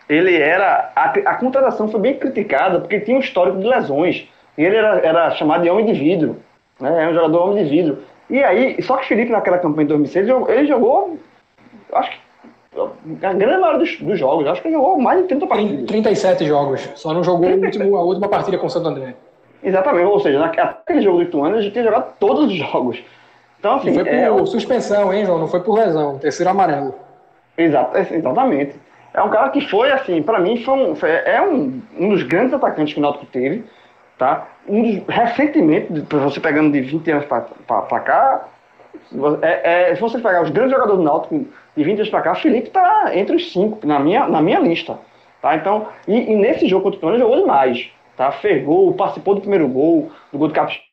ele 0.09 0.35
era. 0.35 0.91
A, 0.95 1.09
a 1.09 1.35
contratação 1.35 1.87
foi 1.87 1.99
bem 1.99 2.17
criticada 2.17 2.79
porque 2.79 2.99
tinha 2.99 3.17
um 3.17 3.21
histórico 3.21 3.59
de 3.59 3.67
lesões. 3.67 4.27
E 4.57 4.63
ele 4.63 4.75
era, 4.77 4.99
era 4.99 5.31
chamado 5.31 5.63
de 5.63 5.69
homem 5.69 5.85
de 5.85 5.93
vidro. 5.93 6.37
Né? 6.79 7.03
É 7.03 7.09
um 7.09 7.13
jogador 7.13 7.49
homem 7.49 7.63
de 7.63 7.69
vidro. 7.69 8.03
E 8.29 8.43
aí, 8.43 8.81
só 8.81 8.97
que 8.97 9.07
Felipe, 9.07 9.31
naquela 9.31 9.57
campanha 9.57 9.85
de 9.85 9.93
2006, 9.93 10.15
ele 10.15 10.27
jogou, 10.27 10.49
ele 10.49 10.67
jogou 10.67 11.19
acho 11.93 12.11
que 12.11 12.17
a 13.25 13.33
grande 13.33 13.61
maioria 13.61 13.79
dos, 13.79 13.97
dos 13.99 14.19
jogos, 14.19 14.47
acho 14.47 14.61
que 14.61 14.67
ele 14.67 14.75
jogou 14.75 14.99
mais 14.99 15.21
de 15.21 15.27
30 15.27 15.47
partidas. 15.47 15.85
37 15.85 16.45
jogos, 16.45 16.89
só 16.95 17.13
não 17.13 17.23
jogou 17.23 17.49
último, 17.55 17.95
a 17.95 18.03
última 18.03 18.27
partida 18.27 18.57
com 18.57 18.67
o 18.67 18.69
Santo 18.69 18.89
André. 18.89 19.15
Exatamente, 19.63 20.05
ou 20.05 20.19
seja, 20.19 20.39
naquele 20.39 21.01
jogo 21.01 21.17
do 21.17 21.23
Ituano, 21.23 21.55
ele 21.55 21.63
já 21.63 21.71
tinha 21.71 21.83
jogado 21.83 22.13
todos 22.19 22.45
os 22.45 22.53
jogos. 22.53 23.01
Então, 23.65 23.77
assim, 23.77 23.89
e 23.89 23.93
foi 23.95 24.03
por 24.03 24.13
é, 24.13 24.45
suspensão, 24.45 25.11
hein, 25.11 25.25
João? 25.25 25.39
Não 25.39 25.47
foi 25.47 25.59
por 25.59 25.73
lesão, 25.73 26.19
terceiro 26.19 26.51
amarelo. 26.51 26.93
Exato, 27.57 27.97
exatamente. 27.97 28.75
É 29.11 29.23
um 29.23 29.29
cara 29.29 29.49
que 29.49 29.59
foi, 29.61 29.91
assim, 29.91 30.21
para 30.21 30.39
mim, 30.39 30.63
foi 30.63 30.73
um, 30.75 30.95
foi, 30.95 31.09
é 31.09 31.41
um, 31.41 31.81
um 31.97 32.09
dos 32.09 32.21
grandes 32.21 32.53
atacantes 32.53 32.93
que 32.93 32.99
o 32.99 33.01
Náutico 33.01 33.25
teve, 33.25 33.63
tá? 34.19 34.47
Um 34.67 34.83
dos, 34.83 35.07
recentemente, 35.07 35.87
você 36.07 36.39
pegando 36.39 36.71
de 36.73 36.81
20 36.81 37.09
anos 37.09 37.25
para 37.25 37.99
cá, 38.01 38.47
é, 39.41 39.89
é, 39.89 39.95
se 39.95 40.01
você 40.01 40.19
pegar 40.19 40.43
os 40.43 40.51
grandes 40.51 40.71
jogadores 40.71 40.99
do 40.99 41.03
Náutico 41.03 41.47
de 41.75 41.83
20 41.83 41.97
anos 41.97 42.09
para 42.09 42.21
cá, 42.21 42.31
o 42.33 42.35
Felipe 42.35 42.69
tá 42.69 43.15
entre 43.15 43.35
os 43.35 43.51
cinco, 43.51 43.79
na 43.87 43.99
minha, 43.99 44.27
na 44.27 44.43
minha 44.43 44.59
lista, 44.59 44.99
tá? 45.41 45.55
Então, 45.55 45.87
e, 46.07 46.33
e 46.33 46.35
nesse 46.35 46.67
jogo 46.67 46.83
contra 46.83 47.03
o 47.03 47.09
ele 47.09 47.17
jogou 47.17 47.37
demais 47.37 47.89
tá? 48.15 48.31
Fez 48.31 48.63
gol, 48.63 48.93
participou 48.93 49.35
do 49.35 49.41
primeiro 49.41 49.67
gol, 49.67 50.11
do 50.31 50.37
gol 50.37 50.47
do 50.47 50.53
Capixaba. 50.53 50.84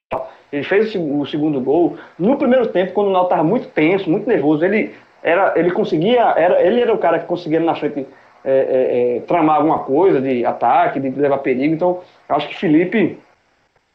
Ele 0.52 0.64
fez 0.64 0.94
o 0.94 1.24
segundo 1.26 1.60
gol. 1.60 1.97
No 2.18 2.36
primeiro 2.36 2.66
tempo, 2.66 2.93
quando 2.93 3.09
o 3.09 3.10
Náutico 3.10 3.32
estava 3.32 3.48
muito 3.48 3.68
tenso, 3.68 4.10
muito 4.10 4.28
nervoso, 4.28 4.64
ele 4.64 4.94
era, 5.22 5.55
ele 5.56 5.70
conseguia, 5.70 6.34
era, 6.36 6.62
ele 6.62 6.80
era 6.80 6.93
o 6.93 6.98
cara 6.98 7.18
que 7.18 7.26
conseguia 7.26 7.60
na 7.60 7.74
frente 7.74 8.06
é, 8.44 8.51
é, 8.51 9.16
é, 9.16 9.20
tramar 9.20 9.56
alguma 9.56 9.78
coisa 9.80 10.20
de 10.20 10.44
ataque, 10.44 10.98
de 10.98 11.10
levar 11.10 11.39
perigo. 11.39 11.74
Então, 11.74 12.01
acho 12.28 12.48
que 12.48 12.56
Felipe, 12.56 13.18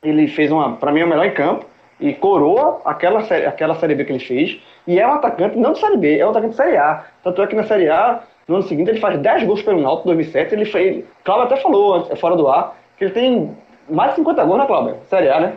ele 0.02 0.28
fez 0.30 0.52
uma, 0.52 0.78
para 0.78 0.92
mim, 0.92 1.04
o 1.04 1.08
melhor 1.08 1.26
em 1.26 1.34
campo 1.34 1.66
e 2.00 2.14
coroa 2.14 2.82
aquela 2.86 3.22
série, 3.24 3.46
aquela 3.46 3.76
série 3.76 3.94
B 3.94 4.06
que 4.06 4.14
ele 4.14 4.20
fez. 4.20 4.60
E 4.88 5.00
é 5.00 5.08
um 5.08 5.14
atacante 5.14 5.58
não 5.58 5.74
de 5.74 5.80
série 5.80 5.98
B, 5.98 6.18
é 6.18 6.26
um 6.26 6.30
atacante 6.30 6.52
de 6.52 6.58
série 6.58 6.78
A. 6.78 7.04
Tanto 7.24 7.42
é 7.42 7.48
que 7.48 7.56
na 7.56 7.64
série 7.66 7.90
A, 7.90 8.24
no 8.48 8.56
ano 8.56 8.64
seguinte, 8.64 8.90
ele 8.90 9.00
faz 9.00 9.20
10 9.20 9.44
gols 9.44 9.62
pelo 9.62 9.82
Náutico, 9.82 10.10
em 10.10 10.16
2007. 10.16 10.54
Ele 10.56 10.66
fez, 10.66 11.04
Cláudio 11.24 11.46
até 11.46 11.58
falou 11.62 12.16
fora 12.16 12.36
do 12.36 12.48
ar 12.48 12.76
que 12.98 13.04
ele 13.04 13.14
tem 13.14 13.58
mais 13.90 14.12
de 14.12 14.16
50 14.18 14.44
gols, 14.46 14.60
né, 14.60 14.66
Cláudio? 14.66 14.96
Série 15.10 15.30
A, 15.30 15.40
né? 15.40 15.54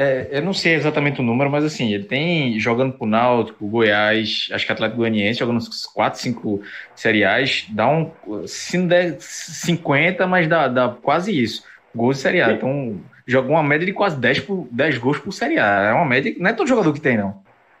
É, 0.00 0.28
eu 0.30 0.42
não 0.42 0.52
sei 0.52 0.74
exatamente 0.74 1.20
o 1.20 1.24
número, 1.24 1.50
mas 1.50 1.64
assim, 1.64 1.92
ele 1.92 2.04
tem 2.04 2.56
jogando 2.60 2.92
pro 2.92 3.04
Náutico, 3.04 3.66
Goiás, 3.66 4.48
acho 4.52 4.64
que 4.64 4.70
Atlético 4.70 4.98
Goianiense, 4.98 5.40
jogando 5.40 5.56
uns 5.56 5.86
4, 5.86 6.20
5 6.20 6.60
seriais, 6.94 7.66
dá 7.70 7.88
um. 7.88 8.08
Se 8.46 8.78
não 8.78 8.86
der 8.86 9.16
50, 9.18 10.24
mas 10.28 10.46
dá, 10.46 10.68
dá 10.68 10.94
quase 11.02 11.36
isso. 11.36 11.64
Gols 11.92 12.14
de 12.14 12.22
Série 12.22 12.40
A. 12.40 12.52
Então, 12.52 13.00
joga 13.26 13.50
uma 13.50 13.62
média 13.64 13.84
de 13.84 13.92
quase 13.92 14.16
10, 14.20 14.38
por, 14.38 14.68
10 14.70 14.98
gols 14.98 15.18
por 15.18 15.32
Série 15.32 15.58
A. 15.58 15.66
É 15.66 15.92
uma 15.92 16.04
média. 16.04 16.32
Não 16.38 16.48
é 16.48 16.52
todo 16.52 16.68
jogador 16.68 16.92
que 16.92 17.00
tem, 17.00 17.16
não. 17.16 17.34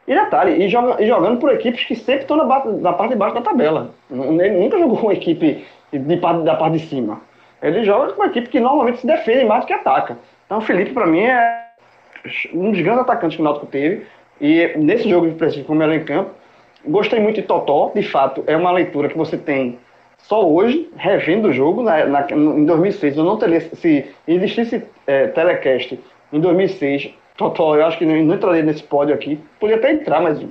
E 0.04 0.12
detalhe, 0.12 0.64
e, 0.64 0.68
joga, 0.68 1.00
e 1.00 1.06
jogando 1.06 1.38
por 1.38 1.52
equipes 1.52 1.84
que 1.84 1.94
sempre 1.94 2.22
estão 2.22 2.36
na, 2.36 2.44
na, 2.44 2.92
parte 2.94 3.10
de 3.10 3.16
baixo 3.16 3.36
da 3.36 3.42
tabela. 3.42 3.94
Ele 4.10 4.58
nunca 4.58 4.76
jogou 4.76 4.98
com 4.98 5.12
equipe 5.12 5.64
de, 5.92 6.16
da 6.16 6.56
parte 6.56 6.78
de 6.78 6.86
cima. 6.88 7.20
Ele 7.62 7.84
joga 7.84 8.12
com 8.12 8.22
uma 8.22 8.28
equipe 8.28 8.48
que 8.48 8.58
normalmente 8.58 8.98
se 8.98 9.06
defende 9.06 9.44
mais 9.44 9.62
do 9.62 9.68
que 9.68 9.72
ataca. 9.72 10.18
Então 10.46 10.58
o 10.58 10.62
Felipe, 10.62 10.92
para 10.92 11.06
mim, 11.06 11.20
é 11.20 11.67
um 12.52 12.70
dos 12.70 12.80
grandes 12.80 13.02
atacantes 13.02 13.36
que 13.36 13.42
o 13.42 13.44
Náutico 13.44 13.66
teve. 13.66 14.06
E 14.40 14.72
nesse 14.76 15.08
jogo 15.08 15.26
específico, 15.26 15.68
como 15.68 15.82
era 15.82 15.94
em 15.94 16.04
campo, 16.04 16.30
gostei 16.86 17.20
muito 17.20 17.36
de 17.36 17.42
Totó. 17.42 17.92
De 17.94 18.02
fato, 18.02 18.44
é 18.46 18.56
uma 18.56 18.70
leitura 18.70 19.08
que 19.08 19.16
você 19.16 19.36
tem 19.36 19.78
só 20.18 20.46
hoje, 20.48 20.88
revendo 20.96 21.48
o 21.48 21.52
jogo. 21.52 21.82
Na, 21.82 22.04
na, 22.06 22.26
em 22.30 22.64
2006, 22.64 23.16
eu 23.16 23.24
não 23.24 23.36
teria. 23.36 23.60
Se 23.60 24.06
existisse 24.26 24.82
é, 25.06 25.28
telecast 25.28 25.98
em 26.32 26.40
2006, 26.40 27.10
Totó, 27.36 27.76
eu 27.76 27.86
acho 27.86 27.98
que 27.98 28.04
não, 28.04 28.16
não 28.24 28.34
entraria 28.34 28.62
nesse 28.62 28.82
pódio 28.82 29.14
aqui. 29.14 29.40
Podia 29.58 29.76
até 29.76 29.92
entrar, 29.92 30.20
mas 30.20 30.44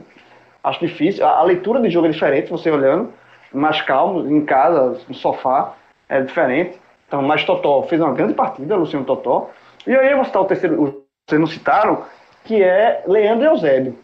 acho 0.63 0.79
difícil. 0.79 1.25
A, 1.25 1.39
a 1.39 1.43
leitura 1.43 1.79
de 1.81 1.89
jogo 1.89 2.07
é 2.07 2.11
diferente, 2.11 2.49
você 2.49 2.71
olhando, 2.71 3.11
mais 3.53 3.81
calmo, 3.81 4.27
em 4.29 4.43
casa, 4.43 4.99
no 5.07 5.13
sofá, 5.13 5.75
é 6.09 6.21
diferente. 6.21 6.77
Então, 7.07 7.21
mas 7.21 7.43
Totó 7.43 7.83
fez 7.83 8.01
uma 8.01 8.13
grande 8.13 8.33
partida, 8.33 8.75
Luciano 8.75 9.05
Totó. 9.05 9.49
E 9.85 9.95
aí 9.95 10.11
eu 10.11 10.17
vou 10.17 10.25
citar 10.25 10.41
o 10.41 10.45
terceiro, 10.45 10.96
vocês 11.27 11.39
não 11.39 11.47
citaram, 11.47 12.03
que 12.45 12.63
é 12.63 13.03
Leandro 13.05 13.45
Eusébio. 13.45 13.95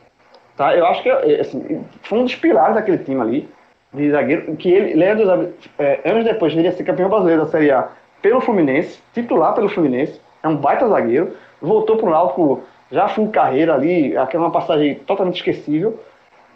Tá? 0.57 0.75
Eu 0.75 0.85
acho 0.85 1.01
que 1.01 1.09
é, 1.09 1.39
assim, 1.39 1.83
foi 2.03 2.19
um 2.19 2.23
dos 2.25 2.35
pilares 2.35 2.75
daquele 2.75 2.97
time 2.97 3.21
ali, 3.21 3.49
de 3.93 4.11
zagueiro, 4.11 4.55
que 4.57 4.69
ele, 4.69 4.93
Leandro 4.93 5.23
Eusébio, 5.23 5.53
é, 5.79 6.01
anos 6.05 6.25
depois, 6.25 6.53
viria 6.53 6.71
ser 6.73 6.83
campeão 6.83 7.09
brasileiro 7.09 7.45
da 7.45 7.49
Série 7.49 7.71
A 7.71 7.89
pelo 8.21 8.41
Fluminense, 8.41 8.99
titular 9.13 9.53
pelo 9.53 9.69
Fluminense, 9.69 10.19
é 10.43 10.47
um 10.47 10.57
baita 10.57 10.87
zagueiro, 10.87 11.35
voltou 11.61 11.97
para 11.97 12.07
o 12.07 12.09
Náutico 12.09 12.63
já 12.91 13.05
de 13.07 13.27
carreira 13.29 13.73
ali, 13.73 14.15
aquela 14.15 14.47
é 14.47 14.51
passagem 14.51 14.95
totalmente 14.95 15.37
esquecível, 15.37 15.99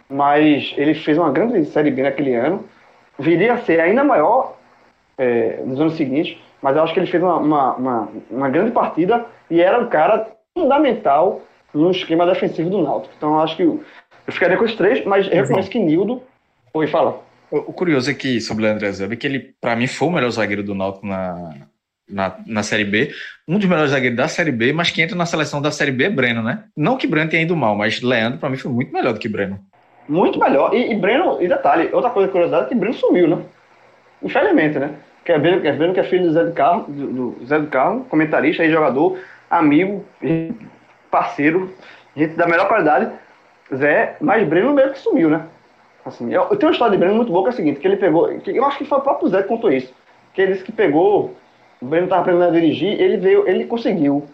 mas 0.09 0.73
ele 0.77 0.93
fez 0.93 1.17
uma 1.17 1.31
grande 1.31 1.65
Série 1.65 1.91
B 1.91 2.03
naquele 2.03 2.35
ano, 2.35 2.63
viria 3.17 3.53
a 3.53 3.57
ser 3.59 3.79
ainda 3.79 4.03
maior 4.03 4.55
é, 5.17 5.59
nos 5.65 5.79
anos 5.79 5.95
seguintes, 5.95 6.37
mas 6.61 6.75
eu 6.75 6.83
acho 6.83 6.93
que 6.93 6.99
ele 6.99 7.07
fez 7.07 7.21
uma, 7.21 7.37
uma, 7.37 7.75
uma, 7.75 8.09
uma, 8.29 8.49
grande 8.49 8.71
partida 8.71 9.25
e 9.49 9.61
era 9.61 9.79
um 9.79 9.87
cara 9.87 10.27
fundamental 10.57 11.41
no 11.73 11.91
esquema 11.91 12.25
defensivo 12.25 12.69
do 12.69 12.81
Náutico. 12.81 13.13
Então 13.15 13.39
acho 13.39 13.55
que 13.55 13.63
eu, 13.63 13.83
eu 14.25 14.33
ficaria 14.33 14.57
com 14.57 14.65
os 14.65 14.75
três, 14.75 15.05
mas 15.05 15.27
eu 15.27 15.43
reconheço 15.43 15.69
que 15.69 15.79
Nildo. 15.79 16.21
Oi, 16.73 16.87
fala. 16.87 17.21
O, 17.51 17.71
curioso 17.71 18.09
é 18.09 18.13
que, 18.13 18.41
sobre 18.41 18.65
o 18.65 18.67
André 18.67 18.91
Zeb, 18.91 19.13
é 19.13 19.15
que 19.15 19.25
ele, 19.25 19.53
para 19.61 19.75
mim, 19.75 19.87
foi 19.87 20.07
o 20.07 20.11
melhor 20.11 20.29
zagueiro 20.31 20.63
do 20.63 20.75
Náutico 20.75 21.05
na, 21.07 21.53
na, 22.09 22.35
na 22.45 22.63
Série 22.63 22.83
B. 22.83 23.11
Um 23.47 23.57
dos 23.57 23.67
melhores 23.67 23.91
zagueiros 23.91 24.17
da 24.17 24.27
Série 24.27 24.51
B, 24.51 24.73
mas 24.73 24.91
quem 24.91 25.05
entra 25.05 25.15
na 25.15 25.25
seleção 25.25 25.61
da 25.61 25.71
Série 25.71 25.91
B 25.91 26.05
é 26.05 26.09
Breno, 26.09 26.41
né? 26.43 26.63
Não 26.75 26.97
que 26.97 27.07
Breno 27.07 27.29
tenha 27.29 27.43
ido 27.43 27.55
mal, 27.55 27.75
mas 27.75 28.01
Leandro, 28.01 28.39
para 28.39 28.49
mim, 28.49 28.57
foi 28.57 28.71
muito 28.71 28.91
melhor 28.91 29.13
do 29.13 29.19
que 29.19 29.29
Breno. 29.29 29.59
Muito 30.09 30.39
melhor. 30.39 30.73
E, 30.73 30.91
e 30.91 30.95
Breno, 30.95 31.41
e 31.41 31.47
detalhe, 31.47 31.89
outra 31.93 32.09
coisa 32.09 32.29
curiosidade 32.29 32.65
é 32.65 32.69
que 32.69 32.75
Breno 32.75 32.95
sumiu, 32.95 33.27
né? 33.27 33.41
Infelizmente, 34.21 34.79
né? 34.79 34.95
que 35.27 35.33
é 35.33 35.37
Breno, 35.37 35.59
que 35.59 35.67
é, 35.67 35.73
Breno, 35.73 35.93
que 35.93 35.99
é 35.99 36.03
filho 36.03 36.23
do 36.23 36.31
Zé 36.31 36.45
do 36.45 36.53
Carro, 36.53 36.85
do, 36.87 37.33
do 37.35 37.45
Zé 37.45 37.59
do 37.59 37.67
Carro, 37.67 38.05
comentarista 38.05 38.63
e 38.63 38.71
jogador, 38.71 39.19
amigo, 39.49 40.05
parceiro, 41.09 41.73
gente 42.15 42.35
da 42.35 42.47
melhor 42.47 42.67
qualidade. 42.67 43.11
Zé, 43.73 44.15
mas 44.21 44.47
Breno 44.47 44.73
meio 44.73 44.91
que 44.91 44.99
sumiu, 44.99 45.29
né? 45.29 45.45
Assim, 46.05 46.33
eu, 46.33 46.43
eu 46.43 46.55
tenho 46.55 46.69
uma 46.69 46.71
história 46.71 46.93
de 46.93 46.97
Breno 46.97 47.15
muito 47.15 47.31
boa 47.31 47.43
que 47.43 47.49
é 47.49 47.53
a 47.53 47.55
seguinte, 47.55 47.79
que 47.79 47.87
ele 47.87 47.97
pegou, 47.97 48.27
que 48.39 48.55
eu 48.55 48.63
acho 48.65 48.77
que 48.77 48.85
foi 48.85 48.97
o 48.97 49.01
próprio 49.01 49.27
Zé 49.29 49.41
que 49.41 49.49
contou 49.49 49.71
isso, 49.71 49.93
que 50.33 50.41
ele 50.41 50.53
disse 50.53 50.63
que 50.63 50.71
pegou, 50.71 51.35
o 51.81 51.85
Breno 51.85 52.05
estava 52.05 52.21
aprendendo 52.21 52.47
a 52.47 52.51
dirigir, 52.51 52.99
ele 52.99 53.17
veio, 53.17 53.47
ele 53.47 53.65
conseguiu 53.65 54.25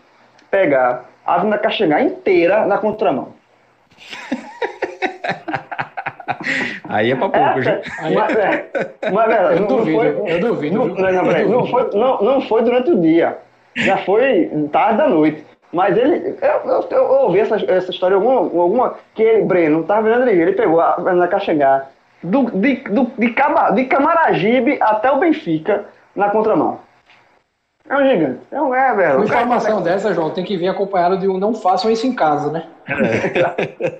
pegar 0.51 1.09
a 1.25 1.35
Avenida 1.35 1.57
Caxangá 1.57 1.99
inteira 2.01 2.65
na 2.67 2.77
contramão. 2.77 3.33
Aí 6.89 7.11
é 7.11 7.15
pra 7.15 7.29
pouco, 7.29 7.59
É, 7.59 7.81
mas, 8.13 8.35
é, 8.35 8.69
mas, 9.11 9.31
é, 9.31 9.53
Eu 9.53 9.59
não, 9.61 9.67
duvido, 9.67 9.97
foi, 9.97 10.31
eu 10.31 10.39
duvido, 10.39 10.77
Não, 10.77 10.87
não, 10.87 11.11
não, 11.11 11.49
não 11.49 11.65
foi, 11.67 11.89
não, 11.93 12.21
não 12.21 12.41
foi 12.41 12.61
durante 12.61 12.91
o 12.91 13.01
dia. 13.01 13.37
Já 13.75 13.97
foi 13.97 14.49
tarde 14.71 14.97
da 14.97 15.07
noite. 15.07 15.45
Mas 15.71 15.97
ele. 15.97 16.35
Eu, 16.41 16.71
eu, 16.71 16.87
eu 16.91 17.03
ouvi 17.23 17.39
essa, 17.39 17.55
essa 17.55 17.89
história 17.89 18.15
alguma, 18.15 18.39
alguma. 18.39 18.95
Que 19.15 19.23
ele, 19.23 19.43
Breno, 19.43 19.81
estava 19.81 20.07
vendo 20.07 20.27
ele, 20.29 20.41
ele 20.41 20.53
pegou 20.53 20.79
a 20.79 20.97
na 20.99 21.27
Caxangá 21.27 21.87
do, 22.23 22.49
de, 22.51 22.75
do, 22.89 23.11
de, 23.17 23.29
Caba, 23.31 23.71
de 23.71 23.85
Camaragibe 23.85 24.77
até 24.81 25.11
o 25.11 25.19
Benfica 25.19 25.85
na 26.15 26.29
contramão. 26.29 26.79
É 27.89 27.97
um 27.97 28.07
gigante. 28.07 28.39
É 28.49 28.61
um 28.61 28.73
é, 28.73 28.95
velho. 28.95 29.15
Uma 29.17 29.25
informação 29.25 29.81
dessa, 29.81 30.13
João, 30.13 30.29
tem 30.29 30.45
que 30.45 30.55
vir 30.55 30.69
acompanhado 30.69 31.17
de 31.17 31.27
um 31.27 31.37
não 31.37 31.53
façam 31.53 31.91
isso 31.91 32.07
em 32.07 32.15
casa, 32.15 32.49
né? 32.49 32.65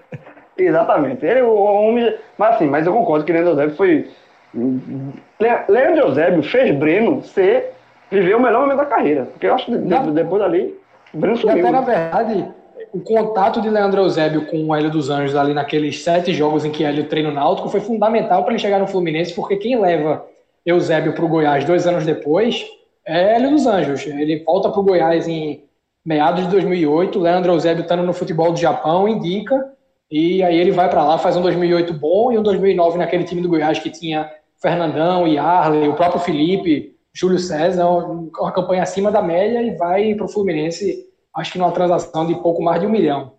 Exatamente. 0.58 1.26
Ele, 1.26 1.42
o 1.42 1.54
homem. 1.54 2.16
Mas 2.38 2.56
assim, 2.56 2.68
mas 2.68 2.88
eu 2.88 2.94
concordo 2.94 3.26
que 3.26 3.34
Leandro 3.34 3.52
Eusébio 3.52 3.76
foi. 3.76 4.10
Le- 4.54 5.64
Leandro 5.68 6.08
Eusébio 6.08 6.44
fez 6.44 6.74
Breno 6.76 7.24
ser. 7.24 7.74
Viver 8.12 8.36
o 8.36 8.42
melhor 8.42 8.62
momento 8.62 8.78
da 8.78 8.86
carreira. 8.86 9.26
Porque 9.26 9.48
eu 9.48 9.54
acho 9.54 9.66
que 9.66 9.78
depois 9.78 10.42
dali, 10.42 10.76
Breno 11.14 11.36
E 11.36 11.40
sumiu. 11.40 11.60
até, 11.60 11.72
na 11.72 11.82
verdade, 11.82 12.48
o 12.94 13.00
contato 13.00 13.62
de 13.62 13.70
Leandro 13.70 14.02
Eusébio 14.02 14.46
com 14.46 14.66
o 14.66 14.76
Hélio 14.76 14.92
dos 14.92 15.10
Anjos 15.10 15.36
ali 15.36 15.54
naqueles 15.54 16.04
sete 16.04 16.34
jogos 16.34 16.66
em 16.66 16.72
que 16.72 16.84
Hélio 16.84 17.06
treina 17.06 17.30
o 17.30 17.34
Náutico 17.34 17.70
foi 17.70 17.80
fundamental 17.80 18.44
para 18.44 18.54
ele 18.54 18.62
chegar 18.62 18.80
no 18.80 18.88
Fluminense, 18.88 19.34
porque 19.34 19.58
quem 19.58 19.80
leva 19.80 20.26
Eusébio 20.66 21.14
para 21.14 21.26
o 21.26 21.28
Goiás 21.28 21.66
dois 21.66 21.88
anos 21.88 22.06
depois 22.06 22.66
é 23.06 23.36
Hélio 23.36 23.52
dos 23.52 23.66
Anjos. 23.66 24.06
Ele 24.06 24.44
volta 24.44 24.70
para 24.70 24.80
o 24.80 24.84
Goiás 24.84 25.28
em 25.28 25.64
meados 26.06 26.44
de 26.44 26.52
2008, 26.52 27.20
Leandro 27.20 27.54
Eusébio 27.54 27.82
estando 27.82 28.04
no 28.04 28.14
futebol 28.14 28.52
do 28.52 28.60
Japão, 28.60 29.08
indica, 29.08 29.74
e 30.12 30.44
aí 30.44 30.58
ele 30.58 30.72
vai 30.72 30.90
para 30.90 31.04
lá, 31.04 31.18
faz 31.18 31.36
um 31.36 31.42
2008 31.42 31.94
bom 31.94 32.32
e 32.32 32.38
um 32.38 32.44
2009 32.44 32.98
naquele 32.98 33.24
time 33.24 33.42
do 33.42 33.50
Goiás 33.50 33.80
que 33.80 33.90
tinha 33.90 34.30
Fernandão, 34.62 35.28
Yarley, 35.28 35.88
o 35.88 35.94
próprio 35.94 36.22
Felipe, 36.22 36.93
Júlio 37.16 37.38
César, 37.38 37.88
uma 37.88 38.52
campanha 38.52 38.84
acima 38.84 39.12
da 39.12 39.22
média 39.22 39.62
e 39.62 39.76
vai 39.76 40.16
para 40.16 40.26
o 40.26 40.30
Fluminense, 40.30 41.06
acho 41.36 41.52
que 41.52 41.60
numa 41.60 41.72
transação 41.72 42.26
de 42.26 42.36
pouco 42.36 42.62
mais 42.62 42.82
de 42.82 42.88
um 42.88 42.90
milhão. 42.90 43.34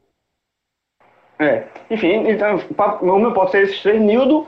É. 1.38 1.64
Enfim, 1.90 2.28
então, 2.28 2.60
o 3.02 3.18
meu 3.18 3.32
pode 3.32 3.50
ser 3.50 3.64
esses 3.64 3.82
três. 3.82 4.00
Nildo, 4.00 4.46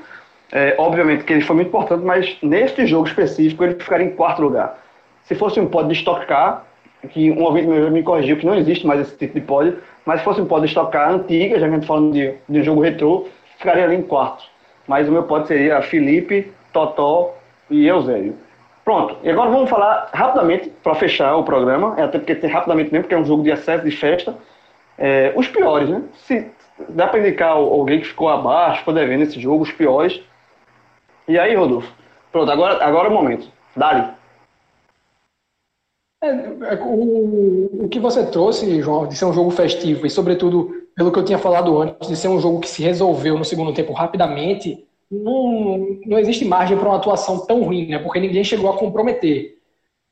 é, 0.53 0.77
obviamente 0.79 1.25
que 1.25 1.33
ele 1.33 1.43
foi 1.43 1.57
muito 1.57 1.69
importante, 1.69 2.05
mas 2.05 2.37
neste 2.41 2.87
jogo 2.87 3.09
específico 3.09 3.65
ele 3.65 3.75
ficaria 3.75 4.07
em 4.07 4.15
quarto 4.15 4.43
lugar. 4.43 4.79
Se 5.25 5.35
fosse 5.35 5.59
um 5.59 5.67
pódio 5.67 5.89
de 5.89 5.99
Stock 5.99 6.25
Car, 6.27 6.65
que 7.11 7.31
um 7.31 7.43
ouvinte 7.43 7.67
meu 7.67 7.91
me 7.91 8.03
corrigiu 8.03 8.37
que 8.37 8.47
não 8.47 8.55
existe 8.55 8.87
mais 8.87 9.01
esse 9.01 9.17
tipo 9.17 9.35
de 9.35 9.41
pódio, 9.41 9.79
mas 10.05 10.21
se 10.21 10.25
fosse 10.25 10.41
um 10.41 10.47
pódio 10.47 10.67
de 10.67 10.71
Stock 10.71 10.93
Car 10.93 11.13
antiga, 11.13 11.59
já 11.59 11.67
que 11.67 11.73
a 11.73 11.75
gente 11.75 11.81
tá 11.81 11.87
falando 11.87 12.13
de, 12.13 12.35
de 12.49 12.61
um 12.61 12.63
jogo 12.63 12.81
retrô, 12.81 13.27
ficaria 13.59 13.85
ali 13.85 13.97
em 13.97 14.03
quarto. 14.03 14.45
Mas 14.87 15.09
o 15.09 15.13
meu 15.13 15.25
pódio 15.25 15.49
seria 15.49 15.83
Felipe, 15.83 16.53
Totó 16.73 17.35
e 17.69 17.87
Eusébio. 17.87 18.46
Pronto, 18.87 19.17
e 19.25 19.29
agora 19.29 19.51
vamos 19.51 19.69
falar 19.69 20.11
rapidamente, 20.15 20.71
para 20.81 20.95
fechar 20.95 21.35
o 21.35 21.43
programa, 21.43 21.97
é 21.99 22.05
até 22.05 22.21
porque 22.21 22.37
tem 22.37 22.49
rapidamente 22.49 22.93
mesmo, 22.93 23.03
porque 23.03 23.17
é 23.17 23.19
um 23.19 23.25
jogo 23.25 23.43
de 23.43 23.51
acesso, 23.51 23.85
de 23.85 23.91
festa, 23.91 24.39
é, 24.97 25.33
os 25.35 25.49
piores, 25.49 25.89
né? 25.89 26.05
Se 26.15 26.49
dá 26.91 27.09
para 27.09 27.19
indicar 27.19 27.51
alguém 27.51 27.99
que 27.99 28.07
ficou 28.07 28.29
abaixo, 28.29 28.79
ficou 28.79 28.95
devendo 28.95 29.25
esse 29.25 29.41
jogo, 29.41 29.65
os 29.65 29.73
piores. 29.73 30.23
E 31.27 31.37
aí, 31.37 31.57
Rodolfo? 31.57 31.93
Pronto, 32.31 32.49
agora, 32.49 32.85
agora 32.85 33.09
é 33.09 33.11
o 33.11 33.15
momento. 33.15 33.51
Dali. 33.75 34.09
É, 36.23 36.29
é, 36.29 36.75
o, 36.81 37.87
o 37.87 37.89
que 37.89 37.99
você 37.99 38.25
trouxe, 38.31 38.81
João, 38.81 39.09
de 39.09 39.17
ser 39.17 39.25
um 39.25 39.33
jogo 39.33 39.51
festivo 39.51 40.07
e, 40.07 40.11
sobretudo, 40.11 40.71
pelo 40.95 41.11
que 41.11 41.19
eu 41.19 41.25
tinha 41.25 41.39
falado 41.39 41.77
antes, 41.83 42.09
de 42.09 42.15
ser 42.15 42.29
um 42.29 42.39
jogo 42.39 42.61
que 42.61 42.69
se 42.69 42.85
resolveu 42.85 43.37
no 43.37 43.45
segundo 43.45 43.75
tempo 43.75 43.93
rapidamente, 43.93 44.87
não, 45.11 45.99
não 46.05 46.19
existe 46.19 46.45
margem 46.45 46.77
para 46.77 46.89
uma 46.89 46.97
atuação 46.97 47.47
tão 47.47 47.63
ruim, 47.63 47.89
né? 47.89 47.99
Porque 47.99 48.21
ninguém 48.21 48.45
chegou 48.45 48.71
a 48.71 48.77
comprometer. 48.77 49.57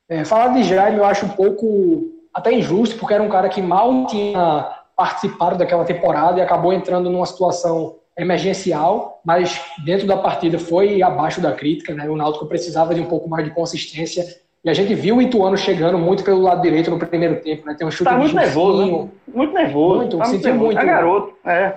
É, 0.09 0.25
falar 0.25 0.49
de 0.49 0.63
Jaime 0.63 0.99
eu 0.99 1.05
acho 1.05 1.27
um 1.27 1.31
pouco 1.31 2.11
até 2.33 2.53
injusto, 2.53 2.97
porque 2.97 3.15
era 3.15 3.23
um 3.23 3.29
cara 3.29 3.49
que 3.49 3.63
mal 3.63 4.07
tinha 4.07 4.79
participado 4.97 5.57
daquela 5.57 5.85
temporada 5.85 6.39
e 6.39 6.43
acabou 6.43 6.73
entrando 6.73 7.11
numa 7.11 7.27
situação 7.27 7.97
emergencial, 8.17 9.21
mas 9.25 9.61
dentro 9.85 10.07
da 10.07 10.17
partida 10.17 10.59
foi 10.59 11.03
abaixo 11.03 11.41
da 11.41 11.53
crítica, 11.53 11.93
né? 11.95 12.09
O 12.09 12.17
Náutico 12.17 12.47
precisava 12.47 12.95
de 12.95 13.01
um 13.01 13.07
pouco 13.07 13.29
mais 13.29 13.45
de 13.45 13.51
consistência 13.51 14.25
e 14.65 14.71
a 14.71 14.73
gente 14.73 14.95
viu 14.95 15.17
o 15.17 15.23
Ituano 15.23 15.59
chegando 15.59 15.99
muito 15.99 16.25
pelo 16.25 16.41
lado 16.41 16.63
direito 16.63 16.91
no 16.91 16.99
primeiro 16.99 17.41
tempo, 17.41 17.67
né? 17.67 17.75
Tem 17.75 17.87
um 17.87 17.91
chute 17.91 18.09
Tá 18.09 18.17
muito 18.17 18.35
nervoso, 18.35 18.87
né? 18.87 19.09
Muito 19.29 19.53
nervoso. 19.53 19.97
Muito, 19.97 20.17
tá 20.17 20.25
sentiu 20.25 20.55
muito. 20.55 20.79
É 20.79 20.85
garoto, 20.85 21.35
é. 21.45 21.75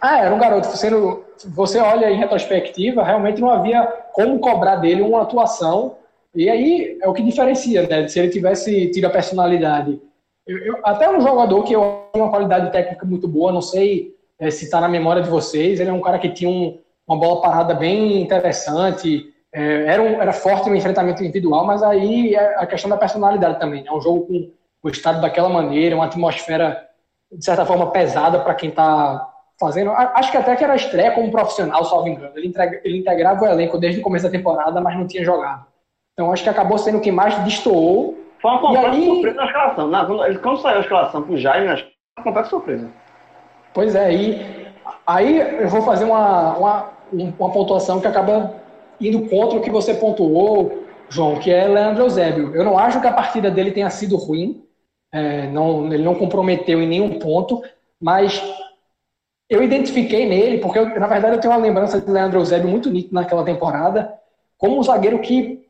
Ah, 0.00 0.20
era 0.24 0.34
um 0.34 0.38
garoto. 0.38 0.68
Você 0.68 1.78
olha 1.80 2.10
em 2.10 2.16
retrospectiva, 2.16 3.02
realmente 3.02 3.40
não 3.40 3.50
havia 3.50 3.82
como 4.12 4.38
cobrar 4.38 4.76
dele 4.76 5.02
uma 5.02 5.22
atuação. 5.22 5.96
E 6.34 6.48
aí 6.48 6.98
é 7.02 7.08
o 7.08 7.12
que 7.12 7.22
diferencia, 7.22 7.86
né? 7.86 8.06
Se 8.06 8.18
ele 8.18 8.28
tivesse 8.28 8.90
tido 8.90 9.06
a 9.06 9.10
personalidade. 9.10 10.00
Eu- 10.46 10.58
eu- 10.58 10.78
até 10.84 11.08
um 11.10 11.20
jogador 11.20 11.62
que 11.64 11.74
eu 11.74 12.02
tenho 12.12 12.24
uma 12.24 12.30
qualidade 12.30 12.70
técnica 12.70 13.04
muito 13.04 13.26
boa, 13.28 13.52
não 13.52 13.60
sei 13.62 14.14
eh, 14.40 14.50
se 14.52 14.64
está 14.66 14.80
na 14.80 14.88
memória 14.88 15.20
de 15.22 15.28
vocês. 15.28 15.80
Ele 15.80 15.90
é 15.90 15.92
um 15.92 16.00
cara 16.00 16.18
que 16.18 16.28
tinha 16.28 16.48
um- 16.48 16.78
uma 17.06 17.18
bola 17.18 17.40
parada 17.40 17.74
bem 17.74 18.20
interessante. 18.22 19.32
eh, 19.50 19.84
era, 19.86 20.02
um- 20.02 20.20
era 20.20 20.30
forte 20.32 20.68
no 20.68 20.76
enfrentamento 20.76 21.22
individual, 21.24 21.64
mas 21.64 21.82
aí 21.82 22.34
é 22.34 22.62
a 22.62 22.66
questão 22.66 22.90
da 22.90 22.98
personalidade 22.98 23.58
também. 23.58 23.82
É 23.86 23.90
um 23.92 23.98
jogo 24.00 24.26
com 24.26 24.50
o 24.82 24.90
estado 24.90 25.22
daquela 25.22 25.48
maneira, 25.48 25.96
uma 25.96 26.04
atmosfera 26.04 26.86
de 27.32 27.42
certa 27.42 27.64
forma 27.64 27.90
pesada 27.90 28.40
para 28.40 28.54
quem 28.54 28.68
está 28.68 29.27
fazendo. 29.58 29.90
Acho 29.90 30.30
que 30.30 30.36
até 30.36 30.54
que 30.56 30.64
era 30.64 30.72
a 30.72 30.76
estreia 30.76 31.10
como 31.12 31.30
profissional, 31.30 31.84
salvo 31.84 32.08
engano. 32.08 32.32
Ele, 32.36 32.48
entrega- 32.48 32.80
ele 32.84 32.98
integrava 32.98 33.44
o 33.44 33.48
elenco 33.48 33.78
desde 33.78 34.00
o 34.00 34.02
começo 34.02 34.24
da 34.24 34.30
temporada, 34.30 34.80
mas 34.80 34.96
não 34.96 35.06
tinha 35.06 35.24
jogado. 35.24 35.66
Então 36.12 36.32
acho 36.32 36.42
que 36.42 36.48
acabou 36.48 36.78
sendo 36.78 36.98
o 36.98 37.00
que 37.00 37.10
mais 37.12 37.36
destoou. 37.44 38.18
Foi 38.40 38.50
uma 38.52 38.60
completa 38.60 38.90
aí- 38.90 39.04
surpresa 39.06 39.36
na 39.36 39.46
escalação. 39.46 39.88
Na- 39.88 40.04
quando, 40.06 40.24
ele- 40.24 40.38
quando 40.38 40.60
saiu 40.60 40.78
a 40.78 40.80
escalação 40.80 41.22
com 41.22 41.32
o 41.32 41.36
Jaime, 41.36 41.68
acho 41.68 41.84
que 41.84 41.90
foi 41.90 42.18
uma 42.18 42.24
completa 42.24 42.48
surpresa. 42.48 42.88
Pois 43.74 43.94
é, 43.94 44.12
e 44.12 44.66
aí 45.06 45.38
eu 45.62 45.68
vou 45.68 45.82
fazer 45.82 46.04
uma, 46.04 46.56
uma, 46.56 46.90
um- 47.12 47.32
uma 47.38 47.50
pontuação 47.50 48.00
que 48.00 48.06
acaba 48.06 48.54
indo 49.00 49.28
contra 49.28 49.58
o 49.58 49.60
que 49.62 49.70
você 49.70 49.94
pontuou, 49.94 50.84
João, 51.08 51.36
que 51.36 51.50
é 51.52 51.66
Leandro 51.66 52.04
Eusébio. 52.04 52.54
Eu 52.54 52.64
não 52.64 52.78
acho 52.78 53.00
que 53.00 53.06
a 53.06 53.12
partida 53.12 53.50
dele 53.50 53.70
tenha 53.70 53.88
sido 53.90 54.16
ruim, 54.16 54.64
é, 55.12 55.46
não, 55.48 55.86
ele 55.92 56.02
não 56.04 56.14
comprometeu 56.14 56.82
em 56.82 56.86
nenhum 56.86 57.18
ponto, 57.18 57.62
mas 58.00 58.42
eu 59.48 59.62
identifiquei 59.62 60.26
nele, 60.26 60.58
porque 60.58 60.78
eu, 60.78 61.00
na 61.00 61.06
verdade 61.06 61.36
eu 61.36 61.40
tenho 61.40 61.54
uma 61.54 61.60
lembrança 61.60 62.00
de 62.00 62.10
Leandro 62.10 62.38
Eusébio 62.38 62.68
muito 62.68 62.90
nítida 62.90 63.14
naquela 63.14 63.44
temporada, 63.44 64.12
como 64.56 64.78
um 64.78 64.82
zagueiro 64.82 65.20
que 65.20 65.66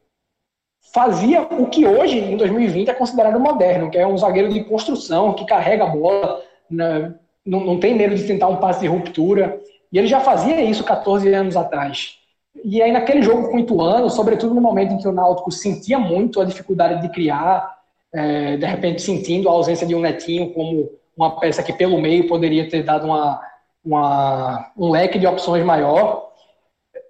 fazia 0.93 1.43
o 1.43 1.67
que 1.67 1.87
hoje, 1.87 2.19
em 2.19 2.37
2020, 2.37 2.89
é 2.89 2.95
considerado 2.95 3.39
moderno, 3.39 3.91
que 3.91 3.99
é 3.99 4.07
um 4.07 4.17
zagueiro 4.17 4.53
de 4.53 4.65
construção, 4.65 5.35
que 5.35 5.45
carrega 5.45 5.85
a 5.85 5.89
bola, 5.89 6.43
né, 6.71 7.15
não, 7.45 7.61
não 7.61 7.81
tem 7.81 7.95
medo 7.95 8.15
de 8.15 8.27
tentar 8.27 8.49
um 8.49 8.57
passe 8.57 8.81
de 8.81 8.87
ruptura. 8.87 9.61
E 9.93 9.99
ele 9.99 10.07
já 10.07 10.21
fazia 10.21 10.61
isso 10.63 10.85
14 10.85 11.33
anos 11.33 11.57
atrás. 11.57 12.19
E 12.65 12.83
aí, 12.83 12.91
naquele 12.91 13.23
jogo 13.23 13.49
com 13.49 13.57
o 13.57 13.61
Ituano, 13.61 14.11
sobretudo 14.11 14.55
no 14.55 14.61
momento 14.61 14.95
em 14.95 14.99
que 14.99 15.09
o 15.09 15.13
Náutico 15.13 15.51
sentia 15.51 15.99
muito 15.99 16.41
a 16.41 16.45
dificuldade 16.45 17.01
de 17.03 17.09
criar, 17.11 17.79
é, 18.13 18.57
de 18.57 18.67
repente 18.67 19.03
sentindo 19.03 19.49
a 19.49 19.53
ausência 19.53 19.87
de 19.87 19.95
um 19.95 20.01
Netinho 20.01 20.53
como 20.53 20.91
uma 21.17 21.39
peça 21.39 21.63
que 21.63 21.73
pelo 21.73 22.01
meio 22.01 22.27
poderia 22.27 22.69
ter 22.69 22.83
dado 22.83 23.07
uma, 23.07 23.41
uma, 23.85 24.71
um 24.77 24.91
leque 24.91 25.19
de 25.19 25.27
opções 25.27 25.65
maior. 25.65 26.29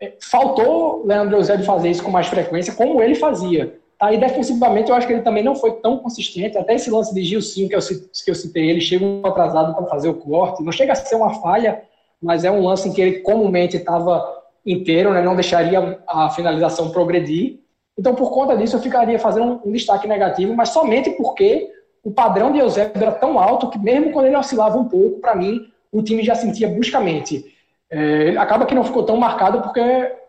É, 0.00 0.14
Faltou 0.20 1.04
Leandro 1.04 1.36
Eusébio 1.36 1.64
fazer 1.64 1.90
isso 1.90 2.02
com 2.02 2.10
mais 2.10 2.26
frequência, 2.26 2.74
como 2.74 3.02
ele 3.02 3.14
fazia. 3.14 3.78
Aí, 4.00 4.16
defensivamente, 4.16 4.90
eu 4.90 4.96
acho 4.96 5.06
que 5.06 5.12
ele 5.12 5.22
também 5.22 5.42
não 5.42 5.56
foi 5.56 5.72
tão 5.80 5.98
consistente. 5.98 6.56
Até 6.56 6.74
esse 6.74 6.88
lance 6.88 7.12
de 7.12 7.24
Gilcinho 7.24 7.68
que 7.68 7.74
eu, 7.74 7.80
que 7.80 8.30
eu 8.30 8.34
citei, 8.34 8.70
ele 8.70 8.80
chega 8.80 9.04
um 9.04 9.26
atrasado 9.26 9.74
para 9.74 9.86
fazer 9.86 10.08
o 10.08 10.14
corte. 10.14 10.62
Não 10.62 10.70
chega 10.70 10.92
a 10.92 10.96
ser 10.96 11.16
uma 11.16 11.40
falha, 11.40 11.82
mas 12.22 12.44
é 12.44 12.50
um 12.50 12.62
lance 12.62 12.88
em 12.88 12.92
que 12.92 13.00
ele 13.00 13.20
comumente 13.20 13.76
estava 13.76 14.38
inteiro, 14.64 15.12
né? 15.12 15.22
não 15.22 15.34
deixaria 15.34 15.98
a 16.06 16.30
finalização 16.30 16.90
progredir. 16.90 17.58
Então, 17.98 18.14
por 18.14 18.30
conta 18.30 18.56
disso, 18.56 18.76
eu 18.76 18.80
ficaria 18.80 19.18
fazendo 19.18 19.60
um 19.64 19.72
destaque 19.72 20.06
negativo, 20.06 20.54
mas 20.54 20.68
somente 20.68 21.10
porque 21.10 21.68
o 22.04 22.12
padrão 22.12 22.52
de 22.52 22.60
Eusébio 22.60 23.02
era 23.02 23.12
tão 23.12 23.40
alto 23.40 23.68
que, 23.68 23.78
mesmo 23.78 24.12
quando 24.12 24.26
ele 24.26 24.36
oscilava 24.36 24.78
um 24.78 24.84
pouco, 24.84 25.18
para 25.18 25.34
mim, 25.34 25.60
o 25.92 26.02
time 26.02 26.22
já 26.22 26.34
sentia 26.34 26.68
bruscamente. 26.68 27.44
É, 27.90 28.36
acaba 28.36 28.66
que 28.66 28.74
não 28.74 28.84
ficou 28.84 29.02
tão 29.02 29.16
marcado 29.16 29.62
porque 29.62 29.80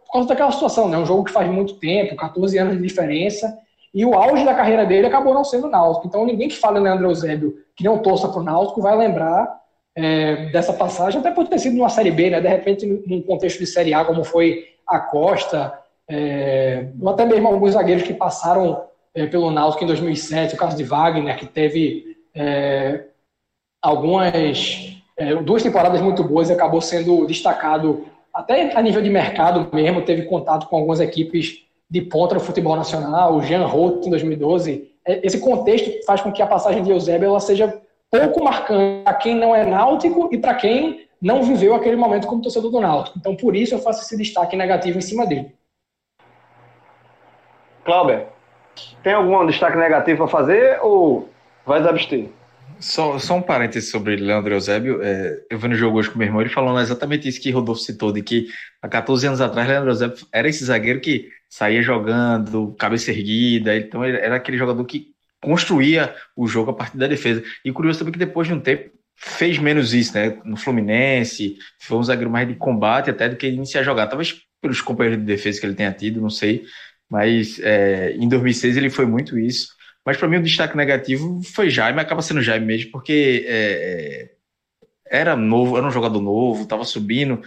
por 0.06 0.14
causa 0.14 0.28
daquela 0.28 0.52
situação, 0.52 0.90
né? 0.90 0.98
Um 0.98 1.06
jogo 1.06 1.24
que 1.24 1.32
faz 1.32 1.50
muito 1.50 1.76
tempo, 1.76 2.16
14 2.16 2.58
anos 2.58 2.78
de 2.78 2.82
diferença, 2.82 3.56
e 3.94 4.04
o 4.04 4.16
auge 4.16 4.44
da 4.44 4.56
carreira 4.56 4.86
dele 4.86 5.06
acabou 5.06 5.34
não 5.34 5.44
sendo 5.44 5.68
o 5.68 5.70
Náutico. 5.70 6.08
Então 6.08 6.26
ninguém 6.26 6.48
que 6.48 6.58
fala 6.58 6.80
em 6.80 6.84
Leandro 6.84 7.08
Eusébio 7.08 7.58
que 7.76 7.84
não 7.84 8.00
torça 8.00 8.28
para 8.28 8.40
o 8.40 8.44
Náutico 8.44 8.82
vai 8.82 8.98
lembrar 8.98 9.60
é, 9.96 10.48
dessa 10.52 10.74
passagem, 10.74 11.20
até 11.20 11.32
por 11.32 11.48
ter 11.48 11.60
sido 11.60 11.76
numa 11.76 11.90
Série 11.90 12.12
B, 12.12 12.30
né? 12.30 12.42
De 12.42 12.48
repente, 12.48 12.86
num 13.06 13.22
contexto 13.22 13.60
de 13.60 13.68
Série 13.68 13.94
A, 13.94 14.04
como 14.04 14.24
foi 14.24 14.66
a 14.88 15.00
Costa, 15.00 15.78
é, 16.10 16.88
ou 17.00 17.10
até 17.10 17.26
mesmo 17.26 17.48
alguns 17.48 17.74
zagueiros 17.74 18.04
que 18.04 18.14
passaram 18.14 18.84
é, 19.14 19.28
pelo 19.28 19.52
Náutico 19.52 19.84
em 19.84 19.88
2007, 19.88 20.56
o 20.56 20.58
caso 20.58 20.76
de 20.76 20.84
Wagner, 20.84 21.38
que 21.38 21.46
teve 21.46 22.18
é, 22.34 23.06
algumas 23.82 24.99
é, 25.20 25.36
duas 25.36 25.62
temporadas 25.62 26.02
muito 26.02 26.24
boas 26.24 26.50
e 26.50 26.54
acabou 26.54 26.80
sendo 26.80 27.26
destacado 27.26 28.06
até 28.34 28.76
a 28.76 28.82
nível 28.82 29.02
de 29.02 29.10
mercado 29.10 29.68
mesmo, 29.74 30.02
teve 30.02 30.24
contato 30.24 30.68
com 30.68 30.78
algumas 30.78 31.02
equipes 31.02 31.66
de 31.90 32.02
ponta 32.02 32.36
do 32.36 32.40
futebol 32.40 32.76
nacional, 32.76 33.36
o 33.36 33.42
Jean 33.42 33.66
Roth 33.66 34.06
em 34.06 34.10
2012. 34.10 34.90
É, 35.06 35.26
esse 35.26 35.40
contexto 35.40 35.92
faz 36.06 36.22
com 36.22 36.32
que 36.32 36.42
a 36.42 36.48
passagem 36.48 36.84
de 36.84 36.92
Eusébio 36.92 37.28
ela 37.28 37.40
seja 37.40 37.82
pouco 38.10 38.44
marcante 38.44 39.04
para 39.04 39.14
quem 39.16 39.36
não 39.36 39.54
é 39.54 39.66
náutico 39.66 40.30
e 40.32 40.38
para 40.38 40.54
quem 40.56 41.08
não 41.22 41.44
viveu 41.44 41.76
aquele 41.76 41.98
momento 41.98 42.28
como 42.28 42.42
torcedor 42.42 42.72
do 42.72 42.80
Náutico. 42.80 43.20
Então, 43.20 43.36
por 43.36 43.56
isso 43.56 43.76
eu 43.76 43.80
faço 43.80 44.02
esse 44.02 44.16
destaque 44.16 44.56
negativo 44.56 44.98
em 44.98 45.02
cima 45.02 45.26
dele. 45.26 45.54
Cláudio, 47.84 48.26
tem 49.04 49.14
algum 49.14 49.46
destaque 49.46 49.78
negativo 49.78 50.20
para 50.20 50.28
fazer 50.28 50.80
ou 50.82 51.28
vai 51.66 51.86
abster? 51.86 52.30
Só, 52.80 53.20
só 53.20 53.36
um 53.36 53.42
parêntese 53.42 53.88
sobre 53.92 54.16
Leandro 54.16 54.54
Eusébio. 54.54 55.02
É, 55.02 55.44
eu 55.50 55.60
vi 55.60 55.68
no 55.68 55.76
jogo 55.76 55.98
hoje 55.98 56.10
com 56.10 56.18
meu 56.18 56.28
irmão, 56.28 56.42
ele 56.42 56.50
falando 56.50 56.80
exatamente 56.80 57.28
isso 57.28 57.42
que 57.42 57.52
Rodolfo 57.52 57.82
citou, 57.82 58.12
de 58.14 58.22
que 58.22 58.48
há 58.82 58.88
14 58.88 59.28
anos 59.28 59.42
atrás, 59.42 59.68
Leandro 59.68 59.90
Eusébio 59.90 60.18
era 60.32 60.48
esse 60.48 60.64
zagueiro 60.64 61.02
que 61.02 61.30
saía 61.50 61.82
jogando, 61.82 62.74
cabeça 62.80 63.12
erguida, 63.12 63.76
então 63.76 64.04
era 64.04 64.36
aquele 64.36 64.58
jogador 64.58 64.86
que 64.86 65.08
construía 65.42 66.16
o 66.36 66.48
jogo 66.48 66.72
a 66.72 66.74
partir 66.74 66.98
da 66.98 67.08
defesa. 67.08 67.44
E 67.66 67.72
curioso 67.72 68.00
também 68.00 68.14
que 68.14 68.20
depois 68.20 68.48
de 68.48 68.54
um 68.54 68.60
tempo 68.60 68.92
fez 69.18 69.58
menos 69.58 69.94
isso, 69.94 70.14
né? 70.14 70.40
No 70.46 70.56
Fluminense, 70.56 71.58
foi 71.82 71.98
um 71.98 72.04
zagueiro 72.04 72.32
mais 72.32 72.48
de 72.48 72.56
combate 72.56 73.10
até 73.10 73.28
do 73.28 73.36
que 73.36 73.48
iniciar 73.48 73.82
a 73.82 73.84
jogar. 73.84 74.08
Talvez 74.08 74.42
pelos 74.62 74.82
companheiros 74.82 75.20
de 75.20 75.26
defesa 75.26 75.60
que 75.60 75.66
ele 75.66 75.76
tenha 75.76 75.92
tido, 75.92 76.22
não 76.22 76.30
sei. 76.30 76.64
Mas 77.10 77.60
é, 77.60 78.14
em 78.14 78.30
2006 78.30 78.78
ele 78.78 78.90
foi 78.90 79.06
muito 79.06 79.38
isso. 79.38 79.70
Mas 80.06 80.18
para 80.18 80.28
mim 80.28 80.38
o 80.38 80.44
destaque 80.44 80.78
negativo 80.78 81.42
foi 81.44 81.70
Jaime, 81.70 82.00
acaba 82.00 82.22
sendo 82.22 82.42
Jaime 82.42 82.66
mesmo, 82.66 82.92
porque 82.92 83.46
é, 83.48 84.32
é 84.32 84.40
era 85.12 85.36
novo, 85.36 85.78
era 85.78 85.88
um 85.88 85.92
jogador 85.92 86.22
novo, 86.22 86.64
estava 86.64 86.86
subindo 86.86 87.42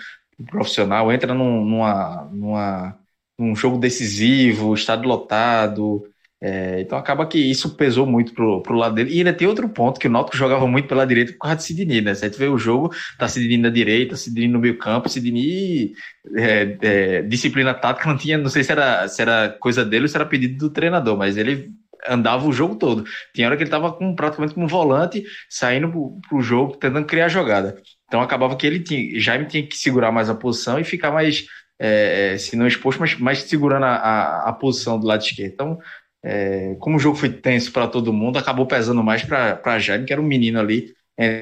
profissional, 0.50 1.12
entra 1.12 1.32
num, 1.34 1.64
numa, 1.64 2.28
numa, 2.32 2.98
num 3.38 3.54
jogo 3.54 3.78
decisivo, 3.78 4.74
estado 4.74 5.06
lotado. 5.06 6.02
É, 6.44 6.80
então 6.80 6.98
acaba 6.98 7.24
que 7.24 7.38
isso 7.38 7.76
pesou 7.76 8.04
muito 8.04 8.34
pro, 8.34 8.60
pro 8.62 8.74
lado 8.76 8.96
dele. 8.96 9.14
E 9.14 9.18
ainda 9.18 9.32
tem 9.32 9.46
outro 9.46 9.68
ponto, 9.68 10.00
que 10.00 10.08
o 10.08 10.10
Náutico 10.10 10.36
jogava 10.36 10.66
muito 10.66 10.88
pela 10.88 11.06
direita 11.06 11.32
por 11.32 11.38
causa 11.38 11.56
de 11.56 11.62
Sidney, 11.62 12.00
né? 12.00 12.14
Gente 12.14 12.36
vê 12.36 12.48
o 12.48 12.58
jogo, 12.58 12.92
tá 13.16 13.28
Sidney 13.28 13.58
na 13.58 13.70
direita, 13.70 14.16
Sidney 14.16 14.48
no 14.48 14.58
meio 14.58 14.76
campo, 14.76 15.08
Sidney 15.08 15.92
é, 16.36 16.78
é, 16.82 17.22
disciplina 17.22 17.72
tática 17.72 18.08
não 18.08 18.16
tinha, 18.16 18.36
não 18.38 18.50
sei 18.50 18.64
se 18.64 18.72
era, 18.72 19.06
se 19.06 19.22
era 19.22 19.50
coisa 19.50 19.84
dele 19.84 20.04
ou 20.04 20.08
se 20.08 20.16
era 20.16 20.26
pedido 20.26 20.58
do 20.58 20.70
treinador, 20.70 21.16
mas 21.16 21.36
ele 21.36 21.70
andava 22.08 22.46
o 22.46 22.52
jogo 22.52 22.76
todo. 22.76 23.04
Tinha 23.34 23.46
hora 23.46 23.56
que 23.56 23.62
ele 23.62 23.68
estava 23.68 23.92
com, 23.92 24.14
praticamente 24.14 24.54
como 24.54 24.68
volante, 24.68 25.24
saindo 25.48 25.90
para 26.28 26.36
o 26.36 26.42
jogo, 26.42 26.76
tentando 26.76 27.06
criar 27.06 27.28
jogada. 27.28 27.80
Então 28.06 28.20
acabava 28.20 28.56
que 28.56 28.66
ele 28.66 28.80
tinha, 28.80 29.18
Jaime 29.18 29.46
tinha 29.46 29.66
que 29.66 29.76
segurar 29.76 30.12
mais 30.12 30.28
a 30.28 30.34
posição 30.34 30.78
e 30.78 30.84
ficar 30.84 31.10
mais, 31.10 31.46
é, 31.78 32.32
é, 32.34 32.38
se 32.38 32.56
não 32.56 32.66
exposto, 32.66 33.00
mas 33.00 33.18
mais 33.18 33.38
segurando 33.42 33.84
a, 33.84 33.96
a, 33.96 34.48
a, 34.50 34.52
posição 34.52 34.98
do 34.98 35.06
lado 35.06 35.22
esquerdo. 35.22 35.52
Então, 35.52 35.78
é, 36.24 36.76
como 36.78 36.96
o 36.96 37.00
jogo 37.00 37.16
foi 37.16 37.30
tenso 37.30 37.72
para 37.72 37.88
todo 37.88 38.12
mundo, 38.12 38.38
acabou 38.38 38.66
pesando 38.66 39.02
mais 39.02 39.24
para 39.24 39.78
Jaime, 39.78 40.04
que 40.04 40.12
era 40.12 40.22
um 40.22 40.26
menino 40.26 40.60
ali 40.60 40.94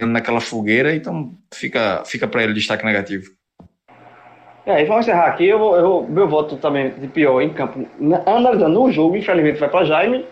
naquela 0.06 0.40
fogueira, 0.40 0.94
então 0.94 1.32
fica, 1.54 2.02
fica 2.04 2.28
para 2.28 2.42
ele 2.42 2.52
destaque 2.52 2.84
negativo. 2.84 3.30
É, 4.66 4.82
e 4.82 4.84
vamos 4.84 5.06
encerrar 5.06 5.26
aqui. 5.26 5.46
Eu, 5.46 5.58
eu 5.74 6.06
meu 6.08 6.28
voto 6.28 6.56
também 6.56 6.90
de 6.90 7.08
pior 7.08 7.40
em 7.40 7.50
campo, 7.50 7.86
analisando 8.26 8.82
o 8.82 8.92
jogo, 8.92 9.16
infelizmente 9.16 9.58
vai 9.58 9.68
para 9.68 9.84
Jaime 9.84 10.26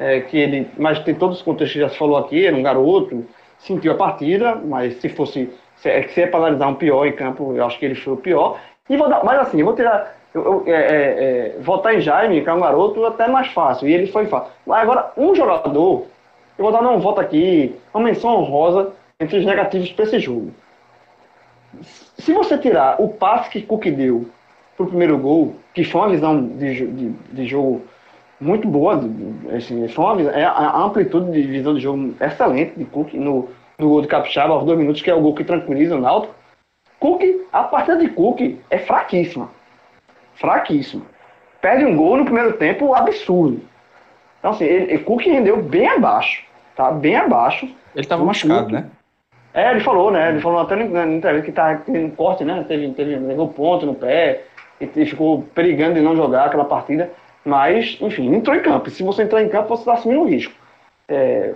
é, 0.00 0.20
que 0.20 0.38
ele, 0.38 0.66
mas 0.78 0.98
tem 1.00 1.14
todos 1.14 1.36
os 1.36 1.42
contextos 1.42 1.74
que 1.74 1.80
já 1.80 1.90
se 1.90 1.98
falou 1.98 2.16
aqui, 2.16 2.46
era 2.46 2.56
um 2.56 2.62
garoto, 2.62 3.24
sentiu 3.58 3.92
a 3.92 3.96
partida, 3.96 4.54
mas 4.54 4.94
se 4.94 5.10
fosse, 5.10 5.50
se 5.76 5.90
é, 5.90 6.08
se 6.08 6.22
é 6.22 6.26
para 6.26 6.40
analisar 6.40 6.68
um 6.68 6.74
pior 6.74 7.06
em 7.06 7.12
campo, 7.12 7.54
eu 7.54 7.64
acho 7.66 7.78
que 7.78 7.84
ele 7.84 7.94
foi 7.94 8.14
o 8.14 8.16
pior. 8.16 8.58
E 8.88 8.96
vou 8.96 9.10
dar, 9.10 9.22
mas 9.22 9.38
assim, 9.40 9.60
eu 9.60 9.66
vou 9.66 9.76
tirar, 9.76 10.16
eu, 10.34 10.42
eu, 10.42 10.64
é, 10.66 10.72
é, 10.72 11.56
é 11.56 11.56
votar 11.60 11.94
em 11.94 12.00
Jaime, 12.00 12.40
que 12.42 12.48
é 12.48 12.52
um 12.52 12.60
garoto, 12.60 13.04
até 13.04 13.28
mais 13.28 13.48
fácil, 13.48 13.86
e 13.86 13.92
ele 13.92 14.06
foi 14.06 14.24
fácil. 14.26 14.50
Mas 14.66 14.80
agora, 14.80 15.12
um 15.18 15.34
jogador, 15.34 16.06
eu 16.56 16.64
vou 16.64 16.72
dar 16.72 16.80
um 16.80 16.98
voto 16.98 17.20
aqui, 17.20 17.76
uma 17.92 18.04
menção 18.04 18.30
honrosa 18.38 18.92
entre 19.20 19.38
os 19.38 19.44
negativos 19.44 19.92
para 19.92 20.06
esse 20.06 20.18
jogo. 20.18 20.50
Se 22.18 22.32
você 22.32 22.56
tirar 22.56 23.00
o 23.00 23.08
passe 23.08 23.50
que 23.50 23.62
Cook 23.62 23.84
deu 23.84 24.26
pro 24.78 24.86
primeiro 24.86 25.18
gol, 25.18 25.56
que 25.74 25.84
foi 25.84 26.00
uma 26.00 26.08
visão 26.08 26.42
de, 26.42 26.86
de, 26.86 27.08
de 27.10 27.46
jogo 27.46 27.82
muito 28.40 28.66
boa. 28.66 29.00
Assim, 29.56 29.86
foi 29.88 30.04
uma, 30.04 30.30
é, 30.30 30.44
a 30.44 30.78
amplitude 30.78 31.30
de 31.30 31.42
visão 31.42 31.74
de 31.74 31.80
jogo 31.80 32.14
excelente 32.20 32.78
de 32.78 32.84
Cook 32.84 33.12
no, 33.14 33.48
no 33.78 33.88
gol 33.88 34.02
de 34.02 34.08
Capixaba 34.08 34.54
aos 34.54 34.64
dois 34.64 34.78
minutos, 34.78 35.02
que 35.02 35.10
é 35.10 35.14
o 35.14 35.20
gol 35.20 35.34
que 35.34 35.44
tranquiliza 35.44 35.96
o 35.96 36.00
Náutico. 36.00 36.34
Cook, 36.98 37.22
a 37.52 37.62
partida 37.64 37.98
de 37.98 38.08
Cook 38.08 38.58
é 38.70 38.78
fraquíssima. 38.78 39.50
Fraquíssima. 40.34 41.02
Perde 41.60 41.84
um 41.84 41.96
gol 41.96 42.16
no 42.16 42.24
primeiro 42.24 42.54
tempo 42.54 42.94
absurdo. 42.94 43.60
Então, 44.38 44.52
assim, 44.52 44.64
ele, 44.64 44.98
Cook 44.98 45.22
rendeu 45.22 45.62
bem 45.62 45.88
abaixo. 45.88 46.44
Tá? 46.74 46.90
Bem 46.90 47.16
abaixo. 47.16 47.66
Ele 47.66 48.04
estava 48.04 48.24
machucado, 48.24 48.64
Cook. 48.64 48.72
né? 48.72 48.86
É, 49.52 49.70
ele 49.72 49.80
falou, 49.80 50.10
né? 50.10 50.30
Ele 50.30 50.40
falou 50.40 50.60
até 50.60 50.76
na 50.76 51.06
entrevista 51.06 51.46
que 51.46 51.52
tá, 51.52 51.74
teve 51.76 52.04
um 52.04 52.10
corte, 52.10 52.44
né? 52.44 52.64
Teve, 52.68 52.88
teve, 52.92 53.16
levou 53.16 53.48
ponto 53.48 53.84
no 53.84 53.94
pé 53.94 54.44
e 54.80 54.86
ficou 55.04 55.42
perigando 55.54 55.94
de 55.94 56.00
não 56.00 56.16
jogar 56.16 56.46
aquela 56.46 56.64
partida. 56.64 57.10
Mas, 57.44 57.96
enfim, 58.00 58.34
entrou 58.34 58.54
em 58.54 58.60
campo. 58.60 58.90
Se 58.90 59.02
você 59.02 59.22
entrar 59.22 59.42
em 59.42 59.48
campo, 59.48 59.68
você 59.68 59.82
está 59.82 59.94
assumindo 59.94 60.22
um 60.22 60.28
risco. 60.28 60.52
É, 61.08 61.54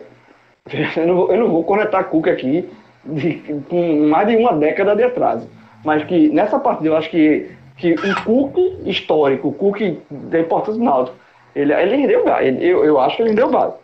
eu, 0.97 1.07
não 1.07 1.17
vou, 1.17 1.33
eu 1.33 1.39
não 1.39 1.49
vou 1.49 1.65
conectar 1.65 2.05
Cook 2.05 2.29
aqui 2.29 2.69
de, 3.05 3.35
com 3.69 4.09
mais 4.09 4.29
de 4.29 4.37
uma 4.37 4.53
década 4.53 4.97
de 4.97 5.03
atraso. 5.03 5.49
Mas 5.85 6.05
que 6.05 6.29
nessa 6.31 6.59
partida 6.59 6.89
eu 6.89 6.97
acho 6.97 7.11
que, 7.11 7.51
que 7.77 7.93
o 7.93 8.25
Cook 8.25 8.57
histórico, 8.87 9.49
o 9.49 9.53
Cook 9.53 9.81
da 10.11 10.41
importância 10.41 10.79
do 10.79 10.85
Náutico, 10.85 11.17
ele, 11.55 11.73
ele 11.73 11.97
rendeu 11.97 12.25
ele, 12.41 12.67
eu, 12.67 12.85
eu 12.85 12.99
acho 12.99 13.17
que 13.17 13.23
ele 13.23 13.31
rendeu 13.31 13.51
base. 13.51 13.75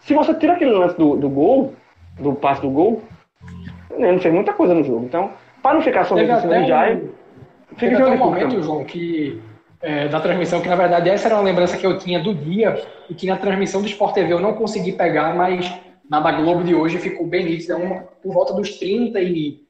Se 0.00 0.14
você 0.14 0.32
tira 0.34 0.54
aquele 0.54 0.70
lance 0.70 0.96
do, 0.96 1.16
do 1.16 1.28
gol, 1.28 1.74
do 2.18 2.32
passe 2.34 2.62
do 2.62 2.70
gol, 2.70 3.02
ele 3.90 4.12
não 4.12 4.20
fez 4.20 4.32
muita 4.32 4.52
coisa 4.52 4.72
no 4.72 4.84
jogo. 4.84 5.04
Então, 5.04 5.30
para 5.62 5.74
não 5.74 5.82
ficar 5.82 6.04
só 6.04 6.16
em 6.16 6.40
cima 6.40 6.62
de 6.62 6.68
Jair, 6.68 7.02
fica 7.76 8.08
um 8.08 8.16
momento, 8.16 8.62
João, 8.62 8.84
que 8.84 9.40
é, 9.82 10.08
da 10.08 10.20
transmissão, 10.20 10.60
que 10.60 10.68
na 10.68 10.76
verdade 10.76 11.08
essa 11.08 11.28
era 11.28 11.36
uma 11.36 11.44
lembrança 11.44 11.76
que 11.76 11.86
eu 11.86 11.98
tinha 11.98 12.20
do 12.20 12.34
dia 12.34 12.82
e 13.08 13.14
que 13.14 13.26
na 13.26 13.36
transmissão 13.36 13.80
do 13.80 13.88
Sport 13.88 14.14
TV 14.14 14.32
eu 14.32 14.40
não 14.40 14.52
consegui 14.52 14.92
pegar, 14.92 15.34
mas 15.34 15.72
na 16.08 16.20
da 16.20 16.32
Globo 16.32 16.64
de 16.64 16.74
hoje 16.74 16.98
ficou 16.98 17.26
bem 17.26 17.44
nítida, 17.44 17.76
uma, 17.76 18.02
por 18.22 18.34
volta 18.34 18.52
dos 18.52 18.78
30 18.78 19.20
e 19.20 19.60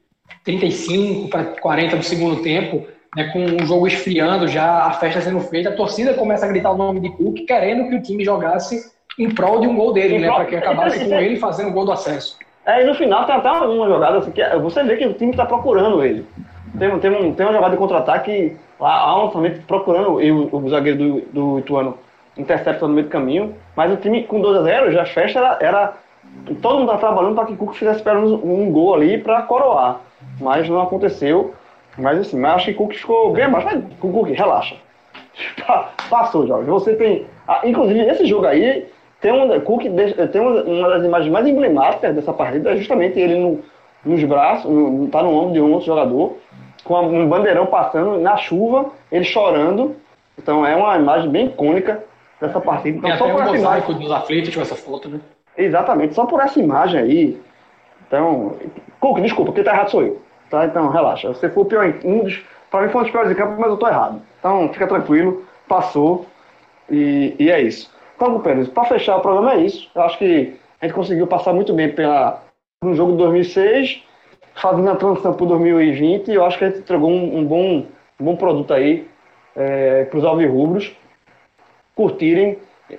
35 0.45 1.28
para 1.28 1.45
40 1.45 1.97
do 1.97 2.03
segundo 2.03 2.43
tempo, 2.43 2.87
né, 3.16 3.24
com 3.32 3.45
o 3.45 3.66
jogo 3.66 3.87
esfriando, 3.87 4.49
já 4.49 4.87
a 4.87 4.93
festa 4.93 5.20
sendo 5.20 5.41
feita, 5.41 5.69
a 5.69 5.77
torcida 5.77 6.15
começa 6.15 6.47
a 6.47 6.49
gritar 6.49 6.70
o 6.70 6.77
nome 6.77 7.01
de 7.01 7.11
Cook, 7.11 7.45
querendo 7.47 7.89
que 7.89 7.97
o 7.97 8.03
time 8.03 8.24
jogasse 8.24 8.91
em 9.19 9.28
prol 9.31 9.61
de 9.61 9.66
um 9.66 9.77
gol 9.77 9.93
dele, 9.93 10.19
né, 10.19 10.28
para 10.28 10.45
que 10.47 10.57
acabasse 10.57 11.01
com 11.05 11.15
ele 11.15 11.37
fazendo 11.37 11.69
o 11.69 11.73
gol 11.73 11.85
do 11.85 11.93
acesso. 11.93 12.39
É, 12.65 12.82
e 12.82 12.87
no 12.87 12.95
final 12.95 13.27
tem 13.27 13.35
até 13.35 13.51
uma 13.51 13.89
jogada 13.89 14.19
assim, 14.19 14.31
que 14.31 14.43
você 14.59 14.82
vê 14.85 14.97
que 14.97 15.07
o 15.07 15.15
time 15.15 15.32
está 15.32 15.45
procurando 15.45 16.03
ele. 16.05 16.24
Tem, 16.78 16.99
tem, 17.01 17.11
um, 17.11 17.35
tem 17.35 17.47
uma 17.47 17.53
jogada 17.53 17.73
de 17.73 17.78
contra-ataque 17.78 18.57
lá 18.81 19.16
lançamento 19.16 19.65
procurando 19.66 20.20
e 20.20 20.32
o, 20.32 20.48
o 20.52 20.69
zagueiro 20.69 20.98
do, 20.98 21.20
do 21.32 21.59
Ituano 21.59 21.98
intercepta 22.36 22.86
no 22.86 22.94
meio 22.94 23.07
do 23.07 23.11
caminho, 23.11 23.55
mas 23.77 23.93
o 23.93 23.97
time 23.97 24.24
com 24.24 24.40
2 24.40 24.59
a 24.59 24.62
0 24.62 24.93
já 24.93 25.05
fecha 25.05 25.39
era, 25.39 25.59
era 25.61 25.94
todo 26.62 26.78
mundo 26.78 26.90
tá 26.90 26.98
trabalhando 26.98 27.35
para 27.35 27.47
que 27.47 27.52
o 27.52 27.57
Cuca 27.57 27.74
fizesse 27.74 28.02
pelo 28.02 28.23
menos 28.23 28.32
um 28.43 28.70
gol 28.70 28.94
ali 28.94 29.19
para 29.19 29.43
coroar, 29.43 30.01
mas 30.40 30.69
não 30.69 30.81
aconteceu. 30.81 31.55
Mas 31.98 32.20
assim, 32.20 32.39
mas 32.39 32.55
acho 32.55 32.66
que 32.66 32.70
o 32.73 32.77
Cuca 32.77 32.94
ficou 32.94 33.32
bem 33.32 33.44
abaixo. 33.44 33.66
Mas 33.66 33.85
Cuca, 33.98 34.32
relaxa. 34.32 34.77
Passou, 36.09 36.47
Jorge. 36.47 36.69
Você 36.70 36.94
tem. 36.94 37.27
Ah, 37.47 37.61
inclusive, 37.65 38.01
esse 38.01 38.27
jogo 38.27 38.47
aí 38.47 38.86
tem 39.20 39.32
um. 39.32 39.61
Cook 39.61 39.82
tem 39.82 40.40
uma 40.40 40.89
das 40.89 41.05
imagens 41.05 41.32
mais 41.32 41.47
emblemáticas 41.47 42.15
dessa 42.15 42.32
partida, 42.32 42.73
é 42.73 42.77
justamente 42.77 43.19
ele 43.19 43.36
no, 43.36 43.61
nos 44.05 44.23
braços, 44.24 44.70
no, 44.70 45.09
tá 45.09 45.23
no 45.23 45.31
ombro 45.35 45.52
de 45.52 45.61
um 45.61 45.73
outro 45.73 45.86
jogador 45.86 46.36
com 46.85 47.01
um 47.01 47.28
bandeirão 47.28 47.66
passando 47.66 48.19
na 48.19 48.36
chuva, 48.36 48.90
ele 49.11 49.24
chorando. 49.24 49.97
Então 50.39 50.66
é 50.66 50.74
uma 50.74 50.97
imagem 50.97 51.31
bem 51.31 51.47
icônica 51.47 52.02
dessa 52.40 52.61
partida. 52.61 52.98
Então, 52.98 53.11
Tem 53.11 53.19
só 53.19 53.24
até 53.24 53.32
por 53.32 53.40
um 53.40 53.43
essa 53.43 53.52
mosaico 53.52 53.90
imagem... 53.93 54.09
dos 54.09 54.16
aflitos 54.16 54.55
com 54.55 54.61
essa 54.62 54.74
foto, 54.74 55.09
né? 55.09 55.20
Exatamente, 55.57 56.15
só 56.15 56.27
por 56.27 56.40
essa 56.40 56.59
imagem 56.59 57.01
aí. 57.01 57.43
Então, 58.07 58.57
Cook, 58.98 59.20
desculpa, 59.20 59.52
quem 59.52 59.62
tá 59.62 59.73
errado 59.73 59.90
sou 59.90 60.02
eu. 60.02 60.20
Tá? 60.48 60.65
Então, 60.65 60.89
relaxa. 60.89 61.28
Você 61.28 61.48
foi 61.48 61.62
o 61.62 61.66
pior 61.66 61.85
em, 61.86 62.01
um 62.05 62.24
dos 62.24 62.43
Para 62.70 62.82
mim 62.82 62.89
foi 62.89 63.01
um 63.01 63.05
dos 63.05 63.12
piores 63.12 63.31
em 63.31 63.35
campo, 63.35 63.61
mas 63.61 63.70
eu 63.70 63.77
tô 63.77 63.86
errado. 63.86 64.20
Então 64.39 64.73
fica 64.73 64.86
tranquilo, 64.86 65.44
passou 65.69 66.27
e, 66.90 67.35
e 67.39 67.51
é 67.51 67.61
isso. 67.61 67.90
Então, 68.16 68.40
Pérez, 68.40 68.69
para 68.69 68.85
fechar 68.85 69.16
o 69.16 69.20
programa 69.20 69.55
é 69.55 69.61
isso. 69.61 69.89
Eu 69.94 70.02
acho 70.02 70.19
que 70.19 70.55
a 70.81 70.86
gente 70.86 70.94
conseguiu 70.94 71.27
passar 71.27 71.52
muito 71.52 71.73
bem 71.73 71.93
pela, 71.93 72.43
um 72.82 72.94
jogo 72.94 73.12
de 73.12 73.19
2006, 73.19 74.02
fazendo 74.61 74.91
a 74.91 74.97
transição 74.97 75.32
para 75.32 75.47
2020 75.47 76.28
e 76.28 76.35
eu 76.35 76.45
acho 76.45 76.59
que 76.59 76.65
a 76.65 76.69
gente 76.69 76.81
entregou 76.81 77.11
um, 77.11 77.39
um 77.39 77.45
bom, 77.45 77.87
um 78.20 78.24
bom 78.24 78.37
produto 78.37 78.73
aí 78.73 79.07
é, 79.57 80.05
para 80.05 80.19
os 80.19 80.24
alvirrubros 80.24 80.95
curtirem, 81.95 82.59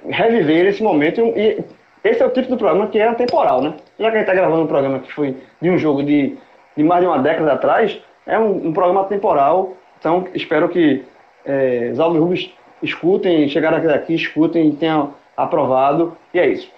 reviver 0.10 0.66
esse 0.68 0.82
momento 0.82 1.22
e 1.22 1.64
esse 2.04 2.22
é 2.22 2.26
o 2.26 2.32
tipo 2.32 2.50
do 2.50 2.58
programa 2.58 2.88
que 2.88 2.98
é 2.98 3.14
temporal, 3.14 3.62
né? 3.62 3.76
Já 4.00 4.10
que 4.10 4.18
a 4.18 4.20
gente 4.20 4.30
está 4.30 4.34
gravando 4.34 4.64
um 4.64 4.68
programa 4.68 5.00
que 5.00 5.12
foi 5.14 5.38
de 5.62 5.70
um 5.70 5.78
jogo 5.78 6.02
de, 6.02 6.36
de 6.76 6.84
mais 6.84 7.02
de 7.02 7.08
uma 7.08 7.20
década 7.20 7.54
atrás, 7.54 8.02
é 8.26 8.40
um, 8.40 8.70
um 8.70 8.74
programa 8.74 9.04
temporal. 9.06 9.74
Então, 10.00 10.28
espero 10.34 10.68
que 10.70 11.04
é, 11.46 11.90
os 11.92 12.00
Alves 12.00 12.52
escutem, 12.82 13.48
chegaram 13.50 13.78
aqui, 13.78 14.16
escutem 14.16 14.70
e 14.70 14.76
tenham 14.76 15.14
aprovado. 15.38 16.18
E 16.34 16.40
é 16.40 16.48
isso. 16.48 16.72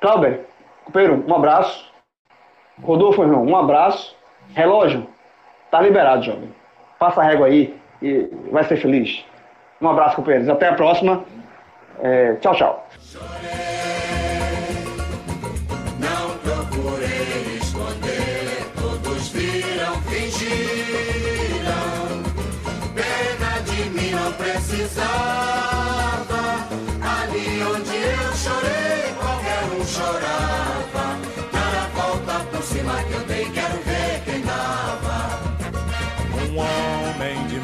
Clauber, 0.00 0.42
companheiro, 0.84 1.24
um 1.26 1.34
abraço. 1.34 1.95
Rodolfo, 2.82 3.22
irmão, 3.22 3.44
um 3.44 3.56
abraço. 3.56 4.16
Relógio, 4.54 5.06
tá 5.70 5.80
liberado, 5.80 6.22
jovem. 6.24 6.54
Passa 6.98 7.20
a 7.20 7.24
régua 7.24 7.46
aí 7.46 7.76
e 8.00 8.28
vai 8.50 8.64
ser 8.64 8.76
feliz. 8.76 9.24
Um 9.80 9.88
abraço, 9.88 10.16
companheiros. 10.16 10.48
Até 10.48 10.68
a 10.68 10.74
próxima. 10.74 11.24
É, 12.02 12.34
tchau, 12.34 12.54
tchau. 12.54 12.86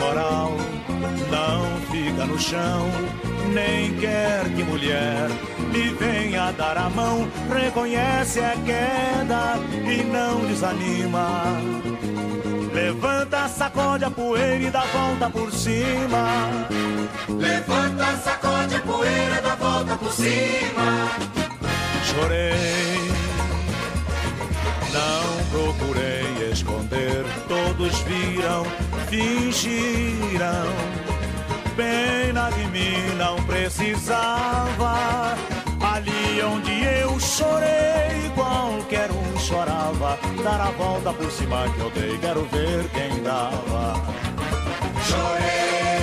Moral 0.02 0.52
não 1.30 1.80
fica 1.90 2.26
no 2.26 2.38
chão, 2.38 2.90
nem 3.52 3.94
quer 3.96 4.44
que 4.54 4.62
mulher 4.64 5.28
lhe 5.72 5.88
venha 5.94 6.52
dar 6.52 6.76
a 6.76 6.90
mão. 6.90 7.28
Reconhece 7.52 8.40
a 8.40 8.56
queda 8.56 9.58
e 9.90 10.02
não 10.04 10.44
desanima 10.46 11.56
Levanta, 12.72 13.48
sacode 13.48 14.04
a 14.04 14.10
poeira 14.10 14.64
e 14.64 14.70
dá 14.70 14.80
volta 14.80 15.28
por 15.28 15.52
cima. 15.52 16.66
Levanta, 17.28 18.16
sacode 18.16 18.76
a 18.76 18.80
poeira 18.80 19.38
e 19.38 19.42
dá 19.42 19.54
volta 19.56 19.96
por 19.96 20.10
cima. 20.10 21.10
Chorei, 22.06 23.12
não 24.90 25.44
procurei 25.50 26.50
esconder. 26.50 27.24
Todos 27.46 27.98
viram, 28.00 28.64
fingiram. 29.12 30.72
Pena 31.76 32.50
de 32.50 32.66
mim 32.68 33.14
não 33.18 33.36
precisava. 33.44 35.36
Ali 35.80 36.42
onde 36.42 36.82
eu 36.84 37.20
chorei, 37.20 38.30
qualquer 38.34 39.10
um 39.10 39.38
chorava. 39.38 40.18
Dar 40.42 40.60
a 40.60 40.70
volta 40.70 41.12
por 41.12 41.30
cima 41.30 41.68
que 41.74 41.80
eu 41.80 41.90
dei, 41.90 42.18
quero 42.18 42.42
ver 42.46 42.88
quem 42.94 43.22
dava. 43.22 44.02
Chorei, 45.06 46.00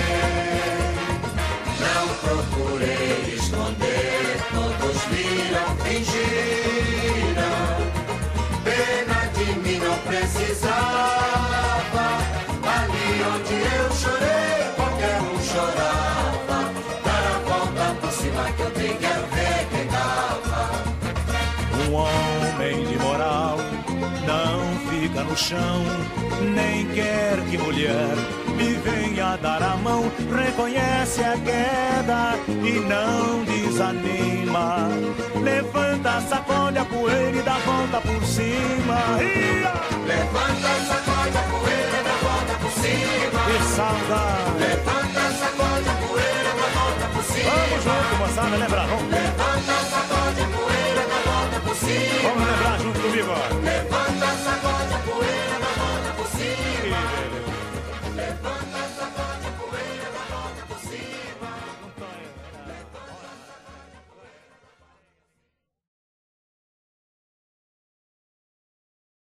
não 1.80 2.06
procurei 2.22 3.34
esconder. 3.34 4.38
Todos 4.52 5.02
viram, 5.10 5.76
fingiram. 5.84 6.30
Pena 8.62 9.26
de 9.34 9.58
mim 9.60 9.78
não 9.78 9.98
precisava. 9.98 11.19
No 25.30 25.36
chão, 25.36 25.84
nem 26.54 26.86
quer 26.88 27.38
que 27.48 27.56
mulher 27.56 28.16
lhe 28.56 28.74
venha 28.74 29.36
dar 29.36 29.62
a 29.62 29.76
mão. 29.76 30.10
Reconhece 30.28 31.22
a 31.22 31.36
queda 31.38 32.34
e 32.48 32.80
não 32.80 33.44
desanima. 33.44 34.88
Levanta, 35.40 36.20
sacode 36.22 36.78
a 36.78 36.84
poeira 36.84 37.36
e 37.36 37.42
dá 37.42 37.58
volta 37.58 38.00
por 38.00 38.24
cima. 38.24 38.98
Levanta, 40.06 40.70
sacode 40.88 41.38
a 41.38 41.42
poeira, 41.52 42.02
dá 42.02 42.16
volta 42.26 42.54
por 42.60 42.72
cima. 42.82 43.40
Que 43.46 43.58
saudade! 43.76 44.58
Levanta, 44.58 45.24
sacode 45.38 45.88
a 45.88 45.94
poeira, 46.08 46.50
dá 46.58 46.66
volta 46.80 47.06
por 47.14 47.22
cima. 47.22 47.50
Vamos 47.50 47.84
junto, 47.84 48.16
moçada, 48.18 48.56
lembrar. 48.56 48.86
Vamos, 48.88 49.10
Levanta, 49.12 49.49